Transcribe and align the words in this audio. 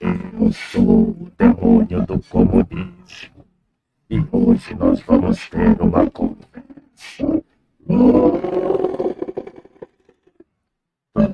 Eu 0.00 0.52
sou 0.52 0.82
o 0.82 1.32
demônio 1.38 2.04
do 2.06 2.18
comunismo. 2.24 3.44
E 4.10 4.18
hoje 4.30 4.74
nós 4.74 5.00
vamos 5.02 5.48
ter 5.48 5.80
uma 5.80 6.10
conversa. 6.10 7.42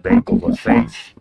Bem 0.03 0.21
com 0.23 0.39
vocês? 0.39 1.15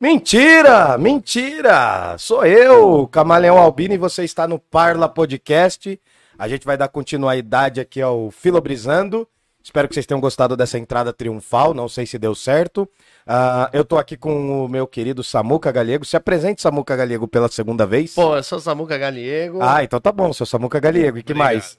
Mentira! 0.00 0.96
Mentira! 0.96 2.16
Sou 2.18 2.44
eu, 2.46 3.06
Camaleão 3.08 3.58
Albino, 3.58 3.94
e 3.94 3.98
você 3.98 4.24
está 4.24 4.48
no 4.48 4.58
Parla 4.58 5.08
Podcast. 5.08 6.00
A 6.38 6.48
gente 6.48 6.64
vai 6.64 6.76
dar 6.76 6.88
continuidade 6.88 7.80
aqui 7.80 8.00
ao 8.00 8.30
Filobrizando. 8.30 9.28
Espero 9.62 9.86
que 9.88 9.94
vocês 9.94 10.06
tenham 10.06 10.20
gostado 10.20 10.56
dessa 10.56 10.78
entrada 10.78 11.12
triunfal. 11.12 11.72
Não 11.72 11.88
sei 11.88 12.04
se 12.04 12.18
deu 12.18 12.34
certo. 12.34 12.88
Ah, 13.26 13.70
eu 13.72 13.84
tô 13.84 13.96
aqui 13.96 14.16
com 14.16 14.64
o 14.64 14.68
meu 14.68 14.86
querido 14.86 15.22
Samuca 15.22 15.70
Galego. 15.70 16.04
Se 16.04 16.16
apresente, 16.16 16.60
Samuca 16.60 16.96
Galego, 16.96 17.28
pela 17.28 17.48
segunda 17.48 17.86
vez. 17.86 18.14
Pô, 18.14 18.36
eu 18.36 18.42
sou 18.42 18.58
Samuca 18.58 18.98
Galego. 18.98 19.58
Ah, 19.62 19.84
então 19.84 20.00
tá 20.00 20.10
bom, 20.10 20.32
seu 20.32 20.44
Samuca 20.46 20.80
Galego. 20.80 21.18
E 21.18 21.22
que 21.22 21.32
Obrigado. 21.32 21.52
mais? 21.54 21.78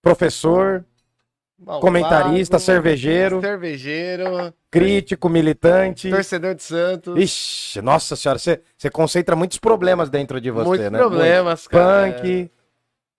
Professor, 0.00 0.84
malvado, 1.58 1.80
comentarista, 1.80 2.58
cervejeiro. 2.58 3.40
Cervejeiro, 3.40 4.52
crítico, 4.70 5.28
militante. 5.28 6.10
torcedor 6.10 6.54
de 6.54 6.62
Santos. 6.62 7.18
Ixi, 7.18 7.80
nossa 7.82 8.16
senhora, 8.16 8.38
você, 8.38 8.60
concentra 8.92 9.36
muitos 9.36 9.58
problemas 9.58 10.10
dentro 10.10 10.40
de 10.40 10.50
você, 10.50 10.68
Muitos 10.68 10.90
né? 10.90 10.98
problemas, 10.98 11.60
Muito. 11.62 11.70
cara. 11.70 12.12
Punk, 12.12 12.50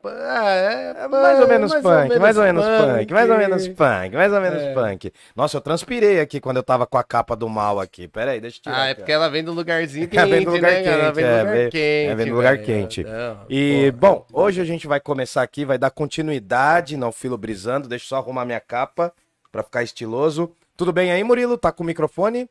é, 0.10 1.04
é 1.04 1.08
mais 1.08 1.40
ou 1.40 1.48
menos 1.48 1.74
punk, 1.76 2.20
mais 2.20 2.38
ou 2.38 2.44
menos 2.44 2.66
punk, 2.66 3.14
mais 3.14 3.30
ou 3.30 3.38
menos 3.38 3.68
punk, 3.70 4.16
mais 4.16 4.34
ou 4.34 4.42
menos 4.42 4.62
É. 4.62 4.74
punk. 4.74 5.14
Nossa, 5.36 5.58
eu 5.58 5.62
transpirei 5.62 6.20
aqui 6.20 6.40
quando 6.40 6.58
eu 6.58 6.64
tava 6.64 6.86
com 6.86 6.98
a 6.98 7.04
capa 7.04 7.36
do 7.36 7.48
mal 7.50 7.80
aqui. 7.80 8.08
Pera 8.08 8.32
aí, 8.32 8.42
deixa 8.42 8.58
eu 8.58 8.64
tirar. 8.64 8.82
Ah, 8.82 8.88
é 8.88 8.94
porque 8.94 9.12
ela 9.12 9.30
vem 9.30 9.44
do 9.44 9.54
lugarzinho 9.54 10.06
É, 10.06 10.08
quente, 10.08 10.30
vem 10.30 10.44
do 10.46 10.52
lugar 10.52 10.72
né, 10.72 10.84
cara? 10.84 11.04
Ela 11.04 11.12
quente, 11.12 11.16
vem 11.16 11.26
do 11.26 11.30
é, 11.30 11.42
lugar 11.42 11.70
quente. 11.70 11.78
é, 11.78 12.16
vem 12.16 12.26
do 12.28 12.36
lugar 12.36 12.58
quente. 12.60 13.06
E, 13.50 13.92
bom, 13.92 14.26
hoje 14.32 14.62
a 14.62 14.66
gente 14.66 14.88
vai 14.88 15.00
começar 15.00 15.42
aqui, 15.42 15.66
vai 15.66 15.78
dar 15.78 15.92
continuidade 15.92 16.98
no 16.98 17.12
Filo 17.12 17.38
Brisando. 17.38 17.88
Deixa 17.88 18.06
eu 18.06 18.10
só 18.10 18.18
arrumar 18.18 18.46
minha 18.46 18.60
capa 18.60 19.14
pra 19.52 19.64
ficar 19.64 19.84
estiloso. 19.84 20.52
Tudo 20.76 20.92
bem 20.92 21.12
aí, 21.12 21.24
Murilo? 21.24 21.58
Tá 21.58 21.72
com 21.72 21.84
o 21.84 21.86
microfone? 21.86 22.50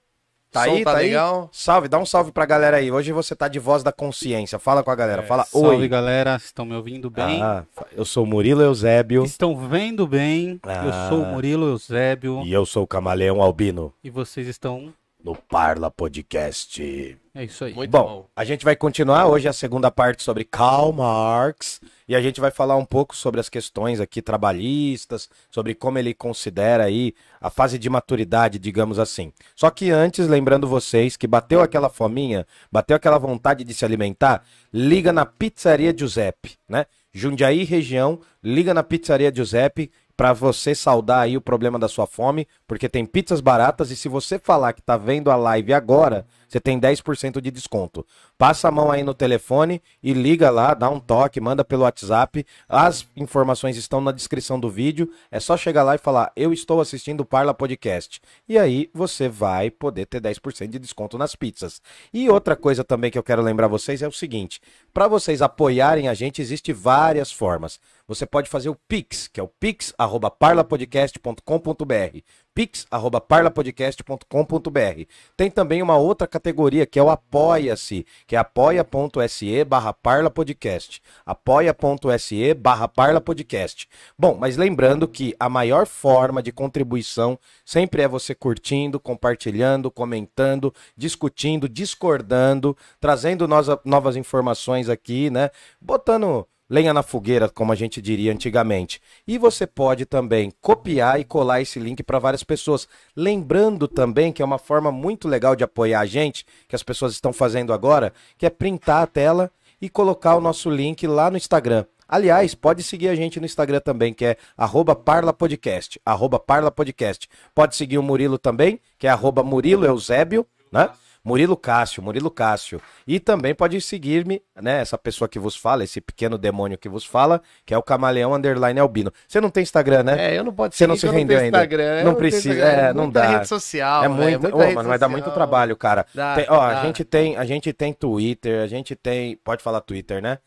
Tá 0.53 0.65
Som 0.67 0.71
aí, 0.73 0.85
tá 0.85 0.93
tá 0.93 0.99
aí? 0.99 1.07
legal? 1.07 1.49
Salve, 1.51 1.89
dá 1.89 1.99
um 1.99 2.05
salve 2.05 2.31
pra 2.31 2.45
galera 2.45 2.77
aí. 2.77 2.93
Hoje 2.93 3.11
você 3.11 3.35
tá 3.35 3.49
de 3.49 3.59
voz 3.59 3.83
da 3.83 3.91
consciência. 3.91 4.59
Fala 4.59 4.83
com 4.83 4.91
a 4.91 4.95
galera, 4.95 5.23
fala 5.23 5.45
Salve 5.45 5.77
oi. 5.77 5.89
galera, 5.89 6.37
estão 6.37 6.67
me 6.67 6.75
ouvindo 6.75 7.09
bem? 7.09 7.43
Ah, 7.43 7.65
eu 7.91 8.05
sou 8.05 8.25
o 8.25 8.27
Murilo 8.27 8.61
Eusébio 8.61 9.25
Estão 9.25 9.57
vendo 9.57 10.07
bem? 10.07 10.61
Ah. 10.63 10.85
Eu 10.85 11.09
sou 11.09 11.23
o 11.23 11.27
Murilo 11.33 11.67
Eusébio 11.69 12.43
e 12.45 12.53
eu 12.53 12.67
sou 12.67 12.83
o 12.83 12.87
Camaleão 12.87 13.41
Albino 13.41 13.95
e 14.05 14.11
vocês 14.11 14.47
estão. 14.47 14.93
No 15.23 15.37
Parla 15.37 15.91
Podcast. 15.91 17.19
É 17.35 17.45
isso 17.45 17.65
aí. 17.65 17.73
Muito 17.73 17.91
Bom, 17.91 18.05
bom. 18.05 18.29
a 18.37 18.45
gente 18.45 18.65
vai 18.65 18.77
continuar 18.77 19.27
hoje 19.27 19.49
a 19.49 19.53
segunda 19.53 19.91
parte 19.91 20.23
sobre 20.23 20.45
Karl 20.45 20.93
Marx 20.93 21.81
e 22.07 22.15
a 22.15 22.21
gente 22.21 22.41
vai 22.41 22.51
falar 22.51 22.77
um 22.77 22.85
pouco 22.85 23.17
sobre 23.17 23.41
as 23.41 23.49
questões 23.49 24.01
aqui 24.01 24.21
trabalhistas, 24.21 25.31
sobre 25.51 25.75
como 25.75 25.99
ele 25.99 26.13
considera 26.13 26.85
aí 26.85 27.15
a 27.41 27.49
fase 27.49 27.79
de 27.79 27.89
maturidade, 27.89 28.59
digamos 28.59 28.99
assim. 28.99 29.33
Só 29.57 29.71
que 29.71 29.91
antes, 29.91 30.29
lembrando 30.29 30.69
vocês 30.69 31.17
que 31.17 31.27
bateu 31.27 31.63
aquela 31.63 31.89
fominha, 31.89 32.47
bateu 32.71 32.97
aquela 32.97 33.19
vontade 33.19 33.65
de 33.65 33.73
se 33.73 33.85
alimentar, 33.85 34.45
liga 34.73 35.13
na 35.13 35.25
Pizzaria 35.25 35.95
Giuseppe, 35.97 36.57
né? 36.69 36.87
Jundiaí 37.15 37.65
região, 37.65 38.21
liga 38.43 38.73
na 38.73 38.83
Pizzaria 38.83 39.33
Giuseppe 39.35 39.91
para 40.17 40.33
você 40.33 40.75
saudar 40.75 41.21
aí 41.21 41.37
o 41.37 41.41
problema 41.41 41.79
da 41.79 41.89
sua 41.89 42.07
fome, 42.07 42.47
porque 42.67 42.89
tem 42.89 43.05
pizzas 43.07 43.41
baratas 43.41 43.91
e 43.91 43.97
se 43.97 44.09
você 44.09 44.39
falar 44.39 44.73
que 44.73 44.83
tá 44.83 44.97
vendo 44.97 45.31
a 45.31 45.37
live 45.37 45.73
agora, 45.73 46.27
você 46.53 46.61
tem 46.61 46.79
10% 46.79 47.41
de 47.41 47.51
desconto. 47.51 48.07
Passa 48.37 48.69
a 48.69 48.71
mão 48.71 48.93
aí 48.93 49.03
no 49.03 49.15
telefone 49.15 49.81
e 50.03 50.13
liga 50.13 50.51
lá, 50.51 50.75
dá 50.75 50.91
um 50.91 51.01
toque, 51.01 51.41
manda 51.41 51.65
pelo 51.65 51.85
WhatsApp. 51.85 52.45
As 52.69 53.07
informações 53.17 53.79
estão 53.79 54.03
na 54.03 54.13
descrição 54.13 54.61
do 54.61 54.69
vídeo. 54.69 55.11
É 55.31 55.41
só 55.41 55.57
chegar 55.57 55.83
lá 55.83 55.95
e 55.95 55.99
falar: 55.99 56.31
"Eu 56.37 56.53
estou 56.53 56.83
assistindo 56.83 57.23
o 57.23 57.25
Parla 57.25 57.55
Podcast". 57.55 58.21
E 58.47 58.59
aí 58.59 58.91
você 58.93 59.31
vai 59.31 59.71
poder 59.71 60.05
ter 60.05 60.21
10% 60.21 60.69
de 60.69 60.79
desconto 60.79 61.17
nas 61.17 61.35
pizzas. 61.35 61.81
E 62.13 62.29
outra 62.29 62.55
coisa 62.55 62.85
também 62.85 63.11
que 63.11 63.17
eu 63.17 63.23
quero 63.23 63.41
lembrar 63.41 63.67
vocês 63.67 64.03
é 64.03 64.09
o 64.09 64.13
seguinte: 64.13 64.61
para 64.93 65.09
vocês 65.09 65.41
apoiarem 65.41 66.09
a 66.09 66.15
gente, 66.15 66.43
existe 66.43 66.71
várias 66.71 67.33
formas. 67.33 67.81
Você 68.07 68.27
pode 68.27 68.51
fazer 68.51 68.69
o 68.69 68.75
Pix, 68.75 69.27
que 69.27 69.41
é 69.41 69.43
o 69.43 69.49
pix@parlapodcast.com.br. 69.49 72.19
pix@parlapodcast.com.br. 72.55 75.03
Tem 75.37 75.51
também 75.51 75.83
uma 75.83 75.97
outra 75.97 76.27
categoria 76.27 76.87
que 76.87 76.99
é 76.99 77.03
o 77.03 77.11
Apoia-se, 77.11 78.07
que 78.27 78.37
é 78.37 78.39
apoia.se 78.39 79.65
barra 79.65 79.93
parlapodcast. 79.93 81.03
apoia.se 81.25 82.55
barra 82.55 82.89
parlapodcast. 82.89 83.89
Bom, 84.19 84.37
mas 84.39 84.57
lembrando 84.57 85.09
que 85.09 85.35
a 85.39 85.49
maior 85.49 85.87
forma 85.87 86.43
de 86.43 86.53
contribuição 86.53 87.39
sempre 87.65 88.03
é 88.03 88.09
você 88.09 88.35
curtindo, 88.35 89.01
compartilhando, 89.01 89.91
comentando, 89.91 90.75
discutindo, 90.97 91.69
discordando, 91.69 92.77
trazendo 93.01 93.49
novas 93.85 94.17
informações 94.17 94.89
aqui, 94.89 95.31
né? 95.31 95.51
Botando 95.81 96.47
lenha 96.73 96.95
na 96.95 97.03
fogueira, 97.03 97.51
como 97.51 97.71
a 97.71 97.75
gente 97.75 98.01
diria 98.01 98.33
antigamente. 98.33 98.99
E 99.29 99.37
você 99.37 99.67
pode 99.67 100.07
também 100.07 100.51
copiar 100.59 101.21
e 101.21 101.25
colar 101.25 101.61
esse 101.61 101.79
link 101.79 102.03
para 102.03 102.19
várias 102.19 102.43
pessoas. 102.43 102.89
Lembrando 103.15 103.87
também 103.87 104.33
que 104.33 104.41
é 104.41 104.45
uma 104.45 104.57
forma 104.57 104.91
muito 104.91 105.29
legal 105.29 105.55
de 105.55 105.63
apoiar 105.63 106.01
a 106.01 106.07
gente, 106.07 106.47
que 106.67 106.75
as 106.75 106.83
pessoas 106.83 107.13
estão 107.13 107.31
fazendo 107.31 107.75
agora, 107.75 108.11
que 108.39 108.47
é 108.47 108.51
printar 108.51 109.03
a 109.03 109.07
tela 109.07 109.51
e 109.83 109.91
colocar 109.91 110.35
o 110.35 110.41
nosso 110.41 110.71
link 110.71 111.07
lá 111.07 111.31
no 111.31 111.37
Instagram. 111.37 111.85
Aliás, 112.09 112.55
pode 112.55 112.83
seguir 112.83 113.09
a 113.09 113.15
gente 113.15 113.39
no 113.39 113.45
Instagram 113.45 113.81
também, 113.81 114.15
que 114.15 114.25
é 114.25 114.39
arroba 114.57 114.97
parlapodcast, 114.97 116.01
arroba 116.07 116.39
parlapodcast. 116.39 117.29
Pode 117.55 117.77
seguir 117.77 117.99
o 117.99 118.03
Murilo 118.03 118.39
também, 118.39 118.81
que 118.99 119.07
é 119.07 119.11
arroba 119.11 119.43
Murilo 119.43 119.85
Eusébio, 119.85 120.47
né? 120.73 120.89
Murilo 121.25 121.57
Cássio, 121.57 122.03
Murilo 122.03 122.31
Cássio. 122.31 122.81
E 123.07 123.21
também 123.21 123.55
pode 123.55 123.81
seguir-me, 123.81 124.43
né? 124.61 124.81
Essa 124.81 124.99
pessoa 124.99 125.29
que 125.29 125.39
vos 125.39 125.55
fala, 125.55 125.85
esse 125.85 126.01
pequeno 126.01 126.37
demônio 126.37 126.77
que 126.77 126.89
vos 126.89 127.05
fala, 127.05 127.41
que 127.65 127.73
é 127.73 127.79
o 127.79 127.83
Camaleão 127.83 128.35
Underline 128.35 128.81
Albino. 128.81 129.13
Você 129.29 129.41
não 129.41 129.49
tem 129.49 129.63
Instagram, 129.63 130.03
né? 130.03 130.33
É, 130.35 130.39
eu 130.39 130.43
não 130.45 130.53
posso 130.53 130.77
Você 130.77 130.87
não 130.87 130.97
se 130.97 131.07
rendeu 131.07 131.39
ainda. 131.39 131.59
Instagram, 131.59 132.03
Não 132.05 132.15
precisa, 132.17 132.49
Instagram, 132.55 132.83
é, 132.89 132.93
não 132.93 133.05
muita 133.05 133.21
dá. 133.21 133.29
rede 133.29 133.49
social, 133.49 134.05
é 134.05 134.09
velho, 134.09 134.21
muito, 134.21 134.41
muita 134.43 134.57
Ô, 134.57 134.61
rede 134.61 134.75
mano, 134.75 134.89
vai 134.89 134.99
dar 134.99 135.09
muito 135.09 135.31
trabalho, 135.31 135.77
cara. 135.77 136.05
Dá, 136.13 136.35
Tem- 136.35 136.47
ó, 136.49 136.61
a 136.61 136.75
dá. 136.75 136.83
gente 136.83 137.05
tem, 137.05 137.37
a 137.37 137.45
gente 137.45 137.73
tem 137.73 137.93
Twitter, 137.93 138.61
a 138.63 138.67
gente 138.67 138.97
tem, 138.97 139.37
pode 139.37 139.63
falar 139.63 139.81
Twitter, 139.81 140.21
né? 140.21 140.39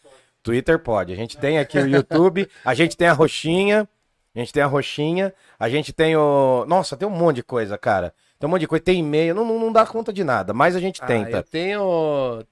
Twitter 0.44 0.78
pode. 0.78 1.14
A 1.14 1.16
gente 1.16 1.38
tem 1.38 1.58
aqui 1.58 1.80
o 1.80 1.88
YouTube, 1.88 2.48
a 2.64 2.74
gente 2.74 2.98
tem 2.98 3.08
a 3.08 3.14
roxinha, 3.14 3.88
a 4.36 4.40
gente 4.40 4.52
tem 4.52 4.62
a 4.62 4.68
roxinha, 4.68 5.34
a 5.58 5.70
gente 5.70 5.94
tem 5.94 6.16
o, 6.18 6.66
nossa, 6.68 6.98
tem 6.98 7.08
um 7.08 7.12
monte 7.12 7.38
de 7.38 7.44
coisa, 7.44 7.78
cara. 7.78 8.14
Tem 8.40 8.48
um 8.48 8.52
monte 8.52 8.62
de 8.62 8.68
coisa, 8.68 8.84
tem 8.84 9.00
e-mail, 9.00 9.34
não, 9.34 9.46
não, 9.46 9.60
não 9.60 9.72
dá 9.72 9.86
conta 9.86 10.12
de 10.12 10.24
nada, 10.24 10.54
mas 10.54 10.76
a 10.76 10.80
gente 10.80 11.02
Ah, 11.02 11.06
tenta. 11.08 11.38
eu 11.38 11.44
tenho 11.44 12.44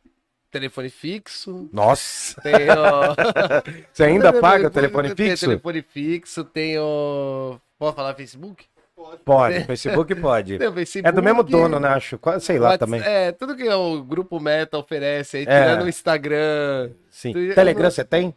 telefone 0.49 0.89
fixo, 0.89 1.67
Nossa, 1.73 2.39
tenho... 2.41 2.57
você 3.91 4.03
ainda 4.03 4.31
paga 4.33 4.67
o 4.67 4.71
telefone 4.71 5.09
eu 5.09 5.15
tenho 5.15 5.29
fixo? 5.31 5.45
telefone 5.47 5.81
fixo, 5.81 6.43
tenho... 6.43 7.59
Pode 7.77 7.95
falar 7.95 8.13
Facebook? 8.13 8.65
Pode, 9.25 9.65
Facebook 9.65 10.15
pode. 10.15 10.57
Facebook. 10.73 11.07
É 11.07 11.11
do 11.11 11.21
mesmo 11.23 11.43
dono, 11.43 11.79
né? 11.79 11.89
Acho, 11.89 12.17
sei 12.39 12.57
lá 12.59 12.69
Whats- 12.69 12.79
também. 12.79 13.01
É, 13.01 13.31
tudo 13.33 13.55
que 13.55 13.67
o 13.67 14.01
Grupo 14.03 14.39
Meta 14.39 14.77
oferece 14.77 15.37
aí, 15.37 15.43
É. 15.43 15.45
tirando 15.63 15.83
o 15.83 15.89
Instagram, 15.89 16.91
Sim. 17.09 17.33
tu- 17.33 17.53
Telegram 17.55 17.89
você 17.91 18.05
tem? 18.05 18.33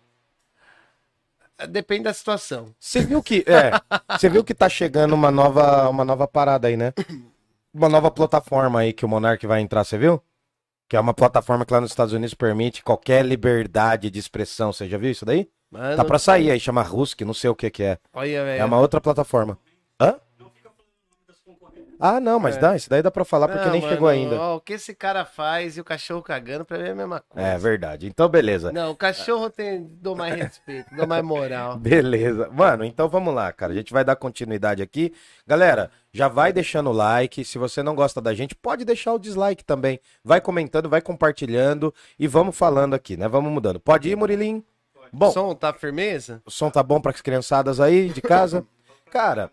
depende 1.69 2.05
da 2.05 2.13
situação. 2.13 2.75
Você 2.79 3.01
viu 3.01 3.23
que 3.23 3.45
é, 3.47 3.71
você 4.19 4.29
viu 4.29 4.43
que 4.45 4.53
tá 4.55 4.69
chegando 4.69 5.15
uma 5.15 5.31
nova, 5.31 5.89
uma 5.89 6.05
nova 6.05 6.27
parada 6.27 6.69
aí, 6.69 6.77
né? 6.77 6.93
Uma 7.77 7.91
nova 7.91 8.11
plataforma 8.11 8.81
aí 8.81 8.93
que 8.95 9.05
o 9.05 9.09
Monark 9.09 9.47
vai 9.47 9.61
entrar, 9.61 9.85
você 9.85 9.99
viu? 9.99 10.23
Que 10.89 10.97
é 10.97 11.01
uma 11.01 11.13
plataforma 11.13 11.67
que 11.67 11.75
lá 11.75 11.81
nos 11.81 11.91
Estados 11.91 12.15
Unidos 12.15 12.33
permite 12.33 12.83
qualquer 12.83 13.23
liberdade 13.23 14.09
de 14.09 14.19
expressão. 14.19 14.73
Você 14.73 14.89
já 14.89 14.97
viu 14.97 15.11
isso 15.11 15.27
daí? 15.27 15.47
Mano, 15.71 15.95
Tá 15.95 16.03
pra 16.03 16.19
sair 16.19 16.51
aí, 16.51 16.59
chama 16.59 16.81
Rusk, 16.83 17.21
não 17.21 17.35
sei 17.35 17.51
o 17.51 17.55
que 17.55 17.69
que 17.69 17.83
é. 17.83 17.99
Olha. 18.15 18.39
É 18.39 18.65
uma 18.65 18.79
outra 18.79 18.99
plataforma. 18.99 19.59
Ah, 21.99 22.21
não, 22.21 22.39
mas 22.39 22.57
dá, 22.57 22.77
isso 22.77 22.91
daí 22.91 23.03
dá 23.03 23.11
pra 23.11 23.25
falar 23.25 23.49
porque 23.49 23.65
Não, 23.65 23.73
nem 23.73 23.81
mano, 23.81 23.93
chegou 23.93 24.09
ainda. 24.09 24.39
ó, 24.41 24.57
o 24.57 24.61
que 24.61 24.75
esse 24.75 24.95
cara 24.95 25.25
faz 25.25 25.77
e 25.77 25.81
o 25.81 25.85
cachorro 25.85 26.23
cagando, 26.23 26.65
pra 26.65 26.79
mim 26.79 26.89
é 26.89 26.91
a 26.91 26.95
mesma 26.95 27.21
coisa. 27.21 27.49
É 27.49 27.59
verdade. 27.59 28.07
Então, 28.07 28.29
beleza. 28.29 28.71
Não, 28.73 28.91
o 28.91 28.97
cachorro 28.97 29.49
tem, 29.51 29.85
dou 30.01 30.15
mais 30.15 30.35
respeito, 30.35 30.95
dou 30.95 31.07
mais 31.07 31.25
moral. 31.25 31.77
Beleza. 31.81 32.49
Mano, 32.53 32.85
então 32.85 33.09
vamos 33.09 33.35
lá, 33.35 33.53
cara. 33.53 33.73
A 33.73 33.77
gente 33.77 33.93
vai 33.93 34.05
dar 34.05 34.17
continuidade 34.17 34.83
aqui. 34.83 35.13
Galera, 35.47 35.91
já 36.13 36.29
vai 36.29 36.53
deixando 36.53 36.91
o 36.91 36.93
like. 36.93 37.45
Se 37.45 37.59
você 37.59 37.83
não 37.83 37.95
gosta 37.95 38.21
da 38.21 38.35
gente, 38.35 38.55
pode 38.55 38.85
deixar 38.85 39.13
o 39.15 39.19
dislike 39.19 39.65
também. 39.65 39.99
Vai 40.25 40.41
comentando, 40.41 40.89
vai 40.89 41.01
compartilhando 41.01 41.93
e 42.19 42.27
vamos 42.27 42.57
falando 42.57 42.95
aqui, 42.95 43.17
né? 43.17 43.27
Vamos 43.29 43.51
mudando. 43.53 43.81
Pode 43.81 44.09
ir, 44.09 44.17
Murilinho? 44.17 44.65
Bom, 45.13 45.31
Som 45.31 45.55
tá 45.55 45.73
firmeza? 45.73 46.43
o 46.45 46.51
som 46.51 46.69
tá 46.69 46.83
bom 46.83 47.01
para 47.01 47.13
as 47.13 47.21
criançadas 47.21 47.81
aí 47.81 48.09
de 48.09 48.21
casa? 48.21 48.67
Cara, 49.11 49.51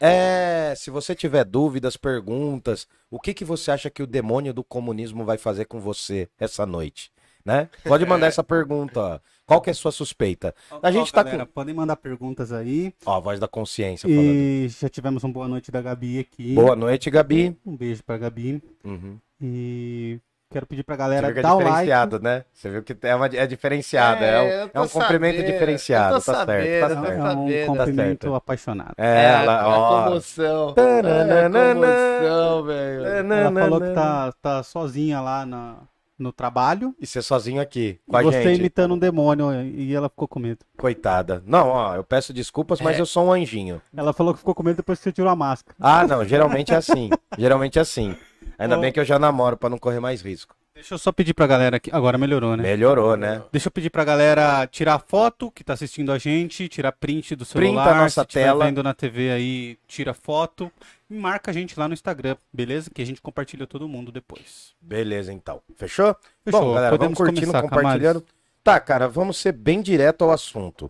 É, 0.00 0.74
se 0.76 0.90
você 0.90 1.14
tiver 1.14 1.44
dúvidas, 1.44 1.96
perguntas, 1.96 2.86
o 3.10 3.18
que, 3.18 3.34
que 3.34 3.44
você 3.44 3.70
acha 3.70 3.90
que 3.90 4.02
o 4.02 4.06
demônio 4.06 4.52
do 4.54 4.62
comunismo 4.62 5.24
vai 5.24 5.38
fazer 5.38 5.64
com 5.64 5.80
você 5.80 6.28
essa 6.38 6.64
noite? 6.64 7.10
Né? 7.44 7.68
Pode 7.84 8.04
mandar 8.04 8.26
essa 8.28 8.44
pergunta. 8.44 9.00
ó. 9.00 9.20
Qual 9.46 9.62
que 9.62 9.70
é 9.70 9.72
a 9.72 9.74
sua 9.74 9.90
suspeita? 9.90 10.54
A 10.82 10.90
gente 10.90 11.10
tá 11.10 11.22
galera, 11.22 11.46
Podem 11.46 11.74
mandar 11.74 11.96
perguntas 11.96 12.52
aí. 12.52 12.92
Ó, 13.06 13.16
a 13.16 13.20
voz 13.20 13.40
da 13.40 13.48
consciência 13.48 14.06
falando. 14.06 14.26
E 14.26 14.68
já 14.68 14.88
tivemos 14.88 15.24
uma 15.24 15.32
boa 15.32 15.48
noite 15.48 15.70
da 15.70 15.80
Gabi 15.80 16.18
aqui. 16.18 16.54
Boa 16.54 16.76
noite, 16.76 17.10
Gabi. 17.10 17.56
Um 17.64 17.74
beijo 17.74 18.04
pra 18.04 18.18
Gabi. 18.18 18.62
Uhum. 18.84 19.18
E 19.40 20.20
quero 20.50 20.66
pedir 20.66 20.82
pra 20.82 20.96
galera 20.96 21.28
é 21.28 21.32
dar 21.42 21.54
o 21.54 21.58
like. 21.58 21.68
diferenciado, 21.70 22.20
né? 22.20 22.44
Você 22.52 22.70
viu 22.70 22.82
que 22.82 22.96
é, 23.02 23.14
uma, 23.14 23.26
é 23.26 23.46
diferenciado. 23.46 24.24
É, 24.24 24.28
É, 24.28 24.64
um, 24.64 24.70
é 24.74 24.80
um 24.80 24.88
cumprimento 24.88 25.42
diferenciado. 25.44 26.14
Tá 26.14 26.20
sabendo, 26.20 26.64
certo, 26.64 26.94
tá 26.94 27.02
certo. 27.02 27.20
É 27.20 27.32
um 27.32 27.66
cumprimento 27.66 28.22
certo. 28.22 28.34
apaixonado. 28.34 28.94
É, 28.96 29.32
ela, 29.42 29.60
a 29.60 29.68
ó. 29.68 30.04
comoção. 30.04 30.74
Tananana. 30.74 31.58
É, 31.58 31.74
comoção, 31.74 32.64
velho. 32.64 33.06
Ela 33.06 33.52
falou 33.52 33.80
que 33.80 33.90
tá, 33.90 34.32
tá 34.40 34.62
sozinha 34.62 35.20
lá 35.20 35.44
na, 35.46 35.76
no 36.18 36.32
trabalho. 36.32 36.94
E 37.00 37.06
você 37.06 37.20
sozinho 37.22 37.60
aqui, 37.60 38.00
com 38.08 38.16
a 38.16 38.22
você 38.22 38.42
gente. 38.42 38.58
imitando 38.58 38.94
um 38.94 38.98
demônio 38.98 39.52
e 39.62 39.94
ela 39.94 40.08
ficou 40.08 40.26
com 40.26 40.40
medo. 40.40 40.60
Coitada. 40.76 41.42
Não, 41.46 41.68
ó, 41.68 41.94
eu 41.94 42.02
peço 42.04 42.32
desculpas, 42.32 42.80
mas 42.80 42.96
É. 42.96 43.00
eu 43.00 43.06
sou 43.06 43.26
um 43.26 43.32
anjinho. 43.32 43.80
Ela 43.96 44.12
falou 44.12 44.32
que 44.32 44.38
ficou 44.40 44.54
com 44.54 44.62
medo 44.62 44.76
depois 44.78 44.98
que 44.98 45.04
você 45.04 45.12
tirou 45.12 45.30
a 45.30 45.36
máscara. 45.36 45.76
Ah, 45.80 46.06
não, 46.06 46.24
geralmente 46.24 46.72
é 46.72 46.76
assim. 46.76 47.10
geralmente 47.38 47.78
é 47.78 47.82
assim. 47.82 48.16
Ainda 48.58 48.78
Ô. 48.78 48.80
bem 48.80 48.92
que 48.92 49.00
eu 49.00 49.04
já 49.04 49.18
namoro 49.18 49.56
pra 49.56 49.68
não 49.68 49.78
correr 49.78 50.00
mais 50.00 50.22
risco. 50.22 50.56
Deixa 50.74 50.94
eu 50.94 50.98
só 50.98 51.10
pedir 51.10 51.34
pra 51.34 51.44
galera 51.44 51.76
aqui. 51.78 51.90
Agora 51.92 52.16
melhorou, 52.16 52.56
né? 52.56 52.62
Melhorou, 52.62 53.16
né? 53.16 53.42
Deixa 53.50 53.66
eu 53.66 53.72
pedir 53.72 53.90
pra 53.90 54.04
galera 54.04 54.64
tirar 54.68 55.00
foto 55.00 55.50
que 55.50 55.64
tá 55.64 55.72
assistindo 55.72 56.12
a 56.12 56.18
gente, 56.18 56.68
tirar 56.68 56.92
print 56.92 57.34
do 57.34 57.44
Printa 57.44 57.66
celular, 57.66 57.96
a 57.96 58.02
nossa 58.02 58.22
se 58.22 58.28
tela. 58.28 58.64
vendo 58.64 58.80
na 58.80 58.94
TV 58.94 59.32
aí, 59.32 59.76
tira 59.88 60.14
foto 60.14 60.70
e 61.10 61.14
marca 61.14 61.50
a 61.50 61.54
gente 61.54 61.76
lá 61.76 61.88
no 61.88 61.94
Instagram, 61.94 62.36
beleza? 62.52 62.90
Que 62.94 63.02
a 63.02 63.04
gente 63.04 63.20
compartilha 63.20 63.66
todo 63.66 63.88
mundo 63.88 64.12
depois. 64.12 64.72
Beleza, 64.80 65.32
então. 65.32 65.60
Fechou? 65.76 66.14
Fechou. 66.44 66.60
Bom, 66.60 66.74
galera, 66.74 66.96
Podemos 66.96 67.18
vamos 67.18 67.30
curtindo, 67.32 67.52
começar, 67.52 67.62
compartilhando. 67.62 68.24
Tá, 68.62 68.78
cara, 68.78 69.08
vamos 69.08 69.36
ser 69.36 69.52
bem 69.52 69.82
direto 69.82 70.22
ao 70.22 70.30
assunto. 70.30 70.88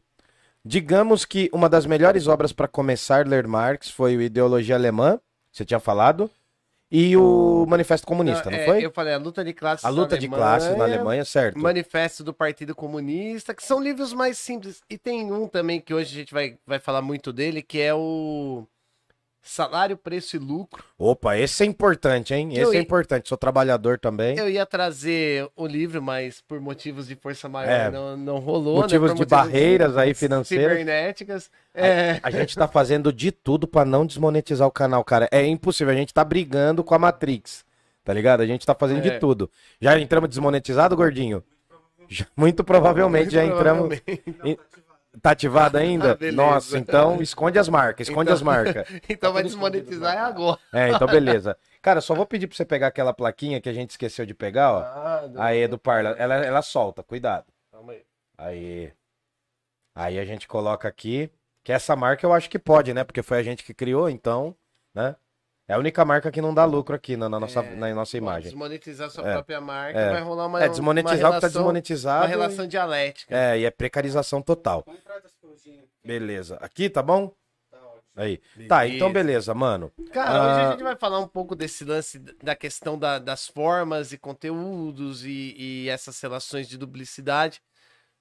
Digamos 0.62 1.24
que 1.24 1.48
uma 1.50 1.66
das 1.66 1.86
melhores 1.86 2.26
obras 2.26 2.52
para 2.52 2.68
começar 2.68 3.24
a 3.24 3.28
ler 3.28 3.46
Marx 3.46 3.90
foi 3.90 4.18
o 4.18 4.20
Ideologia 4.20 4.74
Alemã, 4.74 5.18
você 5.50 5.64
tinha 5.64 5.80
falado, 5.80 6.30
e 6.90 7.16
o 7.16 7.66
Manifesto 7.68 8.06
Comunista, 8.06 8.50
não, 8.50 8.58
é, 8.58 8.64
foi? 8.64 8.84
Eu 8.84 8.90
falei, 8.90 9.12
a 9.12 9.18
luta 9.18 9.44
de 9.44 9.52
classes 9.52 9.84
A 9.84 9.90
luta 9.90 10.16
de 10.16 10.26
classes 10.26 10.74
na 10.76 10.84
Alemanha, 10.84 11.24
certo? 11.24 11.58
Manifesto 11.58 12.24
do 12.24 12.32
Partido 12.32 12.74
Comunista, 12.74 13.54
que 13.54 13.62
são 13.62 13.82
livros 13.82 14.14
mais 14.14 14.38
simples. 14.38 14.82
E 14.88 14.96
tem 14.96 15.30
um 15.30 15.46
também 15.46 15.80
que 15.80 15.92
hoje 15.92 16.14
a 16.14 16.18
gente 16.20 16.32
vai, 16.32 16.58
vai 16.66 16.78
falar 16.78 17.02
muito 17.02 17.32
dele, 17.32 17.62
que 17.62 17.78
é 17.78 17.92
o 17.92 18.66
Salário, 19.40 19.96
Preço 19.96 20.36
e 20.36 20.38
Lucro. 20.38 20.84
Opa, 20.98 21.36
esse 21.38 21.62
é 21.62 21.66
importante, 21.66 22.34
hein? 22.34 22.50
Esse 22.52 22.60
Eu 22.60 22.72
é 22.72 22.78
importante. 22.78 23.28
Sou 23.28 23.38
trabalhador 23.38 23.98
também. 23.98 24.36
Eu 24.36 24.48
ia 24.48 24.66
trazer 24.66 25.48
o 25.56 25.66
livro, 25.66 26.02
mas 26.02 26.42
por 26.42 26.60
motivos 26.60 27.06
de 27.08 27.14
força 27.16 27.48
maior 27.48 27.70
É. 27.70 27.90
não, 27.90 28.16
não 28.16 28.38
rolou. 28.38 28.76
Motivos 28.82 29.10
né? 29.10 29.16
de 29.16 29.22
Por 29.24 29.30
barreiras 29.30 29.96
aí 29.96 30.12
financeiras. 30.12 30.78
Cibernéticas. 30.78 31.50
É. 31.74 32.20
A 32.22 32.30
gente 32.30 32.54
tá 32.56 32.68
fazendo 32.68 33.12
de 33.12 33.32
tudo 33.32 33.66
pra 33.66 33.84
não 33.84 34.04
desmonetizar 34.04 34.68
o 34.68 34.72
canal, 34.72 35.02
cara. 35.02 35.28
É 35.32 35.44
impossível. 35.46 35.94
A 35.94 35.96
gente 35.96 36.12
tá 36.12 36.22
brigando 36.24 36.84
com 36.84 36.94
a 36.94 36.98
Matrix. 36.98 37.64
Tá 38.04 38.12
ligado? 38.12 38.40
A 38.42 38.46
gente 38.46 38.66
tá 38.66 38.74
fazendo 38.74 39.00
de 39.02 39.10
É. 39.10 39.18
tudo. 39.18 39.50
Já 39.80 39.98
entramos 39.98 40.28
desmonetizado, 40.28 40.94
gordinho? 40.96 41.42
Já- 42.08 42.26
muito 42.36 42.64
provavelmente 42.64 43.30
já 43.32 43.44
entramos. 43.44 43.98
Provavelmente. 44.00 44.60
Tá 45.22 45.30
ativado 45.30 45.78
ainda? 45.78 46.18
Ah. 46.20 46.32
Nossa, 46.32 46.78
então 46.78 47.20
esconde 47.22 47.58
as 47.58 47.68
marcas, 47.68 48.08
esconde 48.08 48.28
Então- 48.30 48.34
as 48.34 48.42
marcas. 48.42 48.88
Então 49.08 49.32
vai 49.32 49.42
desmonetizar 49.42 50.14
é 50.14 50.18
agora. 50.18 50.58
É, 50.72 50.90
então 50.90 51.06
beleza. 51.06 51.56
Cara, 51.80 52.00
só 52.00 52.14
vou 52.14 52.26
pedir 52.26 52.46
pra 52.46 52.56
você 52.56 52.64
pegar 52.64 52.88
aquela 52.88 53.12
plaquinha 53.14 53.60
que 53.60 53.68
a 53.68 53.72
gente 53.72 53.90
esqueceu 53.90 54.26
de 54.26 54.34
pegar, 54.34 54.72
ó. 54.72 54.78
Ah. 54.80 55.22
Aí, 55.38 55.66
do 55.66 55.78
Parla. 55.78 56.10
Ela, 56.18 56.34
ela 56.36 56.62
solta, 56.62 57.02
cuidado. 57.02 57.46
Calma 57.72 57.92
aí. 57.92 58.02
Aí. 58.36 58.92
Aí 59.94 60.18
a 60.18 60.24
gente 60.24 60.46
coloca 60.46 60.86
aqui. 60.88 61.30
Que 61.64 61.72
essa 61.72 61.94
marca 61.94 62.24
eu 62.24 62.32
acho 62.32 62.48
que 62.48 62.58
pode, 62.58 62.94
né? 62.94 63.04
Porque 63.04 63.22
foi 63.22 63.38
a 63.38 63.42
gente 63.42 63.62
que 63.62 63.74
criou, 63.74 64.08
então, 64.08 64.54
né? 64.94 65.14
É 65.70 65.74
a 65.74 65.78
única 65.78 66.02
marca 66.02 66.30
que 66.30 66.40
não 66.40 66.54
dá 66.54 66.64
lucro 66.64 66.96
aqui 66.96 67.14
na, 67.14 67.28
na 67.28 67.38
nossa, 67.38 67.60
É, 67.60 67.76
na 67.76 67.94
nossa 67.94 68.16
imagem. 68.16 68.44
Desmonetizar 68.50 69.10
sua 69.10 69.28
É. 69.28 69.32
própria 69.34 69.60
marca, 69.60 69.98
É. 70.00 70.12
vai 70.12 70.22
rolar 70.22 70.46
uma. 70.46 70.64
É, 70.64 70.68
desmonetizar 70.68 71.18
uma 71.18 71.28
o 71.28 71.34
que 71.34 71.40
tá 71.40 71.46
relação- 71.46 71.60
desmonetizado. 71.62 72.22
Uma 72.22 72.26
relação 72.28 72.66
dialética. 72.66 73.36
É, 73.36 73.58
e 73.58 73.64
é 73.66 73.70
precarização 73.70 74.40
total. 74.40 74.82
Beleza. 76.04 76.56
Aqui, 76.60 76.88
tá 76.88 77.02
bom? 77.02 77.32
Aí. 78.16 78.40
Tá, 78.66 78.84
então 78.88 79.12
beleza, 79.12 79.54
mano. 79.54 79.92
Cara, 80.12 80.30
hoje 80.30 80.60
Ah. 80.62 80.68
a 80.68 80.70
gente 80.72 80.82
vai 80.82 80.96
falar 80.96 81.20
um 81.20 81.28
pouco 81.28 81.54
desse 81.54 81.84
lance 81.84 82.18
da 82.18 82.56
questão 82.56 82.98
da- 82.98 83.20
das 83.20 83.46
formas 83.46 84.10
e 84.12 84.18
conteúdos 84.18 85.24
e, 85.24 85.54
e 85.56 85.88
essas 85.88 86.20
relações 86.20 86.68
de 86.68 86.76
duplicidade. 86.76 87.60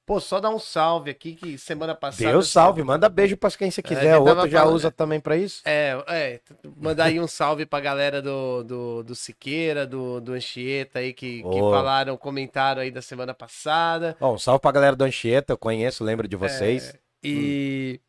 Pô, 0.07 0.21
só 0.21 0.39
dar 0.39 0.49
um 0.51 0.57
salve 0.57 1.11
aqui 1.11 1.35
que 1.35 1.57
semana 1.57 1.93
passada. 1.93 2.31
Deus 2.31 2.49
salve, 2.49 2.81
manda 2.81 3.09
beijo 3.09 3.35
pra 3.35 3.51
quem 3.51 3.69
você 3.69 3.81
quiser. 3.81 4.13
gente 4.13 4.21
O 4.21 4.23
outro 4.23 4.49
já 4.49 4.59
falando- 4.61 4.75
usa 4.75 4.89
também 4.89 5.19
pra 5.19 5.35
isso? 5.35 5.61
É, 5.65 6.01
é, 6.07 6.39
mandar 6.77 7.03
aí 7.07 7.19
um 7.19 7.27
salve 7.27 7.65
pra 7.65 7.81
galera 7.81 8.21
do, 8.21 8.63
do, 8.63 9.03
do 9.03 9.13
Siqueira, 9.13 9.85
do, 9.85 10.21
do 10.21 10.31
Anchieta 10.31 10.99
aí, 10.99 11.11
que, 11.11 11.41
que 11.43 11.45
Ô. 11.45 11.71
falaram, 11.71 12.15
comentaram 12.15 12.81
aí 12.81 12.89
da 12.89 13.01
semana 13.01 13.33
passada. 13.33 14.15
Ó, 14.21 14.33
um 14.35 14.37
salve 14.39 14.61
pra 14.61 14.71
galera 14.71 14.95
do 14.95 15.03
Anchieta, 15.03 15.51
eu 15.51 15.57
conheço, 15.57 16.05
lembro 16.05 16.25
de 16.25 16.37
vocês. 16.37 16.95
E, 17.21 17.99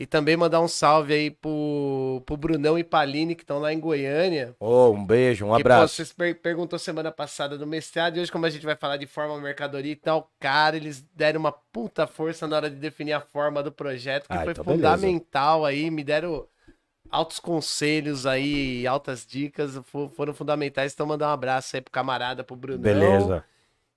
e 0.00 0.06
também 0.06 0.36
mandar 0.36 0.60
um 0.60 0.68
salve 0.68 1.12
aí 1.12 1.28
pro, 1.30 2.22
pro 2.24 2.36
Brunão 2.36 2.78
e 2.78 2.84
Paline, 2.84 3.34
que 3.34 3.42
estão 3.42 3.58
lá 3.58 3.72
em 3.72 3.80
Goiânia. 3.80 4.54
Ô, 4.60 4.90
um 4.90 5.04
beijo, 5.04 5.44
um 5.44 5.52
abraço. 5.52 5.96
vocês 5.96 6.12
per- 6.12 6.40
perguntou 6.40 6.78
semana 6.78 7.10
passada 7.10 7.58
do 7.58 7.66
mestrado, 7.66 8.16
e 8.16 8.20
hoje, 8.20 8.30
como 8.30 8.46
a 8.46 8.50
gente 8.50 8.64
vai 8.64 8.76
falar 8.76 8.96
de 8.96 9.06
forma 9.06 9.36
mercadoria 9.40 9.90
e 9.90 9.96
tal, 9.96 10.30
cara, 10.38 10.76
eles 10.76 11.00
deram 11.14 11.40
uma 11.40 11.50
puta 11.50 12.06
força 12.06 12.46
na 12.46 12.54
hora 12.56 12.70
de 12.70 12.76
definir 12.76 13.12
a 13.12 13.20
forma 13.20 13.60
do 13.60 13.72
projeto, 13.72 14.28
que 14.28 14.34
Ah, 14.36 14.44
foi 14.44 14.52
então 14.52 14.64
beleza. 14.64 14.94
fundamental 14.94 15.64
aí, 15.66 15.90
me 15.90 16.04
deram 16.04 16.46
altos 17.10 17.40
conselhos 17.40 18.24
aí, 18.24 18.86
altas 18.86 19.26
dicas, 19.26 19.80
fo- 19.84 20.08
foram 20.10 20.32
fundamentais. 20.32 20.92
Então, 20.92 21.06
mandar 21.06 21.28
um 21.28 21.32
abraço 21.32 21.74
aí 21.74 21.82
pro 21.82 21.90
camarada, 21.90 22.44
pro 22.44 22.54
Brunão. 22.54 22.82
Beleza. 22.82 23.44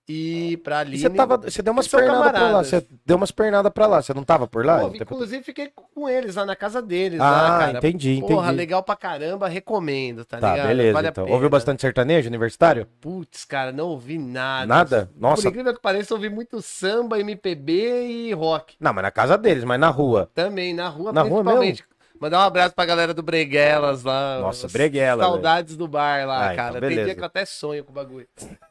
E 0.09 0.57
pra 0.57 0.77
E 0.77 0.80
Aline. 0.81 0.98
você, 0.98 1.09
tava, 1.12 1.38
você 1.38 1.62
deu 1.62 1.71
umas 1.74 1.88
pernadas 1.88 2.31
pra 2.31 2.50
lá, 2.50 2.63
você 2.63 2.86
deu 3.06 3.18
umas 3.18 3.31
pernadas 3.31 3.71
pra 3.71 3.86
lá, 3.88 4.01
você 4.01 4.13
não 4.13 4.24
tava 4.24 4.48
por 4.48 4.65
lá? 4.65 4.80
Pô, 4.80 4.95
inclusive, 4.95 5.44
fiquei 5.44 5.71
com 5.94 6.09
eles 6.09 6.36
lá 6.36 6.45
na 6.45 6.56
casa 6.56 6.81
deles, 6.81 7.19
Ah, 7.19 7.30
lá, 7.31 7.59
cara. 7.59 7.77
entendi, 7.77 8.19
Porra, 8.19 8.45
entendi. 8.48 8.57
legal 8.57 8.83
pra 8.83 8.95
caramba, 8.95 9.48
recomendo, 9.48 10.25
tá, 10.25 10.40
Tá, 10.40 10.52
ligado? 10.54 10.68
beleza, 10.68 10.94
Vale 10.94 11.07
então. 11.07 11.30
Ouviu 11.30 11.49
bastante 11.49 11.81
sertanejo 11.81 12.28
universitário? 12.28 12.87
Putz, 12.99 13.45
cara, 13.45 13.71
não 13.71 13.87
ouvi 13.90 14.18
nada. 14.18 14.66
Nada? 14.66 15.11
Nossa. 15.16 15.44
Por 15.44 15.49
incrível 15.49 15.73
que 15.73 15.81
pareça, 15.81 16.14
ouvi 16.14 16.30
muito 16.30 16.61
samba, 16.61 17.19
MPB 17.19 17.71
e 18.07 18.33
rock. 18.33 18.75
Não, 18.80 18.92
mas 18.94 19.04
na 19.04 19.11
casa 19.11 19.37
deles, 19.37 19.64
mas 19.64 19.80
na 19.80 19.90
rua. 19.90 20.30
Também, 20.33 20.73
na 20.73 20.90
rua, 20.90 21.14
Na 21.14 21.21
rua 21.21 21.42
principalmente. 21.44 21.83
Mandar 22.21 22.37
um 22.37 22.44
abraço 22.44 22.75
pra 22.75 22.85
galera 22.85 23.16
do 23.16 23.23
Breguelas 23.23 24.04
lá. 24.04 24.37
Nossa, 24.40 24.68
Os 24.68 24.73
Breguelas, 24.73 25.25
Saudades 25.25 25.75
do 25.75 25.87
bar 25.87 26.28
lá, 26.28 26.49
Ah, 26.49 26.54
então 26.54 26.66
cara. 26.66 26.80
Tem 26.80 26.90
beleza. 26.90 27.06
dia 27.06 27.16
que 27.16 27.21
eu 27.21 27.25
até 27.25 27.44
sonho 27.45 27.83
com 27.83 27.92
o 27.92 27.95
bagulho. 27.95 28.28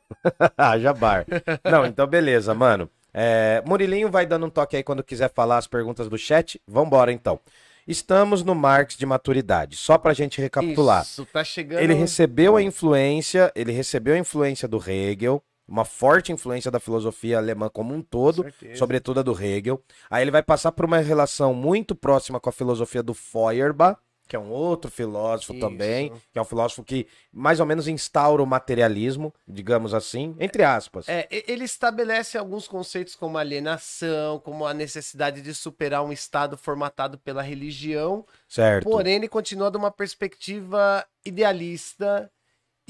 Haja 0.56 0.94
bar. 0.94 1.26
Não, 1.68 1.84
então 1.84 2.06
beleza, 2.06 2.54
mano. 2.54 2.88
É, 3.12 3.60
Murilinho 3.66 4.08
vai 4.08 4.24
dando 4.24 4.46
um 4.46 4.50
toque 4.50 4.76
aí 4.76 4.84
quando 4.84 5.02
quiser 5.02 5.32
falar 5.34 5.58
as 5.58 5.66
perguntas 5.66 6.08
do 6.08 6.16
chat. 6.16 6.62
Vambora 6.64 7.10
então. 7.12 7.40
Estamos 7.88 8.44
no 8.44 8.54
Marx 8.54 8.96
de 8.96 9.04
maturidade. 9.04 9.76
Só 9.76 9.98
pra 9.98 10.12
gente 10.12 10.40
recapitular. 10.40 11.02
Isso, 11.02 11.26
tá 11.26 11.42
chegando. 11.42 11.80
Ele 11.80 11.94
recebeu 11.94 12.54
a 12.56 12.62
influência, 12.62 13.50
ele 13.56 13.72
recebeu 13.72 14.14
a 14.14 14.18
influência 14.18 14.68
do 14.68 14.78
Hegel, 14.78 15.42
uma 15.70 15.84
forte 15.84 16.32
influência 16.32 16.70
da 16.70 16.80
filosofia 16.80 17.38
alemã 17.38 17.70
como 17.70 17.94
um 17.94 18.02
todo, 18.02 18.44
sobretudo 18.74 19.20
a 19.20 19.22
do 19.22 19.40
Hegel. 19.40 19.80
Aí 20.10 20.24
ele 20.24 20.32
vai 20.32 20.42
passar 20.42 20.72
por 20.72 20.84
uma 20.84 20.98
relação 20.98 21.54
muito 21.54 21.94
próxima 21.94 22.40
com 22.40 22.48
a 22.48 22.52
filosofia 22.52 23.04
do 23.04 23.14
Feuerbach, 23.14 23.96
que 24.26 24.36
é 24.36 24.38
um 24.38 24.50
outro 24.50 24.90
filósofo 24.90 25.52
Isso. 25.52 25.60
também, 25.60 26.12
que 26.32 26.38
é 26.38 26.42
um 26.42 26.44
filósofo 26.44 26.84
que 26.84 27.06
mais 27.32 27.58
ou 27.58 27.66
menos 27.66 27.88
instaura 27.88 28.40
o 28.40 28.46
materialismo, 28.46 29.34
digamos 29.46 29.92
assim, 29.92 30.36
entre 30.38 30.62
aspas. 30.62 31.08
É, 31.08 31.26
ele 31.30 31.64
estabelece 31.64 32.38
alguns 32.38 32.68
conceitos 32.68 33.16
como 33.16 33.38
alienação, 33.38 34.38
como 34.38 34.66
a 34.66 34.74
necessidade 34.74 35.40
de 35.40 35.52
superar 35.52 36.04
um 36.04 36.12
estado 36.12 36.56
formatado 36.56 37.18
pela 37.18 37.42
religião, 37.42 38.24
certo. 38.48 38.84
porém 38.84 39.16
ele 39.16 39.28
continua 39.28 39.68
de 39.68 39.76
uma 39.76 39.90
perspectiva 39.90 41.04
idealista 41.24 42.30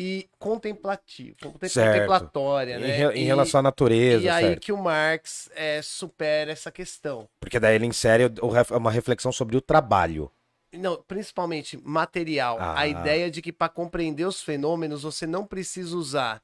e 0.02 0.26
contemplativa, 0.38 1.37
contem- 1.42 1.69
Certo. 1.69 1.95
contemplatória, 1.95 2.76
em, 2.76 2.80
né? 2.80 3.14
em 3.16 3.23
E- 3.23 3.25
relação 3.26 3.61
à 3.61 3.62
natureza, 3.62 4.25
E 4.25 4.28
aí 4.30 4.45
certo. 4.47 4.61
que 4.61 4.73
o 4.73 4.78
Marx 4.78 5.50
é, 5.54 5.83
supera 5.83 6.50
essa 6.50 6.71
questão. 6.71 7.28
Porque 7.38 7.61
daí 7.61 7.75
ele 7.75 7.85
insere 7.87 8.25
uma 8.73 8.90
reflexão 8.90 9.30
sobre 9.30 9.57
o 9.57 9.61
trabalho. 9.61 10.30
Não, 10.73 11.02
principalmente 11.07 11.76
material. 11.85 12.57
Ah. 12.61 12.78
A 12.80 12.87
ideia 12.88 13.30
de 13.30 13.42
que 13.42 13.52
para 13.52 13.69
compreender 13.69 14.25
os 14.25 14.40
fenômenos 14.42 15.02
você 15.02 15.26
não 15.26 15.45
precisa 15.45 15.95
usar 15.97 16.40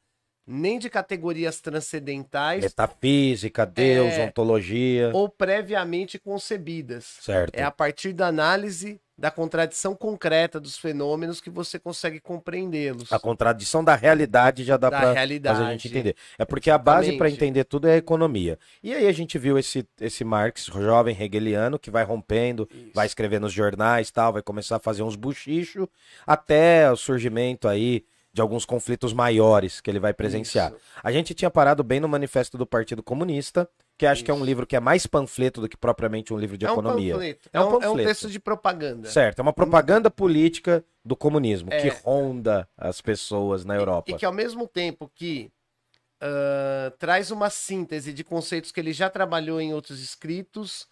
nem 0.47 0.79
de 0.79 0.89
categorias 0.91 1.61
transcendentais 1.61 2.63
Metafísica, 2.63 3.65
Deus, 3.65 4.13
É. 4.15 4.25
ontologia. 4.27 5.11
ou 5.15 5.29
previamente 5.29 6.19
concebidas. 6.19 7.17
Certo. 7.21 7.55
É 7.55 7.63
a 7.63 7.71
partir 7.71 8.13
da 8.13 8.27
análise 8.29 9.01
da 9.19 9.31
contradição 9.31 9.95
concreta 9.95 10.61
dos 10.61 10.77
fenômenos 10.77 11.41
que 11.41 11.49
você 11.49 11.79
consegue 11.79 12.21
compreendê-los. 12.21 13.11
A 13.11 13.19
contradição 13.19 13.83
da 13.83 13.95
realidade 13.95 14.63
já 14.63 14.77
dá 14.77 14.91
para 14.91 15.13
a 15.13 15.27
gente 15.71 15.89
entender. 15.89 16.17
É 16.39 16.45
porque 16.45 16.71
a 16.71 16.77
base 16.77 17.17
para 17.17 17.31
entender 17.31 17.65
tudo 17.65 17.89
é 17.89 17.95
a 17.95 17.97
economia. 17.97 18.59
E 18.83 18.93
aí 18.93 19.07
a 19.07 19.13
gente 19.13 19.39
viu 19.39 19.59
esse, 19.59 19.87
esse 20.01 20.23
Marx, 20.23 20.67
jovem 20.67 21.17
hegeliano, 21.19 21.79
que 21.79 21.91
vai 21.91 22.05
rompendo, 22.05 22.69
Isso. 22.71 22.91
vai 22.95 23.07
escrever 23.07 23.41
nos 23.41 23.53
jornais 23.53 24.11
tal, 24.11 24.35
vai 24.35 24.43
começar 24.43 24.77
a 24.77 24.81
fazer 24.81 25.03
uns 25.03 25.17
buchichos, 25.17 25.87
até 26.27 26.91
o 26.91 26.97
surgimento 26.97 27.69
aí 27.69 28.05
de 28.37 28.43
alguns 28.43 28.67
conflitos 28.67 29.15
maiores 29.15 29.81
que 29.81 29.89
ele 29.91 29.99
vai 29.99 30.13
presenciar. 30.13 30.71
Isso. 30.71 30.81
A 31.03 31.11
gente 31.11 31.33
tinha 31.33 31.51
parado 31.51 31.83
bem 31.83 31.99
no 32.01 32.07
manifesto 32.07 32.59
do 32.59 32.67
Partido 32.67 33.03
Comunista, 33.03 33.67
que 33.97 34.05
acho 34.05 34.23
que 34.23 34.31
é 34.31 34.35
um 34.35 34.37
Isso. 34.37 34.45
livro 34.45 34.67
que 34.67 34.77
é 34.77 34.81
mais 34.81 35.07
panfleto 35.07 35.59
do 35.59 35.67
que 35.71 35.77
propriamente 35.77 36.35
um 36.35 36.39
livro 36.39 36.59
de 36.59 36.67
é 36.67 36.69
um 36.71 36.75
economia. 36.75 37.15
panfleto. 37.15 37.49
É 37.51 37.59
um 37.59 37.63
É 37.63 37.65
um, 37.65 37.69
é 37.73 37.77
um 37.77 37.81
panfleto. 37.81 38.09
texto 38.11 38.29
de 38.31 38.39
propaganda. 38.39 39.09
Certo, 39.09 39.39
é 39.39 39.43
uma 39.43 39.55
propaganda 39.55 40.11
política 40.11 40.85
do 41.03 41.17
comunismo 41.17 41.71
É. 41.73 41.81
que 41.81 41.89
ronda 42.05 42.69
as 42.77 43.01
pessoas 43.01 43.65
na 43.65 43.75
Europa. 43.75 44.11
E 44.11 44.15
que 44.15 44.27
ao 44.27 44.33
mesmo 44.35 44.69
tempo 44.69 45.11
que 45.15 45.51
ah, 46.21 46.93
traz 46.99 47.31
uma 47.31 47.49
síntese 47.49 48.13
de 48.13 48.23
conceitos 48.23 48.71
que 48.71 48.79
ele 48.81 48.93
já 48.93 49.09
trabalhou 49.09 49.59
em 49.63 49.73
outros 49.73 49.99
escritos, 50.03 50.87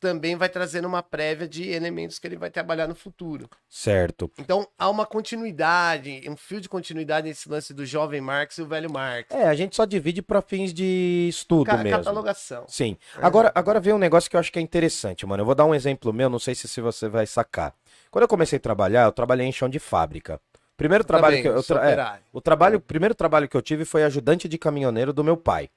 também 0.00 0.36
vai 0.36 0.48
trazendo 0.48 0.86
uma 0.86 1.02
prévia 1.02 1.48
de 1.48 1.68
elementos 1.70 2.18
que 2.18 2.26
ele 2.26 2.36
vai 2.36 2.50
trabalhar 2.50 2.86
no 2.86 2.94
futuro. 2.94 3.48
Certo. 3.68 4.30
Então 4.38 4.66
há 4.78 4.88
uma 4.88 5.04
continuidade, 5.04 6.22
um 6.28 6.36
fio 6.36 6.60
de 6.60 6.68
continuidade 6.68 7.28
nesse 7.28 7.48
lance 7.48 7.72
do 7.74 7.84
jovem 7.84 8.20
Marx 8.20 8.58
e 8.58 8.62
o 8.62 8.66
velho 8.66 8.90
Marx. 8.90 9.30
É, 9.34 9.48
a 9.48 9.54
gente 9.54 9.74
só 9.76 9.84
divide 9.84 10.22
para 10.22 10.40
fins 10.42 10.72
de 10.72 11.26
estudo 11.28 11.64
Ca- 11.66 11.78
mesmo. 11.78 11.98
Catalogação. 11.98 12.64
Sim. 12.68 12.96
Agora, 13.16 13.50
agora 13.54 13.80
vem 13.80 13.92
um 13.92 13.98
negócio 13.98 14.30
que 14.30 14.36
eu 14.36 14.40
acho 14.40 14.52
que 14.52 14.58
é 14.58 14.62
interessante, 14.62 15.26
mano. 15.26 15.40
Eu 15.42 15.46
vou 15.46 15.54
dar 15.54 15.64
um 15.64 15.74
exemplo 15.74 16.12
meu, 16.12 16.28
não 16.28 16.38
sei 16.38 16.54
se, 16.54 16.68
se 16.68 16.80
você 16.80 17.08
vai 17.08 17.26
sacar. 17.26 17.74
Quando 18.10 18.22
eu 18.22 18.28
comecei 18.28 18.56
a 18.56 18.60
trabalhar, 18.60 19.04
eu 19.04 19.12
trabalhei 19.12 19.46
em 19.46 19.52
chão 19.52 19.68
de 19.68 19.78
fábrica. 19.78 20.40
Primeiro 20.76 21.02
trabalho 21.02 21.36
Também, 21.38 21.42
que 21.42 21.48
eu, 21.48 21.54
eu 21.56 21.62
tra- 21.62 21.90
é, 21.90 22.20
o 22.32 22.40
trabalho, 22.40 22.78
o 22.78 22.80
primeiro 22.80 23.12
trabalho 23.14 23.48
que 23.48 23.56
eu 23.56 23.62
tive 23.62 23.84
foi 23.84 24.04
ajudante 24.04 24.48
de 24.48 24.56
caminhoneiro 24.56 25.12
do 25.12 25.24
meu 25.24 25.36
pai. 25.36 25.68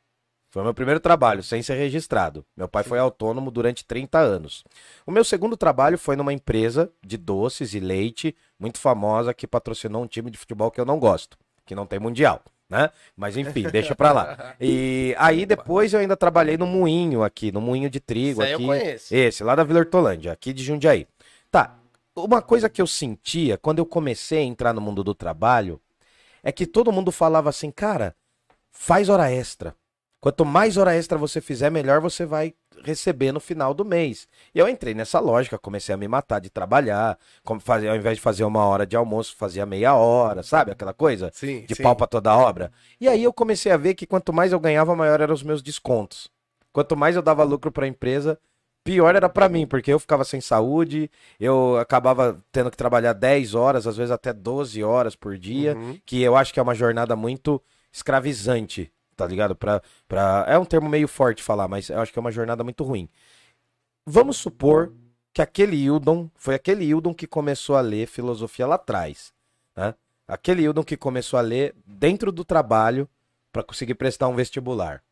Foi 0.52 0.62
o 0.62 0.66
meu 0.66 0.74
primeiro 0.74 1.00
trabalho, 1.00 1.42
sem 1.42 1.64
ser 1.64 1.76
registrado. 1.76 2.46
Meu 2.58 2.68
pai 2.68 2.84
foi 2.84 3.00
autônomo 3.00 3.50
durante 3.50 3.86
30 3.86 4.20
anos. 4.20 4.66
O 5.06 5.12
meu 5.12 5.24
segundo 5.24 5.56
trabalho 5.56 5.98
foi 5.98 6.18
numa 6.18 6.34
empresa 6.34 6.92
de 7.02 7.16
doces 7.16 7.74
e 7.74 7.80
leite, 7.80 8.36
muito 8.60 8.78
famosa, 8.78 9.34
que 9.34 9.48
patrocinou 9.48 10.04
um 10.04 10.08
time 10.08 10.30
de 10.30 10.38
futebol 10.38 10.70
que 10.70 10.82
eu 10.82 10.84
não 10.84 11.00
gosto, 11.00 11.38
que 11.66 11.74
não 11.74 11.86
tem 11.86 12.00
mundial, 12.00 12.42
né? 12.70 12.90
Mas 13.16 13.38
enfim, 13.38 13.64
deixa 13.72 13.96
pra 13.96 14.12
lá. 14.12 14.56
E 14.60 15.16
aí 15.18 15.46
depois 15.46 15.94
eu 15.94 16.02
ainda 16.02 16.18
trabalhei 16.18 16.58
no 16.58 16.68
moinho 16.68 17.24
aqui, 17.24 17.50
no 17.50 17.62
moinho 17.62 17.90
de 17.90 18.02
trigo 18.02 18.42
Isso 18.42 18.42
aí 18.42 18.52
eu 18.52 18.58
aqui. 18.58 18.66
conheço. 18.66 19.16
Esse, 19.16 19.44
lá 19.46 19.56
da 19.56 19.64
Vila 19.64 19.80
Hortolândia, 19.80 20.34
aqui 20.34 20.52
de 20.52 20.66
Jundiaí. 20.66 21.08
Tá, 21.50 21.78
uma 22.14 22.42
coisa 22.42 22.70
que 22.70 22.82
eu 22.82 22.88
sentia 22.88 23.58
quando 23.58 23.80
eu 23.80 23.86
comecei 23.86 24.40
a 24.40 24.44
entrar 24.44 24.74
no 24.74 24.82
mundo 24.82 25.02
do 25.02 25.16
trabalho 25.16 25.80
é 26.44 26.52
que 26.52 26.66
todo 26.66 26.92
mundo 26.92 27.10
falava 27.10 27.50
assim, 27.50 27.72
cara, 27.72 28.14
faz 28.70 29.08
hora 29.08 29.32
extra. 29.32 29.74
Quanto 30.22 30.46
mais 30.46 30.78
hora 30.78 30.96
extra 30.96 31.18
você 31.18 31.42
fizer, 31.42 31.72
melhor 31.72 32.00
você 32.00 32.26
vai 32.28 32.54
receber 32.84 33.32
no 33.32 33.40
final 33.40 33.74
do 33.74 33.84
mês. 33.84 34.28
E 34.54 34.60
eu 34.60 34.70
entrei 34.70 34.94
nessa 34.94 35.20
lógica, 35.20 35.58
comecei 35.58 35.94
a 35.94 35.98
me 35.98 36.08
matar 36.08 36.40
de 36.40 36.50
trabalhar, 36.50 37.18
como 37.44 37.60
fazer, 37.60 37.90
ao 37.90 37.96
invés 37.96 38.18
de 38.18 38.22
fazer 38.22 38.44
uma 38.44 38.64
hora 38.66 38.86
de 38.86 38.96
almoço, 38.96 39.36
fazia 39.36 39.66
meia 39.66 39.96
hora, 39.96 40.44
sabe? 40.44 40.72
Aquela 40.72 40.94
coisa 40.94 41.32
Sim, 41.34 41.66
de 41.68 41.74
sim. 41.74 41.82
pau 41.82 41.96
pra 41.96 42.06
toda 42.06 42.36
obra. 42.36 42.72
E 43.00 43.08
aí 43.08 43.24
eu 43.24 43.34
comecei 43.34 43.72
a 43.72 43.78
ver 43.78 43.96
que 43.96 44.06
quanto 44.06 44.32
mais 44.32 44.52
eu 44.52 44.60
ganhava, 44.60 44.96
maior 44.96 45.20
eram 45.22 45.34
os 45.34 45.42
meus 45.44 45.62
descontos. 45.62 46.30
Quanto 46.72 46.96
mais 46.96 47.16
eu 47.16 47.22
dava 47.24 47.44
lucro 47.44 47.72
pra 47.72 47.88
empresa, 47.88 48.40
pior 48.84 49.16
era 49.16 49.28
pra 49.28 49.50
mim, 49.50 49.66
porque 49.66 49.92
eu 49.92 50.00
ficava 50.00 50.24
sem 50.24 50.40
saúde, 50.40 51.10
eu 51.40 51.78
acabava 51.78 52.40
tendo 52.52 52.70
que 52.70 52.78
trabalhar 52.78 53.14
10 53.14 53.56
horas, 53.56 53.86
às 53.88 53.98
vezes 53.98 54.12
até 54.12 54.32
12 54.32 54.84
horas 54.84 55.16
por 55.16 55.36
dia, 55.38 55.76
Uhum. 55.76 56.00
que 56.06 56.22
eu 56.22 56.36
acho 56.36 56.54
que 56.54 56.60
é 56.60 56.64
uma 56.64 56.76
jornada 56.76 57.16
muito 57.16 57.62
escravizante, 57.92 58.92
tá 59.22 59.28
ligado? 59.28 59.56
Pra, 59.56 59.82
pra... 60.08 60.46
É 60.48 60.58
um 60.58 60.66
termo 60.66 60.90
meio 60.90 61.08
forte 61.08 61.44
falar, 61.44 61.68
mas 61.68 61.90
eu 61.90 62.00
acho 62.00 62.12
que 62.12 62.18
é 62.18 62.22
uma 62.22 62.32
jornada 62.32 62.64
muito 62.64 62.84
ruim. 62.84 63.08
Vamos 64.06 64.38
supor 64.38 64.92
que 65.32 65.42
aquele 65.42 65.76
Hildon 65.76 66.30
foi 66.36 66.56
aquele 66.56 66.84
Hildon 66.86 67.14
que 67.14 67.28
começou 67.28 67.76
a 67.76 67.82
ler 67.82 68.08
filosofia 68.08 68.66
lá 68.66 68.76
atrás, 68.76 69.32
né? 69.76 69.94
Aquele 70.28 70.64
Hildon 70.64 70.84
que 70.84 70.98
começou 70.98 71.38
a 71.38 71.42
ler 71.42 71.76
dentro 71.86 72.32
do 72.32 72.44
trabalho 72.44 73.08
para 73.52 73.64
conseguir 73.64 73.96
prestar 73.96 74.28
um 74.28 74.36
vestibular. 74.36 75.04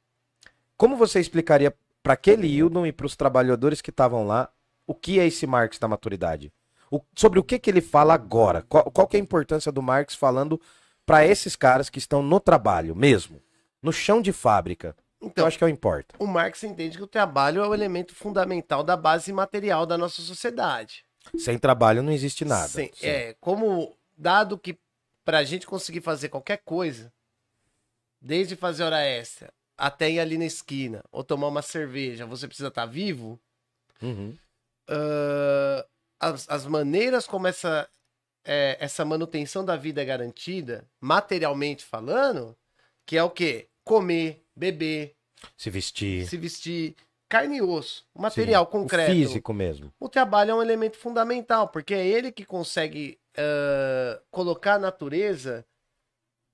Como 0.76 0.96
você 0.96 1.20
explicaria 1.20 1.74
para 2.02 2.14
aquele 2.14 2.48
Hildon 2.48 2.86
e 2.86 2.92
para 2.92 3.06
os 3.06 3.16
trabalhadores 3.16 3.82
que 3.82 3.90
estavam 3.90 4.26
lá 4.26 4.50
o 4.88 4.96
que 4.96 5.20
é 5.20 5.28
esse 5.28 5.46
Marx 5.46 5.78
da 5.78 5.88
maturidade? 5.88 6.52
O- 6.90 7.02
sobre 7.14 7.38
o 7.38 7.44
que, 7.44 7.60
que 7.60 7.70
ele 7.70 7.82
fala 7.82 8.14
agora? 8.14 8.64
Qual, 8.68 8.86
qual 8.86 9.08
que 9.08 9.18
é 9.18 9.20
a 9.20 9.24
importância 9.24 9.72
do 9.72 9.82
Marx 9.82 10.16
falando 10.16 10.60
para 11.06 11.26
esses 11.26 11.56
caras 11.56 11.90
que 11.90 12.00
estão 12.00 12.22
no 12.22 12.40
trabalho 12.40 12.96
mesmo, 12.96 13.42
no 13.82 13.92
chão 13.92 14.22
de 14.22 14.32
fábrica? 14.32 14.96
Então, 15.22 15.44
eu 15.44 15.48
acho 15.48 15.58
que 15.58 15.64
é 15.64 15.68
o 15.68 15.70
importa. 15.70 16.16
o 16.18 16.26
Marx 16.26 16.64
entende 16.64 16.98
que 16.98 17.04
o 17.04 17.08
trabalho 17.08 17.62
é 17.62 17.68
o 17.68 17.74
elemento 17.74 18.16
fundamental 18.16 18.84
da 18.84 18.96
base 18.96 19.34
material 19.34 19.86
da 19.86 19.98
nossa 19.98 20.22
sociedade. 20.22 21.04
Sem 21.38 21.58
trabalho 21.58 22.02
não 22.02 22.12
existe 22.12 22.46
nada. 22.46 22.70
Sim, 22.70 22.90
Sim. 22.94 23.08
É, 23.08 23.36
como 23.42 23.98
dado 24.18 24.58
que 24.58 24.80
pra 25.26 25.44
gente 25.44 25.68
conseguir 25.68 26.02
fazer 26.02 26.30
qualquer 26.30 26.58
coisa, 26.58 27.12
desde 28.22 28.56
fazer 28.56 28.84
hora 28.84 29.04
extra 29.04 29.54
até 29.78 30.10
ir 30.10 30.20
ali 30.20 30.38
na 30.38 30.46
esquina 30.46 31.04
ou 31.12 31.24
tomar 31.24 31.48
uma 31.48 31.62
cerveja, 31.62 32.26
você 32.26 32.48
precisa 32.48 32.68
estar 32.68 32.86
vivo. 32.86 33.40
Uhum. 34.02 34.38
ah, 34.88 35.86
as, 36.20 36.50
as 36.50 36.66
maneiras 36.66 37.26
como 37.26 37.48
essa, 37.48 37.88
é, 38.44 38.78
essa 38.80 39.06
manutenção 39.06 39.64
da 39.64 39.76
vida 39.76 40.02
é 40.02 40.06
garantida, 40.06 40.86
materialmente 41.00 41.86
falando, 41.86 42.58
que 43.10 43.18
é 43.18 43.24
o 43.24 43.30
quê? 43.32 43.68
Comer, 43.84 44.46
beber, 44.56 45.16
Se 45.58 45.72
vestir. 45.72 46.28
se 46.28 46.38
vestir, 46.38 46.96
carne 47.28 47.58
e 47.58 47.62
osso, 47.64 48.06
material 48.14 48.66
Sim, 48.66 48.72
concreto. 48.72 49.12
O 49.12 49.16
físico 49.16 49.52
mesmo. 49.52 49.92
O 50.00 50.08
trabalho 50.08 50.52
é 50.52 50.54
um 50.54 50.62
elemento 50.62 50.96
fundamental, 50.96 51.70
porque 51.70 51.96
é 51.96 52.06
ele 52.06 52.32
que 52.32 52.46
consegue 52.46 53.20
ah, 53.36 54.22
colocar 54.30 54.76
a 54.76 54.80
natureza 54.80 55.66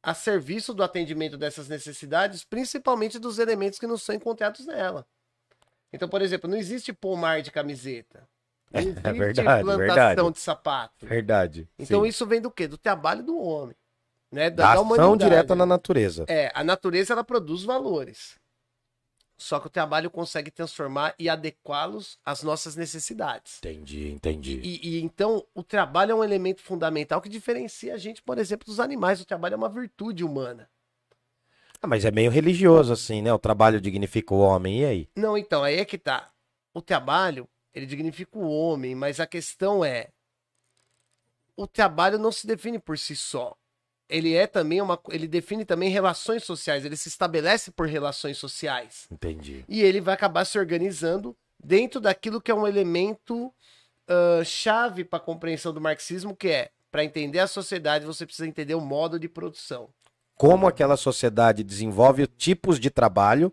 a 0.02 0.14
serviço 0.14 0.74
do 0.74 0.82
atendimento 0.82 1.38
dessas 1.38 1.68
necessidades, 1.68 2.46
principalmente 2.46 3.20
dos 3.20 3.38
elementos 3.38 3.78
que 3.78 3.86
não 3.86 3.98
são 3.98 4.16
encontrados 4.16 4.66
nela. 4.66 5.06
Então, 5.92 6.08
por 6.08 6.22
exemplo, 6.22 6.50
não 6.50 6.56
existe 6.56 6.94
pomar 6.94 7.42
de 7.42 7.52
camiseta. 7.52 8.26
Não 8.72 8.82
existe 8.82 9.02
verdade, 9.20 9.64
plantação 9.64 9.78
verdade. 9.78 10.32
de 10.32 10.40
sapato. 10.40 11.06
Verdade. 11.06 11.70
Então 11.78 12.02
Sim. 12.04 12.08
isso 12.08 12.26
vem 12.26 12.42
do 12.42 12.50
quê? 12.50 12.68
Do 12.68 12.78
trabalho 12.78 13.24
do 13.24 13.38
homem. 13.38 13.76
Né? 14.32 14.50
da 14.50 14.74
ação 14.74 14.84
humanidade. 14.84 15.24
direta 15.29 15.55
na 15.55 15.65
natureza. 15.65 16.25
É, 16.27 16.51
a 16.53 16.63
natureza 16.63 17.13
ela 17.13 17.24
produz 17.24 17.63
valores. 17.63 18.38
Só 19.38 19.60
que 19.60 19.67
o 19.67 19.70
trabalho 19.70 20.10
consegue 20.10 20.50
transformar 20.50 21.13
e 21.20 21.27
adequá-los 21.27 22.17
às 22.24 22.41
nossas 22.41 22.75
necessidades. 22.75 23.58
Entendi, 23.60 24.10
entendi. 24.10 24.60
E, 24.63 24.89
e 24.98 25.01
então 25.01 25.46
o 25.53 25.62
trabalho 25.62 26.12
é 26.12 26.15
um 26.15 26.24
elemento 26.24 26.62
fundamental 26.62 27.22
que 27.22 27.27
diferencia 27.27 27.94
a 27.94 27.98
gente, 27.98 28.22
por 28.22 28.38
exemplo, 28.38 28.65
dos 28.65 28.79
animais. 28.79 29.20
O 29.20 29.25
trabalho 29.25 29.53
é 29.53 29.58
uma 29.58 29.70
virtude 29.70 30.24
humana. 30.24 30.70
Ah, 31.82 31.88
mas 31.88 32.05
é 32.05 32.12
meio 32.12 32.32
religioso 32.32 32.94
assim, 32.94 33.22
né? 33.22 33.34
O 33.34 33.39
trabalho 33.39 33.82
dignifica 33.82 34.34
o 34.34 34.39
homem, 34.39 34.82
e 34.82 34.86
aí? 34.86 35.10
Não, 35.15 35.38
então, 35.38 35.63
aí 35.63 35.75
é 35.75 35.86
que 35.86 35.98
tá. 35.98 36.32
O 36.74 36.82
trabalho, 36.82 37.48
ele 37.74 37.86
dignifica 37.86 38.38
o 38.38 38.50
homem, 38.50 38.96
mas 38.96 39.20
a 39.20 39.27
questão 39.27 39.84
é: 39.84 40.10
o 41.58 41.67
trabalho 41.67 42.17
não 42.17 42.32
se 42.32 42.48
define 42.48 42.79
por 42.79 42.98
si 42.98 43.15
só. 43.15 43.55
Ele 44.10 44.34
é 44.34 44.46
também 44.48 44.82
uma. 44.82 45.00
Ele 45.10 45.28
define 45.28 45.66
também 45.66 45.90
relações 45.90 46.44
sociais, 46.44 46.86
ele 46.86 46.96
se 46.96 47.08
estabelece 47.10 47.72
por 47.72 47.88
relações 47.88 48.38
sociais. 48.38 49.08
Entendi. 49.12 49.66
E 49.68 49.82
ele 49.82 50.00
vai 50.02 50.14
acabar 50.14 50.46
se 50.46 50.60
organizando 50.60 51.36
dentro 51.64 52.00
daquilo 52.00 52.40
que 52.42 52.52
é 52.52 52.56
um 52.56 52.68
elemento 52.68 53.52
ah, 54.08 54.44
chave 54.44 55.04
para 55.04 55.18
a 55.18 55.22
compreensão 55.22 55.74
do 55.74 55.82
marxismo, 55.82 56.36
que 56.36 56.50
é 56.50 56.70
para 56.92 57.04
entender 57.04 57.40
a 57.40 57.48
sociedade, 57.48 58.06
você 58.06 58.26
precisa 58.26 58.48
entender 58.48 58.76
o 58.76 58.82
modo 58.82 59.20
de 59.20 59.28
produção. 59.28 59.90
Como 60.36 60.68
aquela 60.68 60.96
sociedade 60.96 61.64
desenvolve 61.64 62.26
tipos 62.28 62.80
de 62.80 62.90
trabalho, 62.90 63.52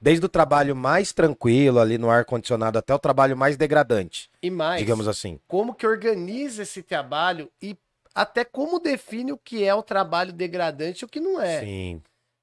desde 0.00 0.24
o 0.24 0.28
trabalho 0.28 0.74
mais 0.76 1.12
tranquilo 1.12 1.80
ali 1.80 1.98
no 1.98 2.08
ar 2.08 2.24
condicionado 2.24 2.78
até 2.78 2.94
o 2.94 2.98
trabalho 2.98 3.36
mais 3.36 3.56
degradante, 3.56 4.30
E 4.42 4.50
mais, 4.50 4.78
digamos 4.80 5.08
assim. 5.08 5.38
como 5.46 5.74
que 5.74 5.86
organiza 5.86 6.62
esse 6.62 6.82
trabalho 6.82 7.50
e 7.60 7.76
até 8.18 8.44
como 8.44 8.80
define 8.80 9.30
o 9.30 9.38
que 9.38 9.62
é 9.62 9.72
o 9.72 9.82
trabalho 9.82 10.32
degradante 10.32 11.02
e 11.02 11.04
o 11.04 11.08
que 11.08 11.20
não 11.20 11.40
é. 11.40 11.60
Sim. 11.60 12.02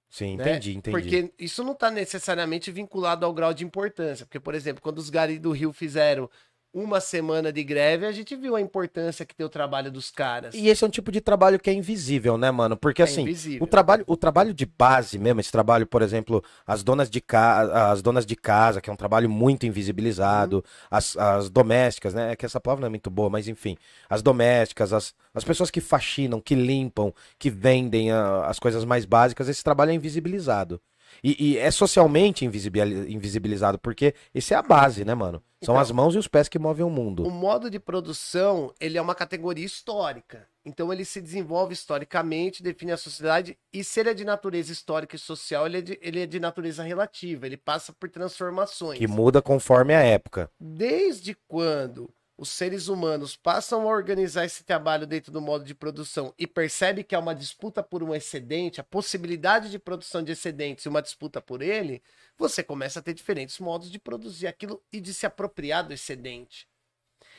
Sim, 0.10 0.38
né? 0.38 0.44
entendi, 0.44 0.77
entendi. 0.77 0.91
Porque 0.91 1.34
isso 1.38 1.62
não 1.62 1.74
está 1.74 1.91
necessariamente 1.91 2.72
vinculado 2.72 3.25
ao 3.25 3.34
grau 3.34 3.53
de 3.53 3.65
importância. 3.65 4.25
Porque, 4.25 4.39
por 4.39 4.55
exemplo, 4.55 4.82
quando 4.82 5.00
os 5.00 5.10
garis 5.10 5.38
do 5.38 5.51
Rio 5.51 5.74
fizeram 5.74 6.29
uma 6.75 7.00
semana 7.00 7.53
de 7.53 7.63
greve, 7.63 8.05
a 8.05 8.12
gente 8.12 8.36
viu 8.36 8.53
a 8.53 8.60
importância 8.60 9.25
que 9.25 9.34
tem 9.34 9.46
o 9.46 9.50
trabalho 9.50 9.89
dos 9.89 10.12
caras. 10.12 10.53
E 10.53 10.67
esse 10.67 10.84
é 10.84 10.88
um 10.88 10.89
tipo 10.89 11.10
de 11.10 11.22
trabalho 11.22 11.58
que 11.58 11.70
é 11.70 11.74
invisível, 11.74 12.38
né, 12.38 12.51
mano? 12.51 12.75
Porque 12.75 13.01
É 13.01 13.05
assim, 13.05 13.22
invisível. 13.22 13.63
o 13.63 13.67
trabalho, 13.67 14.03
o 14.05 14.17
trabalho 14.17 14.53
de 14.53 14.65
base 14.65 15.17
mesmo, 15.17 15.39
esse 15.39 15.50
trabalho, 15.50 15.88
por 15.88 16.01
exemplo, 16.01 16.44
as 16.67 16.84
donas 16.84 17.10
de, 17.10 17.22
ca... 17.22 17.91
as 17.91 18.01
donas 18.01 18.25
de 18.25 18.36
casa, 18.36 18.82
que 18.82 18.89
é 18.89 18.94
um 18.94 18.98
trabalho 18.98 19.29
muito 19.29 19.65
invisibilizado, 19.65 20.62
as, 20.91 21.15
as 21.15 21.50
domésticas, 21.50 22.13
né? 22.13 22.34
É 22.34 22.36
que 22.36 22.46
essa 22.46 22.60
palavra 22.60 22.82
não 22.82 22.88
é 22.88 22.89
muito 22.89 23.10
boa, 23.10 23.29
mas 23.29 23.48
enfim, 23.48 23.77
as 24.10 24.22
domésticas, 24.22 24.91
as, 24.91 25.15
as 25.34 25.46
pessoas 25.46 25.72
que 25.72 25.79
faxinam, 25.79 26.41
que 26.41 26.55
limpam, 26.55 27.13
que 27.39 27.50
vendem 27.50 28.12
ah, 28.12 28.48
as 28.48 28.60
coisas 28.60 28.84
mais 28.84 29.05
básicas, 29.05 29.48
esse 29.48 29.63
trabalho 29.63 29.91
é 29.91 29.94
invisibilizado. 29.94 30.82
E, 31.27 31.53
e 31.53 31.58
é 31.58 31.72
socialmente 31.72 32.46
invisibil- 32.46 33.10
invisibilizado, 33.10 33.79
porque 33.79 34.13
esse 34.32 34.53
é 34.53 34.58
a 34.58 34.62
base, 34.62 35.03
né, 35.03 35.15
mano? 35.15 35.41
São 35.63 35.74
Então, 35.74 35.79
as 35.79 35.89
mãos 35.89 36.13
e 36.13 36.20
os 36.20 36.27
pés 36.27 36.48
que 36.48 36.60
movem 36.60 36.86
o 36.86 36.88
O 36.88 36.91
mundo. 36.91 37.27
modo 37.32 37.67
de 37.67 37.79
produção, 37.79 38.72
ele 38.79 38.96
é 38.96 39.01
uma 39.01 39.15
categoria 39.15 39.65
histórica. 39.65 40.48
Então 40.63 40.94
ele 40.94 41.03
se 41.03 41.20
desenvolve 41.20 41.74
historicamente, 41.74 42.62
define 42.62 42.91
a 42.91 42.98
sociedade, 42.98 43.58
e 43.74 43.84
se 43.84 44.00
ele 44.00 44.10
é 44.12 44.13
de 44.13 44.24
natureza 44.24 44.72
histórica 44.72 45.15
e 45.15 45.20
social, 45.20 45.65
ele 45.65 45.77
é 45.79 45.82
de, 45.82 46.00
ele 46.00 46.20
é 46.22 46.25
de 46.27 46.39
natureza 46.39 46.84
relativa, 46.84 47.48
ele 47.48 47.58
passa 47.58 47.91
por 47.91 48.08
transformações. 48.08 49.00
Que 49.00 49.08
muda 49.08 49.41
conforme 49.41 49.96
a 49.96 50.01
época. 50.01 50.51
Desde 50.60 51.36
quando 51.48 52.08
os 52.38 52.50
seres 52.50 52.88
humanos 52.88 53.36
passam 53.36 53.82
a 53.84 53.86
organizar 53.86 54.46
esse 54.46 54.63
trabalho 54.63 55.08
dentro 55.08 55.32
do 55.32 55.42
modo 55.42 55.63
de 55.63 55.74
produção 55.74 56.34
e 56.38 56.46
percebe 56.46 57.04
que 57.04 57.15
há 57.15 57.20
uma 57.20 57.34
disputa 57.34 57.82
por 57.82 58.04
um 58.04 58.13
excedente, 58.13 58.82
a 58.82 58.84
possibilidade 58.84 59.70
de 59.72 59.80
produção 59.80 60.22
de 60.22 60.34
excedentes 60.34 60.86
e 60.86 60.89
uma 60.89 61.01
disputa 61.01 61.42
por 61.42 61.62
ele, 61.62 62.01
você 62.38 62.62
começa 62.62 63.00
a 63.00 63.01
ter 63.01 63.13
diferentes 63.13 63.60
modos 63.60 63.89
de 63.89 64.00
produzir 64.00 64.48
aquilo 64.48 64.82
e 64.92 65.00
de 65.00 65.13
se 65.13 65.25
apropriar 65.25 65.88
do 65.88 65.94
excedente. 65.94 66.68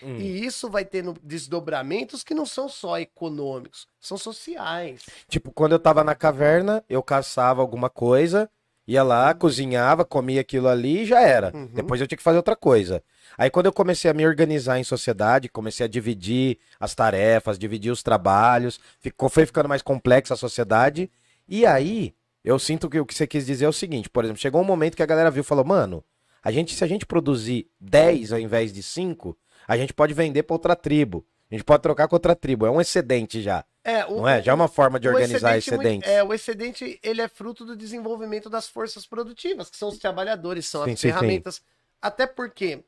Hum. 0.03 0.17
E 0.17 0.45
isso 0.45 0.69
vai 0.71 0.85
tendo 0.85 1.15
desdobramentos 1.23 2.23
que 2.23 2.35
não 2.35 2.45
são 2.45 2.69
só 2.69 2.99
econômicos, 2.99 3.89
são 4.01 4.19
sociais. 4.19 5.03
Tipo, 5.29 5.51
quando 5.53 5.73
eu 5.73 5.79
tava 5.79 6.05
na 6.05 6.15
caverna, 6.15 6.85
eu 6.89 7.03
caçava 7.03 7.63
alguma 7.63 7.89
coisa, 7.89 8.51
ia 8.87 9.03
lá, 9.03 9.35
cozinhava, 9.35 10.05
comia 10.05 10.41
aquilo 10.41 10.69
ali 10.69 11.03
e 11.03 11.07
já 11.07 11.21
era. 11.21 11.51
Uhum. 11.55 11.69
Depois 11.73 12.01
eu 12.01 12.07
tinha 12.07 12.17
que 12.17 12.23
fazer 12.23 12.37
outra 12.37 12.55
coisa. 12.55 13.03
Aí 13.37 13.51
quando 13.51 13.67
eu 13.67 13.73
comecei 13.73 14.11
a 14.11 14.15
me 14.15 14.27
organizar 14.27 14.79
em 14.79 14.85
sociedade, 14.85 15.49
comecei 15.49 15.85
a 15.85 15.89
dividir 15.89 16.59
as 16.79 16.95
tarefas, 16.95 17.59
dividir 17.59 17.91
os 17.91 18.03
trabalhos, 18.03 18.79
ficou, 19.01 19.29
foi 19.29 19.45
ficando 19.45 19.69
mais 19.69 19.83
complexa 19.83 20.35
a 20.35 20.37
sociedade. 20.37 21.11
E 21.49 21.67
aí, 21.67 22.15
eu 22.45 22.59
sinto 22.59 22.89
que 22.89 23.01
o 23.01 23.05
que 23.05 23.15
você 23.15 23.27
quis 23.27 23.45
dizer 23.45 23.65
é 23.65 23.69
o 23.69 23.73
seguinte, 23.73 24.09
por 24.09 24.25
exemplo, 24.25 24.41
chegou 24.41 24.61
um 24.61 24.65
momento 24.65 24.97
que 24.97 25.03
a 25.03 25.07
galera 25.07 25.31
viu 25.31 25.41
e 25.41 25.45
falou, 25.45 25.65
mano, 25.65 26.05
a 26.43 26.53
gente, 26.53 26.75
se 26.75 26.85
a 26.85 26.87
gente 26.87 27.05
produzir 27.05 27.69
10 27.81 28.33
ao 28.33 28.39
invés 28.39 28.73
de 28.73 28.83
5, 28.83 29.37
a 29.67 29.77
gente 29.77 29.93
pode 29.93 30.15
vender 30.15 30.45
pra 30.45 30.55
outra 30.55 30.77
tribo. 30.77 31.27
A 31.51 31.55
gente 31.55 31.65
pode 31.65 31.83
trocar 31.83 32.09
com 32.09 32.17
outra 32.17 32.35
tribo. 32.35 32.67
É 32.67 32.71
um 32.71 32.81
excedente 32.81 33.41
já. 33.41 33.65
É, 33.85 34.05
o, 34.05 34.17
Não 34.17 34.29
é? 34.29 34.43
Já 34.43 34.51
é 34.51 34.55
uma 34.55 34.67
forma 34.67 34.99
de 34.99 35.09
organizar 35.09 35.57
excedente. 35.57 36.09
É, 36.09 36.23
o 36.23 36.35
excedente 36.35 36.99
ele 37.03 37.23
é 37.23 37.29
fruto 37.29 37.65
do 37.65 37.77
desenvolvimento 37.77 38.51
das 38.51 38.69
forças 38.69 39.07
produtivas, 39.07 39.71
que 39.71 39.77
são 39.77 39.89
os 39.89 39.99
trabalhadores, 39.99 40.67
são 40.67 40.85
Sim, 40.85 40.93
as 40.93 40.99
sim, 41.01 41.09
sim. 41.09 41.15
ferramentas. 41.15 41.63
Até 42.03 42.27
porque 42.27 42.85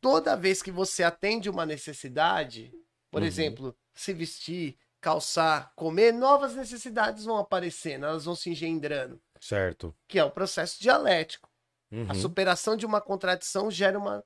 toda 0.00 0.34
vez 0.36 0.60
que 0.60 0.72
você 0.72 1.04
atende 1.04 1.48
uma 1.48 1.64
necessidade, 1.64 2.72
por 3.10 3.22
Uhum. 3.22 3.28
exemplo, 3.28 3.76
se 3.94 4.12
vestir, 4.12 4.76
calçar, 5.00 5.72
comer, 5.76 6.12
novas 6.12 6.54
necessidades 6.56 7.24
vão 7.24 7.36
aparecendo, 7.36 8.06
elas 8.06 8.24
vão 8.24 8.34
se 8.34 8.50
engendrando, 8.50 9.20
Certo. 9.40 9.94
que 10.08 10.18
é 10.18 10.24
o 10.24 10.30
processo 10.30 10.80
dialético. 10.80 11.48
Uhum. 11.92 12.06
A 12.08 12.14
superação 12.14 12.76
de 12.76 12.84
uma 12.86 13.00
contradição 13.00 13.70
gera 13.70 13.98
uma. 13.98 14.24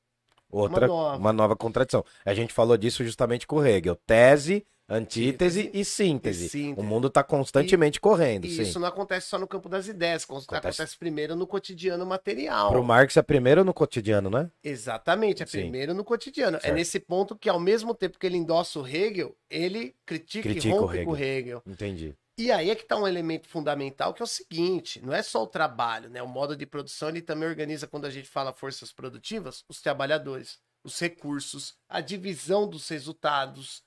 Outra, 0.55 0.87
uma 0.87 1.17
uma 1.17 1.33
nova. 1.33 1.33
nova. 1.33 1.57
contradição. 1.57 2.05
A 2.25 2.35
gente 2.35 2.53
falou 2.53 2.77
disso 2.77 3.03
justamente 3.05 3.47
com 3.47 3.57
o 3.57 3.67
Hegel. 3.67 3.97
Tese, 4.07 4.65
antítese 4.89 5.71
e 5.73 5.85
síntese. 5.85 6.47
e 6.47 6.49
síntese. 6.49 6.81
O 6.81 6.83
mundo 6.83 7.09
está 7.09 7.23
constantemente 7.25 8.01
correndo, 8.01 8.45
E 8.47 8.51
sim. 8.51 8.63
isso 8.63 8.79
não 8.79 8.87
acontece 8.89 9.29
só 9.29 9.39
no 9.39 9.47
campo 9.49 9.69
das 9.69 9.89
ideias, 9.89 10.25
acontece, 10.25 10.55
Acontece. 10.57 10.99
primeiro 10.99 11.35
no 11.35 11.47
cotidiano 11.47 12.05
material. 12.05 12.71
Pro 12.71 12.85
Marx 12.85 13.17
é 13.17 13.23
primeiro 13.23 13.65
no 13.65 13.73
cotidiano, 13.75 14.29
né? 14.31 14.51
Exatamente, 14.63 15.43
é 15.43 15.47
Sim. 15.47 15.61
primeiro 15.63 15.95
no 15.95 16.05
cotidiano. 16.05 16.57
É 16.59 16.61
Certo. 16.61 16.75
nesse 16.75 17.01
ponto 17.01 17.37
que, 17.37 17.49
ao 17.49 17.59
mesmo 17.59 17.95
tempo 17.95 18.19
que 18.19 18.27
ele 18.27 18.37
endossa 18.37 18.79
o 18.79 18.87
Hegel, 18.87 19.35
ele 19.51 19.95
critica, 20.05 20.49
Critica 20.49 20.69
e 20.69 20.79
o 20.79 20.83
rompe 20.83 21.05
com 21.05 21.11
o 21.13 21.17
Hegel. 21.17 21.63
Entendi. 21.67 22.15
E 22.37 22.51
aí 22.51 22.69
é 22.69 22.75
que 22.75 22.85
tá 22.85 22.97
um 22.97 23.07
elemento 23.07 23.49
fundamental 23.49 24.13
que 24.13 24.23
é 24.23 24.25
o 24.25 24.29
seguinte: 24.29 25.01
não 25.01 25.13
é 25.13 25.23
só 25.23 25.43
o 25.43 25.47
trabalho, 25.47 26.11
né? 26.11 26.23
O 26.23 26.29
modo 26.29 26.57
de 26.57 26.67
produção 26.67 27.09
ele 27.09 27.23
também 27.23 27.49
organiza, 27.49 27.87
quando 27.87 28.07
a 28.07 28.11
gente 28.11 28.29
fala 28.29 28.53
forças 28.53 28.93
produtivas, 28.93 29.65
os 29.69 29.81
trabalhadores, 29.81 30.59
os 30.83 30.99
recursos, 30.99 31.77
a 31.89 32.01
divisão 32.01 32.69
dos 32.69 32.89
resultados. 32.89 33.85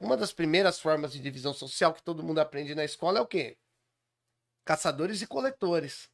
Uma 0.00 0.16
das 0.16 0.32
primeiras 0.32 0.80
formas 0.80 1.12
de 1.12 1.20
divisão 1.20 1.52
social 1.52 1.92
que 1.92 2.02
todo 2.02 2.24
mundo 2.24 2.40
aprende 2.40 2.74
na 2.74 2.84
escola 2.84 3.18
é 3.18 3.22
o 3.22 3.26
quê? 3.26 3.56
Caçadores 4.64 5.22
e 5.22 5.26
coletores. 5.26 6.10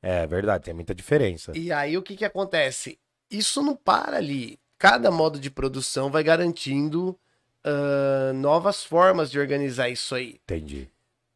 É 0.00 0.26
verdade, 0.26 0.64
tem 0.64 0.74
muita 0.74 0.94
diferença. 0.94 1.52
E 1.54 1.72
aí 1.72 1.98
o 1.98 2.02
que 2.02 2.16
que 2.16 2.24
acontece? 2.24 2.98
Isso 3.30 3.62
não 3.62 3.76
para 3.76 4.16
ali. 4.16 4.58
Cada 4.78 5.10
modo 5.10 5.38
de 5.38 5.50
produção 5.50 6.10
vai 6.10 6.22
garantindo 6.22 7.18
ah, 7.64 8.32
novas 8.34 8.84
formas 8.84 9.30
de 9.30 9.38
organizar 9.38 9.88
isso 9.88 10.14
aí. 10.14 10.40
Entendi. 10.44 10.90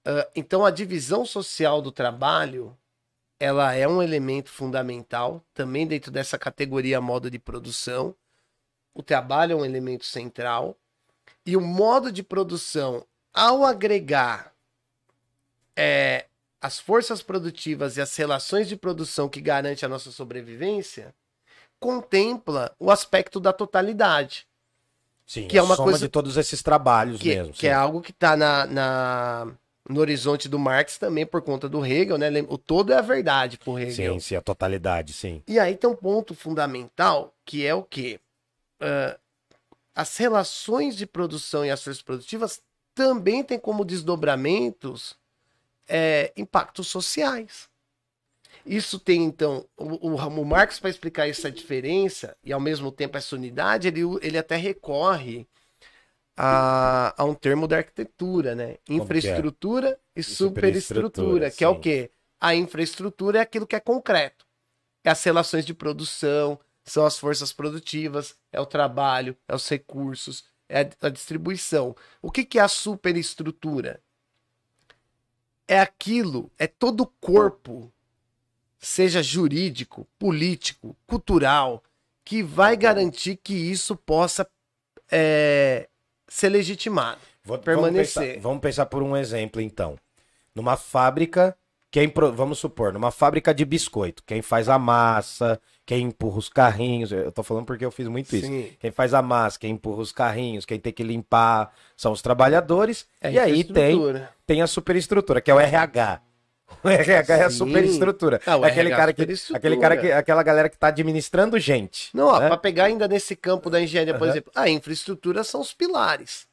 Ah, 0.04 0.28
então 0.36 0.64
a 0.64 0.70
divisão 0.70 1.24
social 1.24 1.80
do 1.80 1.90
trabalho, 1.90 2.76
ela 3.40 3.74
é 3.74 3.88
um 3.88 4.02
elemento 4.02 4.50
fundamental 4.50 5.42
também 5.54 5.86
dentro 5.86 6.10
dessa 6.10 6.38
categoria 6.38 7.00
modo 7.00 7.30
de 7.30 7.38
produção. 7.38 8.14
O 8.94 9.02
trabalho 9.02 9.52
é 9.52 9.56
um 9.56 9.64
elemento 9.64 10.04
central 10.04 10.76
e 11.46 11.56
o 11.56 11.60
modo 11.60 12.12
de 12.12 12.22
produção, 12.22 13.06
ao 13.32 13.64
agregar 13.64 14.52
é, 15.76 16.26
as 16.60 16.80
forças 16.80 17.22
produtivas 17.22 17.96
e 17.96 18.00
as 18.00 18.14
relações 18.16 18.68
de 18.68 18.76
produção 18.76 19.28
que 19.28 19.40
garante 19.40 19.84
a 19.84 19.88
nossa 19.88 20.10
sobrevivência, 20.10 21.14
contempla 21.78 22.74
o 22.78 22.90
aspecto 22.90 23.38
da 23.38 23.52
totalidade. 23.52 24.46
Sim, 25.28 25.46
Que 25.46 25.58
é 25.58 25.62
uma 25.62 25.76
soma 25.76 25.90
coisa- 25.90 26.06
de 26.06 26.08
todos 26.08 26.38
esses 26.38 26.62
trabalhos 26.62 27.20
que, 27.20 27.28
mesmo. 27.36 27.52
que 27.52 27.60
sim. 27.60 27.66
é 27.66 27.72
algo 27.74 28.00
que 28.00 28.12
está 28.12 28.34
na, 28.34 28.64
na- 28.66 29.46
no 29.86 30.00
horizonte 30.00 30.48
do 30.48 30.58
Marx 30.58 30.96
também 30.96 31.26
por 31.26 31.42
conta 31.42 31.68
do 31.68 31.84
Hegel, 31.84 32.16
né? 32.16 32.28
O 32.48 32.56
todo 32.56 32.92
é 32.94 32.96
a 32.96 33.02
verdade 33.02 33.58
por 33.58 33.78
Hegel. 33.78 34.14
Sim, 34.14 34.20
sim, 34.20 34.36
a 34.36 34.40
totalidade, 34.40 35.12
sim. 35.12 35.42
E 35.46 35.58
aí 35.58 35.76
tem 35.76 35.88
um 35.90 35.94
ponto 35.94 36.34
fundamental 36.34 37.34
que 37.44 37.66
é 37.66 37.74
o 37.74 37.82
quê? 37.82 38.18
Ah, 38.80 39.18
as 39.94 40.16
relações 40.16 40.96
de 40.96 41.04
produção 41.06 41.62
e 41.64 41.70
as 41.70 41.82
forças 41.82 42.02
produtivas 42.02 42.62
também 42.94 43.44
têm 43.44 43.58
como 43.58 43.84
desdobramentos 43.84 45.14
é, 45.86 46.32
impactos 46.36 46.86
sociais. 46.88 47.68
Isso 48.64 48.98
tem, 48.98 49.24
então, 49.24 49.66
o, 49.76 50.10
o, 50.10 50.14
o 50.16 50.44
Marx, 50.44 50.78
para 50.78 50.90
explicar 50.90 51.28
essa 51.28 51.50
diferença 51.50 52.36
e 52.42 52.52
ao 52.52 52.60
mesmo 52.60 52.92
tempo 52.92 53.16
essa 53.16 53.34
unidade, 53.34 53.88
ele, 53.88 54.00
ele 54.20 54.38
até 54.38 54.56
recorre 54.56 55.46
a, 56.36 57.14
a 57.20 57.24
um 57.24 57.34
termo 57.34 57.66
da 57.66 57.78
arquitetura, 57.78 58.54
né? 58.54 58.72
é? 58.72 58.78
Infraestrutura 58.88 59.98
e 60.14 60.22
superestrutura, 60.22 61.50
que 61.50 61.64
é 61.64 61.68
o 61.68 61.80
quê? 61.80 62.10
A 62.40 62.54
infraestrutura 62.54 63.38
é 63.38 63.42
aquilo 63.42 63.66
que 63.66 63.74
é 63.74 63.80
concreto. 63.80 64.46
É 65.02 65.10
as 65.10 65.22
relações 65.24 65.66
de 65.66 65.74
produção, 65.74 66.58
são 66.84 67.04
as 67.04 67.18
forças 67.18 67.52
produtivas, 67.52 68.36
é 68.52 68.60
o 68.60 68.66
trabalho, 68.66 69.36
é 69.48 69.54
os 69.54 69.68
recursos, 69.68 70.44
é 70.68 70.82
a, 70.82 71.06
a 71.06 71.08
distribuição. 71.08 71.96
O 72.22 72.30
que, 72.30 72.44
que 72.44 72.58
é 72.58 72.62
a 72.62 72.68
superestrutura? 72.68 74.00
É 75.66 75.80
aquilo, 75.80 76.50
é 76.56 76.66
todo 76.66 77.02
o 77.02 77.06
corpo, 77.06 77.92
seja 78.78 79.22
jurídico, 79.22 80.06
político, 80.18 80.96
cultural, 81.06 81.82
que 82.24 82.42
vai 82.42 82.76
garantir 82.76 83.36
que 83.36 83.54
isso 83.54 83.96
possa 83.96 84.46
é, 85.10 85.88
ser 86.28 86.48
legitimado. 86.50 87.20
Vou- 87.42 87.58
permanecer. 87.58 88.14
Vamos 88.14 88.34
pensar, 88.34 88.42
vamos 88.42 88.60
pensar 88.60 88.86
por 88.86 89.02
um 89.02 89.16
exemplo, 89.16 89.60
então. 89.60 89.98
Numa 90.54 90.76
fábrica, 90.76 91.56
quem 91.90 92.12
vamos 92.34 92.58
supor, 92.58 92.92
numa 92.92 93.10
fábrica 93.10 93.54
de 93.54 93.64
biscoito, 93.64 94.22
quem 94.26 94.42
faz 94.42 94.68
a 94.68 94.78
massa, 94.78 95.58
quem 95.86 96.04
empurra 96.04 96.36
os 96.38 96.48
carrinhos, 96.50 97.10
eu 97.10 97.32
tô 97.32 97.42
falando 97.42 97.64
porque 97.64 97.84
eu 97.84 97.90
fiz 97.90 98.06
muito 98.08 98.36
isso. 98.36 98.46
Sim. 98.46 98.70
Quem 98.78 98.90
faz 98.90 99.14
a 99.14 99.22
massa, 99.22 99.58
quem 99.58 99.70
empurra 99.72 100.02
os 100.02 100.12
carrinhos, 100.12 100.66
quem 100.66 100.78
tem 100.78 100.92
que 100.92 101.02
limpar, 101.02 101.74
são 101.96 102.12
os 102.12 102.20
trabalhadores. 102.20 103.06
É 103.20 103.32
e 103.32 103.38
aí 103.38 103.64
tem, 103.64 103.98
tem 104.46 104.60
a 104.60 104.66
superestrutura, 104.66 105.40
que 105.40 105.50
é 105.50 105.54
o 105.54 105.58
RH. 105.60 106.20
O 106.82 106.88
RH 106.88 107.36
é 107.36 107.44
a 107.44 107.50
Sim. 107.50 107.56
superestrutura. 107.56 108.40
Ah, 108.46 108.56
o 108.56 108.64
É 108.64 108.70
aquele 108.70 108.92
é 108.92 108.96
cara 108.96 109.12
que, 109.12 109.22
aquele 109.54 109.76
cara 109.78 109.96
que, 109.96 110.12
aquela 110.12 110.42
galera 110.42 110.68
que 110.68 110.78
tá 110.78 110.88
administrando 110.88 111.58
gente. 111.58 112.10
Não, 112.14 112.38
né? 112.38 112.46
para 112.46 112.56
pegar 112.56 112.84
ainda 112.84 113.08
nesse 113.08 113.34
campo 113.34 113.68
da 113.68 113.80
engenharia, 113.80 114.14
por 114.14 114.24
Aham. 114.24 114.30
exemplo, 114.30 114.52
a 114.54 114.68
infraestrutura 114.68 115.42
são 115.42 115.60
os 115.60 115.72
pilares. 115.72 116.46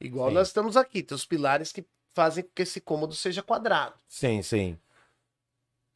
Igual 0.00 0.28
Sim. 0.28 0.34
nós 0.34 0.48
estamos 0.48 0.76
aqui, 0.76 1.02
tem 1.02 1.14
os 1.14 1.26
pilares 1.26 1.72
que 1.72 1.84
fazem 2.14 2.44
com 2.44 2.50
que 2.54 2.62
esse 2.62 2.80
cômodo 2.80 3.14
seja 3.14 3.42
quadrado. 3.42 3.94
Sim, 4.08 4.42
sim. 4.42 4.78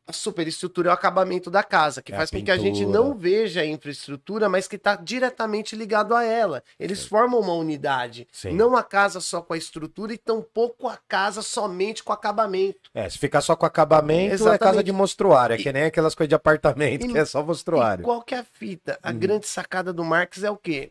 A 0.07 0.13
superestrutura 0.13 0.89
é 0.89 0.91
o 0.91 0.95
acabamento 0.95 1.49
da 1.49 1.63
casa, 1.63 2.03
que 2.03 2.13
É 2.13 2.17
faz 2.17 2.29
com 2.31 2.43
que 2.43 2.51
a 2.51 2.57
gente 2.59 2.85
não 2.85 3.15
veja 3.15 3.61
a 3.61 3.67
infraestrutura, 3.67 4.49
mas 4.49 4.67
que 4.67 4.75
está 4.75 4.97
diretamente 4.97 5.77
ligado 5.77 6.13
a 6.15 6.25
ela. 6.25 6.63
Eles 6.79 7.05
formam 7.07 7.39
uma 7.41 7.55
unidade. 7.55 8.27
Sim. 8.33 8.53
Não 8.55 8.77
a 8.77 8.83
casa 8.83 9.21
só 9.21 9.41
com 9.41 9.53
a 9.55 9.57
estrutura 9.57 10.13
e 10.13 10.19
tampouco 10.19 10.89
a 10.89 10.99
casa 11.09 11.41
somente 11.41 12.03
com 12.03 12.13
acabamento. 12.13 12.91
É, 12.93 13.09
se 13.09 13.17
ficar 13.17 13.41
só 13.43 13.55
com 13.55 13.65
acabamento, 13.65 14.33
é 14.33 14.35
Exatamente. 14.35 14.59
casa 14.61 14.83
de 14.83 14.91
mostruário. 14.93 15.55
É 15.55 15.59
E- 15.59 15.63
que 15.63 15.73
nem 15.73 15.85
aquelas 15.85 16.17
coisas 16.17 16.29
de 16.29 16.35
apartamento, 16.35 17.07
e- 17.07 17.13
que 17.13 17.19
é 17.19 17.25
só 17.25 17.41
E 17.41 17.45
mostruário. 17.45 18.03
qual 18.05 18.23
que 18.23 18.35
é 18.35 18.39
a 18.39 18.45
fita? 18.45 18.99
A 19.03 19.11
Uhum. 19.13 19.19
grande 19.19 19.47
sacada 19.47 19.93
do 19.93 20.03
Marx 20.05 20.43
é 20.43 20.51
o 20.51 20.57
quê? 20.57 20.91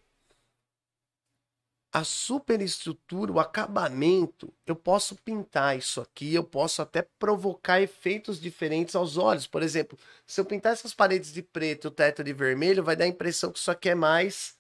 A 1.93 2.05
superestrutura, 2.05 3.33
o 3.33 3.39
acabamento, 3.39 4.53
eu 4.65 4.75
posso 4.77 5.13
pintar 5.15 5.77
isso 5.77 5.99
aqui, 5.99 6.33
eu 6.33 6.43
posso 6.43 6.81
até 6.81 7.01
provocar 7.19 7.81
efeitos 7.81 8.39
diferentes 8.39 8.95
aos 8.95 9.17
olhos. 9.17 9.45
Por 9.45 9.61
exemplo, 9.61 9.97
se 10.25 10.39
eu 10.39 10.45
pintar 10.45 10.71
essas 10.71 10.93
paredes 10.93 11.33
de 11.33 11.41
preto 11.41 11.87
e 11.87 11.89
o 11.89 11.91
teto 11.91 12.23
de 12.23 12.31
vermelho, 12.31 12.81
vai 12.83 12.95
dar 12.95 13.03
a 13.05 13.07
impressão 13.09 13.51
que 13.51 13.59
isso 13.59 13.69
aqui 13.69 13.89
é 13.89 13.95
mais 13.95 14.57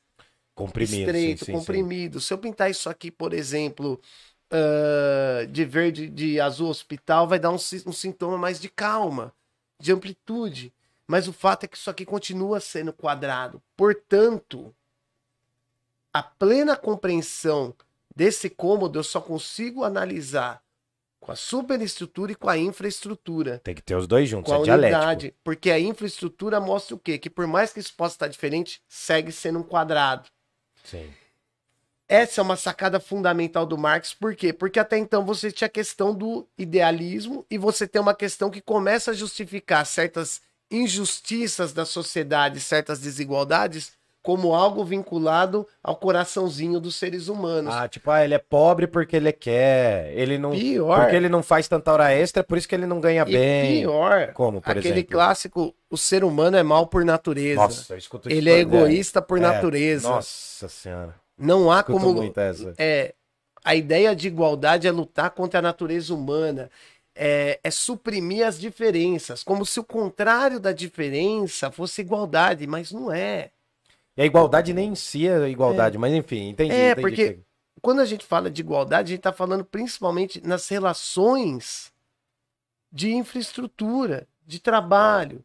Comprimido. 0.53 1.11
estreito, 1.11 1.45
sim, 1.45 1.45
sim, 1.45 1.51
comprimido. 1.53 2.19
Se 2.19 2.33
eu 2.33 2.37
pintar 2.37 2.69
isso 2.69 2.89
aqui, 2.89 3.09
por 3.11 3.33
exemplo, 3.33 4.01
ah, 4.51 5.45
de 5.49 5.65
verde, 5.65 6.09
de 6.09 6.39
azul 6.39 6.69
hospital, 6.69 7.27
vai 7.27 7.39
dar 7.39 7.51
um, 7.51 7.55
um 7.55 7.91
sintoma 7.93 8.37
mais 8.37 8.59
de 8.59 8.69
calma, 8.69 9.33
de 9.79 9.91
amplitude. 9.91 10.73
Mas 11.07 11.27
o 11.27 11.33
fato 11.33 11.65
é 11.65 11.67
que 11.67 11.77
isso 11.77 11.89
aqui 11.89 12.05
continua 12.05 12.59
sendo 12.59 12.93
quadrado. 12.93 13.61
Portanto, 13.75 14.73
a 16.13 16.21
plena 16.21 16.75
compreensão 16.75 17.75
desse 18.15 18.49
cômodo 18.49 18.99
eu 18.99 19.03
só 19.03 19.21
consigo 19.21 19.83
analisar 19.83 20.61
com 21.19 21.31
a 21.31 21.35
superestrutura 21.35 22.31
e 22.31 22.35
com 22.35 22.49
a 22.49 22.57
infraestrutura. 22.57 23.59
Tem 23.63 23.75
que 23.75 23.81
ter 23.81 23.95
os 23.95 24.07
dois 24.07 24.27
juntos, 24.27 24.51
com 24.51 24.57
a 24.57 24.61
é 24.61 24.63
dialético. 24.63 24.97
unidade, 24.97 25.35
porque 25.43 25.69
a 25.69 25.79
infraestrutura 25.79 26.59
mostra 26.59 26.95
o 26.95 26.99
quê? 26.99 27.17
Que 27.19 27.29
por 27.29 27.45
mais 27.45 27.71
que 27.71 27.79
isso 27.79 27.93
possa 27.95 28.15
estar 28.15 28.27
diferente, 28.27 28.81
segue 28.87 29.31
sendo 29.31 29.59
um 29.59 29.63
quadrado. 29.63 30.27
Sim. 30.83 31.13
Essa 32.09 32.41
é 32.41 32.43
uma 32.43 32.57
sacada 32.57 32.99
fundamental 32.99 33.65
do 33.65 33.77
Marx, 33.77 34.13
por 34.13 34.35
quê? 34.35 34.51
Porque 34.51 34.79
até 34.79 34.97
então 34.97 35.23
você 35.23 35.49
tinha 35.51 35.67
a 35.67 35.69
questão 35.69 36.13
do 36.13 36.45
idealismo 36.57 37.45
e 37.49 37.57
você 37.57 37.87
tem 37.87 38.01
uma 38.01 38.15
questão 38.15 38.49
que 38.49 38.59
começa 38.59 39.11
a 39.11 39.13
justificar 39.13 39.85
certas 39.85 40.41
injustiças 40.69 41.71
da 41.71 41.85
sociedade, 41.85 42.59
certas 42.59 42.99
desigualdades, 42.99 43.93
como 44.23 44.53
algo 44.53 44.83
vinculado 44.85 45.67
ao 45.83 45.95
coraçãozinho 45.95 46.79
dos 46.79 46.95
seres 46.95 47.27
humanos. 47.27 47.73
Ah, 47.73 47.87
tipo, 47.87 48.11
ah, 48.11 48.23
ele 48.23 48.33
é 48.33 48.37
pobre 48.37 48.85
porque 48.87 49.15
ele 49.15 49.31
quer. 49.31 50.11
Ele 50.15 50.37
não. 50.37 50.51
Pior, 50.51 51.01
Porque 51.01 51.15
ele 51.15 51.27
não 51.29 51.41
faz 51.41 51.67
tanta 51.67 51.91
hora 51.91 52.11
extra, 52.13 52.41
é 52.41 52.43
por 52.43 52.57
isso 52.57 52.67
que 52.67 52.75
ele 52.75 52.85
não 52.85 52.99
ganha 53.01 53.23
e 53.27 53.31
bem. 53.31 53.81
pior, 53.81 54.31
Como, 54.33 54.61
por 54.61 54.71
aquele 54.71 54.93
exemplo? 54.99 55.11
clássico, 55.11 55.75
o 55.89 55.97
ser 55.97 56.23
humano 56.23 56.55
é 56.57 56.63
mal 56.63 56.85
por 56.87 57.03
natureza. 57.03 57.59
Nossa, 57.61 57.93
eu 57.93 57.97
escuto 57.97 58.29
isso 58.29 58.37
Ele 58.37 58.49
é 58.51 58.63
todo- 58.63 58.75
egoísta 58.75 59.21
por 59.21 59.37
É, 59.39 59.41
natureza. 59.41 60.07
Nossa 60.09 60.67
senhora. 60.69 61.15
Não 61.37 61.71
há 61.71 61.79
Escuto 61.79 61.99
como. 61.99 62.13
muito 62.13 62.39
essa. 62.39 62.73
É, 62.77 63.15
a 63.65 63.73
ideia 63.73 64.15
de 64.15 64.27
igualdade 64.27 64.87
é 64.87 64.91
lutar 64.91 65.31
contra 65.31 65.57
a 65.59 65.61
natureza 65.63 66.13
humana. 66.13 66.69
É, 67.15 67.59
é 67.63 67.71
suprimir 67.71 68.45
as 68.45 68.59
diferenças. 68.59 69.43
Como 69.43 69.65
se 69.65 69.79
o 69.79 69.83
contrário 69.83 70.59
da 70.59 70.71
diferença 70.71 71.69
fosse 71.71 72.01
igualdade, 72.01 72.65
mas 72.67 72.91
não 72.91 73.11
é. 73.11 73.49
E 74.17 74.21
a 74.21 74.25
igualdade 74.25 74.73
nem 74.73 74.89
em 74.89 74.95
si 74.95 75.27
é 75.27 75.49
igualdade, 75.49 75.97
mas 75.97 76.13
enfim, 76.13 76.49
entendi. 76.49 76.73
É, 76.73 76.91
entendi 76.91 77.01
porque- 77.01 77.33
que- 77.35 77.39
Quando 77.81 77.99
a 78.01 78.05
gente 78.05 78.23
fala 78.25 78.51
de 78.51 78.61
igualdade, 78.61 79.07
a 79.07 79.09
gente 79.15 79.19
está 79.19 79.33
falando 79.33 79.65
principalmente 79.65 80.39
nas 80.45 80.67
relações 80.69 81.91
de 82.91 83.11
infraestrutura, 83.13 84.27
de 84.45 84.59
trabalho. 84.59 85.43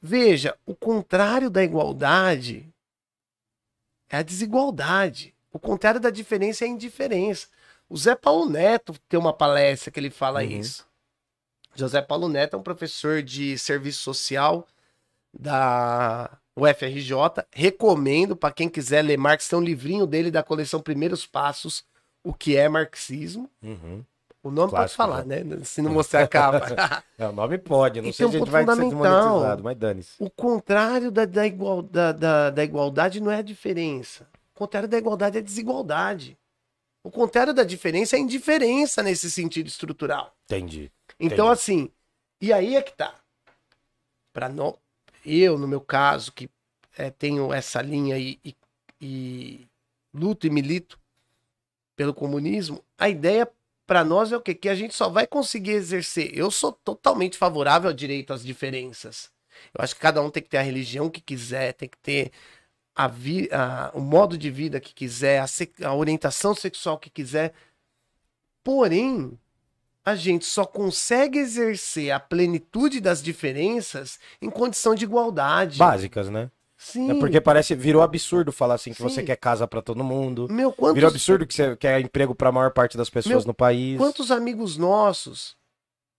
Veja, 0.00 0.56
o 0.64 0.74
contrário 0.74 1.50
da 1.50 1.62
igualdade 1.62 2.66
é 4.08 4.18
a 4.18 4.22
desigualdade. 4.22 5.34
O 5.52 5.58
contrário 5.58 6.00
da 6.00 6.08
diferença 6.08 6.64
é 6.64 6.68
a 6.68 6.70
indiferença. 6.70 7.48
O 7.88 7.96
Zé 7.98 8.14
Paulo 8.14 8.48
Neto 8.48 8.94
tem 9.08 9.18
uma 9.18 9.32
palestra 9.32 9.90
que 9.90 9.98
ele 10.00 10.10
fala 10.10 10.40
Uhum. 10.42 10.48
isso. 10.48 10.86
José 11.74 12.00
Paulo 12.00 12.28
Neto 12.28 12.54
é 12.54 12.58
um 12.58 12.62
professor 12.62 13.22
de 13.22 13.58
serviço 13.58 14.00
social 14.00 14.66
da 15.34 16.30
UFRJ. 16.62 17.12
Recomendo 17.52 18.36
para 18.36 18.52
quem 18.52 18.68
quiser 18.68 19.02
ler 19.02 19.16
Marx, 19.16 19.48
tem 19.48 19.58
um 19.58 19.62
livrinho 19.62 20.06
dele 20.06 20.30
da 20.30 20.42
coleção 20.42 20.80
Primeiros 20.80 21.26
Passos, 21.26 21.84
o 22.22 22.32
que 22.32 22.56
é 22.56 22.68
marxismo. 22.68 23.50
Uhum. 23.62 24.04
O 24.42 24.50
nome 24.50 24.70
pode 24.70 24.94
falar, 24.94 25.24
né? 25.24 25.42
Se 25.64 25.82
não 25.82 25.92
mostrar 25.92 26.22
a 26.22 26.28
capa. 26.28 27.04
É, 27.18 27.26
o 27.26 27.32
nome 27.32 27.58
pode, 27.58 28.00
não 28.00 28.08
E 28.08 28.12
sei 28.12 28.26
tem 28.26 28.30
se 28.30 28.38
um 28.38 28.42
a 28.42 28.44
gente 28.44 28.50
vai 28.52 28.64
ser 28.64 28.82
desmonetizado, 28.82 29.64
mas 29.64 29.76
dane-se. 29.76 30.14
o 30.20 30.30
contrário 30.30 31.10
da, 31.10 31.24
da, 31.24 31.44
igual, 31.44 31.82
da, 31.82 32.12
da, 32.12 32.50
da 32.50 32.62
igualdade 32.62 33.20
não 33.20 33.30
é 33.32 33.38
a 33.38 33.42
diferença. 33.42 34.28
O 34.54 34.58
contrário 34.58 34.88
da 34.88 34.96
igualdade 34.96 35.36
é 35.36 35.40
a 35.40 35.42
desigualdade. 35.42 36.38
O 37.02 37.10
contrário 37.10 37.52
da 37.52 37.64
diferença 37.64 38.14
é 38.14 38.18
a 38.18 38.22
indiferença 38.22 39.02
nesse 39.02 39.30
sentido 39.30 39.66
estrutural. 39.66 40.32
Entendi. 40.44 40.92
Então, 41.18 41.46
Entendi. 41.46 41.52
assim, 41.60 41.90
e 42.40 42.52
aí 42.52 42.76
é 42.76 42.82
que 42.82 42.92
tá. 42.96 43.14
Para 44.32 44.48
nós, 44.48 44.74
eu, 45.28 45.58
no 45.58 45.68
meu 45.68 45.80
caso, 45.80 46.32
que 46.32 46.50
é, 46.96 47.10
tenho 47.10 47.52
essa 47.52 47.80
linha 47.82 48.18
e, 48.18 48.38
e, 48.44 48.56
e 49.00 49.68
luto 50.12 50.46
e 50.46 50.50
milito 50.50 50.98
pelo 51.96 52.14
comunismo, 52.14 52.82
a 52.96 53.08
ideia 53.08 53.50
para 53.86 54.04
nós 54.04 54.30
é 54.32 54.36
o 54.36 54.40
quê? 54.40 54.54
Que 54.54 54.68
a 54.68 54.74
gente 54.74 54.94
só 54.94 55.08
vai 55.08 55.26
conseguir 55.26 55.72
exercer. 55.72 56.30
Eu 56.36 56.50
sou 56.50 56.72
totalmente 56.72 57.36
favorável 57.38 57.88
ao 57.90 57.96
direito 57.96 58.32
às 58.32 58.44
diferenças. 58.44 59.30
Eu 59.74 59.82
acho 59.82 59.94
que 59.94 60.00
cada 60.00 60.22
um 60.22 60.30
tem 60.30 60.42
que 60.42 60.48
ter 60.48 60.58
a 60.58 60.62
religião 60.62 61.10
que 61.10 61.20
quiser, 61.20 61.72
tem 61.72 61.88
que 61.88 61.98
ter 61.98 62.30
a 62.94 63.08
vi, 63.08 63.48
a, 63.52 63.90
o 63.94 64.00
modo 64.00 64.36
de 64.36 64.50
vida 64.50 64.80
que 64.80 64.92
quiser, 64.92 65.40
a, 65.40 65.46
se- 65.46 65.72
a 65.82 65.94
orientação 65.94 66.54
sexual 66.54 66.98
que 66.98 67.10
quiser. 67.10 67.54
Porém, 68.62 69.38
a 70.08 70.16
gente 70.16 70.44
só 70.44 70.64
consegue 70.64 71.38
exercer 71.38 72.10
a 72.10 72.20
plenitude 72.20 73.00
das 73.00 73.22
diferenças 73.22 74.18
em 74.40 74.50
condição 74.50 74.94
de 74.94 75.04
igualdade. 75.04 75.78
Básicas, 75.78 76.28
né? 76.28 76.50
Sim. 76.76 77.10
É 77.10 77.14
porque 77.14 77.40
parece, 77.40 77.74
virou 77.74 78.02
absurdo 78.02 78.52
falar 78.52 78.74
assim 78.74 78.92
que 78.92 78.98
Sim. 78.98 79.02
você 79.02 79.22
quer 79.22 79.36
casa 79.36 79.66
pra 79.66 79.82
todo 79.82 80.04
mundo. 80.04 80.46
Meu, 80.48 80.72
quantos, 80.72 80.94
Virou 80.94 81.10
absurdo 81.10 81.44
que 81.44 81.52
você 81.52 81.76
quer 81.76 82.00
emprego 82.00 82.34
pra 82.34 82.52
maior 82.52 82.70
parte 82.70 82.96
das 82.96 83.10
pessoas 83.10 83.44
Meu, 83.44 83.48
no 83.48 83.54
país. 83.54 83.98
quantos 83.98 84.30
amigos 84.30 84.76
nossos 84.76 85.56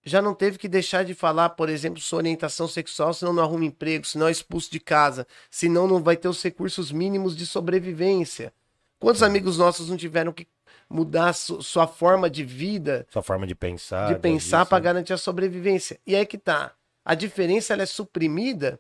já 0.04 0.22
não 0.22 0.34
teve 0.34 0.58
que 0.58 0.68
deixar 0.68 1.04
de 1.04 1.14
falar, 1.14 1.50
por 1.50 1.70
exemplo, 1.70 2.02
sua 2.02 2.18
orientação 2.18 2.68
sexual, 2.68 3.14
senão 3.14 3.34
não 3.34 3.44
arruma 3.44 3.66
emprego, 3.66 4.06
senão 4.06 4.28
é 4.28 4.32
expulso 4.32 4.72
de 4.72 4.80
casa, 4.80 5.26
senão 5.50 5.88
não 5.88 6.02
vai 6.02 6.18
ter 6.18 6.28
os 6.28 6.42
recursos 6.42 6.92
mínimos 6.92 7.36
de 7.36 7.46
sobrevivência. 7.46 8.54
Quantos 9.00 9.24
amigos 9.24 9.58
nossos 9.58 9.90
não 9.90 9.96
tiveram 9.96 10.34
que 10.34 10.46
mudar 10.90 11.34
su- 11.34 11.62
sua 11.62 11.86
forma 11.88 12.30
de 12.30 12.44
vida 12.44 13.06
Sua 13.10 13.22
forma 13.22 13.46
de 13.46 13.54
pensar. 13.56 14.08
de 14.14 14.20
pensar 14.20 14.60
disso. 14.60 14.70
para 14.70 14.80
garantir 14.80 15.14
a 15.14 15.18
sobrevivência. 15.18 16.00
E 16.08 16.16
aí 16.16 16.26
que 16.26 16.38
tá. 16.38 16.72
A 17.06 17.14
diferença 17.16 17.74
ela 17.74 17.84
é 17.84 17.86
suprimida 17.86 18.80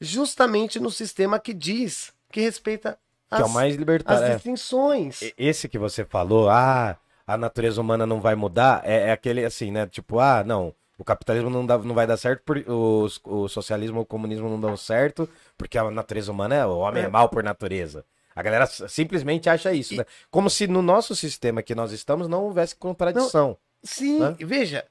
justamente 0.00 0.78
no 0.78 0.90
sistema 0.90 1.38
que 1.38 1.52
diz 1.54 2.12
que 2.30 2.40
respeita 2.40 2.98
Que 3.28 3.36
é 3.36 3.42
o 3.42 3.46
as, 3.46 3.52
mais 3.52 3.72
as 3.74 3.78
libertário. 3.78 4.24
é. 4.26 4.34
distinções. 4.34 5.22
E- 5.22 5.34
Esse 5.38 5.68
que 5.68 5.78
você 5.78 6.04
falou, 6.04 6.48
ah, 6.48 6.96
a 7.26 7.36
natureza 7.36 7.80
humana 7.80 8.06
não 8.06 8.20
vai 8.20 8.34
mudar, 8.34 8.82
é, 8.84 9.08
é 9.08 9.12
aquele 9.12 9.44
assim, 9.44 9.70
né? 9.70 9.86
Tipo, 9.86 10.18
ah, 10.18 10.42
não, 10.44 10.74
o 10.98 11.04
capitalismo 11.04 11.50
não, 11.50 11.64
dá, 11.66 11.76
não 11.78 11.94
vai 11.94 12.06
dar 12.06 12.16
certo, 12.16 12.42
por, 12.44 12.58
o, 12.66 13.06
o 13.24 13.48
socialismo 13.48 13.98
ou 13.98 14.02
o 14.02 14.06
comunismo 14.06 14.48
não 14.48 14.60
dão 14.60 14.76
certo, 14.76 15.28
porque 15.56 15.76
a 15.78 15.90
natureza 15.90 16.30
humana 16.32 16.54
é, 16.54 16.66
o 16.66 16.78
homem 16.78 17.02
é, 17.02 17.06
É. 17.06 17.08
mal 17.08 17.28
por 17.28 17.42
natureza. 17.42 18.04
A 18.38 18.42
galera 18.42 18.66
simplesmente 18.66 19.50
acha 19.50 19.72
isso, 19.74 19.94
E- 19.94 19.96
né? 19.96 20.04
Como 20.30 20.48
se 20.48 20.68
no 20.68 20.80
nosso 20.80 21.16
sistema 21.16 21.60
que 21.60 21.74
nós 21.74 21.90
estamos 21.90 22.28
não 22.28 22.44
houvesse 22.44 22.76
contradição. 22.76 23.58
Sim, 23.82 24.20
Né? 24.20 24.36
veja, 24.38 24.86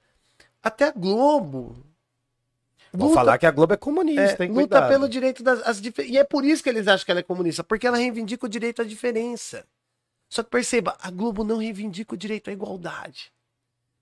até 0.62 0.86
a 0.86 0.92
Globo 0.92 1.78
Vou 2.92 3.14
falar 3.14 3.38
que 3.38 3.46
a 3.46 3.52
Globo 3.52 3.74
é 3.74 3.78
comunista, 3.78 4.44
é, 4.44 4.48
hein? 4.48 4.52
luta 4.52 4.62
Cuidado. 4.68 4.90
pelo 4.90 5.08
direito 5.08 5.44
das 5.44 5.62
as 5.66 5.80
E 6.00 6.18
é 6.18 6.24
por 6.26 6.44
isso 6.44 6.62
que 6.62 6.68
eles 6.68 6.88
acham 6.90 7.06
que 7.06 7.12
ela 7.12 7.22
é 7.22 7.24
comunista, 7.24 7.64
porque 7.64 7.88
ela 7.88 7.96
reivindica 7.98 8.46
o 8.46 8.50
direito 8.50 8.82
à 8.82 8.86
diferença. 8.86 9.66
Só 10.30 10.44
que 10.44 10.50
perceba, 10.50 10.98
a 11.02 11.10
Globo 11.10 11.44
não 11.46 11.58
reivindica 11.58 12.16
o 12.16 12.18
direito 12.18 12.50
à 12.50 12.54
igualdade. 12.54 13.32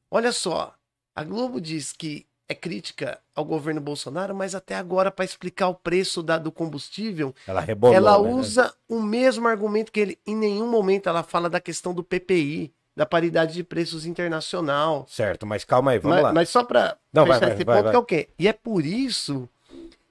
Olha 0.10 0.32
só, 0.32 0.74
a 1.16 1.24
Globo 1.24 1.62
diz 1.62 1.92
que 1.92 2.26
é 2.48 2.54
crítica 2.54 3.20
ao 3.34 3.44
governo 3.44 3.82
Bolsonaro, 3.82 4.36
mas 4.36 4.54
até 4.54 4.76
agora, 4.76 5.10
para 5.12 5.26
explicar 5.26 5.68
o 5.68 5.76
preço 5.76 6.22
da- 6.22 6.38
do 6.38 6.52
combustível, 6.52 7.34
Ela 7.48 7.60
rebolou, 7.62 7.96
ela 7.96 8.22
né? 8.22 8.34
usa 8.34 8.74
o 8.88 9.02
mesmo 9.02 9.48
argumento 9.48 9.92
que 9.92 10.00
ele. 10.00 10.20
Em 10.26 10.36
nenhum 10.36 10.70
momento 10.70 11.10
ela 11.10 11.24
fala 11.24 11.50
da 11.50 11.60
questão 11.60 11.94
do 11.94 12.04
PPI, 12.04 12.72
da 12.96 13.06
paridade 13.06 13.54
de 13.54 13.64
preços 13.64 14.06
internacional. 14.06 15.06
Certo, 15.10 15.46
mas 15.46 15.66
calma 15.66 15.92
aí, 15.92 16.00
vamos 16.00 16.16
Mas, 16.18 16.24
lá. 16.24 16.34
mas 16.34 16.50
só 16.50 16.64
para 16.64 16.98
Não, 17.12 17.24
fechar 17.26 17.40
vai, 17.40 17.48
vai, 17.48 17.56
esse 17.56 17.66
vai, 17.66 17.76
ponto, 17.76 17.84
vai. 17.86 17.92
que 17.92 17.96
é 17.96 18.00
o 18.00 18.06
quê? 18.06 18.30
E 18.40 18.48
é 18.48 18.54
por 18.54 18.86
isso 18.86 19.50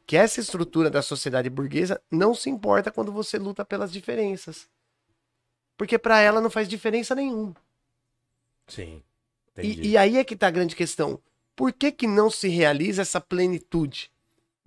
que 0.07 0.17
essa 0.17 0.41
estrutura 0.41 0.91
da 0.91 1.01
sociedade 1.01 1.49
burguesa 1.49 2.01
não 2.11 2.35
se 2.35 2.51
importa 2.51 2.91
quando 2.91 3.11
você 3.13 3.39
luta 3.39 3.65
pelas 3.65 3.91
diferenças. 3.93 4.69
Porque 5.79 5.99
para 5.99 6.21
ela 6.21 6.41
não 6.41 6.51
faz 6.51 6.69
diferença 6.69 7.15
nenhuma. 7.15 7.55
Sim. 8.67 9.03
E, 9.59 9.91
e 9.91 9.97
aí 9.97 10.19
é 10.19 10.25
que 10.25 10.37
tá 10.37 10.49
a 10.49 10.51
grande 10.51 10.75
questão. 10.77 11.19
Por 11.57 11.73
que, 11.73 11.93
que 11.93 12.07
não 12.07 12.31
se 12.31 12.49
realiza 12.49 13.03
essa 13.03 13.21
plenitude 13.21 14.11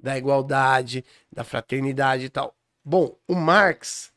da 0.01 0.17
igualdade, 0.17 1.03
da 1.31 1.43
fraternidade 1.43 2.25
e 2.25 2.29
tal? 2.29 2.55
Bom, 2.83 3.17
o 3.27 3.35
Marx, 3.35 4.11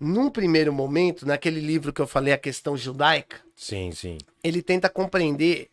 num 0.00 0.28
primeiro 0.30 0.72
momento, 0.72 1.26
naquele 1.26 1.60
livro 1.60 1.92
que 1.92 2.00
eu 2.02 2.06
falei, 2.06 2.32
A 2.34 2.38
Questão 2.38 2.76
Judaica, 2.76 3.40
Sim, 3.56 3.92
sim. 3.92 4.18
ele 4.44 4.62
tenta 4.62 4.88
compreender. 4.90 5.70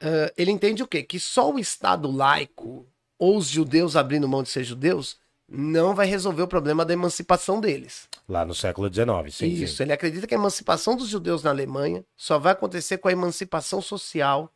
ah, 0.00 0.32
ele 0.36 0.50
entende 0.52 0.82
o 0.82 0.86
quê? 0.86 1.02
Que 1.02 1.18
só 1.18 1.52
o 1.52 1.58
Estado 1.58 2.10
laico 2.10 2.86
ou 3.18 3.36
os 3.36 3.48
judeus 3.48 3.96
abrindo 3.96 4.28
mão 4.28 4.42
de 4.42 4.48
ser 4.48 4.62
judeus 4.62 5.16
não 5.50 5.94
vai 5.94 6.06
resolver 6.06 6.42
o 6.42 6.46
problema 6.48 6.84
da 6.84 6.92
emancipação 6.92 7.58
deles. 7.58 8.06
Lá 8.28 8.44
no 8.44 8.54
século 8.54 8.92
XIX, 8.92 9.34
sim, 9.34 9.46
Isso, 9.46 9.76
sim. 9.78 9.82
ele 9.84 9.92
acredita 9.94 10.26
que 10.26 10.34
a 10.34 10.38
emancipação 10.38 10.94
dos 10.94 11.08
judeus 11.08 11.42
na 11.42 11.48
Alemanha 11.50 12.04
só 12.14 12.38
vai 12.38 12.52
acontecer 12.52 12.98
com 12.98 13.08
a 13.08 13.12
emancipação 13.12 13.80
social. 13.80 14.52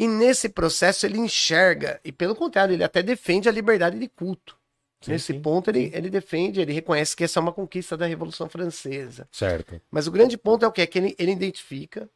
E 0.00 0.08
nesse 0.08 0.48
processo 0.48 1.04
ele 1.04 1.18
enxerga, 1.18 2.00
e 2.02 2.10
pelo 2.10 2.34
contrário, 2.34 2.72
ele 2.72 2.82
até 2.82 3.02
defende 3.02 3.50
a 3.50 3.52
liberdade 3.52 3.98
de 3.98 4.08
culto. 4.08 4.58
Sim, 5.02 5.10
Nesse 5.10 5.34
sim, 5.34 5.42
ponto 5.42 5.68
ele, 5.68 5.90
ele 5.92 6.08
defende, 6.08 6.58
ele 6.58 6.72
reconhece 6.72 7.14
que 7.14 7.22
essa 7.22 7.38
é 7.38 7.42
uma 7.42 7.52
conquista 7.52 7.98
da 7.98 8.06
Revolução 8.06 8.48
Francesa. 8.48 9.28
Certo. 9.30 9.78
Mas 9.90 10.06
o 10.06 10.10
grande 10.10 10.38
ponto 10.38 10.64
é 10.64 10.68
o 10.68 10.72
que? 10.72 10.80
É 10.80 10.86
que 10.86 10.98
ele, 10.98 11.14
ele 11.18 11.32
identifica 11.32 12.08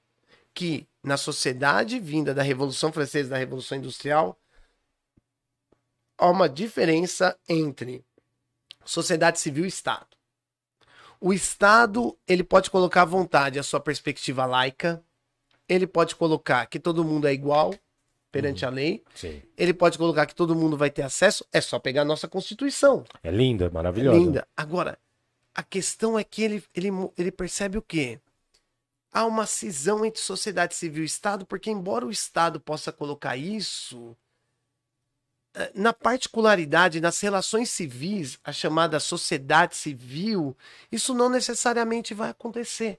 que 0.55 0.89
na 1.03 1.19
sociedade 1.19 2.01
vinda 2.01 2.33
da 2.33 2.43
Revolução 2.43 2.91
Francesa, 2.91 3.29
da 3.29 3.37
Revolução 3.37 3.77
Industrial, 3.77 4.35
há 6.17 6.31
uma 6.31 6.49
diferença 6.49 7.39
entre 7.47 8.03
sociedade 8.83 9.39
civil 9.39 9.67
e 9.67 9.69
Estado. 9.69 10.17
O 11.21 11.35
Estado, 11.35 12.17
ele 12.27 12.43
pode 12.43 12.71
colocar 12.71 13.03
à 13.03 13.05
vontade 13.05 13.59
a 13.59 13.63
sua 13.63 13.79
perspectiva 13.79 14.47
laica, 14.47 15.05
ele 15.69 15.87
pode 15.87 16.17
colocar 16.17 16.67
que 16.67 16.79
todo 16.79 17.05
mundo 17.05 17.27
é 17.27 17.33
igual 17.33 17.75
perante 18.31 18.67
a 18.67 18.69
lei, 18.69 19.03
Sim. 19.15 19.41
ele 19.57 19.73
pode 19.73 19.97
colocar 19.97 20.27
que 20.27 20.35
todo 20.35 20.57
mundo 20.57 20.77
vai 20.77 20.91
ter 20.91 21.03
acesso, 21.03 21.47
é 21.53 21.61
só 21.61 21.79
pegar 21.79 22.03
a 22.03 22.05
nossa 22.05 22.27
Constituição. 22.27 23.05
É 23.23 23.31
linda, 23.31 23.71
maravilhosa. 23.71 24.19
Linda. 24.19 24.49
Agora, 24.57 24.99
a 25.55 25.63
questão 25.63 26.19
é 26.19 26.25
que 26.25 26.43
ele, 26.43 26.65
ele, 26.75 26.89
ele 27.17 27.31
percebe 27.31 27.79
o 27.79 27.83
quê? 27.83 28.19
Há 29.13 29.25
uma 29.25 29.47
cisão 29.47 30.05
entre 30.05 30.21
sociedade 30.21 30.75
civil 30.75 31.05
e 31.05 31.07
Estado, 31.07 31.47
porque 31.47 31.71
embora 31.71 32.05
o 32.05 32.11
Estado 32.11 32.59
possa 32.59 32.91
colocar 32.91 33.37
isso, 33.37 34.17
eh, 35.55 35.71
na 35.73 35.93
particularidade, 35.93 37.01
nas 37.01 37.21
relações 37.21 37.71
civis, 37.71 38.37
a 38.43 38.53
chamada 38.53 38.99
sociedade 38.99 39.77
civil, 39.77 40.57
isso 40.91 41.15
não 41.15 41.29
necessariamente 41.29 42.13
vai 42.13 42.31
acontecer. 42.31 42.99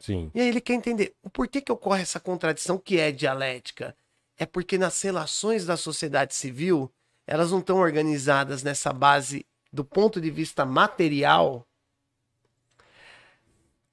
Sim. 0.00 0.30
E 0.34 0.40
aí 0.40 0.48
ele 0.48 0.60
quer 0.60 0.74
entender 0.74 1.14
o 1.22 1.28
porquê 1.30 1.60
que 1.60 1.72
ocorre 1.72 2.02
essa 2.02 2.20
contradição 2.20 2.78
que 2.78 2.98
é 2.98 3.10
dialética. 3.10 3.94
É 4.36 4.46
porque 4.46 4.78
nas 4.78 5.00
relações 5.02 5.66
da 5.66 5.76
sociedade 5.76 6.34
civil, 6.34 6.90
elas 7.26 7.50
não 7.50 7.58
estão 7.58 7.78
organizadas 7.78 8.62
nessa 8.62 8.92
base 8.92 9.44
do 9.72 9.84
ponto 9.84 10.20
de 10.20 10.30
vista 10.30 10.64
material 10.64 11.66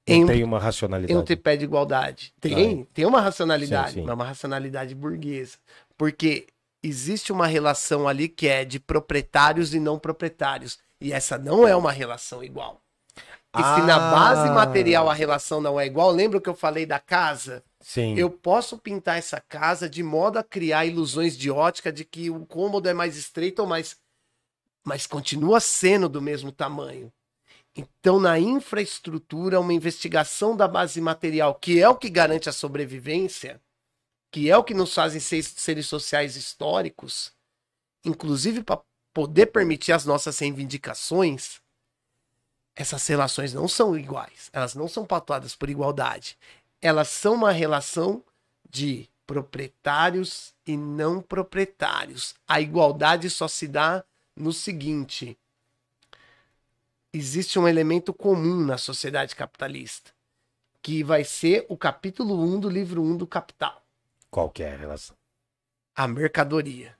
Não 0.08 0.14
em, 0.14 0.26
tem 0.26 0.44
uma 0.44 0.56
em 0.56 0.60
um 0.60 0.62
racionalidade. 0.62 1.22
tripé 1.24 1.56
de 1.56 1.64
igualdade. 1.64 2.32
Tem, 2.40 2.84
Tá. 2.84 2.90
tem 2.94 3.04
uma 3.04 3.20
racionalidade, 3.20 3.88
Sim, 3.94 4.00
sim. 4.00 4.04
mas 4.06 4.14
uma 4.14 4.24
racionalidade 4.24 4.94
burguesa. 4.94 5.58
Porque 5.98 6.46
existe 6.82 7.32
uma 7.32 7.48
relação 7.48 8.06
ali 8.06 8.28
que 8.28 8.46
é 8.46 8.64
de 8.64 8.78
proprietários 8.78 9.74
e 9.74 9.80
não 9.80 9.98
proprietários. 9.98 10.78
E 11.00 11.12
essa 11.12 11.36
não 11.36 11.66
é 11.66 11.74
uma 11.74 11.90
relação 11.90 12.42
igual. 12.44 12.80
E 13.58 13.62
se 13.62 13.86
na 13.86 13.96
Ah. 13.96 14.10
base 14.10 14.50
material 14.50 15.08
a 15.08 15.14
relação 15.14 15.60
não 15.60 15.78
é 15.80 15.86
igual, 15.86 16.10
lembra 16.10 16.40
que 16.40 16.48
eu 16.48 16.54
falei 16.54 16.84
da 16.84 16.98
casa? 16.98 17.62
Sim. 17.80 18.14
Eu 18.16 18.30
posso 18.30 18.76
pintar 18.78 19.16
essa 19.18 19.40
casa 19.40 19.88
de 19.88 20.02
modo 20.02 20.38
a 20.38 20.42
criar 20.42 20.84
ilusões 20.84 21.36
de 21.36 21.50
ótica 21.50 21.92
de 21.92 22.04
que 22.04 22.28
o 22.30 22.44
cômodo 22.44 22.88
é 22.88 22.94
mais 22.94 23.16
estreito 23.16 23.62
ou 23.62 23.68
mais. 23.68 23.96
Mas 24.84 25.06
continua 25.06 25.58
sendo 25.60 26.08
do 26.08 26.20
mesmo 26.20 26.52
tamanho. 26.52 27.12
Então, 27.74 28.18
na 28.18 28.38
infraestrutura, 28.38 29.60
uma 29.60 29.72
investigação 29.74 30.56
da 30.56 30.66
base 30.66 31.00
material, 31.00 31.54
que 31.54 31.80
é 31.80 31.88
o 31.88 31.94
que 31.94 32.08
garante 32.08 32.48
a 32.48 32.52
sobrevivência, 32.52 33.60
que 34.32 34.50
é 34.50 34.56
o 34.56 34.64
que 34.64 34.74
nos 34.74 34.94
fazem 34.94 35.20
ser 35.20 35.42
seres 35.42 35.86
sociais 35.86 36.36
históricos, 36.36 37.32
inclusive 38.04 38.62
para 38.62 38.80
poder 39.12 39.46
permitir 39.46 39.92
as 39.92 40.04
nossas 40.04 40.38
reivindicações, 40.38 41.60
essas 42.76 43.06
relações 43.06 43.54
não 43.54 43.66
são 43.66 43.96
iguais. 43.98 44.50
Elas 44.52 44.74
não 44.74 44.86
são 44.86 45.04
pautadas 45.04 45.56
por 45.56 45.68
igualdade 45.70 46.36
elas 46.80 47.08
são 47.08 47.34
uma 47.34 47.50
relação 47.52 48.22
de 48.68 49.08
proprietários 49.26 50.54
e 50.66 50.76
não 50.76 51.20
proprietários. 51.20 52.34
A 52.46 52.60
igualdade 52.60 53.28
só 53.30 53.48
se 53.48 53.66
dá 53.66 54.04
no 54.36 54.52
seguinte: 54.52 55.36
existe 57.12 57.58
um 57.58 57.66
elemento 57.66 58.12
comum 58.12 58.64
na 58.64 58.78
sociedade 58.78 59.34
capitalista, 59.34 60.12
que 60.82 61.02
vai 61.02 61.24
ser 61.24 61.66
o 61.68 61.76
capítulo 61.76 62.40
1 62.40 62.60
do 62.60 62.68
livro 62.68 63.02
1 63.02 63.16
do 63.16 63.26
Capital, 63.26 63.82
Qual 64.30 64.50
que 64.50 64.62
é 64.62 64.72
a 64.72 64.76
relação? 64.76 65.16
a 65.94 66.06
mercadoria. 66.06 66.95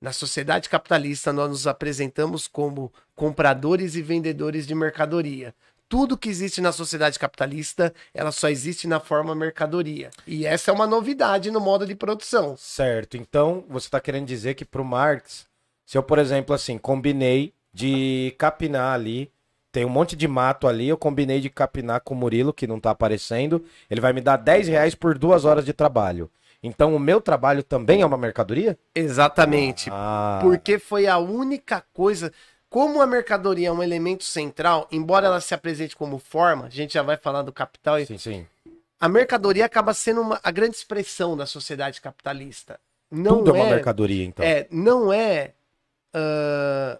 Na 0.00 0.12
sociedade 0.12 0.68
capitalista, 0.68 1.32
nós 1.32 1.50
nos 1.50 1.66
apresentamos 1.66 2.46
como 2.46 2.92
compradores 3.16 3.96
e 3.96 4.02
vendedores 4.02 4.64
de 4.66 4.74
mercadoria. 4.74 5.52
Tudo 5.88 6.16
que 6.16 6.28
existe 6.28 6.60
na 6.60 6.70
sociedade 6.70 7.18
capitalista, 7.18 7.92
ela 8.14 8.30
só 8.30 8.48
existe 8.48 8.86
na 8.86 9.00
forma 9.00 9.34
mercadoria. 9.34 10.10
E 10.26 10.46
essa 10.46 10.70
é 10.70 10.74
uma 10.74 10.86
novidade 10.86 11.50
no 11.50 11.60
modo 11.60 11.84
de 11.84 11.96
produção. 11.96 12.56
Certo. 12.56 13.16
Então, 13.16 13.64
você 13.68 13.86
está 13.88 13.98
querendo 13.98 14.26
dizer 14.26 14.54
que 14.54 14.64
pro 14.64 14.84
Marx, 14.84 15.46
se 15.84 15.98
eu, 15.98 16.02
por 16.02 16.18
exemplo, 16.18 16.54
assim, 16.54 16.78
combinei 16.78 17.52
de 17.72 18.34
capinar 18.38 18.94
ali, 18.94 19.32
tem 19.72 19.84
um 19.84 19.88
monte 19.88 20.14
de 20.14 20.28
mato 20.28 20.68
ali, 20.68 20.88
eu 20.88 20.96
combinei 20.96 21.40
de 21.40 21.50
capinar 21.50 22.02
com 22.02 22.14
o 22.14 22.16
Murilo, 22.16 22.52
que 22.52 22.66
não 22.66 22.78
tá 22.78 22.90
aparecendo, 22.90 23.64
ele 23.90 24.00
vai 24.00 24.12
me 24.12 24.20
dar 24.20 24.36
10 24.36 24.68
reais 24.68 24.94
por 24.94 25.18
duas 25.18 25.44
horas 25.44 25.64
de 25.64 25.72
trabalho. 25.72 26.30
Então, 26.62 26.94
o 26.94 26.98
meu 26.98 27.20
trabalho 27.20 27.62
também 27.62 28.02
é 28.02 28.06
uma 28.06 28.16
mercadoria? 28.18 28.76
Exatamente. 28.94 29.88
Ah, 29.92 30.40
Porque 30.42 30.78
foi 30.78 31.06
a 31.06 31.18
única 31.18 31.84
coisa. 31.92 32.32
Como 32.68 33.00
a 33.00 33.06
mercadoria 33.06 33.68
é 33.68 33.72
um 33.72 33.82
elemento 33.82 34.24
central, 34.24 34.86
embora 34.90 35.26
ela 35.26 35.40
se 35.40 35.54
apresente 35.54 35.96
como 35.96 36.18
forma, 36.18 36.66
a 36.66 36.70
gente 36.70 36.94
já 36.94 37.02
vai 37.02 37.16
falar 37.16 37.42
do 37.42 37.52
capital, 37.52 37.98
e 37.98 38.06
sim, 38.06 38.18
sim. 38.18 38.46
a 39.00 39.08
mercadoria 39.08 39.64
acaba 39.64 39.94
sendo 39.94 40.20
uma- 40.20 40.40
a 40.42 40.50
grande 40.50 40.76
expressão 40.76 41.36
da 41.36 41.46
sociedade 41.46 42.00
capitalista. 42.00 42.78
Não 43.10 43.38
Tudo 43.38 43.54
é 43.54 43.58
é, 43.58 43.62
uma 43.62 43.70
mercadoria, 43.70 44.24
então. 44.24 44.44
É, 44.44 44.66
não 44.70 45.10
é 45.12 45.54
ah, 46.12 46.98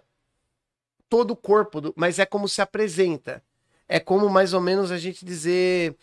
todo 1.09 1.31
o 1.31 1.35
corpo, 1.35 1.81
do- 1.81 1.93
mas 1.95 2.17
é 2.19 2.25
como 2.25 2.47
se 2.47 2.61
apresenta. 2.61 3.43
É 3.87 3.99
como 3.99 4.29
mais 4.29 4.53
ou 4.53 4.61
menos 4.61 4.91
a 4.91 4.97
gente 4.97 5.25
dizer 5.25 5.95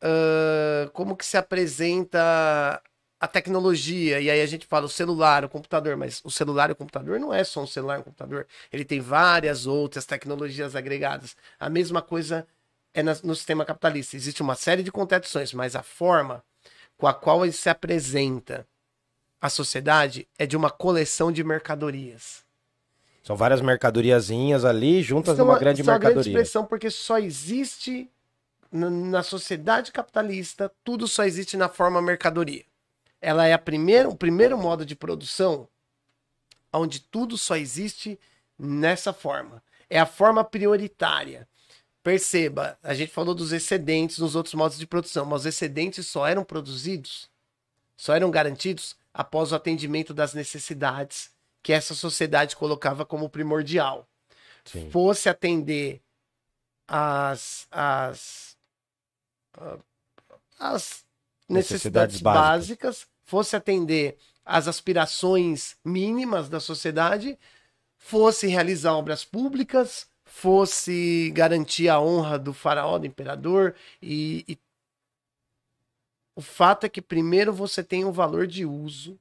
ah, 0.00 0.88
como 0.92 1.16
que 1.16 1.26
se 1.26 1.36
apresenta 1.36 2.80
a 3.22 3.28
tecnologia. 3.28 4.20
E 4.20 4.28
aí 4.28 4.40
a 4.42 4.46
gente 4.46 4.66
fala 4.66 4.84
o 4.86 4.88
celular, 4.88 5.44
o 5.44 5.48
computador, 5.48 5.96
mas 5.96 6.20
o 6.24 6.30
celular 6.30 6.70
e 6.70 6.72
o 6.72 6.76
computador 6.76 7.20
não 7.20 7.32
é 7.32 7.44
só 7.44 7.62
um 7.62 7.66
celular 7.68 7.98
e 7.98 8.00
um 8.00 8.02
computador. 8.02 8.48
Ele 8.72 8.84
tem 8.84 9.00
várias 9.00 9.64
outras 9.64 10.04
tecnologias 10.04 10.74
agregadas. 10.74 11.36
A 11.60 11.70
mesma 11.70 12.02
coisa 12.02 12.44
é 12.92 13.00
no 13.00 13.34
sistema 13.36 13.64
capitalista. 13.64 14.16
Existe 14.16 14.42
uma 14.42 14.56
série 14.56 14.82
de 14.82 14.90
contradições, 14.90 15.52
mas 15.52 15.76
a 15.76 15.84
forma 15.84 16.42
com 16.98 17.06
a 17.06 17.14
qual 17.14 17.44
ele 17.44 17.52
se 17.52 17.68
apresenta 17.70 18.66
a 19.40 19.48
sociedade 19.48 20.26
é 20.36 20.44
de 20.44 20.56
uma 20.56 20.68
coleção 20.70 21.30
de 21.30 21.44
mercadorias. 21.44 22.42
São 23.22 23.36
várias 23.36 23.60
mercadoriazinhas 23.60 24.64
ali, 24.64 25.00
juntas 25.00 25.36
São 25.36 25.44
numa 25.44 25.54
uma- 25.54 25.60
grande 25.60 25.84
são 25.84 25.92
uma 25.94 25.98
grande 25.98 26.16
mercadoria. 26.16 26.40
expressão 26.40 26.64
porque 26.66 26.90
só 26.90 27.18
existe 27.20 28.10
na 28.72 29.22
sociedade 29.22 29.92
capitalista, 29.92 30.72
tudo 30.82 31.06
só 31.06 31.22
existe 31.24 31.56
na 31.56 31.68
forma 31.68 32.02
mercadoria. 32.02 32.64
Ela 33.22 33.46
é 33.46 33.52
a 33.52 33.58
primeira, 33.58 34.08
o 34.08 34.16
primeiro 34.16 34.58
modo 34.58 34.84
de 34.84 34.96
produção 34.96 35.68
onde 36.72 37.00
tudo 37.00 37.38
só 37.38 37.56
existe 37.56 38.18
nessa 38.58 39.12
forma. 39.12 39.62
É 39.88 40.00
a 40.00 40.06
forma 40.06 40.42
prioritária. 40.42 41.46
Perceba, 42.02 42.76
a 42.82 42.94
gente 42.94 43.12
falou 43.12 43.34
dos 43.34 43.52
excedentes 43.52 44.18
nos 44.18 44.34
outros 44.34 44.54
modos 44.54 44.76
de 44.76 44.86
produção, 44.86 45.24
mas 45.24 45.42
os 45.42 45.46
excedentes 45.46 46.06
só 46.06 46.26
eram 46.26 46.42
produzidos, 46.42 47.30
só 47.96 48.14
eram 48.14 48.30
garantidos 48.30 48.96
após 49.14 49.52
o 49.52 49.54
atendimento 49.54 50.12
das 50.12 50.34
necessidades 50.34 51.30
que 51.62 51.72
essa 51.72 51.94
sociedade 51.94 52.56
colocava 52.56 53.04
como 53.04 53.28
primordial 53.28 54.08
Sim. 54.64 54.90
fosse 54.90 55.28
atender 55.28 56.00
as, 56.88 57.68
as, 57.70 58.56
ah, 59.54 59.78
as 60.58 61.04
necessidades, 61.48 62.14
Necessidades 62.16 62.20
básicas. 62.20 63.11
Fosse 63.32 63.56
atender 63.56 64.18
as 64.44 64.68
aspirações 64.68 65.74
mínimas 65.82 66.50
da 66.50 66.60
sociedade, 66.60 67.38
fosse 67.96 68.46
realizar 68.46 68.92
obras 68.92 69.24
públicas, 69.24 70.06
fosse 70.22 71.32
garantir 71.34 71.88
a 71.88 71.98
honra 71.98 72.38
do 72.38 72.52
faraó, 72.52 72.98
do 72.98 73.06
imperador, 73.06 73.74
e, 74.02 74.44
e 74.46 74.58
O 76.36 76.42
fato 76.42 76.84
é 76.84 76.90
que 76.90 77.00
primeiro 77.00 77.54
você 77.54 77.82
tem 77.82 78.04
o 78.04 78.12
valor 78.12 78.46
de 78.46 78.66
uso, 78.66 79.18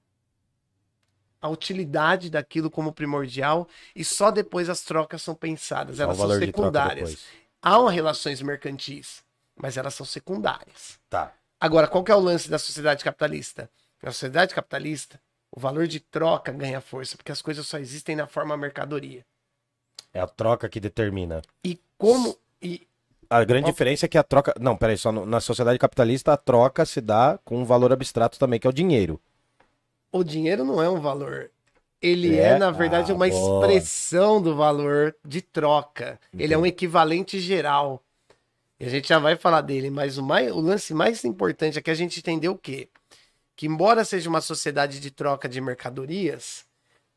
a 1.41 1.47
utilidade 1.47 2.29
daquilo 2.29 2.69
como 2.69 2.91
primordial, 2.91 3.65
e 3.95 4.03
só 4.03 4.29
depois 4.29 4.67
as 4.67 4.81
trocas 4.81 5.21
são 5.21 5.33
pensadas. 5.33 6.01
Elas 6.01 6.17
são 6.17 6.27
de 6.27 6.45
secundárias. 6.47 7.17
Há 7.61 7.79
uma 7.79 7.89
relações 7.89 8.41
mercantis, 8.41 9.23
mas 9.55 9.77
elas 9.77 9.93
são 9.93 10.05
secundárias. 10.05 10.99
Tá. 11.09 11.33
Agora, 11.57 11.87
qual 11.87 12.03
que 12.03 12.11
é 12.11 12.15
o 12.15 12.19
lance 12.19 12.49
da 12.49 12.59
sociedade 12.59 13.05
capitalista? 13.05 13.69
Na 14.01 14.11
sociedade 14.11 14.53
capitalista, 14.55 15.19
o 15.51 15.59
valor 15.59 15.87
de 15.87 15.99
troca 15.99 16.51
ganha 16.51 16.81
força, 16.81 17.15
porque 17.17 17.31
as 17.31 17.41
coisas 17.41 17.67
só 17.67 17.77
existem 17.77 18.15
na 18.15 18.27
forma 18.27 18.57
mercadoria. 18.57 19.23
É 20.13 20.19
a 20.19 20.27
troca 20.27 20.67
que 20.67 20.79
determina. 20.79 21.41
E 21.63 21.79
como. 21.97 22.37
E, 22.61 22.87
A 23.29 23.43
grande 23.45 23.67
diferença 23.67 24.05
é 24.05 24.09
que 24.09 24.17
a 24.17 24.23
troca. 24.23 24.53
Não, 24.59 24.75
peraí, 24.75 24.97
só 24.97 25.11
no- 25.11 25.25
na 25.25 25.39
sociedade 25.39 25.79
capitalista 25.79 26.33
a 26.33 26.37
troca 26.37 26.85
se 26.85 26.99
dá 26.99 27.39
com 27.45 27.57
um 27.61 27.65
valor 27.65 27.93
abstrato 27.93 28.37
também, 28.37 28.59
que 28.59 28.67
é 28.67 28.69
o 28.69 28.73
dinheiro. 28.73 29.19
o 30.13 30.25
dinheiro 30.25 30.65
não 30.65 30.81
é 30.83 30.89
um 30.89 30.99
valor. 30.99 31.49
Ele 32.01 32.37
É? 32.37 32.49
é, 32.55 32.57
na 32.59 32.69
verdade, 32.71 33.11
Ah, 33.13 33.15
uma 33.15 33.29
boa. 33.29 33.65
expressão 33.65 34.41
do 34.41 34.53
valor 34.55 35.15
de 35.23 35.41
troca. 35.41 36.19
Ele 36.37 36.53
é 36.53 36.57
um 36.57 36.65
equivalente 36.65 37.39
geral. 37.39 38.03
E 38.77 38.85
a 38.85 38.89
gente 38.89 39.07
já 39.07 39.19
vai 39.19 39.37
falar 39.37 39.61
dele, 39.61 39.89
mas 39.89 40.17
o, 40.17 40.23
mais, 40.23 40.51
o 40.51 40.59
lance 40.59 40.93
mais 40.93 41.23
importante 41.23 41.79
é 41.79 41.81
que 41.81 41.89
a 41.91 41.93
gente 41.95 42.19
entendeu 42.19 42.51
o 42.53 42.57
quê? 42.57 42.89
Que 43.55 43.67
embora 43.67 44.03
seja 44.03 44.29
uma 44.29 44.41
sociedade 44.41 44.99
de 44.99 45.11
troca 45.11 45.47
de 45.47 45.61
mercadorias, 45.61 46.65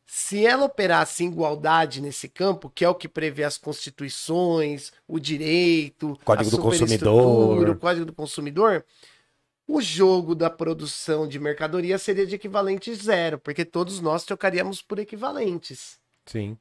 se 0.06 0.44
ela 0.44 0.66
operasse 0.66 1.24
em 1.24 1.28
igualdade 1.28 2.00
nesse 2.00 2.28
campo, 2.28 2.70
que 2.70 2.84
é 2.84 2.88
o 2.88 2.94
que 2.94 3.08
prevê 3.08 3.44
as 3.44 3.56
constituições, 3.56 4.92
o 5.08 5.18
direito, 5.18 6.18
Código 6.24 6.50
do 6.50 6.58
consumidor. 6.58 7.68
o 7.68 7.76
código 7.76 8.04
do 8.04 8.12
consumidor, 8.12 8.84
o 9.66 9.80
jogo 9.80 10.34
da 10.34 10.50
produção 10.50 11.26
de 11.26 11.38
mercadoria 11.38 11.98
seria 11.98 12.26
de 12.26 12.34
equivalente 12.34 12.94
zero, 12.94 13.38
porque 13.38 13.64
todos 13.64 14.00
nós 14.00 14.24
trocaríamos 14.24 14.82
por 14.82 14.98
equivalentes. 14.98 15.98
Sim. 16.26 16.58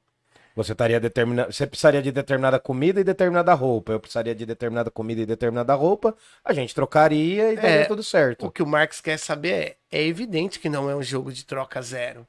Você 0.55 0.73
estaria 0.73 0.99
determinado. 0.99 1.51
Você 1.51 1.65
precisaria 1.65 2.01
de 2.01 2.11
determinada 2.11 2.59
comida 2.59 3.01
e 3.01 3.03
determinada 3.03 3.53
roupa. 3.53 3.93
Eu 3.93 3.99
precisaria 3.99 4.35
de 4.35 4.45
determinada 4.45 4.91
comida 4.91 5.21
e 5.21 5.25
determinada 5.25 5.73
roupa. 5.73 6.15
A 6.43 6.53
gente 6.53 6.75
trocaria 6.75 7.53
e 7.53 7.55
daria 7.55 7.69
É, 7.81 7.85
tudo 7.85 8.03
certo. 8.03 8.45
O 8.45 8.51
que 8.51 8.61
o 8.61 8.67
Marx 8.67 9.01
quer 9.01 9.17
saber 9.17 9.77
é: 9.91 9.99
é 9.99 10.03
evidente 10.03 10.59
que 10.59 10.69
não 10.69 10.89
é 10.89 10.95
um 10.95 11.01
jogo 11.01 11.31
de 11.31 11.43
troca 11.43 11.81
zero. 11.81 12.27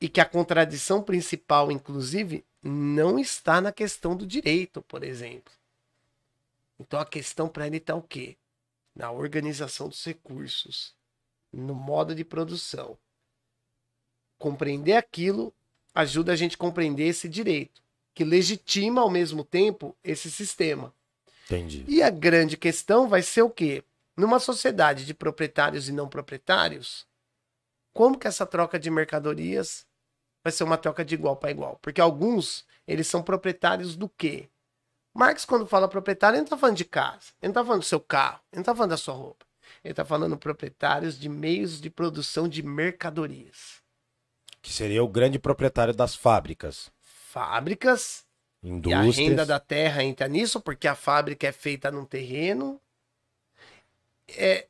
E 0.00 0.08
que 0.08 0.20
a 0.20 0.24
contradição 0.24 1.00
principal, 1.00 1.70
inclusive, 1.70 2.44
não 2.60 3.18
está 3.18 3.60
na 3.60 3.70
questão 3.70 4.16
do 4.16 4.26
direito, 4.26 4.82
por 4.82 5.04
exemplo. 5.04 5.52
Então 6.80 6.98
a 6.98 7.06
questão 7.06 7.48
para 7.48 7.68
ele 7.68 7.76
está 7.76 7.94
o 7.94 8.02
quê? 8.02 8.36
Na 8.94 9.12
organização 9.12 9.88
dos 9.88 10.04
recursos, 10.04 10.94
no 11.52 11.74
modo 11.74 12.12
de 12.12 12.24
produção. 12.24 12.98
Compreender 14.36 14.94
aquilo 14.94 15.54
ajuda 15.94 16.32
a 16.32 16.36
gente 16.36 16.54
a 16.56 16.58
compreender 16.58 17.06
esse 17.06 17.28
direito, 17.28 17.82
que 18.14 18.24
legitima 18.24 19.00
ao 19.00 19.10
mesmo 19.10 19.44
tempo 19.44 19.96
esse 20.02 20.30
sistema. 20.30 20.94
Entendi. 21.46 21.84
E 21.88 22.02
a 22.02 22.10
grande 22.10 22.56
questão 22.56 23.08
vai 23.08 23.22
ser 23.22 23.42
o 23.42 23.50
quê? 23.50 23.84
Numa 24.16 24.38
sociedade 24.38 25.04
de 25.04 25.14
proprietários 25.14 25.88
e 25.88 25.92
não 25.92 26.08
proprietários, 26.08 27.06
como 27.92 28.18
que 28.18 28.26
essa 28.26 28.46
troca 28.46 28.78
de 28.78 28.90
mercadorias 28.90 29.86
vai 30.42 30.52
ser 30.52 30.64
uma 30.64 30.78
troca 30.78 31.04
de 31.04 31.14
igual 31.14 31.36
para 31.36 31.50
igual? 31.50 31.78
Porque 31.82 32.00
alguns, 32.00 32.64
eles 32.86 33.06
são 33.06 33.22
proprietários 33.22 33.96
do 33.96 34.08
quê? 34.08 34.48
Marx, 35.14 35.44
quando 35.44 35.66
fala 35.66 35.88
proprietário, 35.88 36.36
ele 36.36 36.40
não 36.40 36.46
está 36.46 36.56
falando 36.56 36.76
de 36.76 36.86
casa, 36.86 37.32
ele 37.42 37.48
não 37.48 37.50
está 37.50 37.64
falando 37.64 37.80
do 37.82 37.86
seu 37.86 38.00
carro, 38.00 38.40
ele 38.50 38.58
não 38.58 38.62
está 38.62 38.74
falando 38.74 38.90
da 38.90 38.96
sua 38.96 39.14
roupa. 39.14 39.44
Ele 39.84 39.92
está 39.92 40.04
falando 40.04 40.38
proprietários 40.38 41.18
de 41.18 41.28
meios 41.28 41.80
de 41.80 41.90
produção 41.90 42.48
de 42.48 42.62
mercadorias. 42.62 43.81
Que 44.62 44.72
seria 44.72 45.02
o 45.02 45.08
grande 45.08 45.38
proprietário 45.38 45.92
das 45.92 46.14
fábricas. 46.14 46.90
Fábricas, 47.02 48.24
E 48.62 48.68
a 48.68 48.70
Indústrias. 48.70 49.16
renda 49.16 49.44
da 49.44 49.58
terra 49.58 50.04
entra 50.04 50.28
nisso, 50.28 50.60
porque 50.60 50.86
a 50.86 50.94
fábrica 50.94 51.46
é 51.46 51.52
feita 51.52 51.90
num 51.90 52.04
terreno. 52.04 52.80
É 54.28 54.66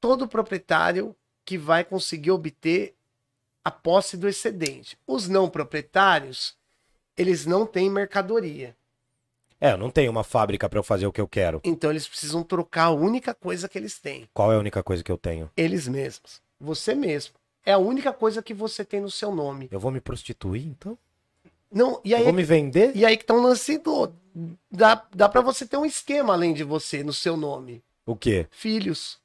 todo 0.00 0.26
proprietário 0.28 1.14
que 1.44 1.56
vai 1.56 1.84
conseguir 1.84 2.32
obter 2.32 2.94
a 3.64 3.70
posse 3.70 4.16
do 4.16 4.28
excedente. 4.28 4.98
Os 5.06 5.28
não 5.28 5.48
proprietários, 5.48 6.56
eles 7.16 7.46
não 7.46 7.64
têm 7.64 7.88
mercadoria. 7.88 8.76
É, 9.60 9.70
eu 9.72 9.78
não 9.78 9.90
tenho 9.90 10.10
uma 10.10 10.24
fábrica 10.24 10.68
para 10.68 10.80
eu 10.80 10.82
fazer 10.82 11.06
o 11.06 11.12
que 11.12 11.20
eu 11.20 11.28
quero. 11.28 11.60
Então 11.62 11.88
eles 11.90 12.08
precisam 12.08 12.42
trocar 12.42 12.86
a 12.86 12.90
única 12.90 13.32
coisa 13.32 13.68
que 13.68 13.78
eles 13.78 14.00
têm. 14.00 14.28
Qual 14.34 14.52
é 14.52 14.56
a 14.56 14.58
única 14.58 14.82
coisa 14.82 15.04
que 15.04 15.12
eu 15.12 15.16
tenho? 15.16 15.48
Eles 15.56 15.86
mesmos. 15.86 16.42
Você 16.60 16.94
mesmo. 16.96 17.34
É 17.64 17.72
a 17.72 17.78
única 17.78 18.12
coisa 18.12 18.42
que 18.42 18.52
você 18.52 18.84
tem 18.84 19.00
no 19.00 19.10
seu 19.10 19.34
nome. 19.34 19.68
Eu 19.70 19.78
vou 19.80 19.90
me 19.90 20.00
prostituir, 20.00 20.66
então? 20.66 20.98
Não, 21.70 22.00
e 22.04 22.12
Eu 22.12 22.18
aí, 22.18 22.24
vou 22.24 22.32
me 22.32 22.42
vender? 22.42 22.92
e 22.94 23.04
aí 23.04 23.16
que 23.16 23.24
tá 23.24 23.34
um 23.34 23.42
lance 23.42 23.78
do... 23.78 24.12
Dá, 24.70 25.06
dá 25.14 25.28
para 25.28 25.40
você 25.40 25.66
ter 25.66 25.76
um 25.76 25.84
esquema 25.84 26.32
além 26.32 26.54
de 26.54 26.64
você 26.64 27.02
no 27.04 27.12
seu 27.12 27.36
nome. 27.36 27.82
O 28.04 28.16
quê? 28.16 28.46
Filhos. 28.50 29.20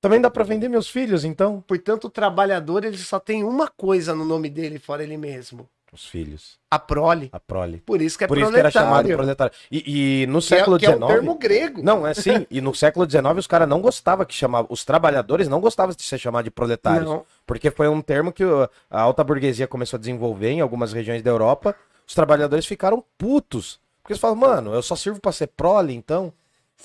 Também 0.00 0.20
dá 0.20 0.30
para 0.30 0.44
vender 0.44 0.68
meus 0.68 0.88
filhos, 0.88 1.24
então? 1.24 1.60
Portanto, 1.66 2.04
o 2.06 2.10
trabalhador 2.10 2.84
ele 2.84 2.96
só 2.96 3.18
tem 3.20 3.44
uma 3.44 3.68
coisa 3.68 4.14
no 4.14 4.24
nome 4.24 4.48
dele, 4.48 4.78
fora 4.78 5.02
ele 5.02 5.16
mesmo: 5.16 5.68
Os 5.92 6.06
filhos. 6.06 6.58
a 6.70 6.78
prole. 6.78 7.28
A 7.32 7.40
prole. 7.40 7.78
Por 7.84 8.00
isso 8.00 8.16
que 8.16 8.24
é 8.24 8.26
Por 8.28 8.38
isso 8.38 8.52
que 8.52 8.58
era 8.58 8.70
chamado 8.70 9.06
de 9.08 9.14
proletário. 9.14 9.52
E, 9.70 10.22
e 10.22 10.26
no 10.26 10.38
Que 10.40 10.54
é, 10.54 10.58
século 10.58 10.78
que 10.78 10.86
é 10.86 10.90
XIX. 10.90 11.04
um 11.04 11.06
termo 11.08 11.34
grego. 11.36 11.82
Não, 11.82 12.06
é 12.06 12.14
sim. 12.14 12.46
E 12.50 12.60
no 12.60 12.74
século 12.74 13.08
XIX 13.10 13.24
os 13.38 13.46
caras 13.46 13.68
não 13.68 13.80
gostavam 13.80 14.24
que 14.24 14.34
chamava. 14.34 14.68
Os 14.70 14.84
trabalhadores 14.84 15.48
não 15.48 15.60
gostavam 15.60 15.94
de 15.94 16.02
ser 16.02 16.18
chamados 16.18 16.44
de 16.44 16.50
proletários. 16.50 17.04
Não. 17.10 17.24
Porque 17.46 17.70
foi 17.70 17.88
um 17.88 18.00
termo 18.00 18.32
que 18.32 18.44
o- 18.44 18.68
a 18.90 19.00
alta 19.00 19.24
burguesia 19.24 19.66
começou 19.66 19.96
a 19.96 20.00
desenvolver 20.00 20.50
em 20.50 20.60
algumas 20.60 20.92
regiões 20.92 21.22
da 21.22 21.30
Europa. 21.30 21.74
Os 22.06 22.14
trabalhadores 22.14 22.66
ficaram 22.66 23.04
putos. 23.18 23.80
Porque 24.02 24.12
eles 24.12 24.20
falam, 24.20 24.36
mano, 24.36 24.72
eu 24.72 24.82
só 24.82 24.96
sirvo 24.96 25.20
pra 25.20 25.32
ser 25.32 25.48
prole, 25.48 25.94
então? 25.94 26.32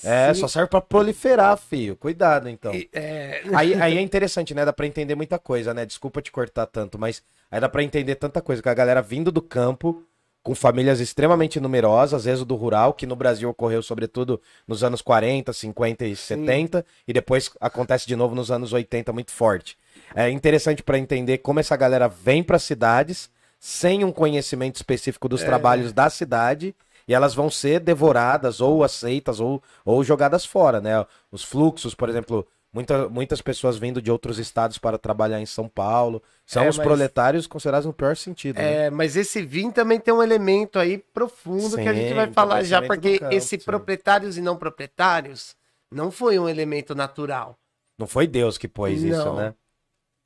É, 0.03 0.34
Sim. 0.34 0.41
só 0.41 0.47
serve 0.47 0.69
pra 0.69 0.81
proliferar, 0.81 1.58
filho. 1.58 1.95
Cuidado, 1.95 2.49
então. 2.49 2.73
E, 2.73 2.89
é, 2.93 3.41
Aí, 3.53 3.73
aí 3.75 3.97
é 3.97 4.01
interessante, 4.01 4.53
né? 4.53 4.65
Dá 4.65 4.73
pra 4.73 4.86
entender 4.86 5.15
muita 5.15 5.39
coisa, 5.39 5.73
né? 5.73 5.86
Desculpa 5.86 6.21
te 6.21 6.31
cortar 6.31 6.65
tanto, 6.65 6.99
mas 6.99 7.23
aí 7.49 7.60
dá 7.60 7.69
pra 7.69 7.84
entender 7.84 8.15
tanta 8.15 8.41
coisa. 8.41 8.62
Com 8.62 8.69
a 8.69 8.73
galera 8.73 9.01
vindo 9.01 9.31
do 9.31 9.41
campo, 9.41 10.03
com 10.43 10.53
famílias 10.53 10.99
extremamente 10.99 11.60
numerosas, 11.60 12.27
êxodo 12.27 12.55
rural, 12.55 12.93
que 12.93 13.08
no 13.08 13.15
Brasil 13.15 13.49
ocorreu 13.49 13.81
sobretudo 13.81 14.39
nos 14.67 14.84
anos 14.84 15.01
40, 15.01 15.51
50 15.51 16.05
e 16.05 16.15
70, 16.15 16.86
e 17.08 17.12
depois 17.12 17.49
acontece 17.60 18.05
de 18.05 18.15
novo 18.15 18.36
nos 18.36 18.51
anos 18.51 18.71
80 18.71 19.12
muito 19.12 19.31
forte. 19.31 19.75
É 20.13 20.29
interessante 20.29 20.84
pra 20.84 20.99
entender 20.99 21.39
como 21.39 21.60
essa 21.60 21.75
galera 21.75 22.08
vem 22.08 22.43
para 22.43 22.60
cidades 22.60 23.27
sem 23.60 24.03
um 24.03 24.12
conhecimento 24.12 24.75
específico 24.75 25.27
dos 25.27 25.41
trabalhos 25.41 25.91
da 25.91 26.12
cidade 26.12 26.75
e 27.07 27.13
elas 27.13 27.33
vão 27.35 27.49
ser 27.49 27.79
devoradas 27.79 28.61
ou 28.61 28.83
aceitas 28.83 29.39
ou, 29.39 29.61
ou 29.83 30.03
jogadas 30.03 30.45
fora, 30.45 30.79
né? 30.81 31.05
Os 31.31 31.43
fluxos, 31.43 31.93
por 31.95 32.09
exemplo, 32.09 32.47
muita, 32.73 33.07
muitas 33.09 33.41
pessoas 33.41 33.77
vindo 33.77 34.01
de 34.01 34.11
outros 34.11 34.39
estados 34.39 34.77
para 34.77 34.97
trabalhar 34.97 35.39
em 35.39 35.45
São 35.45 35.67
Paulo 35.69 36.21
são 36.45 36.63
É, 36.63 36.69
os 36.69 36.77
mas- 36.77 36.85
proletários 36.87 37.47
considerados 37.47 37.85
no 37.85 37.93
pior 37.93 38.15
sentido. 38.17 38.55
né? 38.57 38.85
é, 38.85 38.89
mas 38.89 39.15
esse 39.15 39.41
VIN 39.43 39.71
também 39.71 39.99
tem 39.99 40.13
um 40.13 40.21
elemento 40.23 40.79
aí 40.79 40.97
profundo 40.97 41.75
que 41.77 41.87
a 41.87 41.93
gente 41.93 42.13
vai 42.13 42.27
Sim, 42.27 42.33
falar 42.33 42.63
já, 42.63 42.81
porque 42.81 43.19
campo, 43.19 43.33
esse 43.33 43.57
sim. 43.59 43.65
proprietários 43.65 44.37
e 44.37 44.41
não 44.41 44.57
proprietários 44.57 45.55
não 45.91 46.09
foi 46.11 46.37
um 46.39 46.49
elemento 46.49 46.93
natural. 46.95 47.57
Não 47.97 48.07
foi 48.07 48.27
Deus 48.27 48.57
que 48.57 48.67
pôs 48.67 49.01
isso, 49.01 49.23
Não. 49.23 49.35
né? 49.37 49.53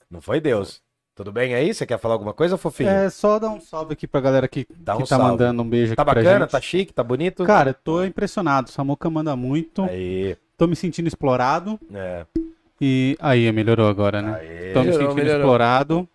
Não 0.09 0.21
foi 0.21 0.41
Deus. 0.41 0.81
Tudo 1.19 1.33
bem 1.33 1.53
aí? 1.53 1.73
Você 1.73 1.85
quer 1.85 1.99
falar 1.99 2.13
alguma 2.15 2.33
coisa, 2.33 2.57
fofinho? 2.57 2.87
É, 2.89 3.09
só 3.09 3.37
dar 3.37 3.49
um 3.49 3.59
salve 3.59 3.91
aqui 3.91 4.07
pra 4.07 4.21
galera 4.21 4.47
que, 4.47 4.65
Dá 4.73 4.93
que 4.95 4.99
um 4.99 5.05
tá 5.05 5.17
salve. 5.17 5.25
mandando 5.31 5.61
um 5.61 5.67
beijo 5.67 5.93
Tá 5.93 6.01
aqui 6.03 6.11
pra 6.11 6.21
bacana? 6.21 6.39
gente. 6.45 6.51
Tá 6.51 6.61
chique? 6.61 6.93
Tá 6.93 7.03
bonito? 7.03 7.43
Cara, 7.43 7.73
tô 7.73 8.05
impressionado. 8.05 8.71
Samuca 8.71 9.09
manda 9.09 9.35
muito. 9.35 9.81
Aí, 9.83 10.37
Tô 10.57 10.65
me 10.65 10.77
sentindo 10.77 11.07
explorado. 11.09 11.77
é. 11.93 12.25
E 12.79 13.17
aí, 13.19 13.51
melhorou 13.51 13.89
agora, 13.89 14.21
né? 14.21 14.39
Aí. 14.39 14.71
Tô 14.73 14.81
me 14.81 14.93
sentindo 14.93 15.13
melhorou. 15.13 15.41
explorado. 15.41 16.07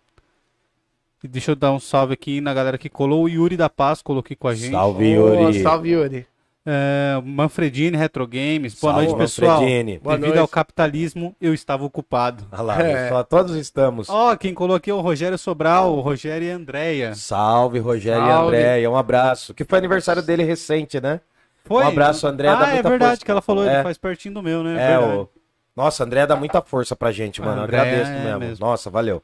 E 1.23 1.27
deixa 1.27 1.51
eu 1.51 1.55
dar 1.55 1.71
um 1.71 1.79
salve 1.79 2.13
aqui 2.15 2.41
na 2.41 2.51
galera 2.55 2.75
que 2.75 2.89
colou. 2.89 3.25
O 3.25 3.29
Yuri 3.29 3.55
da 3.55 3.69
Paz 3.69 4.01
colou 4.01 4.21
aqui 4.21 4.35
com 4.35 4.47
a 4.47 4.55
gente. 4.55 4.71
Salve, 4.71 5.05
Yuri. 5.11 5.61
salve, 5.61 5.89
Yuri. 5.91 6.25
É, 6.67 7.21
Manfredini 7.23 7.95
Retro 7.95 8.25
Games. 8.25 8.73
Boa 8.79 8.93
Salve, 8.93 9.07
noite, 9.07 9.17
pessoal. 9.19 9.59
Manfredini. 9.61 9.99
Boa 9.99 10.15
Devido 10.15 10.27
noite. 10.29 10.39
ao 10.41 10.47
capitalismo, 10.47 11.35
eu 11.39 11.53
estava 11.53 11.83
ocupado. 11.83 12.43
Olha 12.51 12.61
lá, 12.63 12.81
É. 12.81 13.09
só 13.09 13.23
todos 13.23 13.55
estamos. 13.55 14.09
Ó, 14.09 14.35
quem 14.35 14.53
colou 14.53 14.75
aqui 14.75 14.89
é 14.89 14.93
o 14.93 14.99
Rogério 14.99 15.37
Sobral, 15.37 15.93
o 15.95 16.01
Rogério 16.01 16.47
e 16.47 16.51
Andréia. 16.51 17.13
Salve, 17.13 17.77
Rogério 17.79 18.23
e 18.23 18.27
Salve. 18.27 18.47
Andréia. 18.57 18.89
Um 18.89 18.97
abraço. 18.97 19.53
Que 19.53 19.63
foi 19.63 19.77
aniversário 19.77 20.23
dele 20.23 20.43
recente, 20.43 20.99
né? 20.99 21.21
Foi? 21.65 21.83
Um 21.83 21.87
abraço, 21.87 22.27
André, 22.27 22.47
Ah, 22.47 22.55
dá 22.55 22.67
é 22.69 22.81
verdade 22.81 22.99
força. 23.11 23.25
que 23.25 23.31
ela 23.31 23.41
falou, 23.41 23.67
É. 23.67 23.73
ele 23.75 23.83
faz 23.83 23.97
pertinho 23.97 24.35
do 24.35 24.41
meu, 24.43 24.63
né? 24.63 24.73
É, 24.73 24.97
verdade. 24.97 25.17
o. 25.19 25.29
Nossa, 25.75 26.03
André 26.03 26.25
dá 26.25 26.35
muita 26.35 26.61
força 26.61 26.95
pra 26.95 27.11
gente, 27.11 27.41
mano. 27.41 27.61
Andréia 27.63 27.83
agradeço 27.83 28.11
é 28.11 28.23
mesmo. 28.23 28.39
mesmo. 28.39 28.65
Nossa, 28.65 28.89
valeu. 28.89 29.21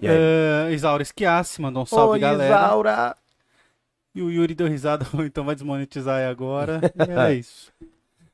E? 0.00 0.06
É, 0.08 0.72
Isaura 0.72 1.02
Esquiasse 1.02 1.60
mandou 1.62 1.82
um 1.84 1.86
salve, 1.86 2.14
Oi, 2.14 2.18
galera. 2.18 2.54
Isaura. 2.66 3.16
E 4.14 4.20
o 4.22 4.30
Yuri 4.30 4.54
deu 4.54 4.68
risada, 4.68 5.06
então 5.24 5.44
vai 5.44 5.54
desmonetizar 5.54 6.18
aí 6.18 6.26
agora. 6.26 6.80
E 7.08 7.10
é 7.10 7.34
isso. 7.34 7.72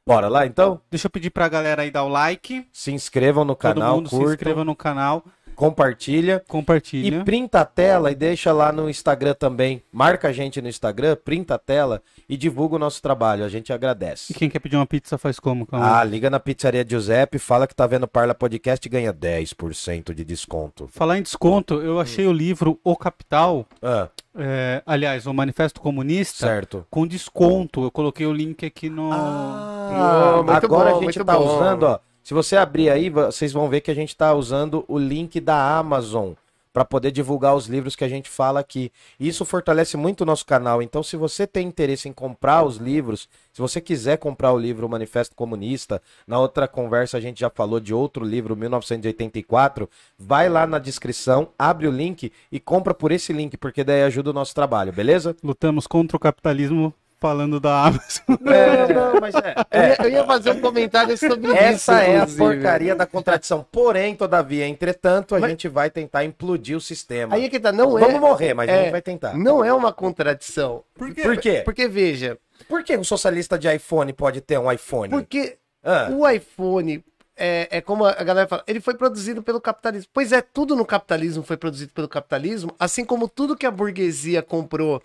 Bora 0.07 0.27
lá 0.29 0.47
então? 0.47 0.81
Deixa 0.91 1.07
eu 1.07 1.11
pedir 1.11 1.29
pra 1.31 1.49
galera 1.49 1.83
aí 1.83 1.91
dar 1.91 2.03
o 2.03 2.09
like. 2.09 2.67
Se 2.73 2.91
inscrevam 2.91 3.45
no 3.45 3.55
Todo 3.55 3.75
canal, 3.75 3.97
mundo 3.97 4.09
se 4.09 4.17
curtam, 4.17 4.33
inscreva 4.33 4.65
no 4.65 4.75
canal, 4.75 5.23
compartilha. 5.59 6.43
compartilha. 6.47 7.19
E 7.19 7.25
printa 7.25 7.61
a 7.61 7.65
tela 7.65 8.11
e 8.11 8.15
deixa 8.15 8.53
lá 8.53 8.71
no 8.73 8.89
Instagram 8.89 9.35
também. 9.35 9.83
Marca 9.93 10.29
a 10.29 10.33
gente 10.33 10.63
no 10.63 10.69
Instagram, 10.69 11.17
printa 11.25 11.57
a 11.57 11.59
tela 11.59 12.01
e 12.29 12.37
divulga 12.37 12.77
o 12.77 12.79
nosso 12.79 13.03
trabalho. 13.03 13.45
A 13.45 13.49
gente 13.49 13.69
E 13.71 13.73
agradece. 13.73 14.33
quem 14.35 14.49
quer 14.49 14.61
pedir 14.61 14.77
uma 14.77 14.87
pizza 14.87 15.19
faz 15.19 15.41
como? 15.41 15.67
Calma. 15.67 15.99
Ah, 15.99 16.05
liga 16.05 16.31
na 16.31 16.39
pizzaria 16.41 16.87
Giuseppe, 16.89 17.39
fala 17.39 17.67
que 17.67 17.75
tá 17.75 17.87
vendo 17.87 18.05
o 18.05 18.09
Parla 18.09 18.35
Podcast 18.35 18.87
e 18.87 18.91
ganha 18.91 19.13
10% 19.13 20.15
de 20.15 20.25
desconto. 20.25 20.89
Falar 20.89 21.19
em 21.19 21.23
desconto, 21.23 21.75
eu 21.83 21.99
achei 22.01 22.27
o 22.27 22.33
livro 22.33 22.79
O 22.85 22.97
Capital, 22.97 23.67
Ah, 23.83 24.09
é, 24.41 24.83
aliás, 24.87 25.27
o 25.27 25.35
Manifesto 25.35 25.81
Comunista, 25.81 26.47
certo. 26.47 26.87
com 26.89 27.07
desconto. 27.07 27.83
Eu 27.83 27.91
coloquei 27.91 28.25
o 28.27 28.33
link 28.33 28.65
aqui 28.65 28.89
no. 28.89 29.11
Ah, 29.13 30.43
muito 30.45 30.65
agora 30.65 30.91
bom, 30.91 30.97
a 30.99 31.01
gente 31.01 31.05
muito 31.17 31.25
tá 31.25 31.37
bom. 31.39 31.57
usando, 31.57 31.83
ó. 31.85 31.99
Se 32.29 32.35
você 32.35 32.59
abrir 32.59 32.91
aí, 32.91 33.09
vocês 33.09 33.55
vão 33.55 33.71
ver 33.71 33.81
que 33.81 33.91
a 33.91 33.95
gente 33.95 34.15
tá 34.15 34.35
usando 34.35 34.85
o 34.87 34.99
link 34.99 35.41
da 35.41 35.79
Amazon 35.79 36.33
para 36.75 36.85
poder 36.85 37.11
divulgar 37.11 37.57
os 37.57 37.69
livros 37.69 37.97
que 37.97 38.05
a 38.05 38.09
gente 38.09 38.29
fala 38.29 38.61
aqui. 38.61 38.93
Isso 39.19 39.47
fortalece 39.47 39.97
muito 39.97 40.21
o 40.21 40.25
nosso 40.27 40.45
canal. 40.45 40.83
Então, 40.83 41.03
se 41.03 41.17
você 41.17 41.47
tem 41.47 41.67
interesse 41.67 42.07
em 42.07 42.13
comprar 42.13 42.65
os 42.65 42.77
livros, 42.77 43.31
se 43.51 43.63
você 43.63 43.81
quiser 43.81 44.19
comprar 44.19 44.53
o 44.53 44.59
livro 44.59 44.87
Manifesto 44.91 45.35
Comunista, 45.35 46.03
na 46.27 46.39
outra 46.39 46.69
conversa 46.69 47.17
a 47.17 47.21
gente 47.21 47.41
já 47.41 47.49
falou 47.49 47.81
de 47.81 47.95
outro 47.95 48.27
livro, 48.27 48.55
1984, 48.55 49.89
vai 50.19 50.51
lá 50.51 50.67
na 50.67 50.79
descrição, 50.79 51.49
abre 51.59 51.89
o 51.89 51.91
link 51.91 52.31
e 52.53 52.61
compra 52.61 52.93
por 52.93 53.11
esse 53.11 53.33
link, 53.33 53.57
porque 53.57 53.83
daí 53.83 54.03
ajuda 54.03 54.29
o 54.29 54.35
nosso 54.35 54.55
trabalho, 54.55 54.93
beleza? 54.93 55.35
Lutamos 55.43 55.87
contra 55.87 56.19
o 56.19 56.21
capitalismo 56.21 56.93
falando 57.21 57.59
da 57.61 57.85
Amazon. 57.87 58.37
É, 58.47 58.93
não, 58.93 59.21
mas 59.21 59.35
é. 59.35 59.55
Eu, 59.71 59.83
ia, 59.83 59.97
eu 60.05 60.11
ia 60.11 60.25
fazer 60.25 60.51
um 60.53 60.61
comentário 60.61 61.17
sobre 61.19 61.47
isso. 61.49 61.57
Essa 61.57 62.01
é 62.03 62.13
a 62.13 62.17
inclusive. 62.19 62.39
porcaria 62.39 62.95
da 62.95 63.07
contradição. 63.07 63.67
Porém, 63.71 64.15
todavia, 64.15 64.67
entretanto, 64.67 65.35
a 65.35 65.41
Mas- 65.41 65.51
gente 65.51 65.69
vai 65.69 65.91
tentar 65.91 66.25
implodir 66.25 66.77
o 66.77 66.81
sistema. 66.81 67.35
Aí 67.37 67.45
é 67.45 67.49
que 67.49 67.59
tá, 67.61 67.73
não 67.73 67.91
Vamos 67.93 68.15
é. 68.15 68.19
morrer, 68.21 68.55
mas 68.55 68.69
a 68.69 68.73
é, 68.73 68.83
gente 68.85 68.93
vai 68.93 69.03
tentar. 69.03 69.37
Não 69.37 69.65
é 69.65 69.73
uma 69.73 69.93
contradição. 69.93 70.83
Por 70.95 71.13
quê? 71.15 71.23
Por 71.23 71.37
quê? 71.39 71.63
Porque, 71.65 71.89
veja, 71.89 72.39
Por 72.69 72.83
que 72.85 72.97
um 72.97 73.05
socialista 73.05 73.59
de 73.59 73.73
iPhone 73.75 74.13
pode 74.13 74.41
ter 74.41 74.59
um 74.59 74.71
iPhone? 74.71 75.11
porque 75.11 75.57
Ah, 75.83 76.09
o 76.11 76.29
iPhone 76.29 77.05
é, 77.37 77.69
é 77.71 77.81
como 77.81 78.05
a 78.05 78.13
galera 78.25 78.49
fala, 78.49 78.65
ele 78.67 78.81
foi 78.81 78.95
produzido 78.95 79.43
pelo 79.43 79.61
capitalismo. 79.61 80.09
Pois 80.13 80.33
é, 80.33 80.41
tudo 80.43 80.75
no 80.75 80.85
capitalismo 80.85 81.43
foi 81.45 81.57
produzido 81.57 81.93
pelo 81.93 82.09
capitalismo, 82.09 82.75
assim 82.81 83.05
como 83.05 83.29
tudo 83.29 83.57
que 83.57 83.65
a 83.67 83.71
burguesia 83.71 84.43
comprou 84.43 85.01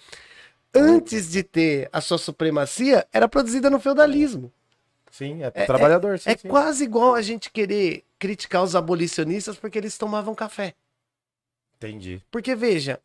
antes 0.73 1.29
de 1.29 1.43
ter 1.43 1.89
a 1.91 2.01
sua 2.01 2.17
supremacia 2.17 3.07
era 3.11 3.27
produzida 3.27 3.69
no 3.69 3.79
feudalismo. 3.79 4.51
sim, 5.11 5.43
é 5.43 5.51
pro 5.51 5.65
trabalhador, 5.65 6.19
sim, 6.19 6.29
é 6.29 6.37
sim. 6.37 6.47
quase 6.47 6.83
igual 6.83 7.13
a 7.15 7.21
gente 7.21 7.51
querer 7.51 8.03
criticar 8.17 8.63
os 8.63 8.75
abolicionistas 8.75 9.57
porque 9.57 9.77
eles 9.77 9.97
tomavam 9.97 10.33
café. 10.33 10.73
Entendi. 11.77 12.21
Porque, 12.31 12.55
veja, 12.55 12.99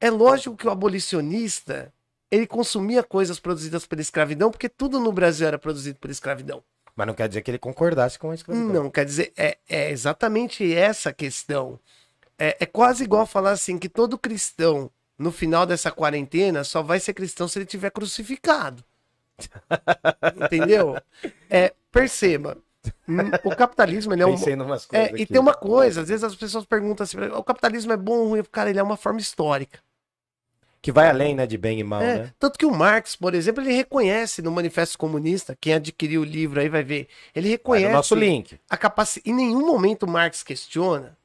é 0.00 0.10
lógico 0.10 0.56
que 0.56 0.66
o 0.66 0.70
abolicionista 0.70 1.92
ele 2.30 2.46
consumia 2.46 3.02
coisas 3.02 3.38
produzidas 3.38 3.86
pela 3.86 4.02
escravidão, 4.02 4.50
porque 4.50 4.68
tudo 4.68 4.98
no 4.98 5.12
Brasil 5.12 5.46
era 5.46 5.58
produzido 5.58 5.98
pela 6.00 6.10
escravidão. 6.10 6.62
Mas 6.96 7.06
não 7.06 7.14
quer 7.14 7.28
dizer 7.28 7.42
que 7.42 7.50
ele 7.50 7.58
concordasse 7.58 8.18
com 8.18 8.30
a 8.30 8.34
escravidão. 8.34 8.72
Não, 8.72 8.90
quer 8.90 9.04
dizer, 9.04 9.32
é, 9.36 9.56
é 9.68 9.90
exatamente 9.90 10.72
essa 10.74 11.10
a 11.10 11.12
questão. 11.12 11.78
É, 12.38 12.56
é 12.60 12.66
quase 12.66 13.04
igual 13.04 13.26
falar 13.26 13.52
assim 13.52 13.78
que 13.78 13.88
todo 13.88 14.18
cristão, 14.18 14.90
no 15.18 15.30
final 15.30 15.64
dessa 15.66 15.90
quarentena, 15.90 16.64
só 16.64 16.82
vai 16.82 16.98
ser 17.00 17.14
cristão 17.14 17.46
se 17.48 17.58
ele 17.58 17.66
tiver 17.66 17.90
crucificado. 17.90 18.84
Entendeu? 20.44 20.96
É, 21.50 21.72
perceba, 21.90 22.56
hum, 23.08 23.16
o 23.44 23.54
capitalismo 23.56 24.12
ele 24.12 24.22
é 24.22 24.26
um, 24.26 24.32
Pensei 24.32 24.56
numas 24.56 24.86
coisas 24.86 25.08
é, 25.10 25.16
e 25.20 25.26
tem 25.26 25.40
uma 25.40 25.54
coisa, 25.54 26.02
às 26.02 26.08
vezes 26.08 26.24
as 26.24 26.34
pessoas 26.34 26.64
perguntam 26.64 27.04
assim, 27.04 27.18
o 27.18 27.42
capitalismo 27.42 27.92
é 27.92 27.96
bom 27.96 28.18
ou 28.18 28.28
ruim? 28.30 28.42
Cara, 28.50 28.70
ele 28.70 28.78
é 28.78 28.82
uma 28.82 28.96
forma 28.96 29.20
histórica. 29.20 29.80
Que 30.80 30.92
vai 30.92 31.08
além, 31.08 31.34
né, 31.34 31.46
de 31.46 31.56
bem 31.56 31.80
e 31.80 31.84
mal, 31.84 32.02
É, 32.02 32.18
né? 32.18 32.32
Tanto 32.38 32.58
que 32.58 32.66
o 32.66 32.70
Marx, 32.70 33.16
por 33.16 33.34
exemplo, 33.34 33.62
ele 33.62 33.72
reconhece 33.72 34.42
no 34.42 34.50
Manifesto 34.50 34.98
Comunista, 34.98 35.56
quem 35.58 35.72
adquiriu 35.72 36.20
o 36.20 36.24
livro 36.24 36.60
aí 36.60 36.68
vai 36.68 36.82
ver, 36.82 37.08
ele 37.34 37.48
Vai 37.48 37.52
reconhece 37.52 37.86
no 37.88 37.92
nosso 37.94 38.14
link. 38.14 38.60
a 38.68 38.76
capacidade. 38.76 39.30
Em 39.30 39.34
nenhum 39.34 39.66
momento 39.66 40.06
Marx 40.06 40.42
questiona 40.42 41.16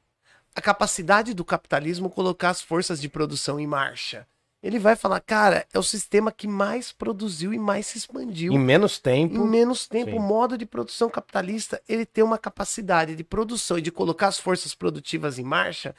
a 0.60 0.62
capacidade 0.62 1.32
do 1.32 1.42
capitalismo 1.42 2.10
colocar 2.10 2.50
as 2.50 2.60
forças 2.60 3.00
de 3.00 3.08
produção 3.08 3.58
em 3.58 3.66
marcha. 3.66 4.26
Ele 4.62 4.78
vai 4.78 4.94
falar, 4.94 5.18
cara, 5.20 5.66
é 5.72 5.78
o 5.78 5.82
sistema 5.82 6.30
que 6.30 6.46
mais 6.46 6.92
produziu 6.92 7.54
e 7.54 7.58
mais 7.58 7.86
se 7.86 7.96
expandiu. 7.96 8.52
Em 8.52 8.58
menos 8.58 8.98
Em 8.98 9.02
tempo. 9.02 9.46
menos 9.46 9.88
tempo, 9.88 10.10
Sim. 10.10 10.18
o 10.18 10.20
modo 10.20 10.58
de 10.58 10.66
produção 10.66 11.08
capitalista, 11.08 11.80
ele 11.88 12.04
tem 12.04 12.22
uma 12.22 12.36
capacidade 12.36 13.16
de 13.16 13.24
produção 13.24 13.78
e 13.78 13.82
de 13.82 13.90
colocar 13.90 14.28
as 14.28 14.38
forças 14.38 14.74
produtivas 14.74 15.38
em 15.38 15.44
marcha 15.44 15.94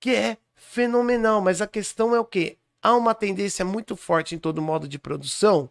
que 0.00 0.14
é 0.14 0.38
fenomenal. 0.56 1.42
Mas 1.42 1.60
a 1.60 1.66
questão 1.66 2.14
é 2.16 2.18
o 2.18 2.24
quê? 2.24 2.56
Há 2.82 2.96
uma 2.96 3.14
tendência 3.14 3.62
muito 3.62 3.94
forte 3.94 4.34
em 4.34 4.38
todo 4.38 4.62
modo 4.62 4.88
de 4.88 4.98
produção 4.98 5.68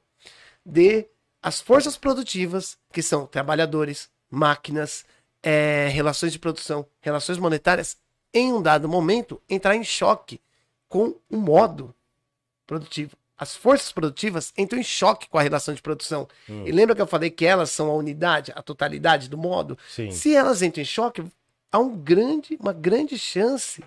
de 0.64 1.08
as 1.42 1.60
forças 1.60 1.98
produtivas, 1.98 2.78
que 2.94 3.02
são 3.02 3.26
trabalhadores, 3.26 4.10
máquinas, 4.30 5.04
eh, 5.42 5.90
relações 5.92 6.32
de 6.32 6.38
produção, 6.38 6.86
relações 7.02 7.40
monetárias, 7.40 7.98
em 8.34 8.54
um 8.54 8.62
dado 8.62 8.88
momento, 8.88 9.42
entrar 9.50 9.76
em 9.76 9.84
choque 9.84 10.40
com 10.88 11.16
o 11.30 11.38
modo 11.38 11.94
produtivo. 12.66 13.16
As 13.38 13.56
forças 13.56 13.92
produtivas 13.92 14.54
entram 14.56 14.80
em 14.80 14.84
choque 14.84 15.28
com 15.28 15.38
a 15.38 15.42
relação 15.42 15.74
de 15.74 15.82
produção. 15.82 16.28
E 16.48 16.72
lembra 16.72 16.96
que 16.96 17.02
eu 17.02 17.08
falei 17.08 17.32
que 17.32 17.46
elas 17.46 17.72
são 17.72 17.90
a 17.90 17.94
unidade, 17.96 18.52
a 18.56 18.62
totalidade 18.62 19.28
do 19.28 19.38
modo? 19.38 19.78
Sim. 19.90 20.12
Se 20.12 20.36
elas 20.36 20.62
entram 20.62 20.84
em 20.84 20.86
choque, 20.86 21.24
há 21.72 21.80
um 21.80 21.96
grande, 21.98 22.56
uma 22.60 22.72
grande 22.72 23.18
chance 23.18 23.84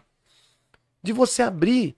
de 1.01 1.13
você 1.13 1.43
abrir 1.43 1.95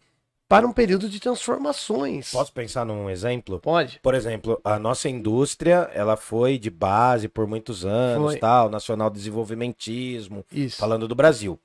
para 0.49 0.67
um 0.67 0.73
período 0.73 1.09
de 1.09 1.19
transformações. 1.19 2.31
Posso 2.31 2.53
pensar 2.53 2.85
num 2.85 3.11
exemplo? 3.11 3.59
Pode. 3.59 4.01
Por 4.01 4.15
exemplo, 4.15 4.61
a 4.63 4.79
nossa 4.79 5.09
indústria, 5.09 5.91
ela 5.93 6.17
foi 6.17 6.59
de 6.59 6.71
base 6.71 7.29
por 7.29 7.47
muitos 7.47 7.85
anos, 7.85 8.33
Foi. 8.33 8.39
tal, 8.39 8.69
nacional 8.69 9.11
desenvolvimentismo, 9.11 10.45
Isso. 10.53 10.77
falando 10.77 11.09
do 11.09 11.15
Brasil. 11.15 11.59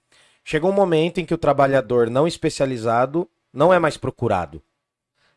Chegou 0.43 0.71
um 0.71 0.73
momento 0.73 1.19
em 1.19 1.25
que 1.25 1.33
o 1.33 1.37
trabalhador 1.37 2.09
não 2.09 2.27
especializado 2.27 3.29
não 3.53 3.73
é 3.73 3.79
mais 3.79 3.97
procurado. 3.97 4.61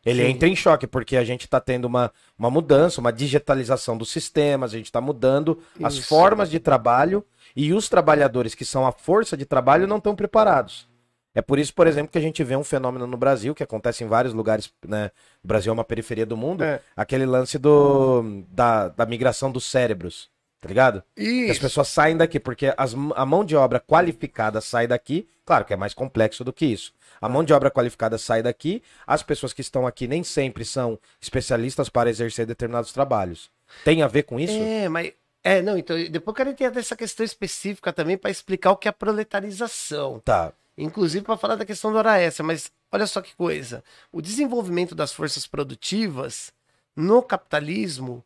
Ele 0.05 0.23
Sim. 0.23 0.29
entra 0.29 0.47
em 0.47 0.55
choque, 0.55 0.85
porque 0.85 1.17
a 1.17 1.23
gente 1.23 1.45
está 1.45 1.59
tendo 1.59 1.85
uma, 1.85 2.11
uma 2.37 2.49
mudança, 2.49 3.01
uma 3.01 3.11
digitalização 3.11 3.97
dos 3.97 4.11
sistemas, 4.11 4.71
a 4.73 4.77
gente 4.77 4.85
está 4.85 5.01
mudando 5.01 5.59
as 5.83 5.95
Isso. 5.95 6.07
formas 6.07 6.49
de 6.49 6.59
trabalho 6.59 7.25
e 7.55 7.73
os 7.73 7.89
trabalhadores 7.89 8.53
que 8.53 8.63
são 8.63 8.85
a 8.85 8.91
força 8.91 9.35
de 9.35 9.45
trabalho 9.45 9.87
não 9.87 9.97
estão 9.97 10.15
preparados. 10.15 10.87
É 11.33 11.41
por 11.41 11.59
isso, 11.59 11.73
por 11.73 11.85
exemplo, 11.85 12.09
que 12.11 12.17
a 12.17 12.21
gente 12.21 12.41
vê 12.45 12.55
um 12.55 12.63
fenômeno 12.63 13.05
no 13.05 13.17
Brasil, 13.17 13.53
que 13.53 13.63
acontece 13.63 14.03
em 14.05 14.07
vários 14.07 14.33
lugares, 14.33 14.71
né? 14.87 15.11
O 15.43 15.47
Brasil 15.47 15.69
é 15.69 15.73
uma 15.73 15.83
periferia 15.83 16.25
do 16.25 16.37
mundo, 16.37 16.63
É. 16.63 16.79
aquele 16.95 17.25
lance 17.25 17.57
do, 17.57 18.23
da, 18.49 18.87
da 18.87 19.05
migração 19.05 19.51
dos 19.51 19.65
cérebros, 19.65 20.29
tá 20.65 20.67
ligado? 20.67 21.03
Que 21.15 21.45
as 21.45 21.51
Isso. 21.51 21.61
pessoas 21.61 21.87
saem 21.87 22.17
daqui, 22.17 22.39
porque 22.39 22.73
as, 22.75 22.95
a 23.15 23.25
mão 23.25 23.45
de 23.45 23.55
obra 23.55 23.79
qualificada 23.79 24.59
sai 24.59 24.87
daqui, 24.87 25.27
claro 25.45 25.63
que 25.63 25.73
é 25.73 25.75
mais 25.75 25.93
complexo 25.93 26.43
do 26.43 26.51
que 26.51 26.65
isso. 26.65 26.91
A 27.21 27.29
mão 27.29 27.43
de 27.43 27.53
obra 27.53 27.69
qualificada 27.69 28.17
sai 28.17 28.41
daqui, 28.41 28.81
as 29.05 29.21
pessoas 29.21 29.53
que 29.53 29.61
estão 29.61 29.85
aqui 29.85 30.07
nem 30.07 30.23
sempre 30.23 30.65
são 30.65 30.99
especialistas 31.21 31.87
para 31.87 32.09
exercer 32.09 32.47
determinados 32.47 32.91
trabalhos. 32.91 33.51
Tem 33.83 34.01
a 34.01 34.07
ver 34.07 34.23
com 34.23 34.39
isso? 34.39 34.57
É, 34.57 34.89
mas. 34.89 35.13
É, 35.43 35.61
não, 35.61 35.77
então 35.77 35.95
depois 36.09 36.33
eu 36.33 36.33
quero 36.33 36.49
entender 36.49 36.79
essa 36.79 36.95
questão 36.95 37.23
específica 37.23 37.93
também 37.93 38.17
para 38.17 38.31
explicar 38.31 38.71
o 38.71 38.75
que 38.75 38.87
é 38.87 38.89
a 38.89 38.93
proletarização. 38.93 40.19
Tá. 40.25 40.51
Inclusive 40.75 41.23
para 41.23 41.37
falar 41.37 41.55
da 41.55 41.65
questão 41.65 41.93
da 41.93 41.99
hora 41.99 42.19
extra, 42.19 42.43
mas 42.43 42.71
olha 42.91 43.05
só 43.05 43.21
que 43.21 43.35
coisa. 43.35 43.83
O 44.11 44.19
desenvolvimento 44.19 44.95
das 44.95 45.13
forças 45.13 45.45
produtivas 45.45 46.51
no 46.95 47.21
capitalismo 47.21 48.23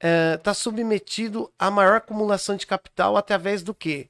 está 0.00 0.54
submetido 0.54 1.52
à 1.58 1.70
maior 1.70 1.96
acumulação 1.96 2.56
de 2.56 2.66
capital 2.66 3.16
através 3.16 3.62
do 3.62 3.74
quê? 3.74 4.08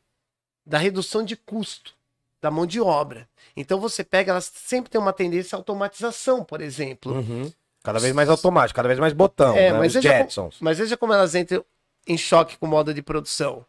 Da 0.64 0.78
redução 0.78 1.24
de 1.24 1.36
custo 1.36 1.94
da 2.40 2.50
mão 2.50 2.64
de 2.64 2.80
obra. 2.80 3.28
Então 3.54 3.78
você 3.78 4.02
pega, 4.02 4.32
elas 4.32 4.50
sempre 4.54 4.90
tem 4.90 5.00
uma 5.00 5.12
tendência 5.12 5.56
à 5.56 5.58
automatização, 5.58 6.42
por 6.42 6.60
exemplo. 6.62 7.12
Uhum. 7.12 7.52
Cada 7.82 7.98
vez 7.98 8.14
mais 8.14 8.28
automático, 8.30 8.76
cada 8.76 8.88
vez 8.88 8.98
mais 8.98 9.12
botão, 9.12 9.54
É, 9.56 9.72
né? 9.72 9.78
mas 9.78 9.88
Os 9.88 9.94
veja, 9.94 10.08
como, 10.10 10.22
Jetsons. 10.22 10.56
mas 10.60 10.78
veja 10.78 10.96
como 10.96 11.12
elas 11.12 11.34
entram 11.34 11.64
em 12.06 12.16
choque 12.16 12.56
com 12.56 12.66
o 12.66 12.68
modo 12.68 12.94
de 12.94 13.02
produção. 13.02 13.64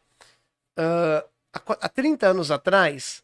Ah, 0.78 1.26
há 1.54 1.62
há 1.82 1.90
30 1.90 2.28
anos 2.28 2.50
atrás, 2.52 3.24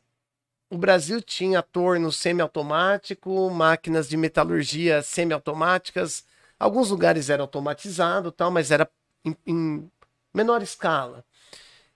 o 0.69 0.77
Brasil 0.77 1.21
tinha 1.21 1.61
torno 1.61 2.11
semiautomático, 2.11 3.49
máquinas 3.49 4.09
de 4.09 4.17
metalurgia 4.17 5.01
semiautomáticas. 5.01 6.25
Alguns 6.59 6.89
lugares 6.89 7.29
era 7.29 7.41
automatizado, 7.41 8.31
tal, 8.31 8.49
mas 8.51 8.71
era 8.71 8.89
em, 9.23 9.35
em 9.45 9.91
menor 10.33 10.61
escala. 10.61 11.23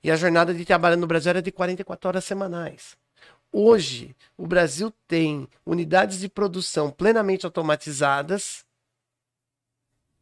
E 0.04 0.12
a 0.12 0.16
jornada 0.16 0.54
de 0.54 0.66
trabalho 0.66 0.98
no 0.98 1.08
Brasil 1.08 1.30
era 1.30 1.42
de 1.42 1.52
44 1.52 2.08
horas 2.08 2.26
semanais. 2.26 2.98
Hoje, 3.52 4.16
o 4.38 4.48
Brasil 4.48 4.94
tem 5.08 5.48
unidades 5.66 6.20
de 6.20 6.30
produção 6.30 6.90
plenamente 6.90 7.46
automatizadas, 7.46 8.66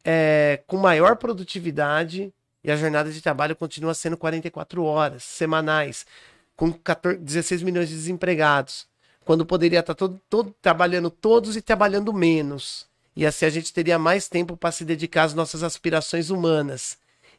é, 0.04 0.62
com 0.66 0.76
maior 0.76 1.16
produtividade 1.16 2.32
E 2.62 2.70
a 2.70 2.76
jornada 2.76 3.10
de 3.10 3.22
trabalho 3.22 3.56
continua 3.56 3.94
sendo 3.94 4.18
44 4.18 4.84
horas 4.84 5.24
semanais, 5.24 6.04
com 6.54 6.70
14, 6.70 7.18
16 7.18 7.62
milhões 7.62 7.88
de 7.88 7.94
desempregados. 7.94 8.86
Quando 9.24 9.46
poderia 9.46 9.80
estar 9.80 9.94
todo, 9.94 10.20
todo, 10.28 10.54
trabalhando 10.60 11.08
todos 11.08 11.56
e 11.56 11.62
trabalhando 11.62 12.12
menos. 12.12 12.89
E 13.20 13.26
assim 13.26 13.44
a 13.44 13.50
gente 13.50 13.70
teria 13.70 13.98
mais 13.98 14.30
tempo 14.30 14.56
para 14.56 14.72
se 14.72 14.82
dedicar 14.82 15.24
às 15.24 15.34
nossas 15.34 15.62
aspirações 15.62 16.30
humanas. 16.30 16.96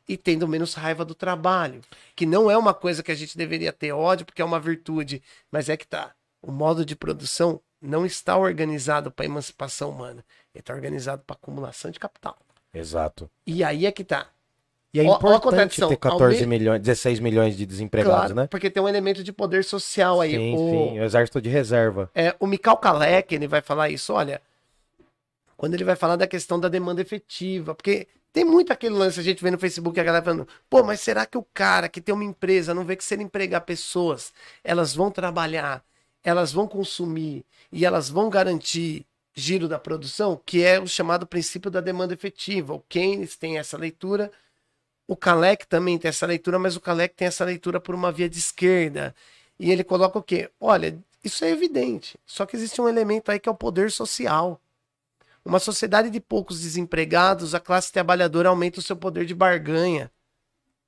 E 0.08 0.16
tendo 0.16 0.48
menos 0.48 0.76
raiva 0.76 1.04
do 1.04 1.16
trabalho. 1.16 1.82
Que 2.16 2.24
não 2.24 2.52
é 2.52 2.56
uma 2.56 2.72
coisa 2.72 3.02
que 3.02 3.12
a 3.12 3.16
gente 3.16 3.36
deveria 3.36 3.74
ter 3.74 3.92
ódio, 3.92 4.24
porque 4.24 4.44
é 4.44 4.46
uma 4.46 4.60
virtude. 4.60 5.24
Mas 5.52 5.70
é 5.70 5.76
que 5.76 5.88
tá. 5.88 6.12
O 6.40 6.52
modo 6.52 6.86
de 6.86 6.96
produção 6.96 7.60
não 7.82 8.06
está 8.06 8.38
organizado 8.38 9.10
para 9.10 9.26
emancipação 9.26 9.90
humana. 9.90 10.24
Ele 10.54 10.62
está 10.62 10.72
organizado 10.72 11.24
para 11.26 11.36
acumulação 11.36 11.90
de 11.90 12.00
capital. 12.00 12.38
Exato. 12.72 13.28
E 13.48 13.64
aí 13.64 13.88
é 13.88 13.92
que 13.92 14.04
tá. 14.04 14.28
E 14.94 15.00
é 15.00 15.04
Ó- 15.04 15.14
ó 15.14 15.16
importante 15.18 15.42
contradição. 15.42 15.90
ter 15.90 15.98
14 15.98 16.44
Ao 16.44 16.48
me- 16.48 16.60
milhões, 16.60 16.80
16 16.80 17.20
milhões 17.20 17.58
de 17.58 17.66
desempregados, 17.66 18.18
Claro, 18.20 18.36
né? 18.36 18.48
Porque 18.48 18.70
tem 18.70 18.84
um 18.84 18.88
elemento 18.88 19.24
de 19.24 19.34
poder 19.34 19.64
social 19.64 20.22
aí. 20.22 20.36
Sim, 20.36 20.54
o, 20.54 20.58
sim, 20.58 21.00
o 21.00 21.04
exército 21.04 21.42
de 21.42 21.50
reserva. 21.50 22.12
É, 22.14 22.36
o 22.40 22.46
Mikhail 22.46 22.78
Kalec, 22.78 23.34
ele 23.34 23.48
vai 23.48 23.62
falar 23.62 23.90
isso, 23.90 24.14
olha, 24.14 24.40
quando 25.62 25.76
ele 25.76 25.84
vai 25.84 25.96
falar 25.96 26.16
da 26.16 26.26
questão 26.26 26.60
da 26.60 26.68
demanda 26.68 27.02
efetiva, 27.02 27.76
porque 27.76 28.08
tem 28.34 28.44
muito 28.44 28.74
aquele 28.74 28.96
lance, 28.96 29.20
a 29.20 29.24
gente 29.24 29.44
vê 29.44 29.52
no 29.52 29.60
Facebook 29.60 30.00
a 30.00 30.04
galera 30.04 30.26
falando, 30.26 30.48
pô, 30.68 30.82
mas 30.82 31.02
será 31.02 31.24
que 31.24 31.38
o 31.38 31.46
cara 31.54 31.88
que 31.88 32.02
tem 32.02 32.16
uma 32.16 32.24
empresa 32.24 32.74
não 32.74 32.84
vê 32.84 32.96
que 32.96 33.04
se 33.04 33.14
ele 33.14 33.22
empregar 33.22 33.62
pessoas, 33.62 34.34
elas 34.64 34.96
vão 34.96 35.12
trabalhar, 35.12 35.86
elas 36.24 36.52
vão 36.52 36.68
consumir 36.68 37.46
e 37.72 37.86
elas 37.86 38.10
vão 38.10 38.28
garantir 38.28 39.06
giro 39.36 39.68
da 39.68 39.78
produção, 39.78 40.42
que 40.44 40.64
é 40.64 40.80
o 40.80 40.88
chamado 40.88 41.28
princípio 41.28 41.70
da 41.70 41.80
demanda 41.80 42.16
efetiva. 42.16 42.74
O 42.74 42.80
Keynes 42.80 43.36
tem 43.36 43.60
essa 43.60 43.78
leitura, 43.78 44.32
o 45.08 45.16
Kalec 45.16 45.68
também 45.68 46.00
tem 46.00 46.10
essa 46.10 46.26
leitura, 46.26 46.58
mas 46.58 46.76
o 46.76 46.82
Kalec 46.82 47.14
tem 47.14 47.28
essa 47.28 47.46
leitura 47.46 47.80
por 47.80 47.94
uma 47.94 48.12
via 48.12 48.28
de 48.28 48.40
esquerda. 48.40 49.14
E 49.60 49.70
ele 49.70 49.84
coloca 49.84 50.18
o 50.18 50.24
quê? 50.24 50.50
Olha, 50.60 50.98
isso 51.24 51.46
é 51.46 51.52
evidente. 51.52 52.18
Só 52.26 52.48
que 52.48 52.56
existe 52.56 52.82
um 52.82 52.90
elemento 52.90 53.30
aí 53.30 53.40
que 53.40 53.48
é 53.48 53.52
o 53.52 53.56
poder 53.56 53.92
social. 53.92 54.60
Uma 55.44 55.60
sociedade 55.60 56.10
de 56.10 56.20
poucos 56.20 56.62
desempregados, 56.62 57.56
a 57.56 57.60
classe 57.60 57.92
trabalhadora 57.92 58.50
aumenta 58.50 58.80
o 58.80 58.84
seu 58.84 58.96
poder 58.96 59.26
de 59.26 59.34
barganha. 59.34 60.12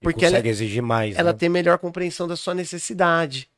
Porque 0.02 0.26
ela, 0.26 0.34
consegue 0.34 0.50
exigir 0.50 0.82
mais. 0.84 1.16
ela 1.18 1.32
né? 1.32 1.38
tem 1.38 1.50
melhor 1.50 1.78
compreensão 1.80 2.28
da 2.28 2.36
sua 2.36 2.54
necessidade. 2.54 3.50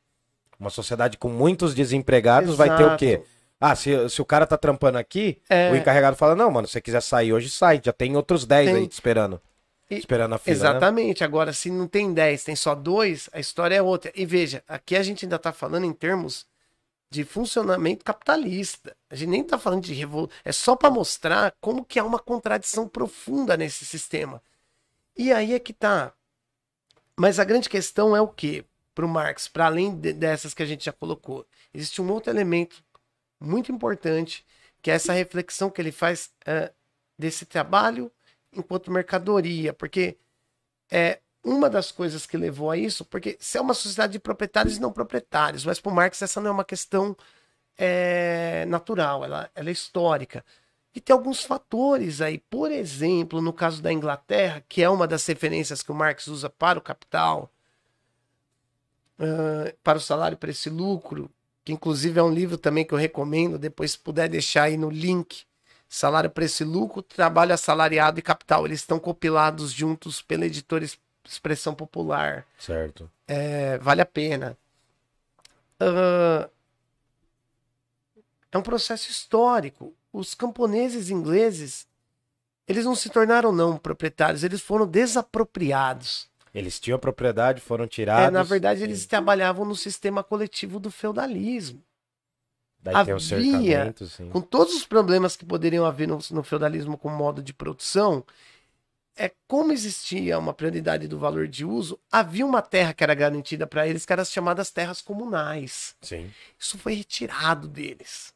Uma 0.60 0.70
sociedade 0.70 1.18
com 1.18 1.28
muitos 1.28 1.74
desempregados 1.76 2.56
vai 2.56 2.70
ter 2.70 2.84
o 2.84 2.88
Exato. 2.88 2.98
quê? 2.98 3.22
Ah, 3.60 3.76
se, 3.76 4.10
se 4.10 4.22
o 4.22 4.26
cara 4.26 4.46
tá 4.46 4.58
trampando 4.58 4.98
aqui, 4.98 5.42
É. 5.50 5.72
o 5.72 5.76
encarregado 5.76 6.16
fala: 6.16 6.36
não, 6.36 6.50
mano, 6.52 6.68
se 6.68 6.74
você 6.74 6.82
quiser 6.82 7.02
sair 7.02 7.34
hoje, 7.34 7.50
sai. 7.50 7.82
Já 7.84 7.92
tem 7.92 8.16
outros 8.16 8.46
10 8.46 8.68
Tem. 8.70 8.76
aí 8.78 8.88
te 8.88 8.92
esperando. 8.94 9.42
E- 9.90 9.96
Esperando 9.98 10.34
a 10.34 10.38
fila. 10.38 10.56
né? 10.56 10.62
Exatamente. 10.70 11.24
Agora, 11.24 11.52
se 11.52 11.70
não 11.70 11.88
tem 11.88 12.14
10, 12.14 12.44
tem 12.44 12.56
só 12.56 12.74
dois, 12.74 13.30
a 13.34 13.40
história 13.40 13.76
é 13.76 13.82
outra. 13.82 14.12
E 14.16 14.26
veja, 14.26 14.64
aqui 14.68 14.96
a 14.96 15.04
gente 15.04 15.26
ainda 15.26 15.36
está 15.36 15.52
falando 15.52 15.86
em 15.86 15.94
termos 15.94 16.46
de 17.16 17.24
funcionamento 17.24 18.04
capitalista. 18.06 18.96
A 19.10 19.16
gente 19.16 19.30
nem 19.30 19.42
está 19.42 19.58
falando 19.58 19.84
de 19.84 19.94
revolução. 19.94 20.38
É 20.44 20.52
só 20.52 20.76
para 20.76 20.92
mostrar 20.92 21.56
como 21.62 21.86
que 21.86 22.00
há 22.00 22.04
uma 22.04 22.20
contradição 22.20 22.88
profunda 22.88 23.58
nesse 23.58 23.86
sistema. 23.86 24.42
E 25.18 25.32
aí 25.34 25.54
é 25.54 25.60
que 25.60 25.74
tá. 25.74 26.14
Mas 27.18 27.40
a 27.40 27.44
grande 27.46 27.70
questão 27.70 28.16
é 28.16 28.22
o 28.22 28.28
que 28.28 28.66
para 28.94 29.06
o 29.06 29.10
Marx, 29.10 29.48
para 29.48 29.66
além 29.66 29.96
de- 29.96 30.14
dessas 30.14 30.54
que 30.54 30.64
a 30.64 30.66
gente 30.66 30.86
já 30.86 30.94
colocou, 30.94 31.46
existe 31.74 32.02
um 32.02 32.12
outro 32.12 32.32
elemento 32.32 32.84
muito 33.40 33.72
importante 33.72 34.46
que 34.82 34.92
é 34.92 34.96
essa 34.96 35.14
reflexão 35.14 35.70
que 35.70 35.82
ele 35.82 35.92
faz 35.92 36.32
eh, 36.46 36.72
desse 37.18 37.46
trabalho 37.46 38.12
enquanto 38.54 38.92
mercadoria, 38.92 39.74
porque 39.74 40.18
é 40.92 41.20
uma 41.46 41.70
das 41.70 41.92
coisas 41.92 42.26
que 42.26 42.38
levou 42.38 42.72
a 42.72 42.78
isso, 42.78 43.06
porque 43.06 43.38
se 43.40 43.58
é 43.58 43.62
uma 43.62 43.74
sociedade 43.74 44.14
de 44.14 44.20
proprietários 44.20 44.78
e 44.78 44.82
não 44.82 44.92
proprietários, 44.92 45.66
mas 45.66 45.80
para 45.80 45.92
o 45.92 45.96
Marx 45.96 46.22
essa 46.22 46.42
não 46.42 46.50
é 46.50 46.54
uma 46.54 46.66
questão 46.66 47.16
é, 47.78 48.66
natural, 48.68 49.24
ela, 49.24 49.50
ela 49.56 49.70
é 49.70 49.72
histórica. 49.72 50.44
E 50.94 51.02
tem 51.02 51.14
alguns 51.14 51.44
fatores 51.44 52.22
aí, 52.22 52.40
por 52.40 52.72
exemplo, 52.72 53.42
no 53.42 53.54
caso 53.54 53.82
da 53.82 53.94
Inglaterra, 53.94 54.64
que 54.68 54.82
é 54.82 54.90
uma 54.90 55.08
das 55.08 55.26
referências 55.26 55.84
que 55.84 55.92
o 55.92 55.96
Marx 55.96 56.28
usa 56.28 56.50
para 56.50 56.80
o 56.80 56.82
capital, 56.82 57.52
ah, 59.20 59.74
para 59.84 59.98
o 59.98 60.02
salário, 60.02 60.38
preço 60.38 60.70
e 60.70 60.72
lucro, 60.72 61.30
que 61.64 61.74
inclusive 61.74 62.20
é 62.20 62.24
um 62.24 62.34
livro 62.34 62.58
também 62.58 62.86
que 62.86 62.94
eu 62.94 62.98
recomendo, 62.98 63.58
depois 63.58 63.92
se 63.92 64.00
puder 64.00 64.30
deixar 64.30 64.64
aí 64.64 64.78
no 64.78 64.90
link, 64.90 65.46
Salário, 65.88 66.30
Preço 66.30 66.64
e 66.64 66.66
Lucro, 66.66 67.02
Trabalho 67.02 67.54
Assalariado 67.54 68.20
e 68.20 68.22
Capital. 68.22 68.66
Eles 68.66 68.82
estão 68.82 69.00
compilados 69.00 69.72
juntos 69.72 70.22
pela 70.22 70.46
editora 70.46 70.84
Expressão 71.28 71.74
Popular. 71.74 72.46
Certo. 72.58 73.10
É, 73.28 73.78
vale 73.80 74.02
a 74.02 74.06
pena. 74.06 74.58
Ah, 75.80 76.50
é 78.52 78.58
um 78.58 78.62
processo 78.62 79.10
histórico. 79.10 79.94
Os 80.14 80.34
camponeses 80.34 81.10
ingleses, 81.10 81.88
eles 82.68 82.86
não 82.86 82.96
se 82.96 83.10
tornaram 83.10 83.52
não 83.52 83.78
proprietários, 83.78 84.44
eles 84.44 84.62
foram 84.62 84.88
desapropriados. 84.88 86.30
Eles 86.54 86.80
tinham 86.80 86.98
propriedade, 86.98 87.60
foram 87.60 87.86
tirados. 87.86 88.28
É, 88.30 88.32
na 88.32 88.44
verdade, 88.44 88.80
e 88.80 88.84
eles 88.86 89.06
trabalhavam 89.06 89.66
no 89.66 89.76
sistema 89.76 90.24
coletivo 90.24 90.80
do 90.80 90.90
feudalismo. 90.90 91.84
Daí 92.82 92.94
tem 92.94 93.02
havia- 93.02 93.20
cercamento, 93.20 94.06
sim. 94.06 94.30
com 94.30 94.40
todos 94.40 94.74
os 94.74 94.86
problemas 94.86 95.36
que 95.36 95.44
poderiam 95.44 95.86
haver 95.86 96.08
no, 96.08 96.20
no 96.32 96.44
feudalismo 96.44 96.98
como 96.98 97.18
modo 97.18 97.42
de 97.42 97.52
produção, 97.54 98.24
é 99.18 99.32
como 99.48 99.72
existia 99.72 100.38
uma 100.38 100.54
prioridade 100.54 101.08
do 101.08 101.18
valor 101.18 101.48
de 101.48 101.64
uso, 101.66 101.98
havia 102.12 102.46
uma 102.46 102.62
terra 102.62 102.94
que 102.94 103.04
era 103.04 103.14
garantida 103.16 103.66
para 103.66 103.88
eles, 103.88 104.06
que 104.06 104.12
eram 104.14 104.22
as 104.24 104.32
chamadas 104.32 104.72
terras 104.72 105.02
comunais. 105.02 105.96
Sim. 106.02 106.30
Isso 106.60 106.78
foi 106.78 106.94
retirado 106.96 107.68
deles 107.68 108.34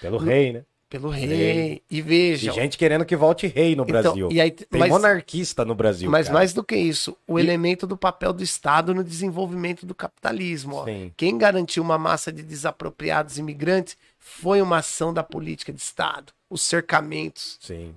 Pelo 0.00 0.18
rei, 0.18 0.52
né? 0.52 0.64
pelo 0.88 1.08
Rei. 1.08 1.26
rei. 1.26 1.82
E 1.90 1.98
E 1.98 2.00
vejam, 2.02 2.54
gente 2.54 2.78
querendo 2.78 3.04
que 3.04 3.16
volte 3.16 3.48
rei 3.48 3.74
no 3.74 3.82
então, 3.82 4.00
Brasil. 4.02 4.28
e 4.30 4.40
aí, 4.40 4.52
Tem 4.52 4.78
mas, 4.78 4.88
monarquista 4.88 5.64
no 5.64 5.74
Brasil. 5.74 6.08
mas 6.08 6.28
cara. 6.28 6.38
mais 6.38 6.52
do 6.52 6.62
que 6.62 6.76
isso, 6.76 7.16
o 7.26 7.38
E- 7.38 7.42
elemento 7.42 7.88
do 7.88 7.96
papel 7.96 8.32
do 8.32 8.42
Estado 8.44 8.94
no 8.94 9.02
desenvolvimento 9.02 9.84
do 9.84 9.96
capitalismo. 9.96 10.84
Sim. 10.84 11.12
Quem 11.16 11.36
garantiu 11.36 11.82
uma 11.82 11.98
massa 11.98 12.30
de 12.32 12.40
desapropriados 12.44 13.36
imigrantes 13.36 13.96
foi 14.16 14.62
uma 14.62 14.78
ação 14.78 15.12
da 15.12 15.24
política 15.24 15.72
de 15.72 15.80
Estado. 15.80 16.32
Os 16.48 16.62
cercamentos. 16.62 17.58
Sim. 17.60 17.92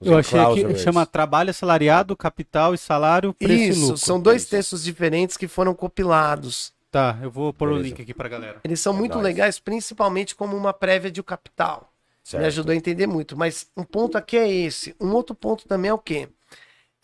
Eu 0.00 0.16
achei 0.16 0.38
que 0.64 0.78
chama 0.78 1.04
trabalho 1.04 1.50
assalariado, 1.50 2.16
capital 2.16 2.72
e 2.74 2.78
salário, 2.78 3.34
preço 3.34 3.52
e 3.62 3.68
Isso, 3.68 3.80
lucro. 3.80 3.96
são 3.98 4.20
dois 4.20 4.42
Isso. 4.42 4.50
textos 4.50 4.82
diferentes 4.82 5.36
que 5.36 5.46
foram 5.46 5.74
compilados. 5.74 6.72
Tá, 6.90 7.18
eu 7.22 7.30
vou 7.30 7.52
pôr 7.52 7.68
o 7.68 7.76
link 7.76 8.00
aqui 8.00 8.14
pra 8.14 8.28
galera. 8.28 8.60
Eles 8.64 8.80
são 8.80 8.94
É 8.94 8.96
muito 8.96 9.12
nóis. 9.14 9.24
legais, 9.24 9.60
principalmente 9.60 10.34
como 10.34 10.56
uma 10.56 10.72
prévia 10.72 11.10
de 11.10 11.20
o 11.20 11.24
capital. 11.24 11.92
Certo. 12.24 12.40
Me 12.42 12.46
ajudou 12.48 12.72
a 12.72 12.76
entender 12.76 13.06
muito. 13.06 13.36
Mas 13.36 13.66
um 13.76 13.84
ponto 13.84 14.16
aqui 14.18 14.36
é 14.36 14.50
esse. 14.50 14.94
Um 15.00 15.12
outro 15.12 15.34
ponto 15.34 15.66
também 15.68 15.90
é 15.90 15.94
o 15.94 15.98
quê? 15.98 16.28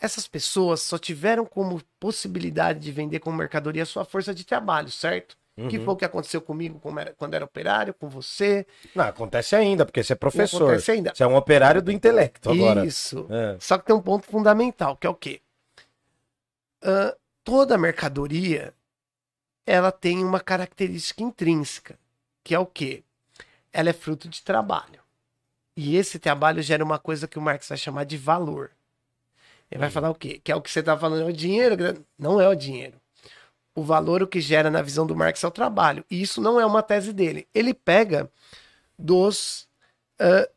Essas 0.00 0.26
pessoas 0.26 0.82
só 0.82 0.98
tiveram 0.98 1.46
como 1.46 1.80
possibilidade 2.00 2.80
de 2.80 2.92
vender 2.92 3.18
como 3.20 3.36
mercadoria 3.36 3.82
a 3.82 3.86
sua 3.86 4.04
força 4.04 4.34
de 4.34 4.44
trabalho, 4.44 4.90
certo? 4.90 5.36
Que 5.56 5.78
Uhum. 5.78 5.84
foi 5.86 5.94
o 5.94 5.96
que 5.96 6.04
aconteceu 6.04 6.42
comigo 6.42 6.78
era- 7.00 7.14
quando 7.14 7.32
era 7.32 7.42
operário, 7.44 7.94
com 7.94 8.10
você. 8.10 8.66
Não, 8.94 9.04
acontece 9.06 9.56
ainda, 9.56 9.86
porque 9.86 10.02
você 10.02 10.12
é 10.12 10.16
professor. 10.16 10.64
acontece 10.64 10.90
ainda. 10.90 11.12
Você 11.14 11.22
é 11.22 11.26
um 11.26 11.34
operário 11.34 11.80
do 11.80 11.90
intelecto 11.90 12.50
agora. 12.50 12.84
Isso. 12.84 13.26
É. 13.30 13.56
Só 13.58 13.78
que 13.78 13.86
tem 13.86 13.96
um 13.96 14.02
ponto 14.02 14.26
fundamental, 14.26 14.98
que 14.98 15.06
é 15.06 15.10
o 15.10 15.14
quê? 15.14 15.40
Ah, 16.82 17.16
toda 17.42 17.78
mercadoria 17.78 18.74
ela 19.66 19.90
tem 19.90 20.22
uma 20.22 20.40
característica 20.40 21.22
intrínseca, 21.22 21.98
que 22.44 22.54
é 22.54 22.58
o 22.58 22.66
quê? 22.66 23.02
Ela 23.72 23.88
é 23.90 23.92
fruto 23.94 24.28
de 24.28 24.42
trabalho. 24.42 25.00
E 25.76 25.96
esse 25.96 26.18
trabalho 26.18 26.62
gera 26.62 26.84
uma 26.84 26.98
coisa 26.98 27.26
que 27.26 27.38
o 27.38 27.42
Marx 27.42 27.68
vai 27.68 27.78
chamar 27.78 28.04
de 28.04 28.16
valor. 28.16 28.70
Ele 29.70 29.80
vai 29.80 29.90
falar 29.90 30.10
o 30.10 30.14
quê? 30.14 30.38
Que 30.44 30.52
é 30.52 30.56
o 30.56 30.60
que 30.62 30.70
você 30.70 30.80
está 30.80 30.96
falando, 30.96 31.22
é 31.22 31.30
o 31.30 31.32
dinheiro? 31.32 31.76
Não 32.18 32.40
é 32.40 32.48
o 32.48 32.54
dinheiro. 32.54 33.00
O 33.76 33.84
valor, 33.84 34.22
o 34.22 34.26
que 34.26 34.40
gera 34.40 34.70
na 34.70 34.82
visão 34.82 35.06
do 35.06 35.14
Marx 35.14 35.44
é 35.44 35.46
o 35.46 35.52
trabalho. 35.52 36.04
E 36.10 36.20
isso 36.20 36.40
não 36.40 36.58
é 36.58 36.66
uma 36.66 36.82
tese 36.82 37.12
dele. 37.12 37.46
Ele 37.54 37.72
pega 37.72 38.28
dos 38.98 39.68
ah, 40.18 40.48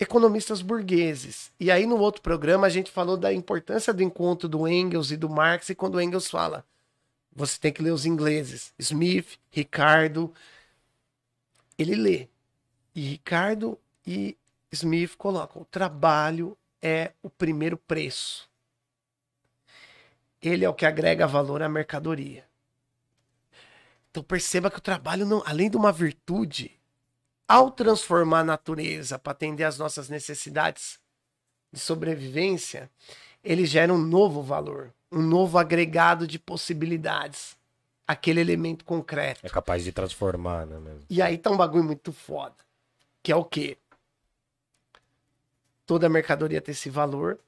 economistas 0.00 0.62
burgueses. 0.62 1.52
E 1.60 1.70
aí, 1.70 1.84
no 1.84 1.98
outro 1.98 2.22
programa, 2.22 2.66
a 2.66 2.70
gente 2.70 2.90
falou 2.90 3.18
da 3.18 3.32
importância 3.32 3.92
do 3.92 4.02
encontro 4.02 4.48
do 4.48 4.66
Engels 4.66 5.10
e 5.10 5.16
do 5.16 5.28
Marx, 5.28 5.68
e 5.68 5.74
quando 5.74 5.96
o 5.96 6.00
Engels 6.00 6.30
fala, 6.30 6.64
você 7.32 7.58
tem 7.60 7.72
que 7.72 7.82
ler 7.82 7.92
os 7.92 8.06
ingleses, 8.06 8.72
Smith, 8.78 9.38
Ricardo, 9.50 10.32
ele 11.78 11.94
lê. 11.94 12.28
E 12.94 13.02
Ricardo 13.10 13.78
e 14.06 14.36
Smith 14.72 15.16
colocam, 15.16 15.62
o 15.62 15.66
trabalho 15.66 16.56
é 16.80 17.12
o 17.22 17.28
primeiro 17.28 17.76
preço. 17.76 18.48
Ele 20.40 20.64
é 20.64 20.68
o 20.68 20.74
que 20.74 20.86
agrega 20.86 21.26
valor 21.26 21.62
à 21.62 21.68
mercadoria. 21.68 22.49
Então 24.10 24.22
perceba 24.22 24.70
que 24.70 24.78
o 24.78 24.82
trabalho, 24.82 25.24
não, 25.24 25.42
além 25.46 25.70
de 25.70 25.76
uma 25.76 25.92
virtude, 25.92 26.78
ao 27.46 27.70
transformar 27.70 28.40
a 28.40 28.44
natureza 28.44 29.18
para 29.18 29.32
atender 29.32 29.64
às 29.64 29.78
nossas 29.78 30.08
necessidades 30.08 30.98
de 31.72 31.78
sobrevivência, 31.78 32.90
ele 33.42 33.64
gera 33.64 33.92
um 33.92 33.98
novo 33.98 34.42
valor, 34.42 34.92
um 35.10 35.22
novo 35.22 35.58
agregado 35.58 36.26
de 36.26 36.38
possibilidades. 36.38 37.58
Aquele 38.06 38.40
elemento 38.40 38.84
concreto. 38.84 39.46
É 39.46 39.48
capaz 39.48 39.84
de 39.84 39.92
transformar, 39.92 40.66
né? 40.66 40.80
Mesmo. 40.80 41.06
E 41.08 41.22
aí 41.22 41.38
tá 41.38 41.48
um 41.48 41.56
bagulho 41.56 41.84
muito 41.84 42.12
foda. 42.12 42.56
Que 43.22 43.30
é 43.30 43.36
o 43.36 43.44
quê? 43.44 43.78
Toda 45.86 46.08
mercadoria 46.08 46.60
tem 46.60 46.72
esse 46.72 46.90
valor 46.90 47.38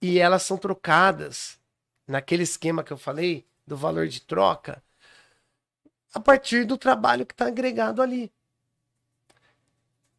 e 0.00 0.18
elas 0.18 0.44
são 0.44 0.56
trocadas 0.56 1.58
naquele 2.06 2.42
esquema 2.42 2.82
que 2.82 2.90
eu 2.90 2.96
falei 2.96 3.46
do 3.66 3.76
valor 3.76 4.08
de 4.08 4.22
troca 4.22 4.82
a 6.14 6.20
partir 6.20 6.64
do 6.64 6.76
trabalho 6.76 7.26
que 7.26 7.34
está 7.34 7.46
agregado 7.46 8.02
ali. 8.02 8.32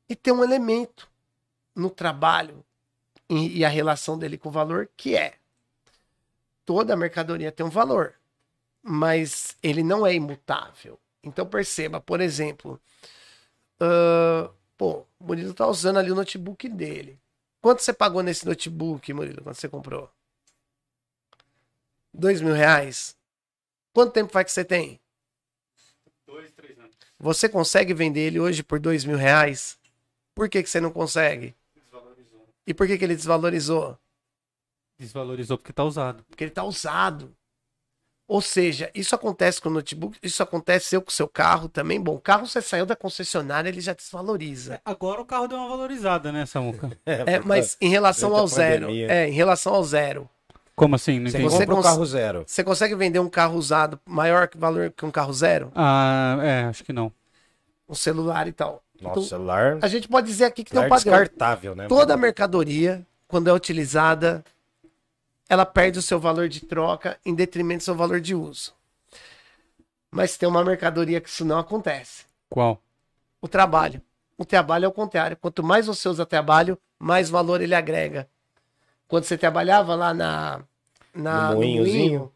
E 0.09 0.15
tem 0.15 0.33
um 0.33 0.43
elemento 0.43 1.09
no 1.75 1.89
trabalho 1.89 2.63
e, 3.29 3.59
e 3.59 3.65
a 3.65 3.69
relação 3.69 4.17
dele 4.17 4.37
com 4.37 4.49
o 4.49 4.51
valor 4.51 4.89
que 4.95 5.15
é 5.15 5.37
toda 6.65 6.95
mercadoria 6.95 7.51
tem 7.51 7.65
um 7.65 7.69
valor, 7.69 8.15
mas 8.81 9.57
ele 9.61 9.83
não 9.83 10.05
é 10.05 10.13
imutável. 10.13 10.99
Então 11.23 11.45
perceba, 11.45 12.01
por 12.01 12.21
exemplo, 12.21 12.79
ah, 13.79 14.49
pô, 14.77 15.05
o 15.19 15.25
Murilo 15.25 15.53
tá 15.53 15.67
usando 15.67 15.97
ali 15.99 16.11
o 16.11 16.15
notebook 16.15 16.67
dele. 16.69 17.19
Quanto 17.61 17.81
você 17.81 17.93
pagou 17.93 18.21
nesse 18.21 18.45
notebook, 18.45 19.13
Murilo, 19.13 19.41
quando 19.43 19.55
você 19.55 19.69
comprou? 19.69 20.09
Dois 22.13 22.41
mil 22.41 22.53
reais? 22.53 23.17
Quanto 23.93 24.13
tempo 24.13 24.31
faz 24.31 24.45
que 24.45 24.51
você 24.51 24.65
tem? 24.65 24.99
Você 27.23 27.47
consegue 27.47 27.93
vender 27.93 28.19
ele 28.19 28.37
hoje 28.37 28.61
por 28.61 28.81
dois 28.81 29.05
mil 29.05 29.15
reais? 29.15 29.77
Por 30.35 30.49
que, 30.49 30.61
que 30.61 30.69
você 30.69 30.81
não 30.81 30.91
consegue? 30.91 31.55
Desvalorizou. 31.73 32.47
E 32.67 32.73
por 32.73 32.85
que, 32.85 32.97
que 32.97 33.05
ele 33.05 33.15
desvalorizou? 33.15 33.97
Desvalorizou 34.99 35.57
porque 35.57 35.71
tá 35.71 35.85
usado. 35.85 36.25
Porque 36.25 36.43
ele 36.43 36.51
tá 36.51 36.65
usado. 36.65 37.33
Ou 38.27 38.41
seja, 38.41 38.91
isso 38.93 39.15
acontece 39.15 39.61
com 39.61 39.69
o 39.69 39.71
notebook, 39.71 40.17
isso 40.21 40.43
aconteceu 40.43 41.01
com 41.01 41.09
o 41.09 41.13
seu 41.13 41.27
carro 41.27 41.69
também. 41.69 41.99
Bom, 41.99 42.15
o 42.15 42.19
carro 42.19 42.45
você 42.45 42.61
saiu 42.61 42.85
da 42.85 42.95
concessionária, 42.95 43.69
ele 43.69 43.79
já 43.79 43.93
desvaloriza. 43.93 44.81
Agora 44.83 45.21
o 45.21 45.25
carro 45.25 45.47
deu 45.47 45.57
uma 45.57 45.69
valorizada, 45.69 46.29
né, 46.29 46.45
Samuca? 46.45 46.91
É, 47.05 47.39
mas 47.39 47.77
em 47.79 47.87
relação 47.89 48.35
ao 48.35 48.45
zero, 48.47 48.87
pandemia. 48.87 49.09
é, 49.09 49.29
em 49.29 49.33
relação 49.33 49.73
ao 49.73 49.83
zero, 49.83 50.29
Como 50.75 50.95
assim? 50.95 51.19
Não 51.19 51.29
Você 51.29 51.37
entendi. 51.37 51.55
Compra 51.57 51.75
um 51.75 51.81
carro 51.81 52.05
zero. 52.05 52.43
você 52.47 52.63
consegue 52.63 52.95
vender 52.95 53.19
um 53.19 53.29
carro 53.29 53.55
usado 53.57 53.99
maior 54.05 54.47
que 54.47 54.57
valor 54.57 54.91
que 54.91 55.05
um 55.05 55.11
carro 55.11 55.31
zero? 55.33 55.71
Ah, 55.75 56.37
é, 56.41 56.63
acho 56.63 56.83
que 56.83 56.91
não. 56.91 57.11
Um 57.87 57.93
celular 57.95 58.47
e 58.47 58.51
tal. 58.51 58.81
Nossa, 58.99 59.19
Então, 59.19 59.23
celular, 59.23 59.77
a 59.81 59.87
gente 59.87 60.07
pode 60.07 60.25
dizer 60.27 60.45
aqui 60.45 60.63
que 60.63 60.71
tem 60.71 60.79
um 60.79 60.83
celular 60.83 60.97
padrão. 61.03 61.19
descartável, 61.19 61.75
né? 61.75 61.87
Toda 61.87 62.17
mercadoria, 62.17 63.05
quando 63.27 63.49
é 63.49 63.53
utilizada, 63.53 64.43
ela 65.47 65.65
perde 65.65 65.99
o 65.99 66.01
seu 66.01 66.19
valor 66.19 66.47
de 66.49 66.61
troca 66.61 67.19
em 67.25 67.35
detrimento 67.35 67.79
do 67.81 67.83
seu 67.85 67.95
valor 67.95 68.19
de 68.19 68.33
uso. 68.33 68.73
Mas 70.09 70.37
tem 70.37 70.47
uma 70.47 70.63
mercadoria 70.63 71.19
que 71.21 71.29
isso 71.29 71.43
não 71.45 71.59
acontece. 71.59 72.25
Qual? 72.49 72.81
O 73.41 73.47
trabalho. 73.47 74.01
O 74.37 74.45
trabalho 74.45 74.85
é 74.85 74.87
o 74.87 74.91
contrário. 74.91 75.37
Quanto 75.37 75.61
mais 75.63 75.85
você 75.87 76.07
usa 76.07 76.25
trabalho, 76.25 76.77
mais 76.97 77.29
valor 77.29 77.61
ele 77.61 77.75
agrega. 77.75 78.27
Quando 79.07 79.25
você 79.25 79.37
trabalhava 79.37 79.95
lá 79.95 80.13
na, 80.13 80.63
na 81.13 81.49
No 81.49 81.55
moinho, 81.55 82.31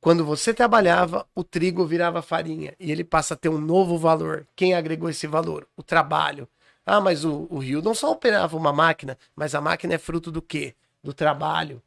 quando 0.00 0.24
você 0.24 0.54
trabalhava, 0.54 1.26
o 1.34 1.42
trigo 1.42 1.84
virava 1.84 2.22
farinha 2.22 2.74
e 2.78 2.90
ele 2.92 3.04
passa 3.04 3.34
a 3.34 3.36
ter 3.36 3.48
um 3.48 3.58
novo 3.58 3.98
valor. 3.98 4.46
Quem 4.54 4.74
agregou 4.74 5.10
esse 5.10 5.26
valor? 5.26 5.66
O 5.76 5.82
trabalho. 5.82 6.48
Ah, 6.86 7.00
mas 7.00 7.24
o, 7.24 7.46
o 7.50 7.58
Rio 7.58 7.82
não 7.82 7.94
só 7.94 8.10
operava 8.12 8.56
uma 8.56 8.72
máquina, 8.72 9.18
mas 9.34 9.54
a 9.54 9.60
máquina 9.60 9.94
é 9.94 9.98
fruto 9.98 10.30
do 10.30 10.40
quê? 10.40 10.74
Do 11.02 11.12
trabalho. 11.12 11.82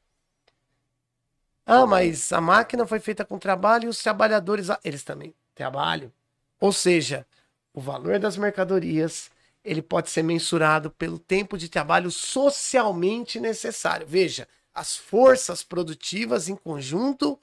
Ah, 1.65 1.85
mas 1.85 2.31
a 2.33 2.41
máquina 2.41 2.85
foi 2.85 2.99
feita 2.99 3.23
com 3.25 3.37
trabalho 3.39 3.85
e 3.85 3.87
os 3.87 4.01
trabalhadores, 4.01 4.69
ah, 4.69 4.79
eles 4.83 5.03
também 5.03 5.33
trabalham. 5.55 6.11
Ou 6.59 6.73
seja, 6.73 7.25
o 7.73 7.79
valor 7.81 8.19
das 8.19 8.37
mercadorias, 8.37 9.30
ele 9.63 9.81
pode 9.81 10.09
ser 10.09 10.23
mensurado 10.23 10.89
pelo 10.91 11.19
tempo 11.19 11.57
de 11.57 11.69
trabalho 11.69 12.09
socialmente 12.09 13.39
necessário. 13.39 14.07
Veja, 14.07 14.47
as 14.73 14.95
forças 14.95 15.63
produtivas 15.63 16.49
em 16.49 16.55
conjunto 16.55 17.39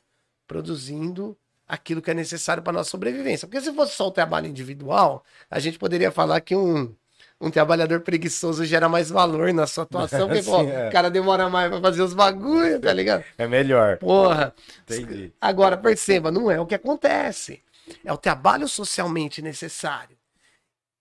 produzindo 0.46 1.36
aquilo 1.66 2.00
que 2.00 2.10
é 2.10 2.14
necessário 2.14 2.62
para 2.62 2.72
nossa 2.72 2.90
sobrevivência. 2.90 3.46
Porque 3.46 3.60
se 3.60 3.72
fosse 3.72 3.94
só 3.94 4.08
o 4.08 4.10
trabalho 4.10 4.46
individual, 4.46 5.22
a 5.50 5.58
gente 5.58 5.78
poderia 5.78 6.10
falar 6.10 6.40
que 6.40 6.56
um, 6.56 6.94
um 7.38 7.50
trabalhador 7.50 8.00
preguiçoso 8.00 8.64
gera 8.64 8.88
mais 8.88 9.10
valor 9.10 9.52
na 9.52 9.66
sua 9.66 9.84
atuação, 9.84 10.26
porque 10.28 10.42
pô, 10.42 10.60
Sim, 10.60 10.70
é. 10.70 10.88
o 10.88 10.92
cara 10.92 11.10
demora 11.10 11.48
mais 11.50 11.70
para 11.70 11.80
fazer 11.80 12.02
os 12.02 12.14
bagulho, 12.14 12.80
tá 12.80 12.92
ligado? 12.92 13.22
É 13.36 13.46
melhor. 13.46 13.98
Porra. 13.98 14.54
Entendi. 14.82 15.32
Agora, 15.38 15.76
perceba, 15.76 16.30
não 16.30 16.50
é 16.50 16.58
o 16.58 16.66
que 16.66 16.74
acontece. 16.74 17.62
É 18.04 18.12
o 18.12 18.18
trabalho 18.18 18.66
socialmente 18.66 19.40
necessário. 19.42 20.17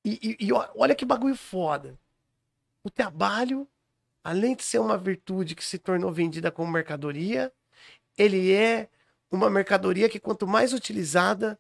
E, 0.08 0.38
e- 0.40 0.48
e 0.48 0.54
olha 0.54 0.96
que 0.96 1.04
bagulho 1.06 1.36
foda. 1.36 2.00
O 2.82 2.90
trabalho, 2.90 3.68
além 4.24 4.56
de 4.56 4.64
ser 4.64 4.80
uma 4.80 4.98
virtude 4.98 5.54
que 5.54 5.66
se 5.66 5.78
tornou 5.78 6.12
vendida 6.14 6.50
como 6.50 6.72
mercadoria, 6.72 7.52
ele 8.18 8.54
é 8.54 8.88
uma 9.30 9.50
mercadoria 9.50 10.08
que 10.08 10.18
quanto 10.20 10.48
mais 10.48 10.72
utilizada, 10.72 11.60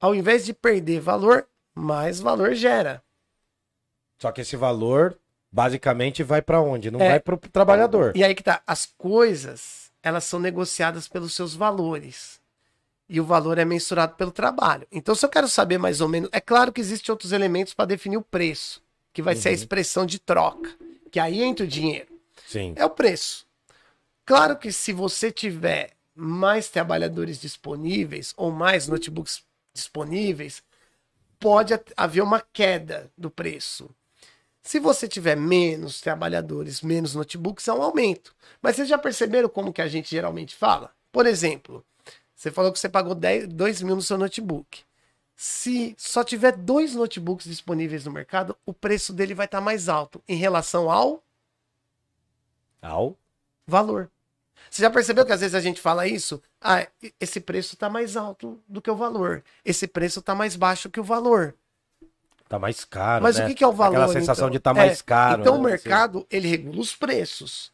ao 0.00 0.14
invés 0.14 0.46
de 0.46 0.54
perder 0.54 1.00
valor, 1.00 1.46
mais 1.74 2.18
valor 2.18 2.54
gera. 2.54 3.02
Só 4.18 4.32
que 4.32 4.40
esse 4.40 4.56
valor, 4.56 5.18
basicamente, 5.50 6.22
vai 6.22 6.40
pra 6.40 6.62
onde? 6.62 6.90
Não 6.90 7.00
É. 7.00 7.10
vai 7.10 7.20
pro 7.20 7.36
trabalhador. 7.36 8.16
E 8.16 8.24
aí 8.24 8.34
que 8.34 8.42
tá, 8.42 8.62
as 8.66 8.86
coisas, 8.86 9.92
elas 10.02 10.24
são 10.24 10.40
negociadas 10.40 11.08
pelos 11.08 11.34
seus 11.34 11.54
valores. 11.54 12.40
E 13.12 13.20
o 13.20 13.24
valor 13.26 13.58
é 13.58 13.64
mensurado 13.66 14.14
pelo 14.14 14.30
trabalho. 14.30 14.86
Então, 14.90 15.14
se 15.14 15.22
eu 15.22 15.28
quero 15.28 15.46
saber 15.46 15.76
mais 15.76 16.00
ou 16.00 16.08
menos, 16.08 16.30
é 16.32 16.40
claro 16.40 16.72
que 16.72 16.80
existem 16.80 17.12
outros 17.12 17.30
elementos 17.30 17.74
para 17.74 17.84
definir 17.84 18.16
o 18.16 18.22
preço, 18.22 18.82
que 19.12 19.20
vai 19.20 19.36
ser 19.36 19.50
a 19.50 19.52
expressão 19.52 20.06
de 20.06 20.18
troca, 20.18 20.70
que 21.10 21.20
aí 21.20 21.42
entra 21.42 21.66
o 21.66 21.68
dinheiro. 21.68 22.08
Sim. 22.48 22.72
É 22.74 22.82
o 22.86 22.88
preço. 22.88 23.46
Claro 24.24 24.56
que 24.56 24.72
se 24.72 24.94
você 24.94 25.30
tiver 25.30 25.90
mais 26.14 26.70
trabalhadores 26.70 27.38
disponíveis 27.38 28.32
ou 28.34 28.50
mais 28.50 28.88
notebooks 28.88 29.42
disponíveis, 29.74 30.62
pode 31.38 31.78
haver 31.94 32.22
uma 32.22 32.40
queda 32.40 33.10
do 33.18 33.30
preço. 33.30 33.90
Se 34.62 34.80
você 34.80 35.06
tiver 35.06 35.36
menos 35.36 36.00
trabalhadores, 36.00 36.80
menos 36.80 37.14
notebooks, 37.14 37.68
é 37.68 37.74
um 37.74 37.82
aumento. 37.82 38.34
Mas 38.62 38.76
vocês 38.76 38.88
já 38.88 38.96
perceberam 38.96 39.50
como 39.50 39.70
que 39.70 39.82
a 39.82 39.88
gente 39.88 40.10
geralmente 40.10 40.56
fala? 40.56 40.90
Por 41.12 41.26
exemplo, 41.26 41.84
você 42.42 42.50
falou 42.50 42.72
que 42.72 42.78
você 42.80 42.88
pagou 42.88 43.14
10, 43.14 43.46
2 43.46 43.82
mil 43.82 43.94
no 43.94 44.02
seu 44.02 44.18
notebook. 44.18 44.80
Se 45.36 45.94
só 45.96 46.24
tiver 46.24 46.56
dois 46.56 46.92
notebooks 46.92 47.46
disponíveis 47.46 48.04
no 48.04 48.10
mercado, 48.10 48.56
o 48.66 48.74
preço 48.74 49.12
dele 49.12 49.32
vai 49.32 49.46
estar 49.46 49.60
mais 49.60 49.88
alto 49.88 50.20
em 50.28 50.34
relação 50.34 50.90
ao 50.90 51.22
Ao? 52.82 53.16
valor. 53.64 54.10
Você 54.68 54.82
já 54.82 54.90
percebeu 54.90 55.24
que 55.24 55.32
às 55.32 55.40
vezes 55.40 55.54
a 55.54 55.60
gente 55.60 55.80
fala 55.80 56.04
isso? 56.08 56.42
Ah, 56.60 56.84
esse 57.20 57.40
preço 57.40 57.74
está 57.74 57.88
mais 57.88 58.16
alto 58.16 58.60
do 58.66 58.82
que 58.82 58.90
o 58.90 58.96
valor. 58.96 59.44
Esse 59.64 59.86
preço 59.86 60.18
está 60.18 60.34
mais 60.34 60.56
baixo 60.56 60.90
que 60.90 60.98
o 60.98 61.04
valor. 61.04 61.54
Tá 62.48 62.58
mais 62.58 62.84
caro, 62.84 63.22
Mas 63.22 63.38
né? 63.38 63.44
o 63.44 63.48
que, 63.48 63.54
que 63.54 63.62
é 63.62 63.68
o 63.68 63.72
valor? 63.72 63.98
Aquela 63.98 64.12
sensação 64.12 64.46
então? 64.46 64.50
de 64.50 64.56
estar 64.56 64.74
mais 64.74 64.98
É, 64.98 65.02
caro. 65.04 65.42
Então 65.42 65.54
o 65.60 65.62
né? 65.62 65.70
mercado, 65.70 66.26
ele 66.28 66.48
regula 66.48 66.80
os 66.80 66.96
preços. 66.96 67.72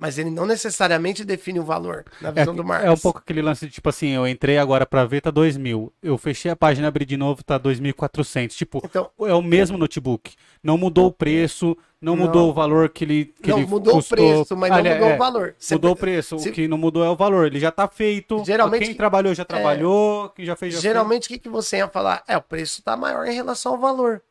Mas 0.00 0.16
ele 0.18 0.30
não 0.30 0.46
necessariamente 0.46 1.24
define 1.26 1.60
o 1.60 1.62
valor, 1.62 2.04
na 2.22 2.30
É, 2.30 2.32
visão 2.32 2.54
do 2.56 2.64
Marx. 2.64 2.86
é 2.86 2.90
um 2.90 2.96
pouco 2.96 3.18
aquele 3.18 3.42
lance 3.42 3.66
de 3.66 3.72
tipo 3.72 3.86
assim, 3.90 4.08
eu 4.08 4.26
entrei 4.26 4.56
agora 4.56 4.86
pra 4.86 5.04
ver, 5.04 5.20
tá 5.20 5.30
2 5.30 5.58
mil. 5.58 5.92
Eu 6.02 6.16
fechei 6.16 6.50
a 6.50 6.56
página, 6.56 6.88
abri 6.88 7.04
de 7.04 7.18
novo, 7.18 7.44
tá 7.44 7.58
2.400. 7.58 8.56
Tipo, 8.56 8.80
Então, 8.84 9.10
é 9.20 9.34
o 9.34 9.42
mesmo 9.42 9.76
notebook. 9.76 10.34
Não 10.62 10.78
mudou 10.78 11.06
o 11.08 11.12
preço, 11.12 11.76
não, 12.00 12.16
Não. 12.16 12.24
mudou 12.26 12.48
o 12.48 12.52
valor 12.54 12.88
que 12.88 13.04
ele, 13.04 13.34
que 13.42 13.50
não, 13.50 13.58
ele 13.58 13.66
mudou 13.66 13.92
custou. 13.94 14.16
o 14.18 14.36
preço, 14.38 14.56
mas 14.56 14.70
não 14.70 14.78
Ali- 14.78 14.88
mudou 14.90 15.08
é, 15.08 15.14
o 15.14 15.18
valor. 15.18 15.54
Você- 15.58 15.74
Mudou 15.74 15.92
o 15.92 15.96
preço. 15.96 16.38
se- 16.38 16.48
O 16.48 16.52
que 16.52 16.66
não 16.66 16.78
mudou 16.78 17.04
é 17.04 17.10
o 17.10 17.16
valor. 17.16 17.46
Ele 17.46 17.60
já 17.60 17.70
tá 17.70 17.86
feito. 17.86 18.42
Geralmente- 18.44 18.86
Quem 18.86 18.94
trabalhou 18.94 19.34
já 19.34 19.44
trabalhou. 19.44 20.30
Quem 20.30 20.46
já 20.46 20.56
fez 20.56 20.74
já 20.74 20.80
Geralmente, 20.80 21.26
o 21.26 21.28
que, 21.28 21.38
que 21.38 21.48
você 21.50 21.76
ia 21.76 21.88
falar? 21.88 22.22
É, 22.26 22.36
o 22.38 22.42
preço 22.42 22.80
está 22.80 22.96
maior 22.96 23.26
em 23.26 23.34
relação 23.34 23.72
ao 23.72 23.78
valor. 23.78 24.22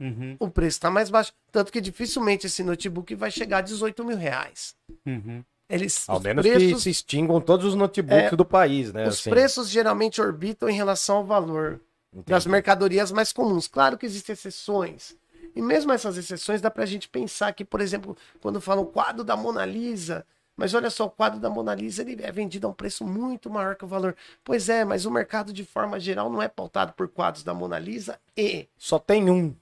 Uhum, 0.00 0.36
O 0.40 0.48
preço 0.50 0.76
está 0.76 0.90
mais 0.90 1.08
baixo. 1.10 1.32
Tanto 1.52 1.70
que 1.72 1.80
dificilmente 1.80 2.46
esse 2.46 2.62
notebook 2.62 3.14
vai 3.14 3.30
chegar 3.30 3.58
a 3.58 3.60
18 3.62 4.04
mil 4.04 4.16
reais. 4.16 4.74
uhum. 5.06 5.42
Eles, 5.66 6.06
Ao 6.08 6.18
os 6.18 6.22
menos 6.22 6.44
que 6.44 6.52
preços, 6.52 6.82
se 6.82 6.90
extingam 6.90 7.40
todos 7.40 7.64
os 7.64 7.74
notebooks 7.74 8.32
É, 8.32 8.36
do 8.36 8.44
país, 8.44 8.92
né? 8.92 9.08
os 9.08 9.14
assim. 9.20 9.30
preços 9.30 9.70
geralmente 9.70 10.20
orbitam 10.20 10.68
em 10.68 10.74
relação 10.74 11.16
ao 11.18 11.24
valor. 11.24 11.80
Entendi. 12.12 12.30
das 12.30 12.46
mercadorias 12.46 13.10
mais 13.10 13.32
comuns. 13.32 13.66
Claro 13.66 13.98
que 13.98 14.06
existem 14.06 14.34
exceções. 14.34 15.16
E 15.56 15.60
mesmo 15.62 15.90
essas 15.90 16.16
exceções 16.16 16.60
dá 16.60 16.70
pra 16.70 16.86
gente 16.86 17.08
pensar 17.08 17.52
que, 17.52 17.64
por 17.64 17.80
exemplo, 17.80 18.16
quando 18.40 18.60
falam 18.60 18.84
o 18.84 18.86
quadro 18.86 19.24
da 19.24 19.34
Mona 19.36 19.64
Lisa, 19.64 20.24
mas 20.56 20.74
olha 20.74 20.90
só, 20.90 21.06
o 21.06 21.10
quadro 21.10 21.40
da 21.40 21.50
Mona 21.50 21.74
Lisa 21.74 22.02
ele 22.02 22.22
é 22.22 22.30
vendido 22.30 22.66
a 22.68 22.70
um 22.70 22.74
preço 22.74 23.04
muito 23.04 23.50
maior 23.50 23.74
que 23.74 23.84
o 23.84 23.88
valor. 23.88 24.14
Pois 24.44 24.68
é, 24.68 24.84
mas 24.84 25.06
o 25.06 25.10
mercado 25.10 25.52
de 25.52 25.64
forma 25.64 25.98
geral 25.98 26.30
não 26.30 26.40
é 26.40 26.46
pautado 26.46 26.92
por 26.92 27.08
quadros 27.08 27.42
da 27.42 27.52
Mona 27.54 27.78
Lisa 27.80 28.16
e 28.36 28.68
Só 28.78 28.98
tem 29.00 29.28
um. 29.28 29.56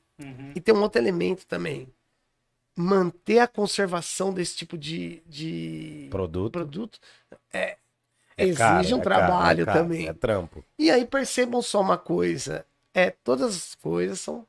E 0.54 0.60
tem 0.60 0.74
um 0.74 0.82
outro 0.82 1.00
elemento 1.00 1.46
também. 1.46 1.92
manter 2.76 3.38
a 3.40 3.48
conservação 3.48 4.32
desse 4.32 4.56
tipo 4.56 4.78
de, 4.78 5.22
de 5.26 6.08
Produto. 6.08 6.50
produto 6.50 7.00
é, 7.52 7.78
É 8.36 8.46
exige 8.46 8.54
caro, 8.54 8.96
um 8.96 9.00
é 9.00 9.04
caro, 9.04 9.04
trabalho 9.04 9.62
é 9.62 9.66
caro, 9.66 9.80
também. 9.80 10.08
É 10.08 10.12
trampo. 10.14 10.64
E 10.78 10.90
aí 10.90 11.06
percebam 11.06 11.62
só 11.62 11.80
uma 11.80 11.98
coisa: 11.98 12.66
é 12.94 13.10
todas 13.10 13.56
as 13.56 13.74
coisas 13.74 14.20
são, 14.20 14.46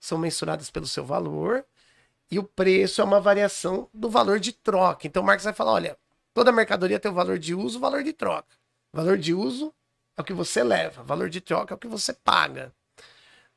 são 0.00 0.18
mensuradas 0.18 0.70
pelo 0.70 0.86
seu 0.86 1.04
valor 1.04 1.64
e 2.30 2.38
o 2.38 2.44
preço 2.44 3.00
é 3.00 3.04
uma 3.04 3.20
variação 3.20 3.88
do 3.94 4.10
valor 4.10 4.40
de 4.40 4.52
troca. 4.52 5.06
Então 5.06 5.22
o 5.22 5.26
Marx 5.26 5.44
vai 5.44 5.54
falar: 5.54 5.72
olha, 5.74 5.98
toda 6.34 6.52
mercadoria 6.52 7.00
tem 7.00 7.10
o 7.10 7.14
valor 7.14 7.38
de 7.38 7.54
uso, 7.54 7.78
o 7.78 7.80
valor 7.80 8.02
de 8.04 8.12
troca. 8.12 8.56
Valor 8.92 9.18
de 9.18 9.34
uso 9.34 9.74
é 10.16 10.22
o 10.22 10.24
que 10.24 10.32
você 10.34 10.62
leva, 10.64 11.02
valor 11.04 11.30
de 11.30 11.40
troca 11.40 11.74
é 11.74 11.76
o 11.76 11.78
que 11.80 11.88
você 11.88 12.12
paga. 12.14 12.74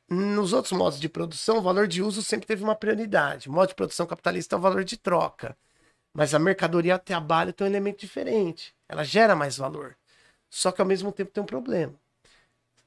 Nos 0.08 0.52
outros 0.54 0.72
modos 0.72 0.98
de 0.98 1.08
produção, 1.08 1.58
o 1.58 1.62
valor 1.62 1.86
de 1.86 2.02
uso 2.02 2.22
sempre 2.22 2.46
teve 2.46 2.64
uma 2.64 2.74
prioridade. 2.74 3.48
O 3.48 3.52
modo 3.52 3.68
de 3.68 3.74
produção 3.74 4.06
capitalista 4.06 4.56
é 4.56 4.58
o 4.58 4.60
valor 4.62 4.82
de 4.84 4.96
troca. 4.96 5.56
Mas 6.14 6.34
a 6.34 6.38
mercadoria 6.38 6.98
trabalho 6.98 7.52
tem 7.52 7.66
um 7.66 7.70
elemento 7.70 8.00
diferente. 8.00 8.74
Ela 8.88 9.04
gera 9.04 9.36
mais 9.36 9.58
valor. 9.58 9.94
Só 10.48 10.72
que 10.72 10.80
ao 10.80 10.86
mesmo 10.86 11.12
tempo 11.12 11.30
tem 11.30 11.42
um 11.42 11.46
problema. 11.46 11.92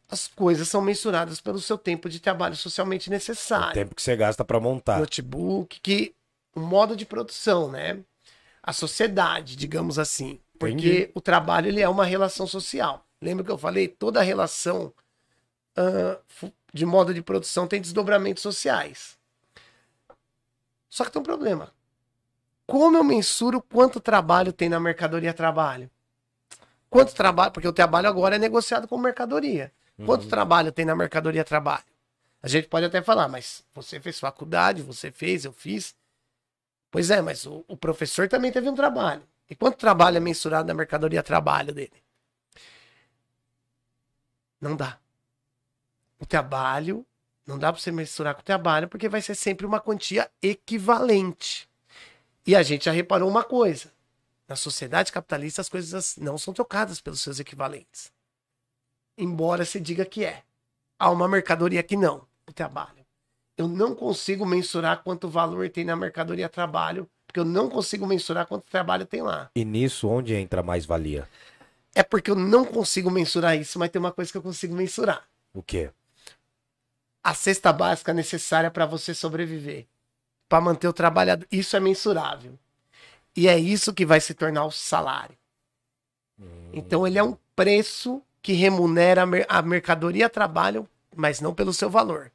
As 0.10 0.28
coisas 0.28 0.68
são 0.68 0.82
mensuradas 0.82 1.40
pelo 1.40 1.60
seu 1.60 1.78
tempo 1.78 2.10
de 2.10 2.20
trabalho 2.20 2.56
socialmente 2.56 3.08
O 3.08 3.12
necessário. 3.12 3.74
tempo 3.74 3.94
que 3.96 4.02
você 4.02 4.16
gasta 4.16 4.44
pra 4.44 4.60
montar. 4.60 5.00
Notebook, 5.00 5.80
que 5.80 6.14
o 6.56 6.60
modo 6.60 6.96
de 6.96 7.06
produção, 7.06 7.70
né? 7.72 8.00
A 8.64 8.74
sociedade, 8.74 9.56
digamos 9.56 10.00
assim. 10.00 10.40
Porque 10.60 10.74
Entendi. 10.74 11.12
o 11.14 11.22
trabalho 11.22 11.68
ele 11.68 11.82
é 11.82 11.88
uma 11.88 12.04
relação 12.04 12.46
social. 12.48 13.06
Lembra 13.22 13.46
que 13.46 13.52
eu 13.52 13.58
falei? 13.58 13.88
Toda 13.88 14.22
relação 14.22 14.92
fu- 16.28 16.52
de 16.74 16.86
modo 16.86 17.14
de 17.14 17.22
produção 17.22 17.68
tem 17.68 17.82
desdobramentos 17.82 18.44
sociais. 18.44 19.18
Só 20.90 21.06
que 21.06 21.12
tem 21.12 21.22
um 21.22 21.26
problema. 21.26 21.74
Como 22.66 22.98
eu 22.98 23.04
mensuro 23.04 23.62
quanto 23.62 24.00
trabalho 24.00 24.54
tem 24.54 24.70
na 24.70 24.80
mercadoria 24.80 25.34
trabalho? 25.34 25.90
Quanto 26.90 27.14
trabalho? 27.14 27.52
Porque 27.52 27.68
o 27.68 27.74
trabalho 27.74 28.08
agora 28.08 28.36
é 28.36 28.40
negociado 28.40 28.88
com 28.88 28.98
mercadoria. 28.98 29.72
Quanto 30.06 30.28
trabalho 30.28 30.72
tem 30.72 30.86
na 30.86 30.96
mercadoria 30.96 31.44
trabalho? 31.44 31.86
A 32.42 32.48
gente 32.48 32.68
pode 32.68 32.86
até 32.86 33.02
falar, 33.02 33.28
mas 33.28 33.64
você 33.74 34.00
fez 34.00 34.20
faculdade, 34.20 34.82
você 34.82 35.12
fez, 35.12 35.46
eu 35.46 35.54
fiz. 35.54 35.96
Pois 36.90 37.12
é, 37.12 37.22
mas 37.22 37.46
o, 37.46 37.64
o 37.68 37.78
professor 37.78 38.28
também 38.28 38.52
teve 38.52 38.68
um 38.68 38.76
trabalho. 38.76 39.22
E 39.50 39.56
quanto 39.56 39.78
trabalho 39.78 40.18
é 40.18 40.20
mensurado 40.20 40.68
na 40.68 40.74
mercadoria 40.74 41.22
trabalho 41.22 41.74
dele? 41.74 42.04
Não 44.60 44.76
dá. 44.76 44.98
O 46.22 46.26
trabalho, 46.26 47.04
não 47.48 47.58
dá 47.58 47.74
para 47.74 47.82
você 47.82 47.92
mensurar 47.92 48.36
com 48.36 48.42
o 48.42 48.46
trabalho, 48.46 48.88
porque 48.88 49.10
vai 49.10 49.22
ser 49.22 49.34
sempre 49.34 49.66
uma 49.66 49.80
quantia 49.80 50.30
equivalente. 50.40 51.68
E 52.46 52.56
a 52.56 52.62
gente 52.62 52.86
já 52.86 52.92
reparou 52.92 53.28
uma 53.28 53.44
coisa. 53.44 53.92
Na 54.48 54.56
sociedade 54.56 55.12
capitalista, 55.12 55.62
as 55.62 55.70
coisas 55.70 56.16
não 56.18 56.38
são 56.38 56.54
trocadas 56.54 57.02
pelos 57.02 57.22
seus 57.22 57.40
equivalentes. 57.40 58.12
Embora 59.18 59.66
se 59.66 59.80
diga 59.80 60.06
que 60.06 60.24
é. 60.24 60.44
Há 61.00 61.10
uma 61.10 61.28
mercadoria 61.28 61.82
que 61.82 61.98
não, 61.98 62.28
o 62.48 62.54
trabalho. 62.54 63.04
Eu 63.58 63.68
não 63.68 63.96
consigo 63.96 64.46
mensurar 64.46 65.02
quanto 65.04 65.28
valor 65.28 65.70
tem 65.70 65.84
na 65.84 65.96
mercadoria 65.96 66.48
trabalho, 66.48 67.10
porque 67.26 67.40
eu 67.40 67.46
não 67.46 67.68
consigo 67.68 68.06
mensurar 68.06 68.46
quanto 68.46 68.70
trabalho 68.70 69.06
tem 69.06 69.24
lá. 69.24 69.50
E 69.56 69.66
nisso, 69.66 70.08
onde 70.08 70.36
entra 70.36 70.62
mais 70.62 70.86
valia? 70.86 71.28
É 71.96 72.04
porque 72.04 72.30
eu 72.30 72.36
não 72.36 72.64
consigo 72.64 73.10
mensurar 73.10 73.58
isso, 73.58 73.80
mas 73.80 73.90
tem 73.90 74.00
uma 74.00 74.12
coisa 74.12 74.32
que 74.32 74.38
eu 74.38 74.42
consigo 74.42 74.76
mensurar. 74.76 75.28
O 75.54 75.64
quê? 75.64 75.92
A 77.24 77.34
cesta 77.34 77.72
básica 77.72 78.14
necessária 78.14 78.72
para 78.72 78.86
você 78.86 79.14
sobreviver, 79.14 79.86
para 80.50 80.62
manter 80.62 80.88
o 80.88 80.94
trabalhador, 80.94 81.48
isso 81.52 81.76
é 81.76 81.80
mensurável. 81.80 82.58
E 83.36 83.48
é 83.48 83.58
isso 83.58 83.94
que 83.94 84.06
vai 84.06 84.20
se 84.20 84.34
tornar 84.34 84.66
o 84.66 84.72
salário. 84.72 85.38
Então 86.74 87.06
ele 87.06 87.18
é 87.20 87.24
um 87.24 87.38
preço 87.56 88.22
que 88.42 88.54
remunera 88.54 89.22
a 89.24 89.26
mer- 89.26 89.46
a 89.48 89.62
mercadoria 89.62 90.30
trabalho, 90.30 90.88
mas 91.16 91.40
não 91.40 91.54
pelo 91.54 91.74
seu 91.74 91.90
valor, 91.90 92.32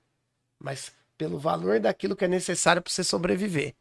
mas 0.59 0.93
pelo 1.19 1.39
valor 1.39 1.81
daquilo 1.81 2.15
que 2.15 2.25
é 2.25 2.29
necessário 2.29 2.83
para 2.83 2.93
você 2.93 3.03
sobreviver. 3.03 3.75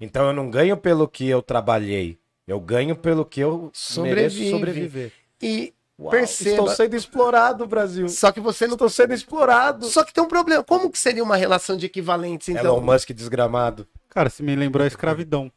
Então 0.00 0.26
eu 0.26 0.32
não 0.32 0.50
ganho 0.50 0.76
pelo 0.76 1.06
que 1.06 1.28
eu 1.28 1.40
trabalhei. 1.42 2.18
Eu 2.46 2.58
ganho 2.60 2.96
pelo 2.96 3.24
que 3.24 3.40
eu 3.40 3.70
Sobrevive. 3.72 4.40
mereço 4.40 4.50
sobreviver. 4.50 5.12
E 5.40 5.73
Uau, 5.98 6.10
perceba, 6.10 6.50
Estou 6.50 6.68
sendo 6.68 6.96
explorado, 6.96 7.66
Brasil. 7.66 8.08
só 8.08 8.32
que 8.32 8.40
você 8.40 8.66
não 8.66 8.74
Estou 8.74 8.88
sendo 8.88 9.14
explorado. 9.14 9.86
Só 9.86 10.02
que 10.04 10.12
tem 10.12 10.22
um 10.22 10.28
problema. 10.28 10.64
Como 10.64 10.90
que 10.90 10.98
seria 10.98 11.22
uma 11.22 11.36
relação 11.36 11.76
de 11.76 11.86
equivalentes, 11.86 12.48
então? 12.48 12.64
Elon 12.64 12.80
Musk 12.80 13.10
desgramado. 13.10 13.86
Cara, 14.08 14.28
você 14.28 14.42
me 14.42 14.56
lembrou 14.56 14.84
a 14.84 14.88
escravidão. 14.88 15.50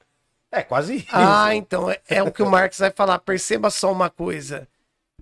É, 0.52 0.62
quase 0.64 0.98
isso. 0.98 1.08
Ah, 1.12 1.56
então 1.56 1.90
é, 1.90 2.00
é 2.08 2.24
o 2.24 2.32
que 2.32 2.42
o 2.42 2.50
Marx 2.50 2.80
vai 2.80 2.92
falar. 2.92 3.20
Perceba 3.20 3.70
só 3.70 3.92
uma 3.92 4.10
coisa. 4.10 4.68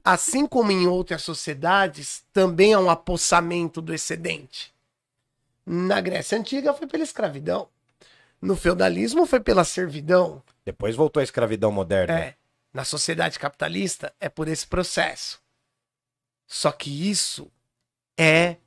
Assim 0.03 0.45
como 0.45 0.71
em 0.71 0.85
outras 0.85 1.23
sociedades, 1.23 2.23
também 2.31 2.73
há 2.73 2.79
um 2.79 2.89
apossamento 2.89 3.81
do 3.81 3.93
excedente. 3.93 4.73
Na 5.65 5.99
Grécia 5.99 6.37
Antiga 6.37 6.73
foi 6.73 6.85
pela 6.85 7.03
escravidão. 7.03 7.67
No 8.39 8.55
feudalismo 8.55 9.25
foi 9.25 9.39
pela 9.39 9.63
servidão. 9.63 10.43
Depois 10.63 10.95
voltou 10.95 11.21
a 11.21 11.23
escravidão 11.23 11.71
moderna. 11.71 12.19
É. 12.19 12.35
Na 12.75 12.83
sociedade 12.83 13.39
capitalista 13.39 14.13
é 14.19 14.27
por 14.27 14.49
esse 14.49 14.67
processo. 14.67 15.41
Só 16.45 16.73
que 16.73 17.09
isso 17.09 17.49
é 18.19 18.57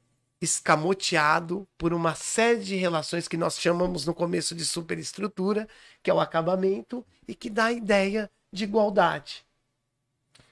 escamoteado 0.40 1.68
por 1.76 1.92
uma 1.92 2.14
série 2.14 2.64
de 2.64 2.74
relações 2.74 3.28
que 3.28 3.36
nós 3.36 3.60
chamamos 3.60 4.06
no 4.06 4.14
começo 4.14 4.54
de 4.54 4.64
superestrutura, 4.64 5.68
que 6.02 6.10
é 6.10 6.14
o 6.14 6.20
acabamento 6.20 7.04
e 7.28 7.34
que 7.34 7.50
dá 7.50 7.66
a 7.66 7.72
ideia 7.72 8.30
de 8.50 8.64
igualdade. 8.64 9.44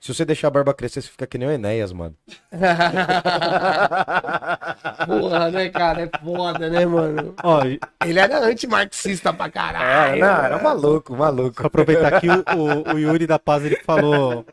Se 0.00 0.12
você 0.14 0.24
deixar 0.24 0.48
a 0.48 0.50
barba 0.50 0.72
crescer, 0.74 1.00
você 1.02 1.08
fica 1.08 1.26
que 1.26 1.38
nem 1.38 1.48
o 1.48 1.50
Enéas, 1.50 1.92
mano. 1.92 2.14
Porra, 5.06 5.50
né, 5.50 5.68
cara? 5.68 6.02
É 6.02 6.10
foda, 6.24 6.68
né, 6.70 6.86
mano? 6.86 7.34
Ó, 7.42 7.60
Ele 8.04 8.18
era 8.18 8.38
antimarxista 8.44 9.32
pra 9.32 9.46
É, 9.46 9.50
caralho. 9.50 10.20
não, 10.20 10.44
era 10.44 10.62
maluco, 10.62 11.16
maluco. 11.16 11.66
aproveitar 11.66 12.14
aqui, 12.14 12.28
o, 12.28 12.44
o- 12.56 12.94
o 12.94 12.98
Yuri 12.98 13.26
da 13.26 13.38
Paz 13.38 13.64
ele 13.64 13.76
falou: 13.84 14.44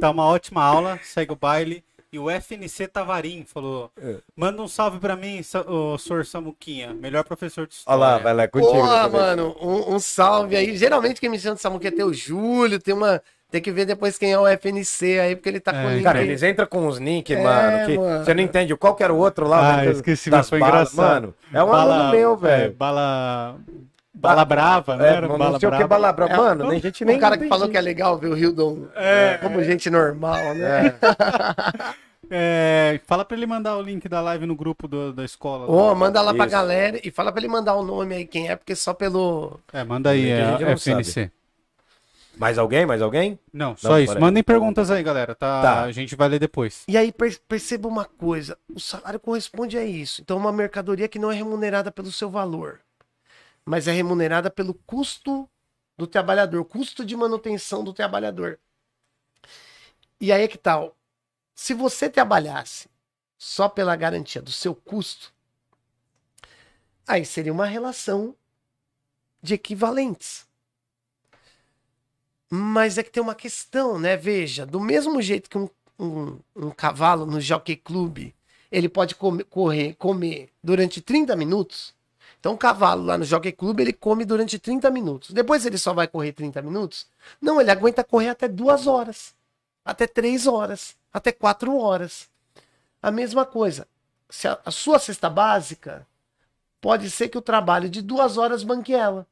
tá 0.00 0.10
uma 0.10 0.26
ótima 0.26 0.62
aula, 0.62 0.98
segue 1.02 1.32
o 1.32 1.36
baile. 1.36 1.82
E 2.12 2.18
o 2.18 2.28
FNC 2.28 2.88
Tavarim 2.88 3.44
falou: 3.46 3.90
manda 4.36 4.60
um 4.60 4.68
salve 4.68 4.98
pra 4.98 5.14
mim, 5.16 5.40
ô, 5.66 5.96
Sor 5.96 6.26
Samuquinha, 6.26 6.92
melhor 6.92 7.24
professor 7.24 7.66
de 7.66 7.74
Olha 7.74 7.78
história. 7.78 8.00
lá, 8.00 8.18
vai 8.18 8.34
lá, 8.34 8.48
contigo. 8.48 8.72
Porra, 8.72 9.08
mano, 9.08 9.56
um, 9.62 9.94
um 9.94 9.98
salve 10.00 10.56
aí. 10.56 10.76
Geralmente 10.76 11.20
quem 11.20 11.30
me 11.30 11.38
chama 11.38 11.54
de 11.54 11.62
Samuca 11.62 11.90
tem 11.92 12.04
o 12.04 12.12
Júlio, 12.12 12.78
tem 12.80 12.92
uma. 12.94 13.22
Tem 13.50 13.60
que 13.60 13.72
ver 13.72 13.84
depois 13.84 14.16
quem 14.16 14.32
é 14.32 14.38
o 14.38 14.46
FNC 14.46 15.18
aí, 15.18 15.34
porque 15.34 15.48
ele 15.48 15.58
tá 15.60 15.72
É, 15.72 15.82
com 15.82 15.88
o 15.88 15.92
link 15.92 16.02
Cara, 16.04 16.22
eles 16.22 16.42
entram 16.42 16.66
com 16.66 16.86
os 16.86 16.98
nick, 17.00 17.34
É, 17.34 17.42
mano, 17.42 17.86
que 17.86 17.98
mano. 17.98 18.24
você 18.24 18.32
não 18.34 18.42
entende. 18.42 18.76
Qual 18.76 18.94
que 18.94 19.02
era 19.02 19.12
o 19.12 19.16
outro 19.18 19.48
lá? 19.48 19.74
Ah, 19.74 19.76
velho, 19.78 19.90
esqueci, 19.92 20.30
mas 20.30 20.48
foi 20.48 20.60
balas? 20.60 20.92
engraçado. 20.92 21.22
Mano, 21.22 21.34
é 21.52 21.64
um 21.64 21.72
aluno 21.72 22.10
meu, 22.12 22.32
é, 22.34 22.36
velho. 22.36 22.72
bala. 22.74 23.56
Bala 24.12 24.44
Brava, 24.44 24.96
né? 24.96 25.16
É, 25.16 25.20
não 25.22 25.38
bala 25.38 25.58
sei 25.58 25.68
o 25.68 25.72
que 25.72 25.76
brava. 25.78 25.88
bala 25.88 26.12
brava. 26.12 26.32
É, 26.32 26.36
Mano, 26.36 26.68
nem 26.68 26.80
gente 26.80 27.04
nem 27.04 27.16
um 27.16 27.18
cara 27.20 27.38
que 27.38 27.48
falou 27.48 27.68
que 27.68 27.76
é 27.76 27.80
legal 27.80 28.18
ver 28.18 28.28
o 28.28 28.36
Hildon 28.36 28.86
É. 28.94 29.38
como 29.40 29.62
gente 29.64 29.88
normal, 29.90 30.54
né? 30.54 30.94
É, 32.32 33.00
fala 33.08 33.24
pra 33.24 33.36
ele 33.36 33.44
mandar 33.46 33.76
o 33.76 33.82
link 33.82 34.08
da 34.08 34.20
live 34.20 34.46
no 34.46 34.54
grupo 34.54 34.86
do- 34.86 35.12
da 35.12 35.24
escola. 35.24 35.66
Ô, 35.68 35.92
manda 35.96 36.22
lá 36.22 36.32
pra 36.32 36.44
Isso. 36.44 36.52
galera 36.52 37.00
e 37.02 37.10
fala 37.10 37.32
pra 37.32 37.40
ele 37.40 37.48
mandar 37.48 37.74
o 37.74 37.82
nome 37.82 38.14
aí 38.14 38.24
quem 38.24 38.48
é, 38.48 38.54
porque 38.54 38.76
só 38.76 38.94
pelo. 38.94 39.58
É, 39.72 39.82
manda 39.82 40.10
aí, 40.10 40.30
é, 40.30 40.56
gente 40.58 40.64
FNC. 40.80 41.30
Mais 42.40 42.56
alguém? 42.56 42.86
Mais 42.86 43.02
alguém? 43.02 43.38
Não, 43.52 43.70
Não, 43.70 43.76
só 43.76 43.98
isso. 43.98 44.08
peraí. 44.14 44.20
Mandem 44.22 44.42
perguntas 44.42 44.90
aí, 44.90 45.02
galera. 45.02 45.34
Tá, 45.34 45.60
Tá. 45.62 45.82
A 45.82 45.92
gente 45.92 46.16
vai 46.16 46.26
ler 46.26 46.38
depois. 46.38 46.84
E 46.88 46.96
aí 46.96 47.12
per- 47.12 47.38
perceba 47.46 47.86
uma 47.86 48.06
coisa: 48.06 48.56
o 48.74 48.80
salário 48.80 49.20
corresponde 49.20 49.76
a 49.76 49.84
isso. 49.84 50.22
Então, 50.22 50.38
uma 50.38 50.50
mercadoria 50.50 51.06
que 51.06 51.18
não 51.18 51.30
é 51.30 51.34
remunerada 51.34 51.92
pelo 51.92 52.10
seu 52.10 52.30
valor, 52.30 52.80
mas 53.62 53.86
é 53.86 53.92
remunerada 53.92 54.50
pelo 54.50 54.72
custo 54.72 55.46
do 55.98 56.06
trabalhador, 56.06 56.64
custo 56.64 57.04
de 57.04 57.14
manutenção 57.14 57.84
do 57.84 57.92
trabalhador. 57.92 58.58
E 60.18 60.32
aí 60.32 60.42
é 60.42 60.48
que 60.48 60.56
tal? 60.56 60.96
Se 61.54 61.74
você 61.74 62.08
trabalhasse 62.08 62.88
só 63.36 63.68
pela 63.68 63.94
garantia 63.96 64.40
do 64.40 64.50
seu 64.50 64.74
custo, 64.74 65.30
aí 67.06 67.26
seria 67.26 67.52
uma 67.52 67.66
relação 67.66 68.34
de 69.42 69.52
equivalentes. 69.54 70.48
Mas 72.50 72.98
é 72.98 73.02
que 73.02 73.10
tem 73.10 73.22
uma 73.22 73.34
questão, 73.34 73.98
né? 73.98 74.16
Veja, 74.16 74.66
do 74.66 74.80
mesmo 74.80 75.22
jeito 75.22 75.48
que 75.48 75.56
um, 75.58 75.68
um, 75.98 76.38
um 76.56 76.70
cavalo 76.70 77.24
no 77.24 77.40
Jockey 77.40 77.76
Club, 77.76 78.32
ele 78.72 78.88
pode 78.88 79.14
come- 79.14 79.44
correr, 79.44 79.94
comer 79.94 80.50
durante 80.62 81.00
30 81.00 81.36
minutos. 81.36 81.94
Então, 82.40 82.54
o 82.54 82.58
cavalo 82.58 83.04
lá 83.04 83.18
no 83.18 83.24
Jockey 83.24 83.52
Club, 83.52 83.80
ele 83.80 83.92
come 83.92 84.24
durante 84.24 84.58
30 84.58 84.90
minutos. 84.90 85.30
Depois 85.30 85.64
ele 85.66 85.78
só 85.78 85.92
vai 85.92 86.08
correr 86.08 86.32
30 86.32 86.60
minutos? 86.62 87.06
Não, 87.40 87.60
ele 87.60 87.70
aguenta 87.70 88.02
correr 88.02 88.30
até 88.30 88.48
duas 88.48 88.86
horas, 88.86 89.34
até 89.84 90.06
três 90.06 90.46
horas, 90.46 90.96
até 91.12 91.30
quatro 91.32 91.76
horas. 91.76 92.28
A 93.02 93.10
mesma 93.10 93.44
coisa. 93.46 93.86
Se 94.28 94.48
a, 94.48 94.58
a 94.64 94.70
sua 94.70 94.98
cesta 94.98 95.28
básica 95.30 96.06
pode 96.80 97.10
ser 97.10 97.28
que 97.28 97.38
o 97.38 97.42
trabalho 97.42 97.88
de 97.90 98.02
duas 98.02 98.38
horas 98.38 98.64
banque 98.64 98.94
ela. 98.94 99.26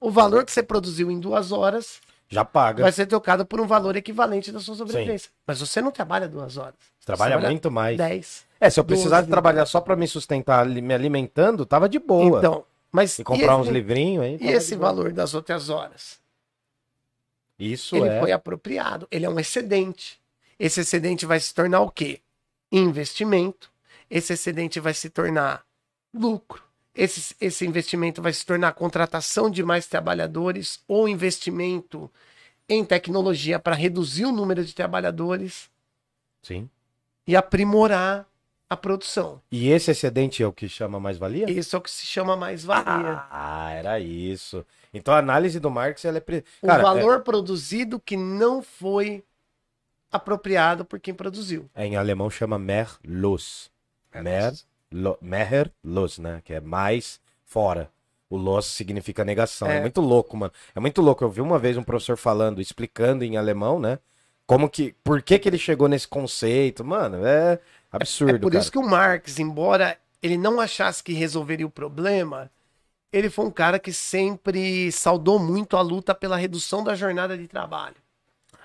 o 0.00 0.10
valor 0.10 0.44
que 0.44 0.52
você 0.52 0.62
produziu 0.62 1.10
em 1.10 1.20
duas 1.20 1.52
horas 1.52 2.00
Já 2.28 2.44
paga. 2.44 2.82
vai 2.82 2.92
ser 2.92 3.06
trocado 3.06 3.46
por 3.46 3.60
um 3.60 3.66
valor 3.66 3.96
equivalente 3.96 4.50
da 4.50 4.58
sua 4.58 4.74
sobrevivência. 4.74 5.30
Mas 5.46 5.60
você 5.60 5.80
não 5.80 5.92
trabalha 5.92 6.28
duas 6.28 6.56
horas. 6.56 6.74
Você 6.98 7.06
trabalha 7.06 7.38
muito 7.38 7.70
mais. 7.70 7.96
Dez. 7.96 8.44
É, 8.60 8.68
se 8.68 8.80
eu 8.80 8.84
precisasse 8.84 9.22
12. 9.22 9.30
trabalhar 9.30 9.66
só 9.66 9.80
pra 9.80 9.94
me 9.94 10.08
sustentar 10.08 10.66
me 10.66 10.94
alimentando, 10.94 11.64
tava 11.64 11.88
de 11.88 11.98
boa. 11.98 12.38
Então, 12.38 12.64
mas 12.90 13.18
e 13.18 13.24
comprar 13.24 13.52
esse, 13.52 13.62
uns 13.62 13.68
livrinhos 13.68 14.24
aí. 14.24 14.38
E 14.40 14.48
esse 14.48 14.74
valor 14.74 15.12
das 15.12 15.34
outras 15.34 15.68
horas? 15.68 16.18
Isso 17.58 17.96
ele 17.96 18.08
é. 18.08 18.20
foi 18.20 18.32
apropriado. 18.32 19.06
Ele 19.10 19.24
é 19.24 19.30
um 19.30 19.38
excedente. 19.38 20.20
Esse 20.58 20.80
excedente 20.80 21.26
vai 21.26 21.38
se 21.38 21.54
tornar 21.54 21.80
o 21.80 21.90
quê? 21.90 22.20
Investimento. 22.72 23.70
Esse 24.10 24.32
excedente 24.32 24.80
vai 24.80 24.94
se 24.94 25.10
tornar 25.10 25.64
lucro. 26.12 26.62
Esse, 26.96 27.34
esse 27.40 27.66
investimento 27.66 28.22
vai 28.22 28.32
se 28.32 28.44
tornar 28.46 28.72
contratação 28.72 29.50
de 29.50 29.62
mais 29.62 29.86
trabalhadores 29.86 30.80
ou 30.88 31.06
investimento 31.08 32.10
em 32.68 32.84
tecnologia 32.84 33.58
para 33.58 33.74
reduzir 33.74 34.24
o 34.24 34.32
número 34.32 34.64
de 34.64 34.74
trabalhadores 34.74 35.68
Sim. 36.42 36.70
e 37.26 37.36
aprimorar 37.36 38.26
a 38.68 38.76
produção. 38.76 39.40
E 39.52 39.68
esse 39.68 39.90
excedente 39.90 40.42
é 40.42 40.46
o 40.46 40.52
que 40.52 40.68
chama 40.68 40.98
mais-valia? 40.98 41.48
Isso 41.50 41.76
é 41.76 41.78
o 41.78 41.82
que 41.82 41.90
se 41.90 42.06
chama 42.06 42.36
mais-valia. 42.36 43.22
Ah, 43.30 43.70
era 43.72 44.00
isso. 44.00 44.64
Então 44.92 45.12
a 45.14 45.18
análise 45.18 45.60
do 45.60 45.70
Marx 45.70 46.04
ela 46.04 46.16
é. 46.16 46.20
pre- 46.20 46.44
o 46.62 46.66
Cara, 46.66 46.82
valor 46.82 47.20
produzido 47.22 48.00
que 48.00 48.16
não 48.16 48.62
foi 48.62 49.22
apropriado 50.10 50.84
por 50.84 50.98
quem 50.98 51.14
produziu. 51.14 51.68
é- 51.74 51.86
em 51.86 51.96
alemão 51.96 52.30
chama 52.30 52.58
Mehrlos. 52.58 53.70
Mer, 54.14 54.54
lo, 54.92 55.18
Mehrlos, 55.20 56.18
né? 56.18 56.40
Que 56.44 56.54
é 56.54 56.60
mais 56.60 57.20
fora. 57.44 57.90
O 58.28 58.36
los 58.36 58.66
significa 58.66 59.24
negação. 59.24 59.68
É. 59.68 59.78
É. 59.78 59.80
muito 59.80 60.00
louco, 60.00 60.36
mano. 60.36 60.52
É 60.74 60.80
muito 60.80 61.00
louco. 61.00 61.24
Eu 61.24 61.30
vi 61.30 61.40
uma 61.40 61.58
vez 61.58 61.76
um 61.76 61.82
professor 61.82 62.16
falando, 62.16 62.60
explicando 62.60 63.24
em 63.24 63.36
alemão, 63.36 63.78
né? 63.78 63.98
Como 64.46 64.68
que. 64.68 64.94
Por 65.04 65.22
que, 65.22 65.38
que 65.38 65.48
ele 65.48 65.58
chegou 65.58 65.88
nesse 65.88 66.08
conceito? 66.08 66.84
Mano, 66.84 67.24
é 67.26 67.58
absurdo. 67.90 68.36
É 68.36 68.38
por 68.38 68.50
cara. 68.50 68.62
isso 68.62 68.72
que 68.72 68.78
o 68.78 68.88
Marx, 68.88 69.38
embora 69.38 69.98
ele 70.22 70.36
não 70.36 70.60
achasse 70.60 71.02
que 71.02 71.12
resolveria 71.12 71.66
o 71.66 71.70
problema, 71.70 72.50
ele 73.12 73.30
foi 73.30 73.44
um 73.44 73.50
cara 73.50 73.78
que 73.78 73.92
sempre 73.92 74.90
saudou 74.92 75.38
muito 75.38 75.76
a 75.76 75.80
luta 75.80 76.14
pela 76.14 76.36
redução 76.36 76.82
da 76.82 76.94
jornada 76.94 77.36
de 77.36 77.46
trabalho. 77.46 77.96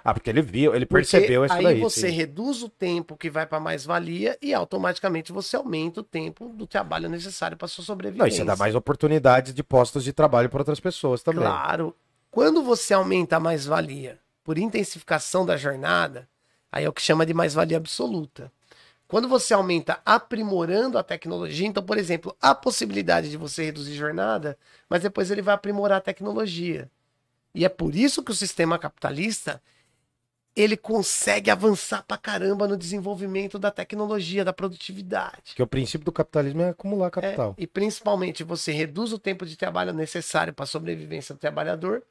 Ah, 0.04 0.14
porque 0.14 0.30
ele 0.30 0.42
viu, 0.42 0.74
ele 0.74 0.86
Porque 0.86 1.00
percebeu 1.02 1.46
isso 1.46 1.54
aí 1.54 1.64
daí. 1.64 1.80
você 1.80 2.10
sim. 2.10 2.16
reduz 2.16 2.64
o 2.64 2.70
tempo 2.70 3.16
que 3.16 3.30
vai 3.30 3.46
para 3.46 3.60
mais-valia 3.60 4.38
e 4.42 4.54
automaticamente 4.54 5.32
você 5.32 5.56
aumenta 5.56 6.00
o 6.00 6.04
tempo 6.04 6.50
do 6.50 6.66
trabalho 6.66 7.08
necessário 7.10 7.56
para 7.56 7.68
sua 7.68 7.82
Não, 7.82 7.86
sobrevivência. 7.86 8.38
isso 8.38 8.46
dá 8.46 8.56
mais 8.56 8.74
oportunidades 8.76 9.54
de 9.54 9.64
postos 9.64 10.04
de 10.04 10.12
trabalho 10.12 10.50
para 10.50 10.60
outras 10.62 10.80
pessoas 10.80 11.22
também. 11.22 11.42
Claro. 11.44 11.96
Quando 12.32 12.64
você 12.64 12.94
aumenta 12.94 13.36
a 13.38 13.40
mais-valia 13.40 14.18
por 14.44 14.58
intensificação 14.58 15.46
da 15.46 15.56
jornada, 15.58 16.28
aí 16.72 16.86
é 16.86 16.90
o 16.90 16.94
que 16.94 17.02
chama 17.02 17.26
de 17.26 17.34
mais-valia 17.34 17.78
absoluta. 17.78 18.52
Quando 19.08 19.28
você 19.28 19.54
aumenta 19.54 20.00
aprimorando 20.06 20.98
a 20.98 21.04
tecnologia, 21.04 21.68
então, 21.68 21.84
por 21.84 21.98
exemplo, 21.98 22.34
a 22.42 22.56
possibilidade 22.56 23.30
de 23.30 23.36
você 23.36 23.66
reduzir 23.66 23.94
jornada, 23.94 24.58
mas 24.90 25.02
depois 25.04 25.30
ele 25.30 25.42
vai 25.42 25.54
aprimorar 25.54 25.98
a 25.98 26.02
tecnologia. 26.02 26.90
E 27.54 27.66
é 27.66 27.70
por 27.70 27.94
isso 27.94 28.24
que 28.24 28.32
o 28.32 28.36
sistema 28.36 28.80
capitalista 28.80 29.62
ele 30.56 30.76
consegue 30.76 31.50
avançar 31.50 32.04
pra 32.04 32.18
caramba 32.18 32.68
no 32.68 32.76
desenvolvimento 32.76 33.58
da 33.58 33.72
tecnologia, 33.72 34.44
da 34.44 34.52
produtividade. 34.52 35.42
Porque 35.48 35.64
o 35.64 35.68
princípio 35.68 36.04
do 36.06 36.12
capitalismo 36.12 36.62
é 36.62 36.70
acumular 36.70 37.08
É, 37.08 37.12
capital. 37.12 37.56
e 37.58 37.66
principalmente 37.66 38.44
você 38.44 38.72
reduz 38.72 39.14
o 39.14 39.20
tempo 39.20 39.46
de 39.46 39.56
trabalho 39.56 39.94
necessário 39.94 40.54
para 40.54 40.64
a 40.64 40.68
sobrevivência 40.68 41.34
do 41.34 41.38
trabalhador, 41.40 42.04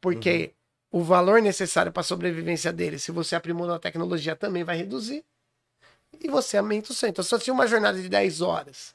porque 0.00 0.52
o 0.90 1.02
valor 1.02 1.42
necessário 1.42 1.90
para 1.92 2.00
a 2.00 2.04
sobrevivência 2.04 2.72
dele, 2.72 2.98
se 2.98 3.10
você 3.10 3.34
aprimorou 3.34 3.74
a 3.74 3.78
tecnologia, 3.78 4.36
também 4.36 4.62
vai 4.62 4.76
reduzir. 4.76 5.24
E 6.20 6.28
você 6.28 6.56
aumenta 6.56 6.92
o 6.92 6.94
seu. 6.94 7.08
Então, 7.08 7.22
se 7.22 7.30
você 7.30 7.44
tinha 7.44 7.54
uma 7.54 7.66
jornada 7.66 8.00
de 8.00 8.08
10 8.08 8.40
horas, 8.40 8.94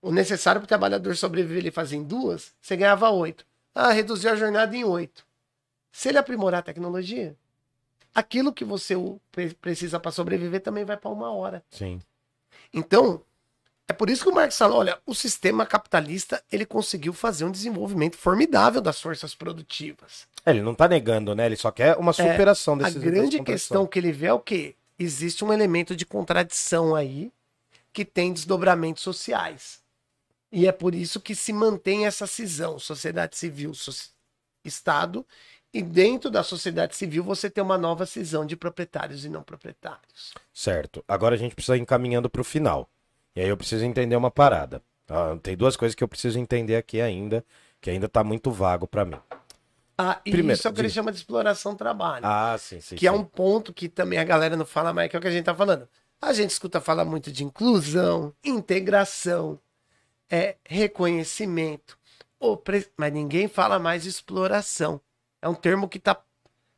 o 0.00 0.10
necessário 0.10 0.60
para 0.60 0.64
o 0.64 0.68
trabalhador 0.68 1.14
sobreviver 1.14 1.58
ele 1.58 1.70
fazer 1.70 1.96
em 1.96 2.02
duas, 2.02 2.52
você 2.60 2.76
ganhava 2.76 3.10
8. 3.10 3.46
Ah, 3.74 3.92
reduziu 3.92 4.30
a 4.32 4.36
jornada 4.36 4.74
em 4.74 4.82
8. 4.82 5.24
Se 5.92 6.08
ele 6.08 6.18
aprimorar 6.18 6.60
a 6.60 6.62
tecnologia, 6.62 7.36
aquilo 8.14 8.52
que 8.52 8.64
você 8.64 8.94
precisa 9.60 9.98
para 10.00 10.10
sobreviver 10.10 10.60
também 10.60 10.84
vai 10.84 10.96
para 10.96 11.10
uma 11.10 11.30
hora. 11.32 11.62
Sim. 11.70 12.00
Então, 12.72 13.22
é 13.88 13.92
por 13.92 14.08
isso 14.08 14.22
que 14.22 14.30
o 14.30 14.34
Marx 14.34 14.56
fala, 14.56 14.76
olha, 14.76 14.98
o 15.04 15.14
sistema 15.14 15.66
capitalista, 15.66 16.42
ele 16.50 16.64
conseguiu 16.64 17.12
fazer 17.12 17.44
um 17.44 17.50
desenvolvimento 17.50 18.16
formidável 18.16 18.80
das 18.80 19.00
forças 19.00 19.34
produtivas. 19.34 20.28
É, 20.46 20.50
ele 20.50 20.62
não 20.62 20.74
tá 20.74 20.86
negando, 20.86 21.34
né? 21.34 21.46
Ele 21.46 21.56
só 21.56 21.70
quer 21.70 21.96
uma 21.96 22.12
superação 22.12 22.74
A 22.74 22.78
desses 22.78 22.94
grande 23.02 23.38
dessa 23.38 23.44
questão 23.44 23.86
que 23.86 23.98
ele 23.98 24.12
vê 24.12 24.26
é 24.26 24.32
o 24.32 24.38
quê? 24.38 24.76
Existe 24.98 25.44
um 25.44 25.52
elemento 25.52 25.96
de 25.96 26.06
contradição 26.06 26.94
aí 26.94 27.32
que 27.92 28.04
tem 28.04 28.32
desdobramentos 28.32 29.02
sociais. 29.02 29.80
E 30.52 30.66
é 30.66 30.72
por 30.72 30.94
isso 30.94 31.20
que 31.20 31.34
se 31.34 31.52
mantém 31.52 32.06
essa 32.06 32.26
cisão, 32.26 32.78
sociedade 32.78 33.36
civil, 33.36 33.72
so- 33.74 34.10
Estado, 34.64 35.24
e 35.72 35.82
dentro 35.82 36.30
da 36.30 36.42
sociedade 36.42 36.96
civil 36.96 37.22
você 37.22 37.48
tem 37.48 37.62
uma 37.62 37.78
nova 37.78 38.04
cisão 38.06 38.44
de 38.44 38.56
proprietários 38.56 39.24
e 39.24 39.28
não 39.28 39.42
proprietários. 39.42 40.32
Certo. 40.52 41.04
Agora 41.06 41.34
a 41.34 41.38
gente 41.38 41.54
precisa 41.54 41.76
ir 41.76 41.80
encaminhando 41.80 42.28
pro 42.28 42.42
final. 42.44 42.88
E 43.36 43.40
aí 43.40 43.48
eu 43.48 43.56
preciso 43.56 43.84
entender 43.84 44.16
uma 44.16 44.30
parada. 44.30 44.82
tá? 45.06 45.36
Tem 45.38 45.56
duas 45.56 45.76
coisas 45.76 45.94
que 45.94 46.02
eu 46.02 46.08
preciso 46.08 46.38
entender 46.38 46.76
aqui 46.76 47.00
ainda, 47.00 47.44
que 47.80 47.88
ainda 47.90 48.08
tá 48.08 48.24
muito 48.24 48.50
vago 48.50 48.86
pra 48.86 49.04
mim. 49.04 49.16
Ah, 49.96 50.20
e 50.24 50.30
Primeiro, 50.30 50.58
isso 50.58 50.66
é 50.66 50.70
o 50.70 50.74
que 50.74 50.80
ele 50.80 50.88
chama 50.88 51.12
de 51.12 51.18
exploração 51.18 51.76
trabalho. 51.76 52.24
Ah, 52.26 52.56
sim, 52.58 52.80
sim. 52.80 52.96
que 52.96 53.06
é 53.06 53.10
sim. 53.12 53.16
um 53.18 53.22
ponto 53.24 53.72
que 53.72 53.88
também 53.88 54.18
a 54.18 54.24
galera 54.24 54.56
não 54.56 54.64
fala 54.64 54.92
mais, 54.94 55.10
que 55.10 55.16
é 55.16 55.18
o 55.18 55.22
que 55.22 55.28
a 55.28 55.30
gente 55.30 55.44
tá 55.44 55.54
falando. 55.54 55.86
A 56.22 56.32
gente 56.32 56.50
escuta 56.50 56.80
falar 56.80 57.04
muito 57.04 57.30
de 57.30 57.44
inclusão, 57.44 58.34
integração, 58.42 59.58
é, 60.30 60.56
reconhecimento, 60.64 61.98
opre- 62.38 62.90
mas 62.96 63.12
ninguém 63.12 63.46
fala 63.46 63.78
mais 63.78 64.02
de 64.02 64.08
exploração. 64.08 65.00
É 65.42 65.48
um 65.48 65.54
termo 65.54 65.88
que 65.88 65.98
tá 65.98 66.16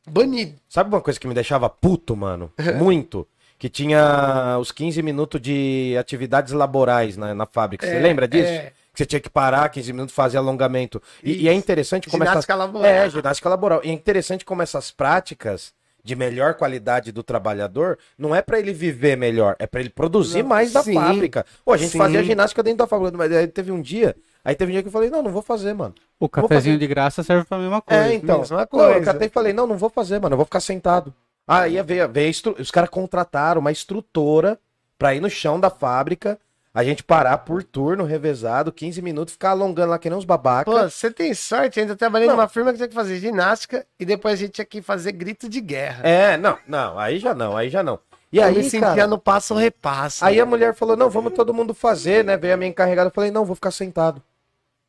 banido. 0.06 0.54
Sabe 0.68 0.88
uma 0.94 1.00
coisa 1.00 1.18
que 1.18 1.26
me 1.26 1.34
deixava 1.34 1.68
puto, 1.68 2.16
mano? 2.16 2.52
Muito. 2.78 3.26
Que 3.58 3.68
tinha 3.68 4.58
os 4.60 4.72
15 4.72 5.02
minutos 5.02 5.40
de 5.40 5.96
atividades 5.98 6.52
laborais 6.52 7.16
na, 7.16 7.34
na 7.34 7.46
fábrica. 7.46 7.86
Você 7.86 7.94
É, 7.96 8.00
lembra 8.00 8.26
disso? 8.26 8.50
é. 8.50 8.72
Que 8.92 8.98
você 8.98 9.06
tinha 9.06 9.20
que 9.20 9.30
parar 9.30 9.68
15 9.70 9.92
minutos, 9.92 10.14
fazer 10.14 10.36
alongamento. 10.36 11.00
E, 11.22 11.44
e 11.44 11.48
é 11.48 11.52
interessante 11.54 12.10
como 12.10 12.22
essas... 12.24 12.32
Ginástica 12.34 12.54
laboral. 12.54 12.90
É, 12.90 13.08
ginástica 13.08 13.48
laboral. 13.48 13.80
E 13.82 13.88
é 13.88 13.92
interessante 13.92 14.44
como 14.44 14.60
essas 14.60 14.90
práticas 14.90 15.72
de 16.04 16.16
melhor 16.16 16.54
qualidade 16.54 17.12
do 17.12 17.22
trabalhador 17.22 17.98
não 18.18 18.34
é 18.34 18.42
pra 18.42 18.58
ele 18.58 18.72
viver 18.72 19.16
melhor, 19.16 19.54
é 19.58 19.66
pra 19.66 19.80
ele 19.80 19.90
produzir 19.90 20.42
Não, 20.42 20.48
mais 20.48 20.72
da 20.72 20.82
sim. 20.82 20.94
fábrica. 20.94 21.46
Pô, 21.64 21.72
a 21.72 21.76
gente 21.76 21.92
Sim. 21.92 21.98
fazia 21.98 22.24
ginástica 22.24 22.62
dentro 22.62 22.78
da 22.78 22.86
fábrica, 22.86 23.16
mas 23.16 23.32
aí 23.32 23.46
teve 23.46 23.70
um 23.70 23.80
dia, 23.80 24.16
aí 24.44 24.54
teve 24.54 24.72
um 24.72 24.74
dia 24.74 24.82
que 24.82 24.88
eu 24.88 24.92
falei, 24.92 25.10
não, 25.10 25.22
não 25.22 25.30
vou 25.30 25.42
fazer, 25.42 25.72
mano. 25.74 25.94
O 26.18 26.28
cafezinho 26.28 26.78
de 26.78 26.86
graça 26.86 27.22
serve 27.22 27.44
pra 27.44 27.58
mesma 27.58 27.80
coisa. 27.80 28.04
É, 28.04 28.14
então. 28.14 28.40
mesma 28.40 28.58
Não, 28.58 28.66
coisa. 28.66 28.92
eu 28.98 29.02
catei 29.04 29.28
e 29.28 29.30
falei, 29.30 29.52
não, 29.52 29.66
não 29.66 29.76
vou 29.76 29.90
fazer, 29.90 30.20
mano, 30.20 30.34
eu 30.34 30.38
vou 30.38 30.46
ficar 30.46 30.60
sentado. 30.60 31.14
Aí 31.46 31.80
veio, 31.82 32.08
veio 32.08 32.32
os 32.58 32.70
caras 32.70 32.90
contrataram 32.90 33.60
uma 33.60 33.72
instrutora 33.72 34.58
pra 34.98 35.14
ir 35.14 35.20
no 35.20 35.28
chão 35.30 35.58
da 35.58 35.68
fábrica, 35.70 36.38
a 36.74 36.82
gente 36.82 37.02
parar 37.02 37.38
por 37.38 37.62
turno, 37.62 38.04
revezado, 38.04 38.72
15 38.72 39.02
minutos, 39.02 39.32
ficar 39.34 39.50
alongando 39.50 39.90
lá 39.90 39.98
que 39.98 40.08
nem 40.08 40.18
uns 40.18 40.24
babacas. 40.24 40.72
Pô, 40.72 40.88
você 40.90 41.10
tem 41.10 41.34
sorte, 41.34 41.78
ainda 41.80 41.94
trabalhei 41.94 42.26
Não. 42.28 42.36
numa 42.36 42.48
firma 42.48 42.70
que 42.72 42.78
tinha 42.78 42.88
que 42.88 42.94
fazer 42.94 43.18
ginástica 43.18 43.86
e 44.00 44.04
depois 44.04 44.34
a 44.34 44.36
gente 44.36 44.52
tinha 44.52 44.64
que 44.64 44.80
fazer 44.80 45.12
grito 45.12 45.48
de 45.48 45.60
guerra. 45.60 46.06
É, 46.08 46.36
não, 46.36 46.56
não, 46.66 46.98
aí 46.98 47.18
já 47.18 47.34
não, 47.34 47.56
aí 47.56 47.68
já 47.68 47.82
não. 47.82 47.98
E 48.32 48.38
eu 48.38 48.44
aí, 48.44 48.54
me 48.56 48.62
sentia 48.64 48.80
cara, 48.94 49.06
no 49.06 49.18
passo 49.18 49.54
repasso. 49.54 50.24
aí 50.24 50.40
a 50.40 50.46
mulher 50.46 50.74
falou, 50.74 50.96
não, 50.96 51.10
vamos 51.10 51.34
todo 51.34 51.52
mundo 51.52 51.74
fazer, 51.74 52.24
né? 52.24 52.34
Veio 52.38 52.54
a 52.54 52.56
minha 52.56 52.70
encarregada, 52.70 53.08
eu 53.08 53.14
falei, 53.14 53.30
não, 53.30 53.44
vou 53.44 53.54
ficar 53.54 53.70
sentado. 53.70 54.22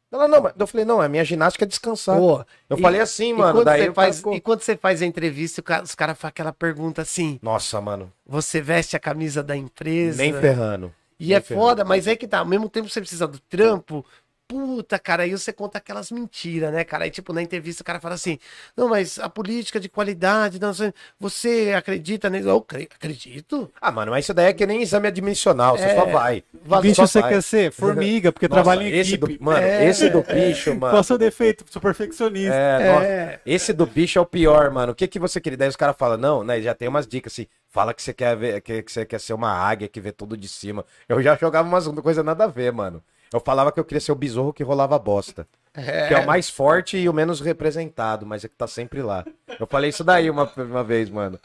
Ela, 0.10 0.28
não, 0.28 0.42
mas 0.42 0.54
eu 0.58 0.68
falei, 0.68 0.86
não, 0.86 1.02
a 1.02 1.10
minha 1.10 1.26
ginástica 1.26 1.66
é 1.66 1.68
descansar. 1.68 2.18
Pô, 2.18 2.46
eu 2.70 2.78
e- 2.78 2.82
falei 2.82 3.02
assim, 3.02 3.34
mano, 3.34 3.66
daí 3.66 3.92
faz, 3.94 4.18
ficou- 4.18 4.34
E 4.36 4.40
quando 4.40 4.62
você 4.62 4.78
faz 4.78 5.02
a 5.02 5.06
entrevista, 5.06 5.62
cara- 5.62 5.84
os 5.84 5.96
caras 5.96 6.18
fazem 6.18 6.30
aquela 6.30 6.54
pergunta 6.54 7.02
assim: 7.02 7.40
Nossa, 7.42 7.82
mano, 7.82 8.14
você 8.26 8.62
veste 8.62 8.96
a 8.96 9.00
camisa 9.00 9.42
da 9.44 9.58
empresa? 9.58 10.22
nem 10.22 10.32
ferrando. 10.32 10.94
E 11.26 11.34
é 11.34 11.40
foda, 11.42 11.86
mas 11.86 12.08
é 12.08 12.16
que 12.16 12.28
tá, 12.28 12.40
ao 12.40 12.46
mesmo 12.46 12.70
tempo 12.70 12.90
você 12.90 13.00
precisa 13.00 13.28
do 13.28 13.40
trampo. 13.40 14.06
Puta, 14.46 15.00
cara, 15.00 15.24
aí 15.24 15.32
você 15.32 15.54
conta 15.54 15.78
aquelas 15.78 16.12
mentiras, 16.12 16.72
né, 16.72 16.84
cara? 16.84 17.06
Aí, 17.06 17.10
tipo, 17.10 17.32
na 17.34 17.42
entrevista 17.42 17.82
o 17.82 17.86
cara 17.86 18.00
fala 18.00 18.14
assim: 18.16 18.38
Não, 18.76 18.90
mas 18.90 19.18
a 19.18 19.30
política 19.30 19.80
de 19.80 19.88
qualidade, 19.88 20.60
não, 20.60 20.72
você 21.20 21.74
acredita 21.76 22.30
nisso? 22.30 22.50
Eu 22.50 22.62
cre- 22.62 22.90
acredito. 22.94 23.72
Ah, 23.82 23.90
mano, 23.90 24.12
mas 24.12 24.26
isso 24.26 24.34
daí 24.34 24.48
é 24.48 24.54
que 24.54 24.66
nem 24.68 24.82
exame 24.84 25.08
admissional, 25.08 25.78
você 25.78 25.86
É. 25.86 25.96
só 25.96 26.06
vai. 26.06 26.44
Valeu, 26.66 26.84
Bicho 26.84 26.96
só 26.98 27.08
você 27.08 27.22
vai. 27.22 27.34
quer 27.34 27.42
ser? 27.42 27.72
Formiga, 27.72 28.32
porque 28.34 28.48
Nossa, 28.50 28.62
trabalha 28.62 28.84
em 28.84 28.92
esse 28.92 29.16
equipe. 29.16 29.38
do, 29.38 29.44
Mano, 29.44 29.66
É. 29.66 29.88
esse 29.88 30.10
do 30.10 30.22
bicho, 30.22 30.70
mano. 30.76 30.92
Qual 30.94 31.02
o 31.02 31.04
seu 31.04 31.18
defeito? 31.18 31.66
Sou 31.72 31.82
perfeccionista. 31.82 32.54
É, 32.54 32.94
nossa, 32.94 33.06
É. 33.06 33.40
esse 33.46 33.72
do 33.74 33.86
bicho 33.86 34.20
é 34.20 34.22
o 34.22 34.26
pior, 34.26 34.70
mano. 34.72 34.92
O 34.92 34.96
que 34.96 35.08
que 35.08 35.18
você 35.20 35.40
queria? 35.40 35.58
Daí 35.58 35.70
os 35.70 35.78
caras 35.78 35.96
falam, 35.98 36.18
não, 36.18 36.44
né? 36.44 36.62
Já 36.62 36.76
tem 36.76 36.88
umas 36.90 37.08
dicas 37.08 37.32
assim. 37.34 37.48
Fala 37.74 37.92
que 37.92 38.04
você 38.04 38.14
quer 38.14 38.38
ver, 38.38 38.62
que, 38.62 38.84
que 38.84 38.92
você 38.92 39.04
quer 39.04 39.20
ser 39.20 39.34
uma 39.34 39.52
águia 39.52 39.88
que 39.88 40.00
vê 40.00 40.12
tudo 40.12 40.38
de 40.38 40.48
cima. 40.48 40.86
Eu 41.10 41.20
já 41.24 41.36
jogava 41.36 41.68
umas 41.68 41.88
coisas 41.88 42.24
nada 42.24 42.44
a 42.44 42.48
ver, 42.48 42.72
mano. 42.72 43.04
Eu 43.34 43.40
falava 43.40 43.72
que 43.72 43.80
eu 43.80 43.84
queria 43.84 44.00
ser 44.00 44.12
o 44.12 44.16
besouro 44.16 44.54
que 44.54 44.62
rolava 44.62 45.00
bosta. 45.00 45.48
Que 45.74 46.14
é 46.14 46.20
o 46.20 46.28
mais 46.28 46.52
forte 46.52 46.98
e 46.98 47.10
o 47.10 47.14
menos 47.14 47.40
representado, 47.42 48.28
mas 48.28 48.46
é 48.46 48.48
que 48.48 48.56
tá 48.56 48.68
sempre 48.68 49.02
lá. 49.02 49.26
Eu 49.60 49.66
falei 49.66 49.90
isso 49.90 50.04
daí 50.04 50.30
uma, 50.30 50.44
uma 50.56 50.84
vez, 50.84 51.10
mano. 51.10 51.40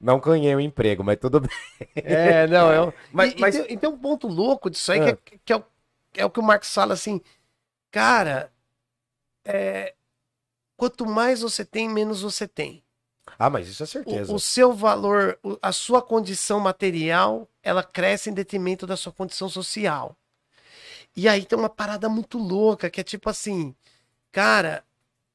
Não 0.00 0.20
ganhei 0.20 0.54
o 0.54 0.60
emprego, 0.60 1.02
mas 1.02 1.18
tudo 1.18 1.40
bem. 1.40 1.50
É, 1.96 2.46
não, 2.46 2.70
é. 2.70 2.80
um- 2.80 2.92
Mas- 3.12 3.32
e, 3.32 3.36
e 3.36 3.40
mas- 3.40 3.56
tem, 3.56 3.72
e 3.72 3.76
tem 3.76 3.90
um 3.90 3.98
ponto 3.98 4.28
louco 4.28 4.70
disso 4.70 4.92
aí, 4.92 5.00
Ah. 5.00 5.16
que, 5.16 5.34
é, 5.34 5.38
que 5.44 5.52
é 5.52 5.56
o, 5.56 5.64
é 6.18 6.24
o 6.24 6.30
que 6.30 6.38
o 6.38 6.42
Marcos 6.44 6.72
fala 6.72 6.94
assim, 6.94 7.20
cara, 7.90 8.48
é, 9.44 9.92
quanto 10.76 11.04
mais 11.04 11.40
você 11.40 11.64
tem, 11.64 11.88
menos 11.88 12.22
você 12.22 12.46
tem. 12.46 12.80
Ah, 13.38 13.50
mas 13.50 13.68
isso 13.68 13.82
é 13.82 13.86
certeza. 13.86 14.32
O, 14.32 14.36
o 14.36 14.40
seu 14.40 14.72
valor, 14.72 15.38
a 15.60 15.72
sua 15.72 16.00
condição 16.00 16.60
material, 16.60 17.48
ela 17.62 17.82
cresce 17.82 18.30
em 18.30 18.34
detrimento 18.34 18.86
da 18.86 18.96
sua 18.96 19.12
condição 19.12 19.48
social. 19.48 20.16
E 21.16 21.28
aí 21.28 21.44
tem 21.44 21.58
uma 21.58 21.68
parada 21.68 22.08
muito 22.08 22.38
louca, 22.38 22.90
que 22.90 23.00
é 23.00 23.04
tipo 23.04 23.30
assim, 23.30 23.74
cara, 24.32 24.84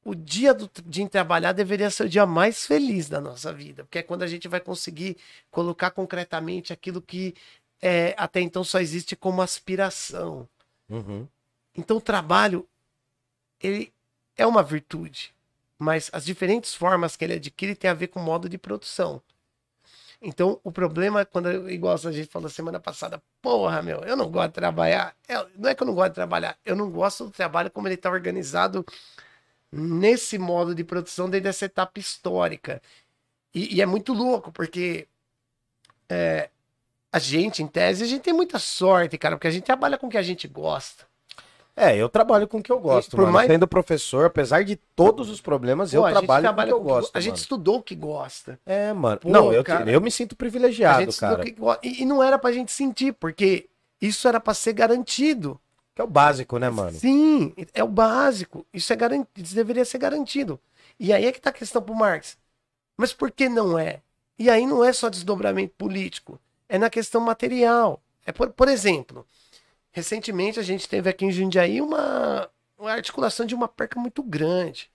o 0.04 0.14
dia 0.14 0.52
do, 0.52 0.70
de 0.84 1.08
trabalhar 1.08 1.52
deveria 1.52 1.90
ser 1.90 2.04
o 2.04 2.08
dia 2.08 2.26
mais 2.26 2.66
feliz 2.66 3.08
da 3.08 3.20
nossa 3.20 3.52
vida, 3.52 3.84
porque 3.84 3.98
é 3.98 4.02
quando 4.02 4.22
a 4.22 4.26
gente 4.26 4.48
vai 4.48 4.60
conseguir 4.60 5.16
colocar 5.50 5.90
concretamente 5.90 6.72
aquilo 6.72 7.00
que 7.00 7.34
é, 7.80 8.14
até 8.16 8.40
então 8.40 8.62
só 8.62 8.78
existe 8.78 9.16
como 9.16 9.40
aspiração. 9.40 10.48
Uhum. 10.88 11.26
Então 11.74 11.96
o 11.96 12.00
trabalho, 12.00 12.68
ele 13.60 13.92
é 14.36 14.46
uma 14.46 14.62
virtude, 14.62 15.34
mas 15.80 16.10
as 16.12 16.26
diferentes 16.26 16.74
formas 16.74 17.16
que 17.16 17.24
ele 17.24 17.32
adquire 17.34 17.74
tem 17.74 17.90
a 17.90 17.94
ver 17.94 18.08
com 18.08 18.20
o 18.20 18.22
modo 18.22 18.50
de 18.50 18.58
produção. 18.58 19.22
Então 20.20 20.60
o 20.62 20.70
problema 20.70 21.20
é 21.22 21.24
quando, 21.24 21.70
igual 21.70 21.94
a 21.94 22.12
gente 22.12 22.28
falou 22.28 22.50
semana 22.50 22.78
passada, 22.78 23.22
porra, 23.40 23.80
meu, 23.80 24.00
eu 24.00 24.14
não 24.14 24.30
gosto 24.30 24.48
de 24.48 24.54
trabalhar. 24.56 25.16
É, 25.26 25.34
não 25.56 25.70
é 25.70 25.74
que 25.74 25.82
eu 25.82 25.86
não 25.86 25.94
gosto 25.94 26.10
de 26.10 26.16
trabalhar, 26.16 26.58
eu 26.66 26.76
não 26.76 26.90
gosto 26.90 27.24
do 27.24 27.30
trabalho 27.30 27.70
como 27.70 27.88
ele 27.88 27.94
está 27.94 28.10
organizado 28.10 28.84
nesse 29.72 30.36
modo 30.36 30.74
de 30.74 30.84
produção 30.84 31.30
desde 31.30 31.48
essa 31.48 31.64
etapa 31.64 31.98
histórica. 31.98 32.82
E, 33.54 33.76
e 33.76 33.80
é 33.80 33.86
muito 33.86 34.12
louco, 34.12 34.52
porque 34.52 35.08
é, 36.10 36.50
a 37.10 37.18
gente, 37.18 37.62
em 37.62 37.66
tese, 37.66 38.04
a 38.04 38.06
gente 38.06 38.22
tem 38.22 38.34
muita 38.34 38.58
sorte, 38.58 39.16
cara, 39.16 39.36
porque 39.36 39.48
a 39.48 39.50
gente 39.50 39.64
trabalha 39.64 39.96
com 39.96 40.08
o 40.08 40.10
que 40.10 40.18
a 40.18 40.22
gente 40.22 40.46
gosta. 40.46 41.09
É, 41.80 41.96
eu 41.96 42.08
trabalho 42.08 42.46
com 42.46 42.58
o 42.58 42.62
que 42.62 42.70
eu 42.70 42.78
gosto, 42.78 43.12
Por 43.12 43.20
mano. 43.22 43.32
mais- 43.32 43.48
Sendo 43.50 43.66
professor, 43.66 44.26
apesar 44.26 44.62
de 44.64 44.76
todos 44.76 45.30
os 45.30 45.40
problemas, 45.40 45.92
eu 45.94 46.02
Pô, 46.02 46.06
a 46.06 46.10
gente 46.14 46.18
trabalho 46.26 46.46
com 46.54 46.60
o 46.60 46.64
que 46.66 46.72
eu 46.72 46.80
gosto, 46.80 47.16
A 47.16 47.20
gente 47.20 47.30
mano. 47.32 47.40
estudou 47.40 47.76
o 47.78 47.82
que 47.82 47.94
gosta. 47.94 48.58
É, 48.66 48.92
mano. 48.92 49.18
Pô, 49.20 49.28
não, 49.30 49.52
eu, 49.52 49.64
cara. 49.64 49.90
eu 49.90 50.00
me 50.00 50.10
sinto 50.10 50.34
A 50.34 50.36
privilegiado, 50.36 51.00
gente 51.00 51.10
estudou 51.10 51.36
cara. 51.38 51.78
que. 51.80 51.88
E, 51.88 52.02
e 52.02 52.04
não 52.04 52.22
era 52.22 52.38
pra 52.38 52.52
gente 52.52 52.70
sentir, 52.70 53.12
porque 53.14 53.68
isso 54.00 54.28
era 54.28 54.38
pra 54.38 54.52
ser 54.54 54.72
garantido. 54.74 55.58
Que 55.94 56.02
é 56.02 56.04
o 56.04 56.08
básico, 56.08 56.58
né, 56.58 56.68
mano? 56.70 56.92
Sim, 56.92 57.52
é 57.74 57.82
o 57.82 57.88
básico. 57.88 58.64
Isso 58.72 58.92
é 58.92 58.96
garantido, 58.96 59.28
isso 59.42 59.54
deveria 59.54 59.84
ser 59.84 59.98
garantido. 59.98 60.60
E 60.98 61.12
aí 61.12 61.24
é 61.26 61.32
que 61.32 61.40
tá 61.40 61.50
a 61.50 61.52
questão 61.52 61.80
pro 61.82 61.94
Marx. 61.94 62.36
Mas 62.96 63.12
por 63.12 63.30
que 63.30 63.48
não 63.48 63.78
é? 63.78 64.00
E 64.38 64.48
aí 64.50 64.66
não 64.66 64.84
é 64.84 64.92
só 64.92 65.08
desdobramento 65.08 65.72
político, 65.76 66.38
é 66.68 66.78
na 66.78 66.88
questão 66.90 67.20
material. 67.20 68.00
É 68.26 68.32
por, 68.32 68.50
por 68.50 68.68
exemplo, 68.68 69.26
recentemente 69.92 70.58
a 70.60 70.62
gente 70.62 70.88
teve 70.88 71.08
aqui 71.10 71.24
em 71.24 71.32
Jundiaí 71.32 71.80
uma, 71.80 72.50
uma 72.78 72.92
articulação 72.92 73.46
de 73.46 73.54
uma 73.54 73.68
perca 73.68 73.98
muito 74.00 74.22
grande, 74.22 74.90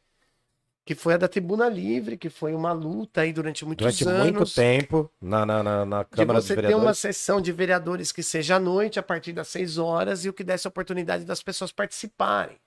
que 0.85 0.95
foi 0.95 1.15
a 1.15 1.17
da 1.17 1.27
Tribuna 1.27 1.69
Livre, 1.69 2.17
que 2.17 2.29
foi 2.29 2.53
uma 2.55 2.73
luta 2.73 3.21
aí 3.21 3.33
durante 3.33 3.65
muitos 3.65 3.85
Durante 3.85 4.05
anos. 4.07 4.17
muito 4.19 4.45
tempo 4.45 5.11
na, 5.21 5.45
na, 5.45 5.63
na, 5.63 5.85
na 5.85 6.03
de 6.11 6.25
Câmara 6.25 6.41
dos 6.41 6.47
você 6.47 6.57
ter 6.57 6.75
uma 6.75 6.93
Vereadores. 6.93 6.95
sessão 6.95 7.39
de 7.41 7.51
vereadores 7.51 8.11
que 8.11 8.23
seja 8.23 8.55
à 8.55 8.59
noite, 8.59 8.99
a 8.99 9.03
partir 9.03 9.33
das 9.33 9.47
6 9.49 9.77
horas, 9.77 10.25
e 10.25 10.29
o 10.29 10.33
que 10.33 10.43
desse 10.43 10.67
a 10.67 10.69
oportunidade 10.69 11.25
das 11.25 11.43
pessoas 11.43 11.71
participarem. 11.71 12.59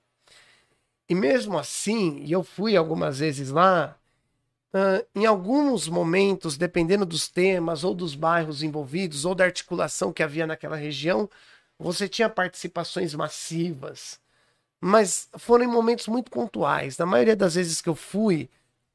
E 1.09 1.15
mesmo 1.15 1.59
assim, 1.59 2.23
e 2.25 2.33
eu 2.33 2.45
fui 2.45 2.77
algumas 2.77 3.19
vezes 3.21 3.51
lá, 3.51 3.97
ah, 4.75 5.05
em 5.15 5.27
alguns 5.27 5.89
momentos, 5.89 6.57
dependendo 6.59 7.07
dos 7.07 7.29
temas, 7.29 7.85
ou 7.85 7.95
dos 7.95 8.15
bairros 8.15 8.63
envolvidos, 8.63 9.25
ou 9.25 9.35
da 9.35 9.45
articulação 9.45 10.13
que 10.13 10.23
havia 10.23 10.47
naquela 10.47 10.77
região, 10.77 11.31
você 11.79 12.09
tinha 12.09 12.29
participações 12.29 13.15
massivas. 13.15 14.21
Mas 14.81 15.29
foram 15.39 15.65
em 15.65 15.69
momentos 15.69 16.09
muito 16.09 16.31
pontuais. 16.31 16.99
Na 16.99 17.07
maioria 17.07 17.37
das 17.37 17.55
vezes 17.57 17.81
que 17.81 17.89
eu 17.89 17.95
fui, 17.95 18.49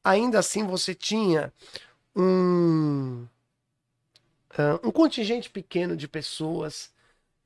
ainda 0.04 0.38
assim 0.38 0.64
você 0.66 0.94
tinha 0.94 1.52
um 2.16 3.26
ah, 4.56 4.78
um 4.84 4.90
contingente 4.90 5.50
pequeno 5.50 5.96
de 5.96 6.08
pessoas. 6.08 6.92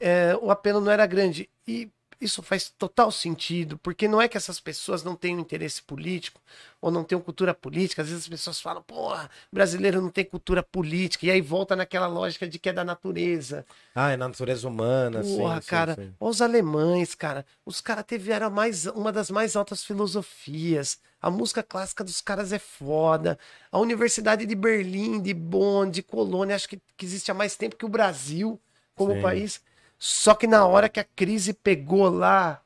É, 0.01 0.37
o 0.37 0.51
apelo 0.51 0.81
não 0.81 0.93
era 0.93 1.07
grande. 1.07 1.51
E 1.67 1.91
isso 2.21 2.43
faz 2.43 2.69
total 2.71 3.13
sentido, 3.13 3.79
porque 3.79 4.09
não 4.09 4.21
é 4.21 4.27
que 4.29 4.37
essas 4.37 4.59
pessoas 4.59 5.05
não 5.05 5.15
tenham 5.15 5.39
interesse 5.39 5.83
político 5.83 6.41
ou 6.81 6.91
não 6.91 7.05
tenham 7.05 7.21
cultura 7.21 7.55
política. 7.55 8.03
Às 8.03 8.09
vezes 8.09 8.25
as 8.25 8.29
pessoas 8.29 8.61
falam, 8.61 8.83
porra, 8.83 9.31
brasileiro 9.53 10.03
não 10.03 10.11
tem 10.11 10.25
cultura 10.25 10.63
política. 10.63 11.27
E 11.27 11.31
aí 11.31 11.41
volta 11.41 11.77
naquela 11.77 12.07
lógica 12.07 12.49
de 12.49 12.59
que 12.59 12.69
é 12.69 12.73
da 12.73 12.85
natureza. 12.85 13.65
Ah, 13.95 14.11
é 14.11 14.17
na 14.17 14.29
natureza 14.29 14.67
humana, 14.67 15.23
sim, 15.23 15.37
Porra, 15.37 15.61
sim, 15.61 15.69
cara, 15.69 15.95
sim. 15.95 16.15
os 16.19 16.43
alemães, 16.43 17.15
cara, 17.15 17.47
os 17.65 17.81
caras 17.81 18.05
tiveram 18.07 18.51
mais, 18.51 18.87
uma 18.87 19.13
das 19.13 19.31
mais 19.31 19.55
altas 19.55 19.85
filosofias. 19.85 20.99
A 21.21 21.31
música 21.31 21.63
clássica 21.63 22.03
dos 22.03 22.21
caras 22.21 22.53
é 22.53 22.59
foda. 22.59 23.39
A 23.71 23.79
Universidade 23.79 24.45
de 24.47 24.55
Berlim, 24.55 25.21
de 25.21 25.35
Bonn, 25.35 25.91
de 25.91 26.03
Colônia, 26.03 26.57
acho 26.57 26.69
que, 26.69 26.81
que 26.97 27.05
existe 27.05 27.31
há 27.31 27.35
mais 27.35 27.57
tempo 27.57 27.77
que 27.77 27.87
o 27.87 27.89
Brasil 27.89 28.61
como 28.95 29.15
Sim. 29.15 29.23
país. 29.23 29.61
Só 29.99 30.35
que 30.35 30.47
na 30.47 30.67
hora 30.67 30.89
que 30.89 31.01
a 31.01 31.05
crise 31.05 31.53
pegou 31.53 32.09
lá. 32.09 32.61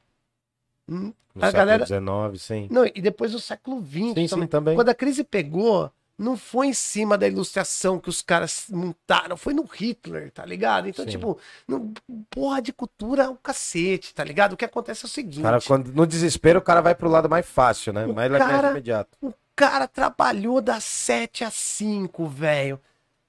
hum, 0.88 1.12
No 1.34 1.42
a 1.44 1.46
século 1.50 1.66
galera. 1.66 1.86
XIX, 1.86 2.42
sim. 2.42 2.68
Não, 2.70 2.84
e 2.84 3.00
depois 3.00 3.32
do 3.32 3.40
século 3.40 3.82
XX 3.84 3.92
Sim, 3.94 4.14
sim, 4.14 4.26
também. 4.28 4.48
também. 4.48 4.74
Quando 4.76 4.88
a 4.90 4.94
crise 4.94 5.24
pegou, 5.24 5.90
não 6.18 6.36
foi 6.36 6.66
em 6.68 6.72
cima 6.74 7.16
da 7.16 7.26
ilustração 7.26 7.98
que 7.98 8.10
os 8.10 8.20
caras 8.20 8.66
montaram, 8.68 9.36
foi 9.36 9.54
no 9.54 9.64
Hitler, 9.64 10.30
tá 10.30 10.44
ligado? 10.44 10.88
Então, 10.88 11.04
Sim. 11.06 11.10
tipo, 11.12 11.38
no, 11.66 11.90
porra 12.28 12.60
de 12.60 12.72
cultura 12.72 13.24
é 13.24 13.28
o 13.28 13.34
cacete, 13.36 14.14
tá 14.14 14.22
ligado? 14.22 14.52
O 14.52 14.56
que 14.56 14.64
acontece 14.66 15.04
é 15.04 15.06
o 15.06 15.10
seguinte: 15.10 15.40
Cara, 15.42 15.60
quando, 15.62 15.90
no 15.92 16.06
desespero, 16.06 16.58
o 16.58 16.62
cara 16.62 16.82
vai 16.82 16.94
pro 16.94 17.08
lado 17.08 17.30
mais 17.30 17.46
fácil, 17.46 17.92
né? 17.94 18.04
O 18.06 18.14
mais, 18.14 18.30
cara- 18.30 18.70
imediato. 18.72 19.16
o 19.22 19.32
cara 19.56 19.88
trabalhou 19.88 20.60
das 20.60 20.84
7 20.84 21.44
às 21.44 21.54
5, 21.54 22.26
velho. 22.26 22.78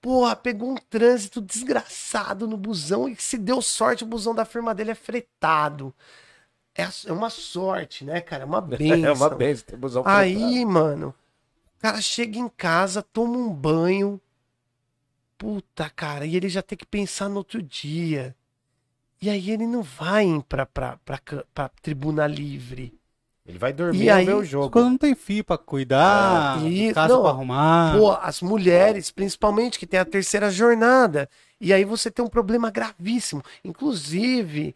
Porra, 0.04 0.36
pegou 0.36 0.70
um 0.70 0.76
trânsito 0.76 1.40
desgraçado 1.40 2.46
no 2.46 2.58
busão 2.58 3.08
e 3.08 3.16
se 3.16 3.38
deu 3.38 3.62
sorte, 3.62 4.04
o 4.04 4.06
busão 4.06 4.36
da 4.36 4.44
firma 4.44 4.76
dele 4.76 4.92
é 4.92 4.96
fretado. 4.96 5.96
É, 6.76 6.84
é 7.06 7.14
uma 7.14 7.30
sorte, 7.30 8.04
né, 8.04 8.20
cara? 8.20 8.44
É 8.44 8.46
uma 8.46 8.60
benção. 8.60 9.00
É 9.08 9.14
uma 9.14 9.30
benção, 9.30 9.66
tem 9.66 9.80
busão 9.80 10.04
fretado. 10.04 10.22
Aí, 10.22 10.66
mano, 10.66 11.16
o 11.78 11.80
cara 11.80 12.02
chega 12.02 12.38
em 12.38 12.50
casa, 12.50 13.02
toma 13.02 13.38
um 13.38 13.50
banho. 13.50 14.20
Puta, 15.38 15.90
cara, 15.90 16.26
e 16.26 16.36
ele 16.36 16.50
já 16.50 16.62
tem 16.62 16.78
que 16.78 16.86
pensar 16.86 17.30
no 17.30 17.38
outro 17.38 17.64
dia. 17.64 18.36
E 19.22 19.30
aí 19.30 19.52
ele 19.52 19.66
não 19.66 19.84
vai 19.84 20.26
pra, 20.50 20.66
pra, 20.66 20.98
pra, 20.98 21.22
pra 21.54 21.70
tribuna 21.82 22.28
livre. 22.28 22.94
Ele 23.46 23.58
vai 23.58 23.74
dormir 23.74 24.04
E 24.04 24.06
e 24.06 24.10
aí, 24.10 24.26
ver 24.26 24.36
o 24.36 24.44
jogo. 24.44 24.70
Quando 24.70 24.90
não 24.92 24.98
tem 24.98 25.14
filho 25.16 25.44
pra 25.44 25.58
cuidar, 25.58 26.60
Ah, 26.62 26.68
isso, 26.70 26.94
casa 26.96 27.14
não. 27.14 27.22
pra 27.22 27.32
arrumar. 27.32 27.98
Pô, 27.98 28.12
as 28.12 28.42
mulheres, 28.42 29.12
principalmente, 29.12 29.78
que 29.78 29.86
tem 29.86 30.00
a 30.00 30.06
terceira 30.06 30.50
jornada. 30.50 31.30
E 31.60 31.74
aí 31.74 31.84
você 31.84 32.10
tem 32.10 32.24
um 32.24 32.30
problema 32.30 32.72
gravíssimo. 32.72 33.44
Inclusive, 33.64 34.74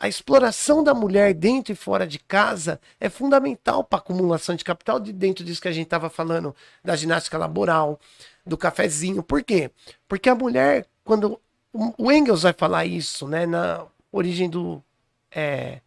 a 0.00 0.08
exploração 0.08 0.82
da 0.82 0.94
mulher 0.94 1.32
dentro 1.34 1.72
e 1.72 1.76
fora 1.76 2.06
de 2.06 2.18
casa 2.18 2.80
é 2.98 3.08
fundamental 3.08 3.84
para 3.84 3.98
acumulação 3.98 4.56
de 4.56 4.64
capital, 4.64 4.98
de 4.98 5.12
dentro 5.12 5.44
disso 5.44 5.60
que 5.62 5.68
a 5.68 5.72
gente 5.72 5.84
estava 5.86 6.08
falando, 6.10 6.54
da 6.82 6.96
ginástica 6.96 7.38
laboral, 7.38 8.00
do 8.44 8.56
cafezinho. 8.56 9.22
Por 9.22 9.42
quê? 9.44 9.70
Porque 10.08 10.28
a 10.28 10.34
mulher, 10.34 10.86
quando. 11.04 11.40
o- 11.72 11.94
O 11.98 12.10
Engels 12.12 12.42
vai 12.42 12.52
falar 12.54 12.84
isso, 12.86 13.28
né? 13.28 13.46
Na 13.46 13.84
origem 14.10 14.48
do. 14.50 14.82
é, 15.30 15.80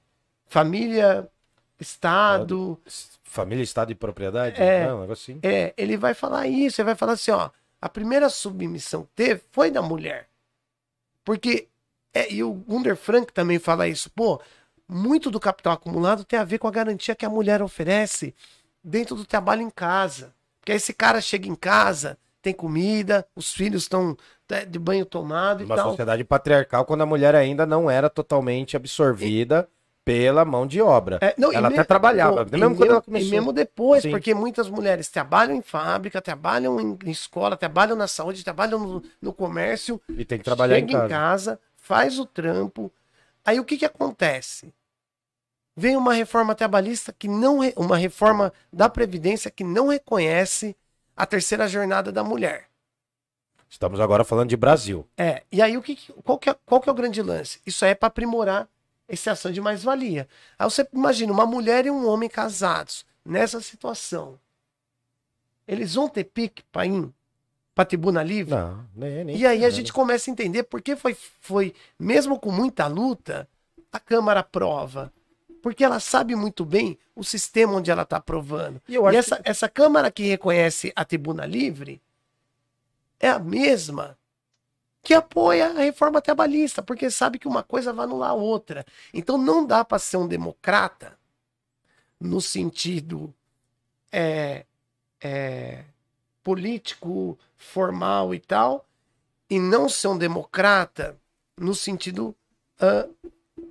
família, 0.48 1.28
Estado. 1.80 2.80
Família, 3.24 3.64
estado 3.64 3.92
e 3.92 3.96
propriedade? 3.96 4.62
É. 4.62 4.88
Não, 4.88 4.98
um 4.98 5.02
negócio 5.02 5.32
assim. 5.32 5.40
É, 5.44 5.74
ele 5.78 5.96
vai 5.96 6.14
falar 6.14 6.48
isso, 6.48 6.82
ele 6.82 6.88
vai 6.88 6.96
falar 6.96 7.14
assim, 7.14 7.32
ó, 7.32 7.50
a 7.82 7.88
primeira 7.88 8.30
submissão 8.30 9.04
que 9.04 9.12
teve 9.16 9.42
foi 9.52 9.72
da 9.72 9.82
mulher. 9.82 10.28
Porque, 11.24 11.68
é, 12.14 12.32
e 12.32 12.44
o 12.44 12.52
Gunder 12.52 12.96
Frank 12.96 13.32
também 13.32 13.60
fala 13.60 13.88
isso, 13.88 14.10
pô, 14.10 14.42
muito 14.88 15.30
do 15.30 15.40
capital 15.40 15.74
acumulado 15.74 16.24
tem 16.24 16.40
a 16.40 16.44
ver 16.44 16.58
com 16.58 16.68
a 16.68 16.72
garantia 16.72 17.16
que 17.16 17.26
a 17.26 17.30
mulher 17.30 17.62
oferece 17.62 18.34
dentro 18.84 19.16
do 19.16 19.26
trabalho 19.26 19.62
em 19.62 19.70
casa. 19.70 20.34
Porque 20.60 20.72
aí 20.72 20.78
esse 20.78 20.94
cara 20.94 21.22
chega 21.22 21.48
em 21.48 21.56
casa, 21.56 22.18
tem 22.42 22.54
comida, 22.54 23.26
os 23.36 23.54
filhos 23.54 23.84
estão 23.84 24.18
né, 24.50 24.66
de 24.66 24.80
banho 24.80 25.06
tomado 25.06 25.62
e 25.62 25.66
Uma 25.66 25.76
tal. 25.76 25.92
sociedade 25.92 26.24
patriarcal 26.24 26.84
quando 26.86 27.02
a 27.02 27.06
mulher 27.06 27.36
ainda 27.36 27.66
não 27.66 27.90
era 27.90 28.10
totalmente 28.10 28.76
absorvida 28.76 29.70
pela 30.10 30.44
mão 30.44 30.66
de 30.66 30.82
obra. 30.82 31.20
É, 31.22 31.36
não, 31.38 31.54
ela 31.54 31.68
até 31.68 31.84
trabalhava, 31.84 32.44
pô, 32.46 32.52
mesmo 32.58 32.74
e 32.74 32.78
quando 32.78 32.90
ela 32.90 32.94
mesmo- 32.96 33.02
começou. 33.04 33.28
E 33.28 33.32
mesmo 33.32 33.54
depois, 33.54 34.02
Sim. 34.04 34.10
porque 34.12 34.34
muitas 34.34 34.68
mulheres 34.70 35.08
trabalham 35.10 35.56
em 35.56 35.62
fábrica, 35.62 36.20
trabalham 36.22 36.80
em, 36.82 36.98
em 37.06 37.12
escola, 37.12 37.56
trabalham 37.56 37.96
na 37.96 38.08
saúde, 38.08 38.44
trabalham 38.44 38.80
no, 38.80 39.04
no 39.22 39.32
comércio, 39.34 40.02
E 40.10 40.26
tem 40.26 40.40
que 40.40 40.44
trabalhar 40.44 40.76
chega 40.76 41.06
em 41.06 41.08
casa. 41.08 41.60
faz 41.76 42.18
o 42.18 42.26
trampo. 42.26 42.92
Aí 43.46 43.60
o 43.60 43.66
que 43.66 43.78
que 43.78 43.86
acontece? 43.86 44.74
vem 45.76 45.96
uma 45.96 46.14
reforma 46.14 46.54
trabalhista 46.56 47.14
que 47.18 47.28
não. 47.28 47.60
Uma 47.78 47.96
reforma 47.96 48.52
da 48.74 48.90
Previdência 48.90 49.50
que 49.50 49.64
não 49.64 49.88
reconhece 49.88 50.76
a 51.16 51.26
terceira 51.26 51.68
jornada 51.70 52.12
da 52.12 52.22
mulher. 52.24 52.66
Estamos 53.70 54.00
agora 54.00 54.24
falando 54.26 54.50
de 54.50 54.58
Brasil. 54.58 55.08
É, 55.18 55.44
e 55.52 55.62
aí 55.62 55.78
o 55.78 55.82
que, 55.82 55.96
que- 55.96 56.12
qual, 56.24 56.38
que 56.38 56.50
é, 56.50 56.56
qual 56.66 56.82
que 56.82 56.90
é 56.90 56.92
o 56.92 56.96
grande 56.96 57.22
lance? 57.22 57.62
Isso 57.66 57.86
aí 57.86 57.92
é 57.92 57.96
para 57.96 58.08
aprimorar 58.08 58.68
essa 59.10 59.32
ação 59.32 59.52
de 59.52 59.60
mais-valia. 59.60 60.28
Aí 60.58 60.70
você 60.70 60.88
imagina 60.94 61.34
uma 61.34 61.46
mulher 61.46 61.86
e 61.86 61.92
um 61.92 62.08
homem 62.08 62.30
casados 62.30 63.06
nessa 63.26 63.60
situação. 63.60 64.40
Eles 65.68 65.96
vão 65.96 66.08
ter 66.08 66.24
pique 66.26 66.64
para 66.72 66.86
ir 66.86 67.10
para 67.74 67.86
tribuna 67.86 68.22
livre? 68.22 68.54
Não, 68.54 68.86
nem, 68.96 69.24
nem 69.24 69.38
E 69.38 69.46
aí 69.46 69.66
a 69.66 69.70
gente 69.70 69.92
começa 69.92 70.30
a 70.30 70.34
entender 70.34 70.64
por 70.64 70.82
que 70.82 70.96
foi, 70.96 71.16
foi, 71.40 71.74
mesmo 71.98 72.40
com 72.40 72.52
muita 72.52 72.88
luta, 72.88 73.48
a 73.92 74.00
Câmara 74.00 74.42
aprova. 74.42 75.12
Porque 75.62 75.84
ela 75.84 76.00
sabe 76.00 76.36
muito 76.36 76.64
bem 76.64 76.98
o 77.16 77.24
sistema 77.24 77.74
onde 77.74 77.90
ela 77.90 78.04
está 78.04 78.18
aprovando. 78.18 78.82
E 78.88 78.96
E 78.96 79.16
essa, 79.16 79.42
essa 79.44 79.70
Câmara 79.70 80.12
que 80.12 80.24
reconhece 80.24 80.92
a 80.96 81.04
tribuna 81.04 81.46
livre 81.46 82.02
é 83.20 83.30
a 83.30 83.40
mesma 83.40 84.18
que 85.02 85.14
apoia 85.14 85.68
a 85.70 85.74
reforma 85.74 86.22
trabalhista, 86.22 86.82
porque 86.82 87.10
sabe 87.10 87.40
que 87.40 87.48
uma 87.48 87.64
coisa 87.64 87.94
vai 87.94 88.06
anular 88.06 88.32
a 88.32 88.34
outra. 88.34 88.86
Então 89.14 89.38
não 89.38 89.66
dá 89.66 89.84
para 89.86 90.00
ser 90.00 90.18
um 90.18 90.28
democrata 90.28 91.18
no 92.20 92.42
sentido 92.42 93.34
é, 94.12 94.66
é, 95.22 95.84
político, 96.44 97.38
formal 97.56 98.34
e 98.34 98.40
tal, 98.40 98.86
e 99.50 99.60
não 99.60 99.88
ser 99.90 100.10
um 100.10 100.18
democrata 100.18 101.18
no 101.58 101.74
sentido 101.74 102.36
ah, 102.80 103.08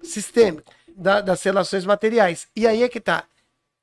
sistêmico 0.03 0.73
da- 0.97 1.21
das 1.21 1.43
relações 1.43 1.85
materiais. 1.85 2.49
E 2.55 2.67
aí 2.67 2.83
é 2.83 2.89
que 2.89 3.01
tá. 3.01 3.25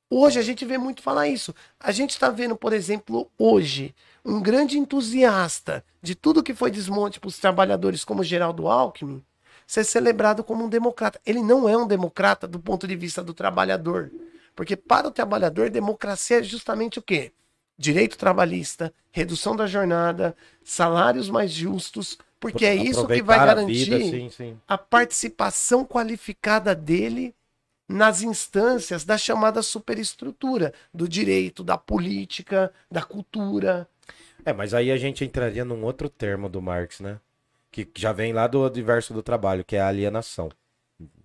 Hoje 0.10 0.40
a 0.40 0.42
gente 0.42 0.66
vê 0.66 0.78
muito 0.78 1.02
falar 1.02 1.28
isso. 1.28 1.54
A 1.80 1.92
gente 1.92 2.12
está 2.12 2.30
vendo, 2.30 2.56
por 2.56 2.74
exemplo, 2.74 3.30
hoje, 3.38 3.94
um 4.26 4.42
grande 4.42 4.80
entusiasta 4.80 5.86
de 6.02 6.16
tudo 6.16 6.42
que 6.42 6.54
foi 6.54 6.72
desmonte 6.72 7.20
para 7.20 7.28
os 7.28 7.38
trabalhadores, 7.38 8.04
como 8.04 8.24
Geraldo 8.24 8.68
Alckmin, 8.68 9.24
ser 9.68 9.84
celebrado 9.84 10.44
como 10.44 10.66
um 10.66 10.70
democrata. 10.70 11.22
Ele 11.26 11.42
não 11.42 11.70
é 11.70 11.78
um 11.78 11.88
democrata 11.88 12.48
do 12.48 12.60
ponto 12.60 12.88
de 12.88 12.96
vista 12.96 13.24
do 13.24 13.34
trabalhador. 13.34 14.12
Porque 14.56 14.76
para 14.76 15.08
o 15.08 15.12
trabalhador, 15.12 15.70
democracia 15.70 16.40
é 16.40 16.44
justamente 16.44 16.98
o 16.98 17.02
quê? 17.02 17.32
Direito 17.78 18.18
trabalhista, 18.18 18.94
redução 19.12 19.56
da 19.56 19.68
jornada, 19.68 20.36
salários 20.64 21.30
mais 21.30 21.52
justos, 21.52 22.18
porque 22.40 22.66
é 22.66 22.74
isso 22.74 23.06
que 23.06 23.22
vai 23.22 23.38
Aproveitar 23.38 23.42
a 23.42 23.46
garantir 23.46 23.86
vida, 23.86 24.00
sim, 24.00 24.30
sim. 24.30 24.58
a 24.68 24.78
participação 24.78 25.84
qualificada 25.84 26.74
dele 26.74 27.36
nas 27.88 28.22
instâncias 28.22 29.04
da 29.04 29.18
chamada 29.18 29.62
superestrutura, 29.62 30.74
do 30.94 31.08
direito, 31.08 31.64
da 31.64 31.78
política, 31.78 32.74
da 32.90 33.04
cultura. 33.04 33.88
É, 34.46 34.54
mas 34.54 34.74
aí 34.74 34.92
a 34.92 34.98
gente 34.98 35.26
entraria 35.26 35.66
num 35.66 35.84
outro 35.84 36.08
termo 36.08 36.48
do 36.48 36.62
Marx, 36.62 37.00
né? 37.00 37.20
Que 37.72 37.88
já 37.96 38.12
vem 38.12 38.32
lá 38.32 38.46
do 38.48 38.70
diverso 38.70 39.14
do 39.14 39.24
trabalho, 39.24 39.66
que 39.66 39.76
é 39.76 39.82
a 39.82 39.88
alienação, 39.88 40.50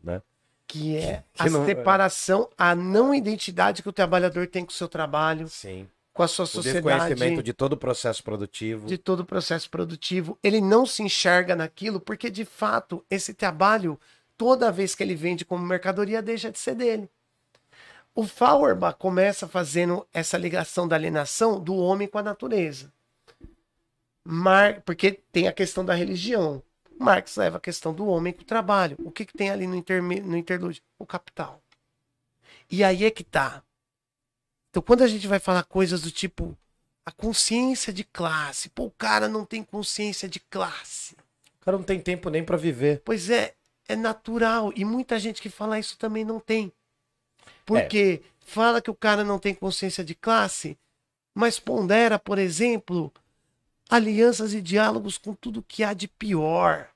né? 0.03 0.23
Que 0.67 0.97
é 0.97 1.23
Que 1.35 1.43
a 1.43 1.51
não- 1.51 1.67
separação, 1.67 2.49
a 2.57 2.75
não 2.75 3.15
identidade 3.15 3.83
que 3.83 3.89
o 3.89 3.93
trabalhador 3.93 4.47
tem 4.47 4.65
com 4.65 4.71
o 4.71 4.75
seu 4.75 4.89
trabalho, 4.89 5.49
Sim. 5.49 5.87
com 6.13 6.23
a 6.23 6.29
sua 6.29 6.45
O 6.45 6.49
sociedade, 6.49 6.87
desconhecimento 6.87 7.37
de... 7.37 7.43
de 7.45 7.53
todo 7.53 7.75
o 7.75 7.77
processo 7.77 8.23
produtivo. 8.25 8.99
todo 8.99 9.21
o 9.21 9.25
processo 9.25 9.69
produtivo. 9.69 10.39
Ele 10.43 10.61
não 10.61 10.87
se 10.87 11.03
enxerga 11.03 11.55
naquilo, 11.55 12.01
porque 12.01 12.31
de 12.31 12.45
fato 12.45 13.05
esse 13.11 13.35
trabalho, 13.35 13.99
toda 14.37 14.73
vez 14.73 14.95
que 14.95 15.03
ele 15.03 15.15
vende 15.15 15.45
como 15.45 15.65
mercadoria, 15.67 16.23
deixa 16.23 16.51
de 16.51 16.59
ser 16.59 16.75
dele. 16.75 17.09
O 18.15 18.25
Feuerbach 18.27 18.97
começa 18.99 19.47
fazendo 19.47 20.07
essa 20.13 20.37
ligação 20.39 20.89
da 20.89 20.97
alienação 20.97 21.61
do 21.61 21.77
homem 21.77 22.09
com 22.09 22.19
a 22.19 22.23
natureza. 22.23 22.93
Mar... 24.25 24.83
Porque 24.83 25.13
tem 25.33 25.49
a 25.49 25.53
questão 25.53 25.85
da 25.85 25.95
religião. 25.95 26.63
Marx 26.99 27.37
leva 27.37 27.57
a 27.57 27.61
questão 27.61 27.95
do 27.95 28.07
homem 28.07 28.33
com 28.33 28.43
o 28.43 28.45
trabalho. 28.45 28.97
O 29.01 29.11
que, 29.11 29.25
que 29.25 29.33
tem 29.33 29.51
ali 29.51 29.67
no, 29.67 29.75
interme... 29.75 30.21
no 30.21 30.37
interlúdio? 30.37 30.83
O 30.99 31.07
capital. 31.07 31.63
E 32.71 32.85
aí 32.85 33.05
é 33.05 33.11
que 33.11 33.25
tá. 33.25 33.63
Então, 34.69 34.83
quando 34.83 35.03
a 35.03 35.09
gente 35.09 35.27
vai 35.27 35.39
falar 35.39 35.65
coisas 35.65 36.03
do 36.03 36.11
tipo 36.11 36.57
a 37.05 37.11
consciência 37.11 37.93
de 37.93 38.05
classe, 38.05 38.69
pô, 38.69 38.85
o 38.85 38.91
cara 38.91 39.27
não 39.27 39.45
tem 39.45 39.65
consciência 39.65 40.29
de 40.29 40.39
classe. 40.39 41.17
O 41.61 41.65
cara 41.65 41.77
não 41.77 41.85
tem 41.85 41.99
tempo 41.99 42.31
nem 42.31 42.45
pra 42.45 42.57
viver. 42.57 43.03
Pois 43.05 43.31
é, 43.31 43.55
é 43.89 43.97
natural. 43.97 44.73
E 44.77 44.85
muita 44.85 45.19
gente 45.19 45.43
que 45.43 45.49
fala 45.49 45.79
isso 45.79 45.99
também 45.99 46.25
não 46.25 46.39
tem. 46.39 46.73
Porque 47.65 48.23
fala 48.41 48.81
que 48.81 48.91
o 48.91 48.95
cara 48.95 49.25
não 49.25 49.39
tem 49.39 49.55
consciência 49.55 50.05
de 50.05 50.15
classe, 50.15 50.79
mas 51.35 51.59
pondera, 51.59 52.19
por 52.19 52.39
exemplo, 52.39 53.13
alianças 53.91 54.55
e 54.55 54.61
diálogos 54.61 55.19
com 55.19 55.35
tudo 55.35 55.65
que 55.67 55.83
há 55.83 55.93
de 55.93 56.07
pior 56.07 56.89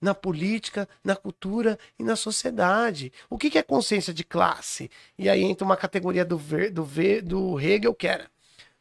na 0.00 0.14
política, 0.14 0.88
na 1.02 1.16
cultura 1.16 1.78
e 1.98 2.02
na 2.02 2.16
sociedade. 2.16 3.12
O 3.30 3.38
que 3.38 3.48
que 3.48 3.58
é 3.58 3.62
consciência 3.62 4.12
de 4.12 4.24
classe? 4.24 4.90
E 5.18 5.28
aí 5.28 5.42
entra 5.42 5.64
uma 5.64 5.76
categoria 5.76 6.24
do, 6.24 6.36
ver, 6.36 6.70
do, 6.70 6.84
ver, 6.84 7.22
do 7.22 7.58
Hegel 7.58 7.94
que 7.94 8.06
era 8.06 8.30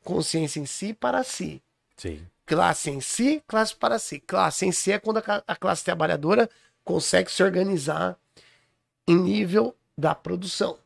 consciência 0.04 0.60
em 0.60 0.66
si 0.66 0.94
para 0.94 1.24
si. 1.24 1.62
Sim. 1.96 2.26
Classe 2.46 2.92
em 2.92 3.02
si, 3.02 3.42
classe 3.48 3.76
para 3.76 3.98
si. 3.98 4.20
Classe 4.20 4.66
em 4.66 4.72
si 4.72 4.92
é 4.92 5.00
quando 5.00 5.24
a 5.48 5.56
classe 5.56 5.84
trabalhadora 5.84 6.50
consegue 6.84 7.32
se 7.32 7.42
organizar 7.42 8.18
em 9.08 9.16
nível 9.16 9.76
da 9.98 10.14
produção. 10.14 10.78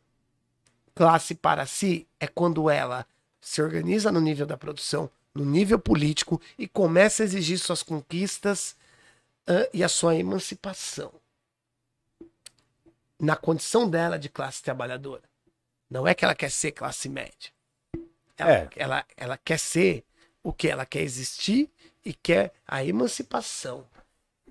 Classe 0.96 1.36
para 1.36 1.66
si 1.66 2.08
é 2.20 2.28
quando 2.28 2.70
ela 2.70 3.06
se 3.42 3.62
organiza 3.62 4.12
no 4.12 4.22
nível 4.22 4.46
da 4.46 4.58
produção, 4.58 5.10
no 5.34 5.46
nível 5.46 5.80
político 5.80 6.42
e 6.58 6.68
começa 6.68 7.24
a 7.24 7.26
exigir 7.26 7.58
suas 7.60 7.84
conquistas 7.84 8.76
ãh, 9.48 9.68
e 9.74 9.84
a 9.84 9.90
sua 9.90 10.16
emancipação. 10.16 11.14
Na 13.20 13.36
condição 13.36 13.90
dela 13.90 14.18
de 14.18 14.30
classe 14.30 14.64
trabalhadora. 14.64 15.24
Não 15.90 16.08
é 16.08 16.14
que 16.14 16.24
ela 16.24 16.36
quer 16.36 16.52
ser 16.52 16.72
classe 16.72 17.10
média. 17.10 17.52
Ela, 18.38 18.52
É. 18.52 18.70
ela, 18.76 19.06
ela 19.18 19.38
quer 19.38 19.60
ser 19.60 20.06
o 20.44 20.54
que? 20.54 20.70
Ela 20.70 20.86
quer 20.86 21.02
existir 21.02 21.70
e 22.06 22.14
quer 22.14 22.54
a 22.66 22.84
emancipação. 22.84 23.86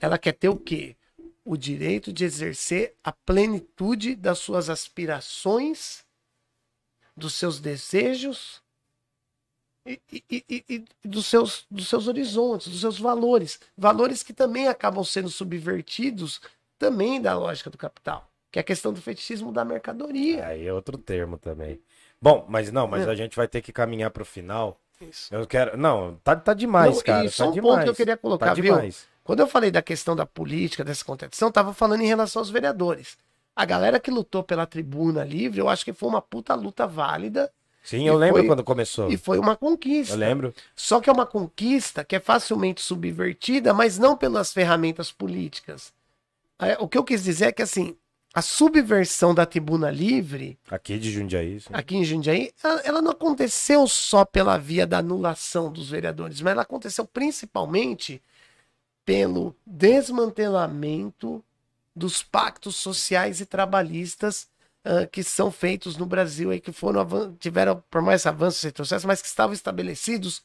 Ela 0.01 0.19
quer 0.19 0.33
ter 0.33 0.49
o 0.49 0.57
quê? 0.59 0.97
O 1.45 1.57
direito 1.57 2.13
de 2.13 2.25
exercer 2.25 2.95
a 3.03 3.11
plenitude 3.11 4.15
das 4.15 4.39
suas 4.39 4.69
aspirações, 4.69 6.05
dos 7.17 7.35
seus 7.35 7.59
desejos 7.59 8.63
e, 9.89 10.25
e- 10.31 10.65
e- 10.69 10.85
dos, 11.09 11.27
seus, 11.27 11.65
dos 11.71 11.89
seus 11.89 12.07
horizontes, 12.09 12.69
dos 12.69 12.81
seus 12.81 12.99
valores. 12.99 13.59
Valores 13.77 14.23
que 14.23 14.33
também 14.33 14.69
acabam 14.69 15.03
sendo 15.05 15.29
subvertidos 15.29 16.41
também 16.79 17.21
da 17.21 17.37
lógica 17.37 17.71
do 17.71 17.79
capital, 17.79 18.29
que 18.53 18.59
é 18.59 18.61
a 18.61 18.65
questão 18.65 18.93
do 18.93 19.01
fetichismo 19.01 19.53
da 19.53 19.65
mercadoria. 19.65 20.47
Aí 20.47 20.67
é 20.67 20.73
outro 20.73 20.97
termo 20.99 21.39
também. 21.39 21.81
Bom, 22.21 22.45
mas 22.49 22.71
não, 22.73 22.87
mas 22.87 23.07
É. 23.07 23.11
a 23.11 23.15
gente 23.15 23.37
vai 23.37 23.47
ter 23.49 23.63
que 23.63 23.73
caminhar 23.73 24.11
pro 24.11 24.25
final. 24.25 24.79
Isso. 25.01 25.33
Eu 25.33 25.47
quero. 25.47 25.77
Não, 25.77 26.17
tá, 26.25 26.35
tá 26.35 26.53
demais, 26.53 26.97
Não, 26.97 27.03
cara. 27.03 27.25
e 27.25 27.31
só 27.31 27.45
tá 27.45 27.51
um 27.51 27.53
demais. 27.55 27.75
ponto 27.75 27.85
que 27.85 27.91
eu 27.91 27.95
queria 27.95 28.17
colocar, 28.17 28.47
tá 28.47 28.55
viu? 28.55 28.65
demais. 28.65 29.07
Quando 29.23 29.41
eu 29.41 29.47
falei 29.47 29.71
da 29.71 29.81
questão 29.83 30.17
da 30.17 30.27
política, 30.27 30.83
dessa 30.85 31.05
contradição, 31.05 31.53
tava 31.53 31.73
falando 31.73 32.01
em 32.03 32.07
relação 32.07 32.41
aos 32.41 32.51
vereadores. 32.51 33.17
A 33.55 33.65
galera 33.65 34.01
que 34.01 34.11
lutou 34.11 34.43
pela 34.43 34.67
tribuna 34.67 35.23
livre, 35.25 35.61
eu 35.61 35.69
acho 35.69 35.85
que 35.85 35.93
foi 35.93 36.09
uma 36.09 36.23
puta 36.23 36.55
luta 36.55 36.87
válida 36.87 37.53
Sim, 37.89 38.07
eu 38.07 38.15
E 38.15 38.19
lembro 38.19 38.39
foi- 38.41 38.47
quando 38.47 38.63
começou. 38.63 39.11
e 39.11 39.17
foi 39.17 39.39
uma 39.39 39.57
conquista. 39.57 40.13
Eu 40.13 40.19
lembro. 40.19 40.55
Só 40.77 41.01
que 41.01 41.09
é 41.09 41.13
uma 41.13 41.25
conquista 41.25 42.05
que 42.05 42.15
é 42.17 42.21
facilmente 42.21 42.83
subvertida, 42.83 43.73
mas 43.73 43.99
não 43.99 44.15
pelas 44.15 44.53
ferramentas 44.53 45.11
políticas. 45.11 45.91
É, 46.59 46.77
o 46.79 46.87
que 46.87 46.99
eu 46.99 47.03
quis 47.05 47.25
dizer 47.25 47.47
é 47.47 47.53
que, 47.53 47.63
assim, 47.63 47.97
a 48.35 48.43
subversão 48.43 49.35
da 49.35 49.47
tribuna 49.47 49.91
livre, 49.91 50.59
Aqui 50.71 50.99
de 50.99 51.11
Jundiaí. 51.11 51.61
sim. 51.61 51.71
aqui 51.73 51.97
em 51.97 52.05
Jundiaí, 52.05 52.53
ela, 52.63 52.81
ela 52.85 53.01
não 53.03 53.13
aconteceu 53.13 53.87
só 53.89 54.23
pela 54.23 54.59
via 54.59 54.87
da 54.87 54.99
anulação 54.99 55.73
dos 55.73 55.89
vereadores, 55.89 56.43
mas 56.43 56.53
ela 56.53 56.63
aconteceu 56.63 57.07
principalmente 57.07 58.21
pelo 59.03 59.57
desmantelamento 59.67 61.43
dos 61.97 62.23
pactos 62.23 62.77
sociais 62.77 63.41
e 63.41 63.47
trabalhistas 63.47 64.47
ah, 64.85 65.07
que 65.07 65.23
são 65.23 65.51
feitos 65.51 65.97
no 65.97 66.07
Brasil 66.07 66.51
aí, 66.51 66.61
que 66.61 66.73
foram 66.73 67.35
tiveram 67.39 67.83
por 67.91 68.01
mais 68.03 68.25
avanços 68.27 68.63
e 68.63 68.67
retrocessos, 68.67 69.05
mas 69.05 69.21
que 69.23 69.29
estavam 69.29 69.53
estabelecidos 69.55 70.43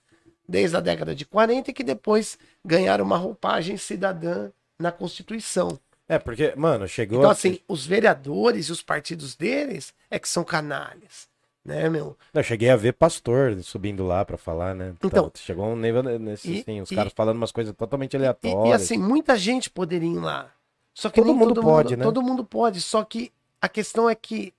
desde 0.47 0.75
a 0.75 0.79
década 0.81 1.15
de 1.15 1.25
40 1.25 1.71
e 1.71 1.73
que 1.73 1.83
depois 1.83 2.37
ganharam 2.65 3.05
uma 3.05 3.17
roupagem 3.17 3.77
cidadã 3.77 4.49
na 4.79 4.91
Constituição. 4.91 5.79
É, 6.07 6.19
porque, 6.19 6.53
mano, 6.57 6.87
chegou. 6.87 7.19
Então, 7.19 7.31
assim, 7.31 7.59
os 7.67 7.85
vereadores 7.85 8.67
e 8.67 8.71
os 8.71 8.81
partidos 8.81 9.35
deles 9.35 9.93
é 10.11 10.19
que 10.19 10.27
são 10.27 10.43
canalhas, 10.43 11.29
né, 11.63 11.87
meu? 11.89 12.17
Eu 12.33 12.43
cheguei 12.43 12.69
a 12.69 12.75
ver 12.75 12.91
pastor 12.93 13.57
subindo 13.63 14.05
lá 14.05 14.25
pra 14.25 14.37
falar, 14.37 14.75
né? 14.75 14.93
Então- 15.01 15.31
chegou 15.35 15.65
um 15.65 15.77
nível 15.77 16.03
nesse, 16.19 16.51
E- 16.51 16.59
assim, 16.59 16.81
os 16.81 16.91
e- 16.91 16.95
caras 16.95 17.13
falando 17.15 17.37
umas 17.37 17.53
coisas 17.53 17.73
totalmente 17.73 18.13
E, 18.13 18.17
aleatórias. 18.17 18.67
e, 18.69 18.73
assim, 18.73 18.97
muita 18.97 19.37
gente 19.37 19.69
poderia 19.69 20.09
ir 20.09 20.19
lá. 20.19 20.51
Só 20.93 21.09
que 21.09 21.21
Todo 21.21 21.27
nem 21.27 21.35
mundo 21.35 21.61
pode, 21.61 21.95
né? 21.95 22.03
Todo 22.03 22.21
mundo 22.21 22.43
pode, 22.43 22.81
só 22.81 23.03
que 23.05 23.31
A 23.63 23.69
questão 23.69 24.09
é 24.09 24.13
que, 24.13 24.53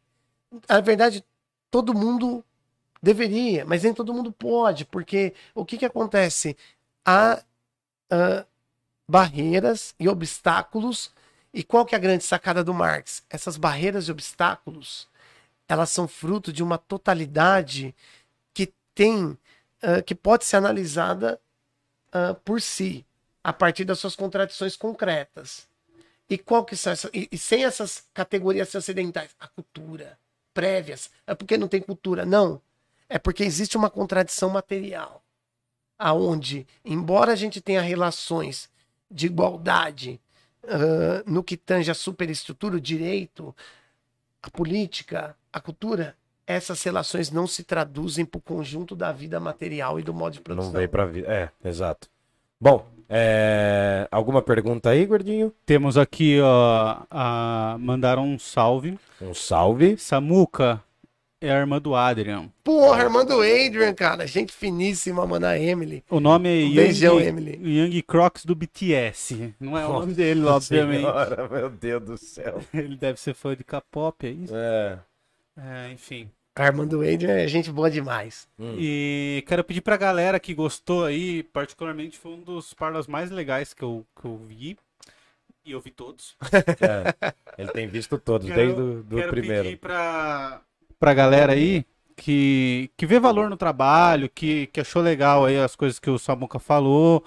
na 0.66 0.80
verdade, 0.80 1.22
todo 1.70 1.92
mundo 1.92 2.42
deveria, 3.02 3.62
mas 3.66 3.82
nem 3.82 3.92
todo 3.92 4.14
mundo 4.14 4.32
pode, 4.32 4.86
porque 4.86 5.34
o 5.54 5.62
que, 5.62 5.76
que 5.76 5.84
acontece? 5.84 6.56
Há 7.04 7.44
ah, 8.10 8.46
barreiras 9.06 9.94
e 10.00 10.08
obstáculos. 10.08 11.12
E 11.52 11.62
qual 11.62 11.84
que 11.84 11.94
é 11.94 11.98
a 11.98 12.00
grande 12.00 12.24
sacada 12.24 12.64
do 12.64 12.72
Marx? 12.72 13.22
Essas 13.28 13.58
barreiras 13.58 14.08
e 14.08 14.10
obstáculos, 14.10 15.06
elas 15.68 15.90
são 15.90 16.08
fruto 16.08 16.50
de 16.50 16.62
uma 16.62 16.78
totalidade 16.78 17.94
que 18.54 18.72
tem, 18.94 19.36
ah, 19.82 20.00
que 20.00 20.14
pode 20.14 20.46
ser 20.46 20.56
analisada 20.56 21.38
ah, 22.10 22.32
por 22.42 22.58
si, 22.58 23.04
a 23.42 23.52
partir 23.52 23.84
das 23.84 23.98
suas 23.98 24.16
contradições 24.16 24.76
concretas. 24.76 25.68
E 26.28 26.38
qual 26.38 26.64
que 26.64 26.76
são 26.76 26.92
essas, 26.92 27.10
e, 27.12 27.28
e 27.30 27.38
sem 27.38 27.64
essas 27.64 28.04
categorias 28.14 28.74
ocidentais, 28.74 29.30
a 29.38 29.46
cultura, 29.46 30.18
prévias, 30.52 31.10
é 31.26 31.34
porque 31.34 31.56
não 31.56 31.68
tem 31.68 31.80
cultura, 31.80 32.24
não. 32.24 32.60
É 33.08 33.18
porque 33.18 33.42
existe 33.42 33.76
uma 33.76 33.90
contradição 33.90 34.48
material, 34.48 35.22
aonde, 35.98 36.66
embora 36.84 37.32
a 37.32 37.36
gente 37.36 37.60
tenha 37.60 37.82
relações 37.82 38.70
de 39.10 39.26
igualdade 39.26 40.20
ah, 40.68 41.22
no 41.26 41.42
que 41.42 41.56
tange 41.56 41.90
a 41.90 41.94
superestrutura, 41.94 42.76
o 42.76 42.80
direito, 42.80 43.54
a 44.42 44.50
política, 44.50 45.36
a 45.52 45.60
cultura, 45.60 46.16
essas 46.46 46.82
relações 46.82 47.30
não 47.30 47.46
se 47.46 47.64
traduzem 47.64 48.24
para 48.24 48.38
o 48.38 48.42
conjunto 48.42 48.94
da 48.94 49.12
vida 49.12 49.40
material 49.40 49.98
e 49.98 50.02
do 50.02 50.12
modo 50.12 50.34
de 50.34 50.40
produção. 50.40 50.72
Não 50.72 50.78
veio 50.78 50.88
pra 50.88 51.06
vida. 51.06 51.28
É, 51.32 51.68
exato. 51.68 52.08
Bom, 52.60 52.86
é, 53.08 54.08
alguma 54.10 54.42
pergunta 54.42 54.90
aí, 54.90 55.04
gordinho? 55.06 55.52
Temos 55.66 55.96
aqui, 55.96 56.40
ó, 56.40 56.98
a... 57.10 57.76
mandaram 57.78 58.24
um 58.24 58.38
salve. 58.38 58.98
Um 59.20 59.34
salve. 59.34 59.96
Samuca 59.96 60.82
é 61.40 61.52
a 61.52 61.58
irmã 61.58 61.78
do 61.80 61.94
Adrian. 61.94 62.50
Porra, 62.62 63.02
irmã 63.02 63.24
do 63.24 63.40
Adrian, 63.42 63.92
cara. 63.94 64.26
Gente 64.26 64.52
finíssima, 64.52 65.26
mano, 65.26 65.46
a 65.46 65.58
Emily. 65.58 66.02
O 66.08 66.18
nome 66.18 66.48
é 66.48 66.66
Um 66.66 66.74
beijão, 66.74 67.20
Young, 67.20 67.26
Emily. 67.26 67.60
Young 67.62 68.02
Crocs 68.02 68.44
do 68.44 68.54
BTS. 68.54 69.54
Não 69.60 69.76
é 69.76 69.86
o 69.86 69.92
nome 69.92 70.14
dele, 70.14 70.44
obviamente. 70.44 71.00
Senhora, 71.00 71.48
meu 71.48 71.68
Deus 71.68 72.02
do 72.02 72.16
céu. 72.16 72.60
Ele 72.72 72.96
deve 72.96 73.20
ser 73.20 73.34
fã 73.34 73.54
de 73.54 73.62
K-pop, 73.62 74.26
é 74.26 74.30
isso? 74.30 74.54
É. 74.56 74.98
É, 75.56 75.92
enfim. 75.92 76.30
A 76.56 76.66
irmã 76.66 76.86
do 76.86 77.00
Adrian 77.00 77.32
é 77.36 77.48
gente 77.48 77.70
boa 77.70 77.90
demais. 77.90 78.46
Hum. 78.58 78.76
E 78.78 79.42
quero 79.48 79.64
pedir 79.64 79.80
pra 79.80 79.96
galera 79.96 80.38
que 80.38 80.54
gostou 80.54 81.04
aí, 81.04 81.42
particularmente 81.42 82.16
foi 82.18 82.32
um 82.32 82.40
dos 82.40 82.72
parlas 82.72 83.06
mais 83.08 83.30
legais 83.30 83.74
que 83.74 83.82
eu, 83.82 84.06
que 84.20 84.24
eu 84.26 84.36
vi. 84.36 84.76
E 85.66 85.72
eu 85.72 85.80
vi 85.80 85.90
todos. 85.90 86.36
É. 86.80 87.32
Ele 87.58 87.70
tem 87.72 87.86
visto 87.88 88.18
todos, 88.18 88.46
Quero- 88.46 88.56
desde 88.60 88.80
o 88.80 89.02
do 89.02 89.16
quero 89.16 89.30
primeiro. 89.30 89.64
pedir 89.64 89.76
pra, 89.78 90.60
pra 90.98 91.14
galera 91.14 91.52
aí 91.54 91.84
que, 92.16 92.90
que 92.96 93.06
vê 93.06 93.18
valor 93.18 93.48
no 93.50 93.56
trabalho, 93.56 94.28
que, 94.28 94.66
que 94.68 94.80
achou 94.80 95.02
legal 95.02 95.44
aí 95.46 95.58
as 95.58 95.74
coisas 95.74 95.98
que 95.98 96.10
o 96.10 96.18
Samuca 96.18 96.58
falou, 96.60 97.24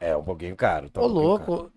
É 0.00 0.16
um 0.16 0.24
pouquinho 0.24 0.56
caro. 0.56 0.88
tá 0.90 1.00
Ô, 1.00 1.06
um 1.06 1.12
pouquinho 1.12 1.38
caro. 1.38 1.50
louco. 1.52 1.72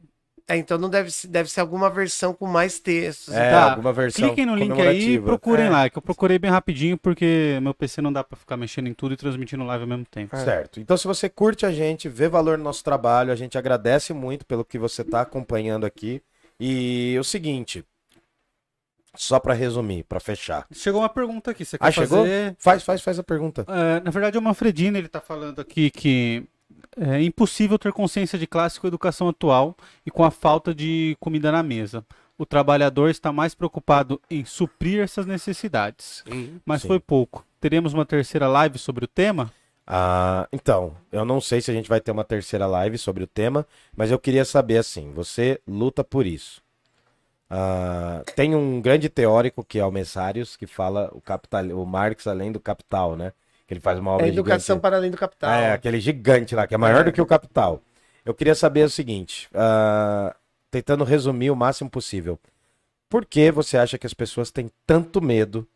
É, 0.46 0.58
então 0.58 0.78
não 0.78 0.90
deve 0.90 1.10
ser, 1.10 1.28
deve 1.30 1.50
ser 1.50 1.62
alguma 1.62 1.90
versão 1.90 2.34
com 2.34 2.46
mais 2.46 2.78
textos. 2.78 3.34
É, 3.34 3.50
Tá. 3.52 3.72
alguma 3.72 3.94
versão 3.94 4.28
Cliquem 4.28 4.46
no 4.46 4.56
link 4.56 4.74
aí 4.82 5.14
e 5.16 5.22
procurem 5.22 5.68
É. 5.68 5.70
lá, 5.70 5.90
que 5.90 5.98
eu 5.98 6.02
procurei 6.02 6.38
bem 6.38 6.52
rapidinho, 6.52 6.98
porque 6.98 7.60
meu 7.62 7.74
PC 7.74 8.02
não 8.02 8.12
dá 8.12 8.26
pra 8.26 8.38
ficar 8.38 8.58
mexendo 8.58 8.88
em 8.88 8.94
tudo 8.94 9.14
e 9.14 9.18
transmitindo 9.18 9.64
live 9.64 9.84
ao 9.84 9.88
mesmo 9.88 10.06
tempo. 10.06 10.36
Certo. 10.36 10.82
Então, 10.82 10.98
se 10.98 11.08
você 11.08 11.30
curte 11.30 11.66
a 11.66 11.72
gente, 11.72 12.10
vê 12.10 12.28
valor 12.28 12.58
no 12.58 12.64
nosso 12.66 12.84
trabalho, 12.84 13.32
a 13.32 13.36
gente 13.36 13.58
agradece 13.58 14.14
muito 14.14 14.46
pelo 14.46 14.66
que 14.66 14.78
você 14.78 15.02
está 15.02 15.22
acompanhando 15.22 15.86
aqui. 15.86 16.22
E 16.60 17.16
o 17.18 17.24
seguinte, 17.24 17.86
só 19.16 19.40
para 19.40 19.54
resumir, 19.54 20.04
para 20.04 20.20
fechar. 20.20 20.66
Chegou 20.74 21.02
uma 21.02 21.10
pergunta 21.10 21.52
aqui, 21.52 21.64
você 21.64 21.78
quer 21.78 21.86
Ah, 21.88 21.92
chegou? 21.92 22.20
fazer... 22.20 22.56
Faz, 22.60 22.84
faz, 22.84 23.02
faz 23.02 23.18
a 23.18 23.24
pergunta. 23.24 23.66
É, 23.68 24.00
na 24.02 24.12
verdade, 24.12 24.36
é 24.36 24.40
o 24.40 24.44
Manfredini, 24.44 24.98
ele 24.98 25.08
tá 25.08 25.22
falando 25.22 25.62
aqui 25.62 25.90
que 25.90 26.44
é 26.98 27.22
impossível 27.22 27.78
ter 27.78 27.92
consciência 27.92 28.38
de 28.38 28.48
classe 28.48 28.80
com 28.80 28.88
a 28.88 28.90
educação 28.90 29.30
atual 29.30 29.76
e 30.06 30.12
com 30.12 30.24
a 30.24 30.32
falta 30.32 30.74
de 30.74 31.16
comida 31.20 31.52
na 31.52 31.64
mesa. 31.64 32.06
O 32.38 32.46
trabalhador 32.46 33.10
está 33.10 33.32
mais 33.32 33.54
preocupado 33.54 34.20
em 34.30 34.44
suprir 34.44 35.02
essas 35.02 35.26
necessidades. 35.26 36.24
Mas 36.66 36.82
Sim. 36.82 36.88
foi 36.88 37.00
pouco. 37.00 37.46
Teremos 37.60 37.94
uma 37.94 38.06
terceira 38.06 38.48
live 38.48 38.78
sobre 38.78 39.06
o 39.06 39.08
tema? 39.08 39.52
Ah, 39.86 40.48
então, 40.52 40.96
eu 41.12 41.26
não 41.26 41.42
sei 41.42 41.62
se 41.62 41.70
a 41.70 41.74
gente 41.74 41.90
vai 41.90 42.00
ter 42.00 42.12
uma 42.12 42.24
terceira 42.24 42.66
live 42.66 42.98
sobre 42.98 43.24
o 43.24 43.28
tema, 43.28 43.68
mas 43.96 44.12
eu 44.12 44.20
queria 44.20 44.46
saber 44.46 44.78
assim, 44.78 45.12
você 45.14 45.60
luta 45.68 46.04
por 46.04 46.26
isso. 46.26 46.62
Ah, 47.50 48.24
tem 48.36 48.56
um 48.56 48.82
grande 48.82 49.10
teórico 49.10 49.64
que 49.64 49.78
é 49.78 49.86
o 49.86 49.92
Messarius, 49.92 50.56
que 50.56 50.66
fala 50.66 51.10
o 51.14 51.22
capital, 51.22 51.66
o 51.66 51.86
Marx 51.86 52.26
além 52.26 52.52
do 52.52 52.60
capital, 52.60 53.16
né? 53.16 53.34
Ele 53.74 53.80
faz 53.80 54.00
uma 54.00 54.12
obra 54.12 54.26
É 54.26 54.30
educação 54.30 54.76
gigante. 54.76 54.82
para 54.82 54.98
além 54.98 55.12
do 55.12 55.18
capital. 55.18 55.50
É, 55.52 55.72
aquele 55.74 56.00
gigante 56.00 56.56
lá, 56.56 56.66
que 56.68 56.74
é 56.74 56.78
maior 56.78 57.04
do 57.04 57.12
que 57.12 57.22
o 57.22 57.26
capital. 57.26 57.82
Eu 58.26 58.34
queria 58.34 58.56
saber 58.56 58.86
o 58.86 58.90
seguinte, 58.90 59.50
ah, 59.54 60.36
tentando 60.72 61.04
resumir 61.04 61.52
o 61.52 61.56
máximo 61.56 61.90
possível. 61.90 62.40
Por 63.10 63.26
que 63.26 63.52
você 63.52 63.78
acha 63.78 63.98
que 63.98 64.08
as 64.08 64.14
pessoas 64.14 64.50
têm 64.52 64.72
tanto 64.88 65.22
medo 65.22 65.68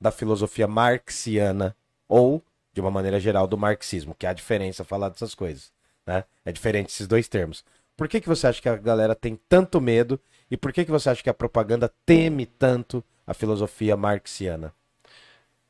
da 0.00 0.10
filosofia 0.10 0.66
marxiana 0.68 1.74
ou, 2.08 2.42
de 2.72 2.80
uma 2.80 2.90
maneira 2.90 3.18
geral, 3.18 3.46
do 3.46 3.58
marxismo? 3.58 4.14
Que 4.14 4.26
é 4.26 4.30
a 4.30 4.32
diferença 4.32 4.84
falar 4.84 5.08
dessas 5.08 5.34
coisas, 5.34 5.72
né? 6.06 6.24
É 6.44 6.52
diferente 6.52 6.90
esses 6.90 7.06
dois 7.06 7.28
termos. 7.28 7.64
Por 7.96 8.08
que, 8.08 8.20
que 8.20 8.28
você 8.28 8.46
acha 8.46 8.62
que 8.62 8.68
a 8.68 8.76
galera 8.76 9.14
tem 9.14 9.38
tanto 9.48 9.80
medo 9.80 10.20
e 10.50 10.56
por 10.56 10.72
que, 10.72 10.84
que 10.84 10.90
você 10.90 11.10
acha 11.10 11.22
que 11.22 11.30
a 11.30 11.34
propaganda 11.34 11.90
teme 12.04 12.46
tanto 12.46 13.02
a 13.26 13.34
filosofia 13.34 13.96
marxiana? 13.96 14.72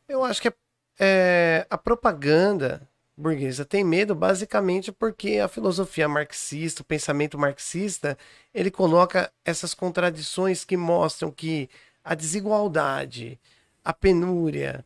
Eu 0.08 0.24
acho 0.24 0.40
que 0.42 0.48
é, 0.48 0.52
é, 0.98 1.66
a 1.68 1.78
propaganda 1.78 2.88
burguesa 3.16 3.64
tem 3.64 3.82
medo 3.82 4.14
basicamente 4.14 4.92
porque 4.92 5.38
a 5.38 5.48
filosofia 5.48 6.08
marxista, 6.08 6.82
o 6.82 6.84
pensamento 6.84 7.38
marxista, 7.38 8.16
ele 8.52 8.70
coloca 8.70 9.32
essas 9.44 9.72
contradições 9.74 10.64
que 10.64 10.76
mostram 10.76 11.30
que 11.30 11.68
a 12.04 12.14
desigualdade, 12.14 13.40
a 13.84 13.92
penúria, 13.92 14.84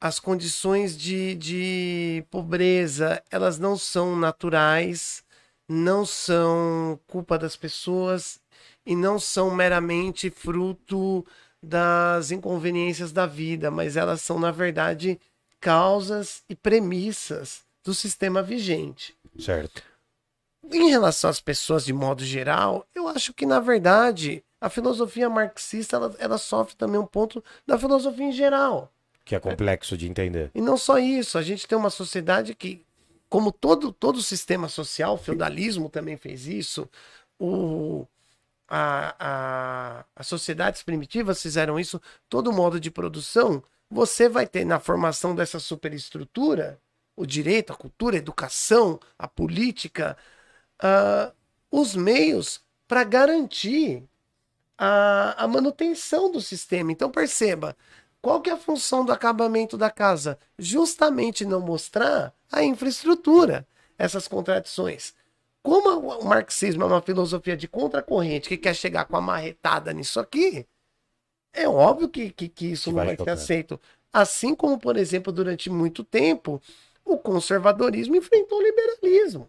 as 0.00 0.18
condições 0.18 0.96
de, 0.96 1.34
de 1.34 2.24
pobreza, 2.30 3.22
elas 3.30 3.58
não 3.58 3.76
são 3.76 4.16
naturais, 4.16 5.24
não 5.68 6.04
são 6.06 6.98
culpa 7.06 7.38
das 7.38 7.56
pessoas 7.56 8.40
e 8.84 8.96
não 8.96 9.18
são 9.18 9.54
meramente 9.54 10.30
fruto 10.30 11.24
das 11.62 12.30
inconveniências 12.32 13.12
da 13.12 13.26
vida, 13.26 13.70
mas 13.70 13.96
elas 13.96 14.20
são, 14.22 14.38
na 14.38 14.50
verdade, 14.50 15.20
causas 15.62 16.42
e 16.48 16.56
premissas 16.56 17.62
do 17.84 17.94
sistema 17.94 18.42
vigente. 18.42 19.16
Certo. 19.38 19.82
Em 20.70 20.90
relação 20.90 21.30
às 21.30 21.40
pessoas 21.40 21.84
de 21.84 21.92
modo 21.92 22.24
geral, 22.24 22.84
eu 22.94 23.06
acho 23.06 23.32
que, 23.32 23.46
na 23.46 23.60
verdade, 23.60 24.44
a 24.60 24.68
filosofia 24.68 25.30
marxista 25.30 25.96
ela, 25.96 26.14
ela 26.18 26.38
sofre 26.38 26.74
também 26.74 27.00
um 27.00 27.06
ponto 27.06 27.42
da 27.64 27.78
filosofia 27.78 28.26
em 28.26 28.32
geral. 28.32 28.92
Que 29.24 29.36
é 29.36 29.40
complexo 29.40 29.96
de 29.96 30.08
entender. 30.08 30.50
E 30.52 30.60
não 30.60 30.76
só 30.76 30.98
isso, 30.98 31.38
a 31.38 31.42
gente 31.42 31.66
tem 31.66 31.78
uma 31.78 31.90
sociedade 31.90 32.56
que, 32.56 32.84
como 33.28 33.52
todo, 33.52 33.92
todo 33.92 34.20
sistema 34.20 34.68
social, 34.68 35.14
o 35.14 35.18
feudalismo 35.18 35.88
também 35.88 36.16
fez 36.16 36.48
isso, 36.48 36.88
o, 37.38 38.04
a, 38.68 39.14
a, 39.18 40.04
as 40.16 40.26
sociedades 40.26 40.82
primitivas 40.82 41.40
fizeram 41.40 41.78
isso, 41.78 42.00
todo 42.28 42.52
modo 42.52 42.80
de 42.80 42.90
produção, 42.90 43.62
você 43.92 44.28
vai 44.28 44.46
ter 44.46 44.64
na 44.64 44.80
formação 44.80 45.34
dessa 45.34 45.60
superestrutura 45.60 46.80
o 47.14 47.26
direito, 47.26 47.72
a 47.72 47.76
cultura, 47.76 48.16
a 48.16 48.18
educação, 48.18 48.98
a 49.18 49.28
política, 49.28 50.16
ah, 50.82 51.32
os 51.70 51.94
meios 51.94 52.62
para 52.88 53.04
garantir 53.04 54.02
a, 54.78 55.44
a 55.44 55.46
manutenção 55.46 56.32
do 56.32 56.40
sistema. 56.40 56.90
Então 56.90 57.10
perceba, 57.10 57.76
qual 58.20 58.40
que 58.40 58.48
é 58.50 58.54
a 58.54 58.56
função 58.56 59.04
do 59.04 59.12
acabamento 59.12 59.76
da 59.76 59.90
casa? 59.90 60.38
Justamente 60.58 61.44
não 61.44 61.60
mostrar 61.60 62.34
a 62.50 62.64
infraestrutura, 62.64 63.66
essas 63.98 64.26
contradições. 64.26 65.14
Como 65.62 66.18
o 66.18 66.24
marxismo 66.24 66.82
é 66.82 66.86
uma 66.86 67.02
filosofia 67.02 67.56
de 67.56 67.68
contracorrente 67.68 68.48
que 68.48 68.56
quer 68.56 68.74
chegar 68.74 69.04
com 69.04 69.16
a 69.16 69.20
marretada 69.20 69.92
nisso 69.92 70.18
aqui, 70.18 70.66
é 71.52 71.68
óbvio 71.68 72.08
que, 72.08 72.30
que, 72.30 72.48
que 72.48 72.72
isso 72.72 72.84
Que 72.90 72.96
não 72.96 73.04
vai 73.04 73.16
vai 73.16 73.24
ser 73.24 73.30
aceito. 73.30 73.80
Assim 74.12 74.54
como, 74.54 74.78
por 74.78 74.96
exemplo, 74.96 75.32
durante 75.32 75.70
muito 75.70 76.02
tempo, 76.04 76.60
o 77.04 77.16
conservadorismo 77.18 78.14
enfrentou 78.16 78.58
o 78.58 78.62
liberalismo. 78.62 79.48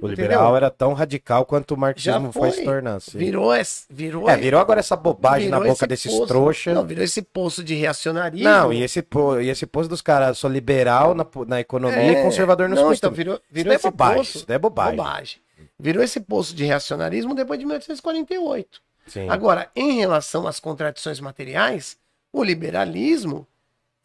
O 0.00 0.06
Entendeu? 0.06 0.24
liberal 0.24 0.56
era 0.56 0.70
tão 0.70 0.94
radical 0.94 1.44
quanto 1.44 1.74
o 1.74 1.76
marxismo 1.76 2.32
foi, 2.32 2.48
foi. 2.50 2.58
se 2.58 2.64
tornar. 2.64 2.98
sim. 3.00 3.18
Virou, 3.18 3.54
es- 3.54 3.86
virou, 3.90 4.28
É, 4.28 4.36
virou 4.36 4.58
agora 4.58 4.80
essa 4.80 4.96
bobagem 4.96 5.48
na 5.50 5.58
boca 5.58 5.70
esse 5.72 5.86
desses 5.86 6.12
poço- 6.12 6.26
trouxa. 6.26 6.72
Não, 6.74 6.84
virou 6.84 7.04
esse 7.04 7.20
poço 7.22 7.62
de 7.62 7.74
reacionarismo. 7.74 8.42
Não, 8.48 8.72
e 8.72 8.82
esse, 8.82 9.06
e 9.42 9.48
esse 9.48 9.66
posto 9.66 9.90
dos 9.90 10.00
caras, 10.00 10.38
sou 10.38 10.50
liberal 10.50 11.14
na, 11.14 11.26
na 11.46 11.60
economia 11.60 12.12
e 12.20 12.22
conservador 12.22 12.68
nos 12.70 12.78
É, 12.78 12.82
não, 12.82 12.88
costumes. 12.88 12.98
então 12.98 13.12
virou, 13.12 13.40
virou 13.50 13.72
isso 13.74 13.80
esse 13.80 13.86
é 13.86 13.90
bobagem, 13.90 14.16
poço. 14.16 14.36
isso 14.38 14.46
é 14.52 14.58
bobagem. 14.58 14.96
bobagem. 14.96 15.38
Virou 15.78 16.02
esse 16.02 16.20
poço 16.20 16.54
de 16.54 16.64
reacionarismo 16.64 17.34
depois 17.34 17.58
de 17.60 17.66
1848. 17.66 18.80
Sim. 19.06 19.28
Agora, 19.28 19.70
em 19.74 19.92
relação 19.98 20.46
às 20.46 20.60
contradições 20.60 21.20
materiais, 21.20 21.98
o 22.32 22.42
liberalismo, 22.42 23.46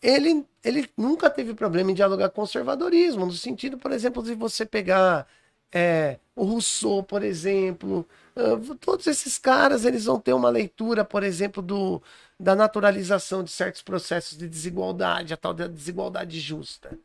ele, 0.02 0.46
ele 0.64 0.90
nunca 0.98 1.30
teve 1.30 1.54
problema 1.54 1.92
em 1.92 1.96
dialogar 1.96 2.30
com 2.30 2.42
o 2.42 2.46
conservadorismo, 2.46 3.26
no 3.26 3.34
sentido, 3.34 3.78
por 3.78 3.92
exemplo, 3.92 4.22
de 4.22 4.34
você 4.34 4.66
pegar 4.66 5.28
é, 5.72 6.20
o 6.36 6.44
Rousseau, 6.44 7.04
por 7.04 7.24
exemplo, 7.24 8.08
ah, 8.36 8.76
todos 8.80 9.08
esses 9.08 9.38
caras, 9.38 9.86
eles 9.86 10.06
vão 10.06 10.20
ter 10.20 10.34
uma 10.34 10.50
leitura, 10.50 11.04
por 11.04 11.24
exemplo, 11.24 11.62
do, 11.62 12.02
da 12.40 12.56
naturalização 12.56 13.44
de 13.44 13.52
certos 13.52 13.82
processos 13.82 14.38
de 14.38 14.48
desigualdade, 14.48 15.34
a 15.34 15.38
tal 15.38 15.54
da 15.54 15.68
desigualdade 15.68 16.40
justa. 16.40 16.98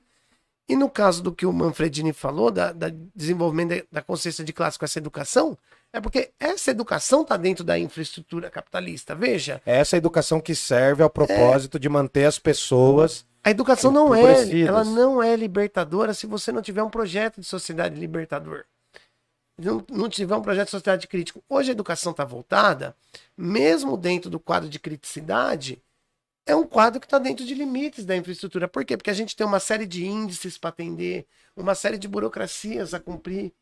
E 0.69 0.77
no 0.77 0.89
caso 0.91 1.23
do 1.23 1.33
que 1.33 1.47
o 1.47 1.53
Manfredini 1.53 2.13
falou, 2.13 2.51
da, 2.51 2.73
da 2.73 2.89
desenvolvimento 3.15 3.71
da, 3.71 3.85
da 3.93 4.03
consciência 4.03 4.45
de 4.45 4.53
classe 4.53 4.79
com 4.79 4.85
essa 4.85 4.99
educação, 4.99 5.57
é 5.93 6.01
porque 6.01 6.33
essa 6.41 6.71
educação 6.71 7.23
está 7.23 7.37
dentro 7.37 7.63
da 7.63 7.79
infraestrutura 7.79 8.51
capitalista. 8.51 9.15
Veja, 9.15 9.61
É 9.67 9.79
essa 9.79 9.97
educação 9.97 10.41
que 10.41 10.55
serve 10.55 11.03
ao 11.03 11.11
propósito 11.11 11.79
de 11.79 11.89
manter 11.89 12.25
as 12.25 12.39
pessoas. 12.39 13.27
a 13.45 13.51
educação 13.51 13.93
não 13.93 14.15
é, 14.15 14.61
ela 14.61 14.85
não 14.85 15.23
é 15.23 15.37
libertadora 15.37 16.15
se 16.15 16.27
você 16.27 16.51
não 16.51 16.63
tiver 16.63 16.83
um 16.83 16.91
projeto 16.91 17.41
de 17.41 17.47
sociedade 17.47 18.01
libertador. 18.01 18.65
Não, 19.59 19.85
não 19.91 20.09
tiver 20.09 20.35
um 20.35 20.41
projeto 20.41 20.67
de 20.67 20.71
sociedade 20.71 21.07
crítico. 21.07 21.45
Hoje 21.49 21.71
a 21.71 21.73
educação 21.73 22.13
está 22.13 22.25
voltada, 22.25 22.97
mesmo 23.37 23.99
dentro 23.99 24.31
do 24.31 24.41
quadro 24.41 24.69
de 24.69 24.79
criticidade, 24.79 25.81
é 26.47 26.57
um 26.57 26.65
quadro 26.65 26.99
que 26.99 27.07
está 27.07 27.19
dentro 27.19 27.45
de 27.45 27.55
limites 27.55 28.05
da 28.05 28.17
infraestrutura. 28.17 28.67
Por 28.67 28.85
quê? 28.85 28.97
Porque 28.97 29.11
a 29.11 29.15
gente 29.15 29.37
tem 29.37 29.47
uma 29.47 29.61
série 29.61 29.87
de 29.87 30.07
índices 30.07 30.57
para 30.57 30.71
atender, 30.71 31.27
uma 31.55 31.75
série 31.75 31.99
de 31.99 32.09
burocracias 32.09 32.95
a 32.95 32.99
cumprir. 32.99 33.53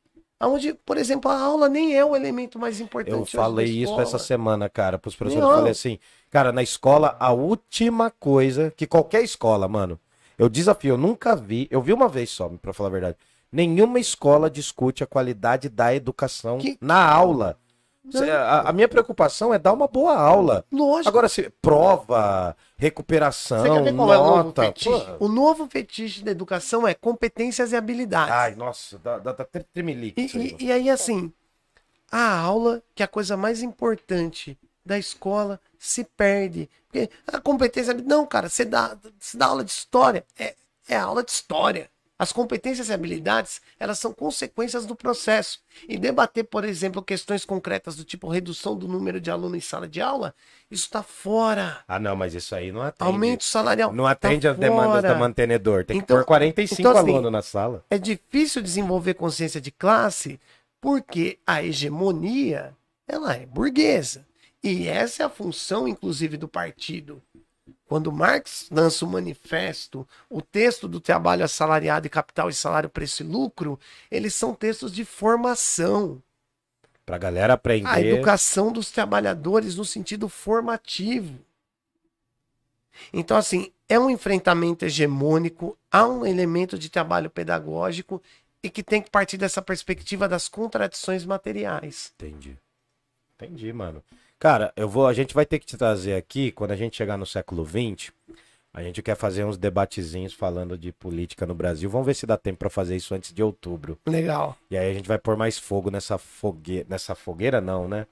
Onde, 0.43 0.73
por 0.73 0.97
exemplo, 0.97 1.31
a 1.31 1.39
aula 1.39 1.69
nem 1.69 1.95
é 1.95 2.05
o 2.05 2.17
elemento 2.17 2.59
mais 2.59 2.81
importante. 2.81 3.19
Eu 3.19 3.27
falei 3.27 3.67
isso 3.67 4.01
essa 4.01 4.19
semana, 4.19 4.69
cara, 4.71 4.99
pros 4.99 5.15
professores. 5.15 5.45
Não. 5.45 5.51
Eu 5.53 5.59
falei 5.59 5.73
assim, 5.73 5.99
cara, 6.31 6.51
na 6.51 6.63
escola, 6.63 7.17
a 7.21 7.31
última 7.33 8.11
coisa 8.11 8.73
que 8.75 8.87
qualquer 8.87 9.23
escola, 9.23 9.69
mano, 9.69 10.01
eu 10.39 10.49
desafio, 10.49 10.95
eu 10.95 10.99
nunca 10.99 11.37
vi, 11.37 11.69
eu 11.71 11.83
vi 11.83 11.93
uma 11.93 12.09
vez 12.09 12.31
só, 12.31 12.49
pra 12.49 12.73
falar 12.73 12.89
a 12.89 12.93
verdade. 12.93 13.17
Nenhuma 13.53 13.99
escola 14.01 14.49
discute 14.49 15.03
a 15.05 15.07
qualidade 15.07 15.69
da 15.69 15.95
educação 15.95 16.57
Que- 16.59 16.79
na 16.81 17.05
aula. 17.05 17.59
A, 18.19 18.69
a 18.69 18.73
minha 18.73 18.89
preocupação 18.89 19.53
é 19.55 19.59
dar 19.59 19.73
uma 19.73 19.87
boa 19.89 20.15
aula. 20.17 20.65
Lógico. 20.73 21.09
Agora, 21.09 21.29
se 21.29 21.49
prova, 21.63 22.57
recuperação, 22.77 23.63
Você 23.63 23.71
quer 23.71 23.83
ver 23.83 23.97
qual 23.97 24.13
é 24.13 24.19
o 24.19 24.23
novo 24.25 24.37
nota. 24.45 24.63
fetiche? 24.67 24.89
pô. 25.19 25.25
O 25.25 25.29
novo 25.29 25.69
fetiche 25.69 26.25
da 26.25 26.31
educação 26.31 26.87
é 26.87 26.95
competências 26.95 27.73
e 27.73 27.77
habilidades. 27.77 28.33
Ai, 28.35 28.55
nossa, 28.55 28.99
dá, 28.99 29.19
dá, 29.19 29.33
dá 29.33 29.45
tre- 29.45 29.65
tremelique 29.73 30.21
E, 30.21 30.39
e- 30.39 30.57
e 30.67 30.73
aí, 30.73 30.91
assim, 30.91 31.33
a 32.11 32.39
aula, 32.39 32.83
que 32.95 33.03
é 33.03 33.05
a 33.05 33.09
coisa 33.09 33.37
mais 33.37 33.63
importante 33.63 34.59
da 34.85 34.99
escola, 34.99 35.61
se 35.79 36.05
perde. 36.05 36.69
Porque 36.89 37.09
a 37.27 37.41
competência. 37.41 37.95
Não, 37.95 38.27
cara, 38.27 38.49
você 38.49 38.65
dá, 38.65 38.97
você 39.19 39.37
dá 39.37 39.47
aula 39.47 39.63
de 39.65 39.71
história. 39.71 40.25
É, 40.39 40.55
é 40.89 40.97
aula 40.97 41.23
de 41.23 41.31
história. 41.31 41.89
As 42.21 42.35
competências 42.35 42.91
e 42.91 42.93
habilidades, 42.93 43.63
elas 43.79 43.99
são 43.99 44.13
consequências 44.13 44.85
do 44.85 44.95
processo. 44.95 45.59
E 45.89 45.97
debater, 45.97 46.45
por 46.45 46.67
exemplo, 46.67 47.03
questões 47.03 47.47
concretas 47.47 47.97
do 47.97 48.05
tipo 48.05 48.29
redução 48.29 48.77
do 48.77 48.87
número 48.87 49.19
de 49.19 49.31
alunos 49.31 49.57
em 49.57 49.61
sala 49.63 49.89
de 49.89 50.03
aula, 50.03 50.35
isso 50.71 50.85
está 50.85 51.03
fora. 51.03 51.83
Ah, 51.89 51.99
não, 51.99 52.15
mas 52.15 52.35
isso 52.35 52.55
aí 52.55 52.71
não 52.71 52.83
atende. 52.83 53.11
Aumento 53.11 53.43
salarial. 53.43 53.91
Não 53.91 54.07
atende 54.07 54.43
tá 54.47 54.51
as 54.51 54.59
demandas 54.59 55.03
da 55.03 55.15
mantenedor. 55.15 55.87
Tem 55.87 55.97
que 55.97 56.05
Então- 56.05 56.19
pôr 56.19 56.27
45 56.27 56.81
então, 56.83 56.93
assim, 56.93 57.11
alunos 57.11 57.33
na 57.33 57.41
sala. 57.41 57.87
É 57.89 57.97
difícil 57.97 58.61
desenvolver 58.61 59.15
consciência 59.15 59.59
de 59.59 59.71
classe 59.71 60.39
porque 60.79 61.39
a 61.47 61.65
hegemonia 61.65 62.77
ela 63.09 63.33
é 63.33 63.47
burguesa. 63.47 64.27
E 64.63 64.87
essa 64.87 65.23
é 65.23 65.27
a 65.27 65.31
função, 65.31 65.89
inclusive, 65.89 66.37
do 66.37 66.47
partido. 66.47 67.23
Quando 67.91 68.13
Marx 68.13 68.69
lança 68.71 69.05
o 69.05 69.09
manifesto, 69.09 70.07
o 70.29 70.41
texto 70.41 70.87
do 70.87 71.01
trabalho 71.01 71.45
assalariado 71.45 72.07
e 72.07 72.09
capital 72.09 72.49
e 72.49 72.55
salário, 72.55 72.89
preço 72.89 73.25
e 73.25 73.27
lucro, 73.27 73.81
eles 74.09 74.33
são 74.33 74.55
textos 74.55 74.93
de 74.93 75.05
formação. 75.05 76.23
Pra 77.05 77.19
galera 77.19 77.55
aprender. 77.55 77.89
A 77.89 78.01
educação 78.01 78.71
dos 78.71 78.93
trabalhadores 78.93 79.75
no 79.75 79.85
sentido 79.85 80.29
formativo. 80.29 81.37
Então, 83.13 83.37
assim, 83.37 83.73
é 83.89 83.99
um 83.99 84.09
enfrentamento 84.09 84.85
hegemônico, 84.85 85.77
há 85.91 86.07
um 86.07 86.25
elemento 86.25 86.79
de 86.79 86.89
trabalho 86.89 87.29
pedagógico 87.29 88.23
e 88.63 88.71
que 88.71 88.85
tem 88.85 89.03
que 89.03 89.11
partir 89.11 89.37
dessa 89.37 89.61
perspectiva 89.61 90.29
das 90.29 90.49
contradições 90.49 91.25
materiais. 91.25 92.13
Entendi. 92.15 92.57
Entendi, 93.35 93.73
mano. 93.73 94.01
Cara, 94.41 94.73
eu 94.75 94.89
vou, 94.89 95.07
a 95.07 95.13
gente 95.13 95.35
vai 95.35 95.45
ter 95.47 95.59
que 95.59 95.67
te 95.67 95.77
trazer 95.77 96.15
aqui, 96.15 96.51
quando 96.51 96.71
a 96.73 96.77
gente 96.77 96.97
chegar 96.97 97.19
no 97.19 97.27
século 97.27 97.65
XX, 97.65 98.11
a 98.73 98.83
gente 98.83 99.03
quer 99.03 99.15
fazer 99.15 99.45
uns 99.45 99.59
debatezinhos 99.59 100.33
falando 100.33 100.79
de 100.79 100.93
política 100.93 101.45
no 101.45 101.55
Brasil. 101.55 101.91
Vamos 101.91 102.07
ver 102.07 102.15
se 102.15 102.25
dá 102.25 102.39
tempo 102.39 102.59
pra 102.61 102.71
fazer 102.71 102.97
isso 102.97 103.15
antes 103.15 103.35
de 103.35 103.43
outubro. 103.43 103.99
Legal. 104.07 104.57
E 104.71 104.79
aí 104.79 104.91
a 104.91 104.95
gente 104.95 105.07
vai 105.07 105.19
pôr 105.19 105.37
mais 105.37 105.59
fogo 105.59 105.91
nessa 105.91 106.17
fogueira. 106.17 106.87
Nessa 106.89 107.15
fogueira, 107.15 107.61
não, 107.61 107.87
né? 107.87 108.07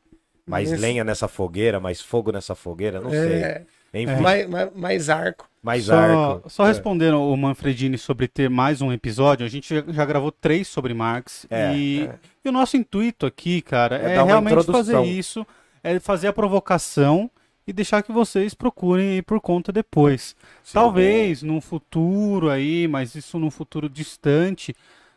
Mais 0.46 0.70
Nesse- 0.70 0.82
lenha 0.82 1.02
nessa 1.04 1.28
fogueira, 1.28 1.80
mais 1.80 2.00
fogo 2.00 2.30
nessa 2.30 2.54
fogueira, 2.54 3.00
não 3.00 3.10
É, 3.12 3.64
sei. 3.92 4.02
Enfim, 4.02 4.20
mais, 4.20 4.46
mais, 4.48 4.70
mais 4.74 5.08
arco. 5.10 5.48
mais 5.62 5.84
Só, 5.84 5.94
arco. 5.94 6.50
só 6.50 6.64
É. 6.64 6.68
respondendo 6.68 7.22
o 7.22 7.36
Manfredini 7.36 7.96
sobre 7.96 8.28
ter 8.28 8.50
mais 8.50 8.82
um 8.82 8.92
episódio, 8.92 9.46
a 9.46 9.48
gente 9.48 9.74
já, 9.88 10.04
gravou 10.04 10.30
três 10.32 10.68
sobre 10.68 10.92
Marx. 10.92 11.46
É, 11.48 11.74
e, 11.74 12.06
é. 12.06 12.14
e 12.44 12.48
o 12.48 12.52
nosso 12.52 12.76
intuito 12.76 13.24
aqui, 13.24 13.62
cara, 13.62 13.96
É 13.98 14.14
é, 14.14 14.22
realmente 14.22 14.62
fazer 14.64 15.02
isso, 15.04 15.46
é 15.82 15.98
fazer 15.98 16.28
a 16.28 16.32
provocação 16.32 17.30
e 17.66 17.72
deixar 17.72 18.02
que 18.02 18.10
vocês 18.10 18.54
procurem 18.54 19.10
aí 19.10 19.22
por 19.22 19.40
conta 19.40 19.70
depois. 19.70 20.34
Talvez 20.72 21.42
num 21.42 21.60
futuro 21.60 22.48
aí, 22.48 22.88
mas 22.88 23.14
isso 23.14 23.38
num 23.38 23.50
futuro 23.50 23.90
distante, 23.90 24.74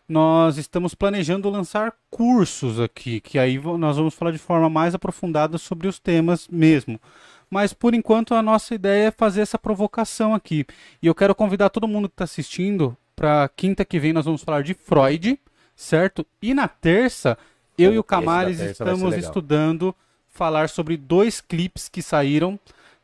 nós 0.07 0.57
estamos 0.57 0.93
planejando 0.93 1.49
lançar 1.49 1.93
cursos 2.09 2.77
aqui, 2.77 3.21
que 3.21 3.39
aí 3.39 3.57
nós 3.77 3.95
vamos 3.95 4.13
falar 4.13 4.31
de 4.31 4.37
forma 4.37 4.69
mais 4.69 4.93
aprofundada 4.93 5.57
sobre 5.57 5.87
os 5.87 5.97
temas 5.97 6.49
mesmo. 6.49 6.99
Mas 7.49 7.71
por 7.71 7.93
enquanto 7.93 8.33
a 8.33 8.41
nossa 8.41 8.75
ideia 8.75 9.07
é 9.07 9.11
fazer 9.11 9.41
essa 9.41 9.57
provocação 9.57 10.33
aqui. 10.33 10.65
E 11.01 11.07
eu 11.07 11.15
quero 11.15 11.33
convidar 11.33 11.69
todo 11.69 11.87
mundo 11.87 12.09
que 12.09 12.13
está 12.13 12.25
assistindo 12.25 12.97
para 13.15 13.49
quinta 13.55 13.85
que 13.85 13.99
vem 13.99 14.11
nós 14.11 14.25
vamos 14.25 14.41
falar 14.43 14.63
de 14.63 14.73
Freud, 14.73 15.39
certo? 15.73 16.25
E 16.41 16.53
na 16.53 16.67
terça, 16.67 17.37
eu 17.77 17.93
e 17.93 17.99
o 17.99 18.03
Camares 18.03 18.59
estamos 18.59 19.15
estudando 19.15 19.95
falar 20.31 20.69
sobre 20.69 20.97
dois 20.97 21.39
clipes 21.41 21.87
que 21.89 22.01
saíram. 22.01 22.59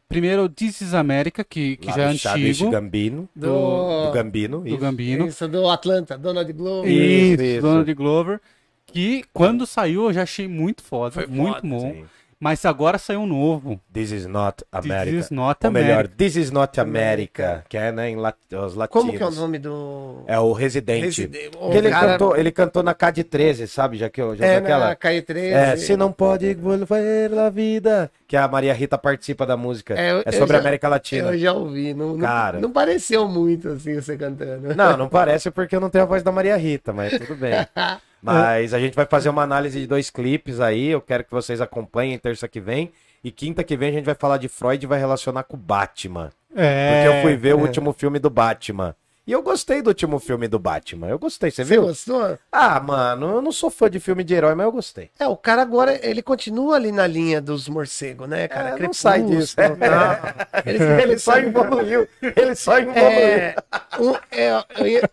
Primeiro, 0.10 0.48
This 0.48 0.80
is 0.82 0.94
America, 0.94 1.44
que, 1.44 1.76
que 1.78 1.88
Lá 1.88 1.94
já 1.94 2.04
é 2.04 2.06
antigo, 2.08 2.72
Gambino. 2.72 3.30
Do, 3.36 4.06
Do 4.08 4.12
Gambino. 4.14 4.60
do 4.62 4.68
isso. 4.68 4.78
Gambino. 4.78 5.28
Isso, 5.28 5.48
do 5.50 5.70
Atlanta, 5.70 6.18
Donald 6.18 6.52
Glover. 6.54 6.90
Isso, 6.90 7.34
Isso, 7.34 7.44
isso. 7.44 7.62
Donald 7.62 7.94
Glover. 7.94 8.40
Que 8.86 9.26
quando 9.34 9.66
saiu 9.68 10.06
eu 10.06 10.14
já 10.14 10.24
achei 10.24 10.48
muito 10.48 10.82
foda, 10.82 11.12
Foi 11.12 11.28
muito 11.28 11.56
foda, 11.56 11.68
bom. 11.68 11.92
Sim. 11.92 12.06
Mas 12.40 12.64
agora 12.66 13.00
saiu 13.00 13.22
um 13.22 13.26
novo. 13.26 13.82
This 13.92 14.12
is 14.12 14.28
not 14.28 14.64
America. 14.72 15.06
This 15.12 15.26
is 15.26 15.32
not 15.32 15.66
Ou 15.66 15.72
melhor, 15.72 15.92
America. 15.92 16.14
This 16.18 16.36
is 16.36 16.52
not 16.52 16.80
America, 16.80 17.66
que 17.68 17.76
é, 17.78 17.92
né, 17.92 18.12
em 18.12 18.16
lat... 18.16 18.36
os 18.54 18.76
latinos. 18.76 18.90
Como 18.90 19.12
que 19.18 19.24
é 19.24 19.26
o 19.26 19.32
nome 19.32 19.58
do. 19.58 20.24
É 20.28 20.40
o 20.40 20.52
Residente. 20.54 21.26
O 21.56 21.58
Porque 21.60 21.78
ele, 21.78 21.90
cara- 21.90 22.08
cantou, 22.12 22.38
ele 22.38 22.52
cantou 22.52 22.84
na 22.84 22.94
CAD 22.94 23.24
13, 23.24 23.68
sabe? 23.68 23.98
Já 23.98 24.08
que 24.08 24.22
eu 24.22 24.36
já 24.36 24.46
É, 24.46 24.62
daquela. 24.62 24.90
na 24.90 24.96
K13. 24.96 25.38
É, 25.52 25.78
se 25.78 25.98
não 25.98 26.12
pode 26.12 26.54
volver 26.54 27.34
a 27.40 27.50
vida. 27.50 28.12
Que 28.28 28.38
a 28.38 28.48
Maria 28.48 28.74
Rita 28.74 29.00
participa 29.00 29.44
da 29.44 29.58
música. 29.58 29.96
É, 30.00 30.12
eu- 30.12 30.24
É, 30.24 30.32
sobre 30.32 30.58
a 30.58 30.60
América 30.60 30.88
Latina. 30.88 31.30
Eu 31.32 31.40
já 31.40 31.54
ouvi. 31.54 31.94
Não, 31.96 32.10
não- 32.10 32.20
Cara. 32.20 32.60
não 32.60 32.72
pareceu 32.72 33.28
muito 33.28 33.70
assim 33.70 33.96
você 33.96 34.16
cantando. 34.16 34.76
Não, 34.76 34.96
não 34.98 35.10
parece 35.10 35.50
porque 35.50 35.76
eu 35.76 35.80
não 35.80 35.90
tenho 35.90 36.04
a 36.04 36.08
voz 36.08 36.22
da 36.22 36.32
Maria 36.32 36.56
Rita, 36.56 36.94
mas 36.94 37.18
tudo 37.18 37.36
bem. 37.36 37.54
Mas 38.22 38.74
a 38.74 38.80
gente 38.80 38.96
vai 38.96 39.06
fazer 39.06 39.30
uma 39.30 39.44
análise 39.44 39.80
de 39.80 39.88
dois 39.88 40.10
clipes 40.10 40.60
aí. 40.60 40.88
Eu 40.88 41.02
quero 41.02 41.24
que 41.24 41.32
vocês 41.32 41.62
acompanhem 41.62 42.18
terça 42.18 42.48
que 42.48 42.60
vem. 42.60 42.92
E 43.24 43.32
quinta 43.32 43.64
que 43.64 43.76
vem 43.76 43.90
a 43.90 43.94
gente 43.94 44.06
vai 44.06 44.16
falar 44.16 44.38
de 44.38 44.48
Freud 44.48 44.84
e 44.84 44.88
vai 44.88 45.00
relacionar 45.00 45.44
com 45.44 45.56
o 45.56 45.60
Batman. 45.60 46.32
É. 46.56 47.04
Porque 47.04 47.18
eu 47.18 47.22
fui 47.22 47.36
ver 47.36 47.56
o 47.56 47.60
último 47.60 47.94
filme 47.94 48.20
do 48.20 48.30
Batman. 48.30 48.96
E 49.28 49.32
eu 49.34 49.42
gostei 49.44 49.82
do 49.82 49.90
último 49.90 50.20
filme 50.20 50.48
do 50.48 50.58
Batman. 50.58 51.08
Eu 51.10 51.20
gostei, 51.20 51.52
você 51.52 51.66
Você 51.66 51.74
viu? 51.74 51.82
gostou? 51.82 52.40
Ah, 52.50 52.80
mano, 52.80 53.36
eu 53.36 53.42
não 53.42 53.52
sou 53.52 53.70
fã 53.70 53.90
de 53.90 54.00
filme 54.00 54.24
de 54.24 54.34
herói, 54.34 54.56
mas 54.56 54.66
eu 54.66 54.72
gostei. 54.72 55.10
É, 55.20 55.28
o 55.28 55.36
cara 55.36 55.62
agora, 55.62 56.00
ele 56.02 56.22
continua 56.22 56.78
ali 56.78 56.94
na 56.94 57.06
linha 57.06 57.42
dos 57.42 57.68
morcegos, 57.68 58.26
né, 58.30 58.48
cara? 58.48 58.70
É, 58.70 58.80
não 58.80 58.94
sai 58.94 59.22
disso. 59.24 59.54
tal. 59.58 59.68
Ele, 60.66 60.84
ele 61.02 61.20
só 61.20 61.38
evoluiu. 61.38 62.08
Ele 62.22 62.56
só 62.56 62.78
evoluiu. 62.80 63.04
É, 63.04 63.56
um- 64.00 64.16
é, 64.32 64.64
eu, 64.80 64.88
ia, 64.88 65.10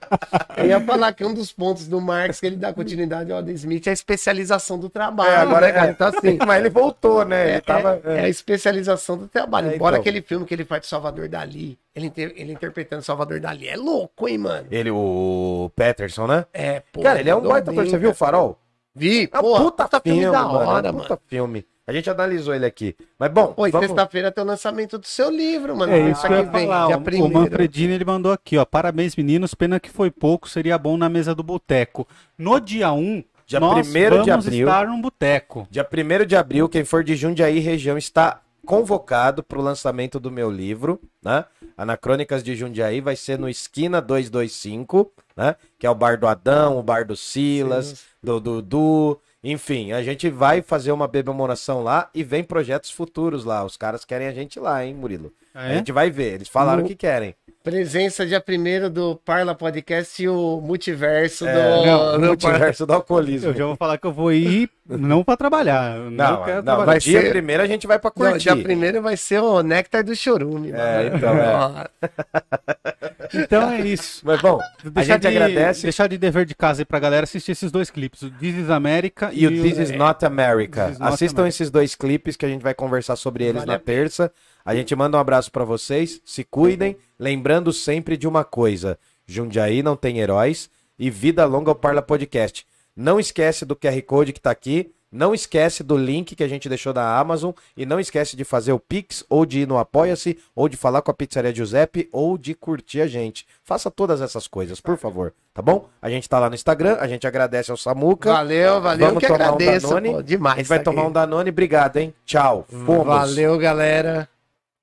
eu 0.57 0.66
ia 0.66 0.81
falar 0.81 1.12
que 1.12 1.24
um 1.24 1.35
dos 1.35 1.53
pontos 1.53 1.86
do 1.89 2.01
Marx 2.01 2.39
que 2.41 2.47
ele 2.47 2.57
dá 2.57 2.73
continuidade 2.73 3.31
ao 3.32 3.39
Adam 3.39 3.53
Smith 3.55 3.86
é 3.86 3.91
a 3.91 3.93
especialização 3.93 4.78
do 4.78 4.89
trabalho. 4.89 5.31
É, 5.31 5.36
agora 5.36 5.66
né, 5.66 5.73
cara? 5.73 5.91
Então, 5.91 6.09
assim, 6.09 6.39
Mas 6.47 6.61
ele 6.61 6.70
voltou, 6.70 7.24
né? 7.24 7.47
é, 7.49 7.53
Ele 7.55 7.61
tava. 7.61 8.01
é- 8.05 8.16
é 8.16 8.20
a 8.24 8.28
especialização 8.28 9.19
do 9.19 9.28
trabalho. 9.28 9.70
É, 9.70 9.74
Embora 9.74 9.97
então. 9.97 10.01
aquele 10.01 10.23
filme 10.23 10.47
que 10.47 10.55
ele 10.55 10.65
faz 10.65 10.82
de 10.82 10.89
Salvador 10.89 11.28
Dali, 11.28 11.78
ele, 11.95 12.07
inter- 12.07 12.33
ele 12.37 12.53
interpretando 12.53 13.03
Salvador 13.03 13.41
Dali, 13.41 13.69
é 13.69 13.77
louco, 13.77 14.29
hein, 14.29 14.39
mano? 14.39 14.66
Ele, 14.71 14.91
o 14.91 15.71
Peterson, 15.77 16.27
né? 16.27 16.45
É, 16.53 16.81
pô. 16.93 17.01
cara, 17.03 17.21
ele 17.21 17.31
é 17.31 17.35
um 17.37 17.41
baita 17.43 17.71
ator. 17.71 17.87
Você 17.87 17.99
viu 17.99 18.11
o. 18.11 18.15
Farol? 18.15 18.59
Vi, 18.95 19.29
É 19.33 19.39
um 19.39 19.43
pô, 19.43 19.57
puta, 19.61 20.01
filme, 20.01 20.25
da 20.31 20.43
mano. 20.43 20.59
hora, 20.69 20.89
é 20.89 20.91
um 20.91 20.95
mano. 20.95 21.09
puta 21.09 21.21
filme. 21.27 21.65
A 21.87 21.93
gente 21.93 22.09
analisou 22.09 22.55
ele 22.55 22.65
aqui. 22.65 22.97
Mas 23.19 23.31
bom, 23.31 23.49
Pô, 23.53 23.69
vamos... 23.69 23.87
sexta-feira 23.87 24.33
tem 24.33 24.43
o 24.43 24.47
lançamento 24.47 24.97
do 24.97 25.07
seu 25.07 25.29
livro, 25.31 25.77
mano. 25.77 25.93
É 25.93 26.11
isso 26.11 26.27
que 26.27 26.33
eu 26.33 26.39
ia 26.39 26.47
falar. 26.51 26.87
dia 26.87 26.97
O, 27.21 27.27
o. 27.27 27.31
Manfredini 27.31 27.93
ele 27.93 28.05
mandou 28.07 28.33
aqui, 28.33 28.57
ó. 28.57 28.65
Parabéns, 28.65 29.15
meninos. 29.16 29.53
Pena 29.55 29.79
que 29.79 29.91
foi 29.91 30.11
pouco, 30.11 30.49
seria 30.49 30.79
bom 30.79 30.97
na 30.97 31.11
mesa 31.11 31.35
do 31.35 31.43
boteco. 31.43 32.09
No 32.39 32.59
dia 32.59 32.91
1, 32.91 33.23
Dia 33.47 33.61
nós 33.61 33.87
1º 33.87 34.23
de 34.23 34.31
vamos 34.31 34.47
abril. 34.47 34.66
estar 34.66 34.87
num 34.87 34.99
boteco. 34.99 35.69
Dia 35.71 35.87
1 35.87 36.25
de 36.25 36.35
abril, 36.37 36.69
quem 36.71 36.85
for 36.85 37.05
de 37.05 37.15
Jundiaí 37.15 37.59
região 37.59 37.99
está 37.99 38.41
convocado 38.65 39.43
para 39.43 39.59
o 39.59 39.62
lançamento 39.62 40.19
do 40.19 40.31
meu 40.31 40.51
livro, 40.51 41.01
né? 41.23 41.45
Anacrônicas 41.77 42.43
de 42.43 42.55
Jundiaí 42.55 43.01
vai 43.01 43.16
ser 43.16 43.39
no 43.39 43.49
Esquina 43.49 44.01
225, 44.01 45.12
né? 45.36 45.57
Que 45.78 45.86
é 45.86 45.91
o 45.91 45.95
bar 45.95 46.19
do 46.19 46.27
Adão, 46.27 46.78
o 46.78 46.82
bar 46.82 47.05
do 47.05 47.16
Silas, 47.16 48.05
do 48.23 48.41
Dudu, 48.41 49.20
enfim, 49.45 49.93
a 49.93 50.03
gente 50.03 50.29
vai 50.31 50.62
fazer 50.62 50.91
uma 50.91 51.07
bebemoração 51.07 51.83
lá 51.83 52.09
e 52.15 52.25
vem 52.25 52.43
projetos 52.43 52.91
futuros 52.91 53.45
lá. 53.45 53.62
Os 53.65 53.77
caras 53.77 54.05
querem 54.05 54.27
a 54.27 54.33
gente 54.33 54.59
lá, 54.59 54.85
hein, 54.85 54.95
Murilo? 54.95 55.31
Ah, 55.55 55.65
A 55.65 55.69
é? 55.69 55.75
gente 55.77 55.93
vai 55.93 56.11
ver, 56.11 56.35
eles 56.35 56.49
falaram 56.49 56.83
No- 56.83 56.89
que 56.89 56.95
querem. 56.97 57.35
Presença 57.62 58.27
dia 58.27 58.41
primeiro 58.43 58.91
do 58.91 59.16
Parla 59.25 59.55
Podcast 59.55 60.23
e 60.23 60.29
o 60.29 60.61
multiverso 60.61 61.47
É, 61.47 61.53
do, 61.55 61.87
não, 61.87 62.19
do 62.21 62.25
o 62.25 62.27
multiverso 62.29 62.85
do 62.85 62.93
alcoolismo. 62.93 63.51
Eu 63.51 63.55
já 63.57 63.65
vou 63.65 63.77
falar 63.77 63.97
que 63.97 64.07
eu 64.07 64.12
vou 64.12 64.31
ir 64.33 64.69
não 64.87 65.25
pra 65.25 65.35
trabalhar. 65.35 65.97
eu 65.97 66.11
Não, 66.11 66.33
Não, 66.33 66.45
quero 66.45 66.57
não, 66.57 66.62
trabalhar. 66.65 66.85
vai 66.85 66.99
dia 66.99 67.23
ser- 67.23 67.31
primeiro 67.31 67.62
a 67.62 67.66
gente 67.66 67.87
vai 67.87 67.99
pra 67.99 68.12
Não, 68.15 68.27
curtir. 68.33 68.53
dia 68.53 68.62
primeiro 68.62 69.01
vai 69.01 69.16
ser 69.16 69.41
o 69.41 69.62
Néctar 69.62 70.05
do 70.05 70.15
Chorume. 70.15 70.73
É, 70.73 71.05
mano. 71.11 71.16
então, 71.16 71.35
é. 71.39 71.89
Então 73.43 73.70
é 73.70 73.81
isso. 73.81 74.23
Mas 74.24 74.40
bom, 74.40 74.59
a 74.61 74.89
Deixar 74.89 75.15
gente 75.15 75.23
de, 75.23 75.28
agradece. 75.28 75.82
Deixar 75.82 76.06
de 76.06 76.19
dever 76.19 76.44
de 76.47 76.55
casa 76.55 76.82
aí 76.82 76.85
pra 76.85 76.98
galera 76.98 77.24
assistir 77.24 77.52
esses 77.52 77.70
dois 77.70 77.90
clipes. 77.90 78.23
O 78.23 78.31
This 78.31 78.55
is 78.56 78.70
America 78.70 79.31
E 79.32 79.47
o 79.47 79.51
This 79.51 79.78
is 79.78 79.90
Not 79.90 80.24
America. 80.24 80.86
This 80.86 80.94
is 80.94 80.98
Not 80.98 81.15
Assistam 81.15 81.43
America. 81.43 81.48
esses 81.48 81.70
dois 81.70 81.94
clipes 81.94 82.36
que 82.36 82.47
a 82.47 82.48
gente 82.48 82.62
vai 82.62 82.74
conversar 82.74 83.16
sobre 83.16 83.44
eles 83.44 83.62
Vale 83.62 83.66
na 83.66 83.74
a 83.74 83.78
terça. 83.78 84.32
A 84.65 84.74
gente 84.74 84.94
manda 84.97 85.16
um 85.16 85.20
abraço 85.20 85.52
pra 85.52 85.65
vocês, 85.65 86.20
se 86.24 86.43
cuidem, 86.43 86.97
lembrando 87.19 87.73
sempre 87.73 88.16
de 88.16 88.27
uma 88.27 88.44
coisa: 88.44 88.98
Jundiaí 89.27 89.82
não 89.82 89.97
tem 89.97 90.20
heróis 90.20 90.70
e 90.98 91.11
vida 91.11 91.44
longa 91.44 91.70
ao 91.70 91.74
Parla 91.74 92.02
Podcast. 92.02 92.66
Não 92.97 93.19
esquece 93.19 93.65
do 93.65 93.74
QR 93.74 94.01
Code 94.02 94.32
que 94.32 94.40
tá 94.40 94.51
aqui, 94.51 94.93
não 95.15 95.32
esquece 95.32 95.85
do 95.85 95.97
link 95.97 96.35
que 96.35 96.43
a 96.43 96.49
gente 96.49 96.69
deixou 96.69 96.93
da 96.93 97.16
Amazon 97.16 97.53
e 97.77 97.86
não 97.86 98.01
esquece 98.01 98.36
de 98.36 98.45
fazer 98.45 98.73
o 98.73 98.81
Pix 98.81 99.24
ou 99.31 99.47
de 99.47 99.61
ir 99.61 99.69
no 99.69 99.78
Apoia-se 99.78 100.36
ou 100.55 100.69
de 100.69 100.77
falar 100.77 101.03
com 101.03 101.11
a 101.11 101.15
Pizzaria 101.15 101.55
Giuseppe 101.55 102.09
ou 102.12 102.36
de 102.36 102.53
curtir 102.53 103.01
a 103.01 103.07
gente. 103.07 103.47
Faça 103.62 103.91
todas 103.91 104.20
essas 104.20 104.49
coisas, 104.49 104.81
por 104.81 104.99
favor, 104.99 105.32
tá 105.55 105.62
bom? 105.62 105.89
A 106.03 106.11
gente 106.11 106.28
tá 106.28 106.41
lá 106.41 106.49
no 106.49 106.57
Instagram, 106.57 106.97
a 106.99 107.07
gente 107.07 107.27
agradece 107.27 107.70
ao 107.70 107.77
Samuca. 107.77 108.32
Valeu, 108.32 108.81
valeu. 108.81 109.07
Vamos 109.07 109.20
que 109.20 109.28
tomar 109.28 109.53
um 109.53 109.55
agradeço. 109.55 109.89
Danone. 109.89 110.11
pô, 110.11 110.23
demais. 110.23 110.55
A 110.55 110.59
gente 110.59 110.69
vai 110.69 110.78
tá 110.78 110.85
tomar 110.85 111.03
aqui. 111.03 111.11
um 111.11 111.12
Danone. 111.12 111.51
Obrigado, 111.51 111.97
hein? 111.99 112.12
Tchau. 112.27 112.66
Fomos. 112.69 113.07
Valeu, 113.07 113.57
galera. 113.57 114.28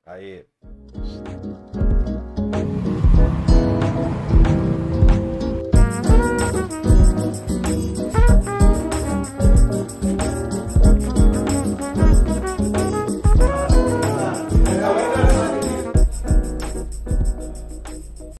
Aí. 0.06 0.46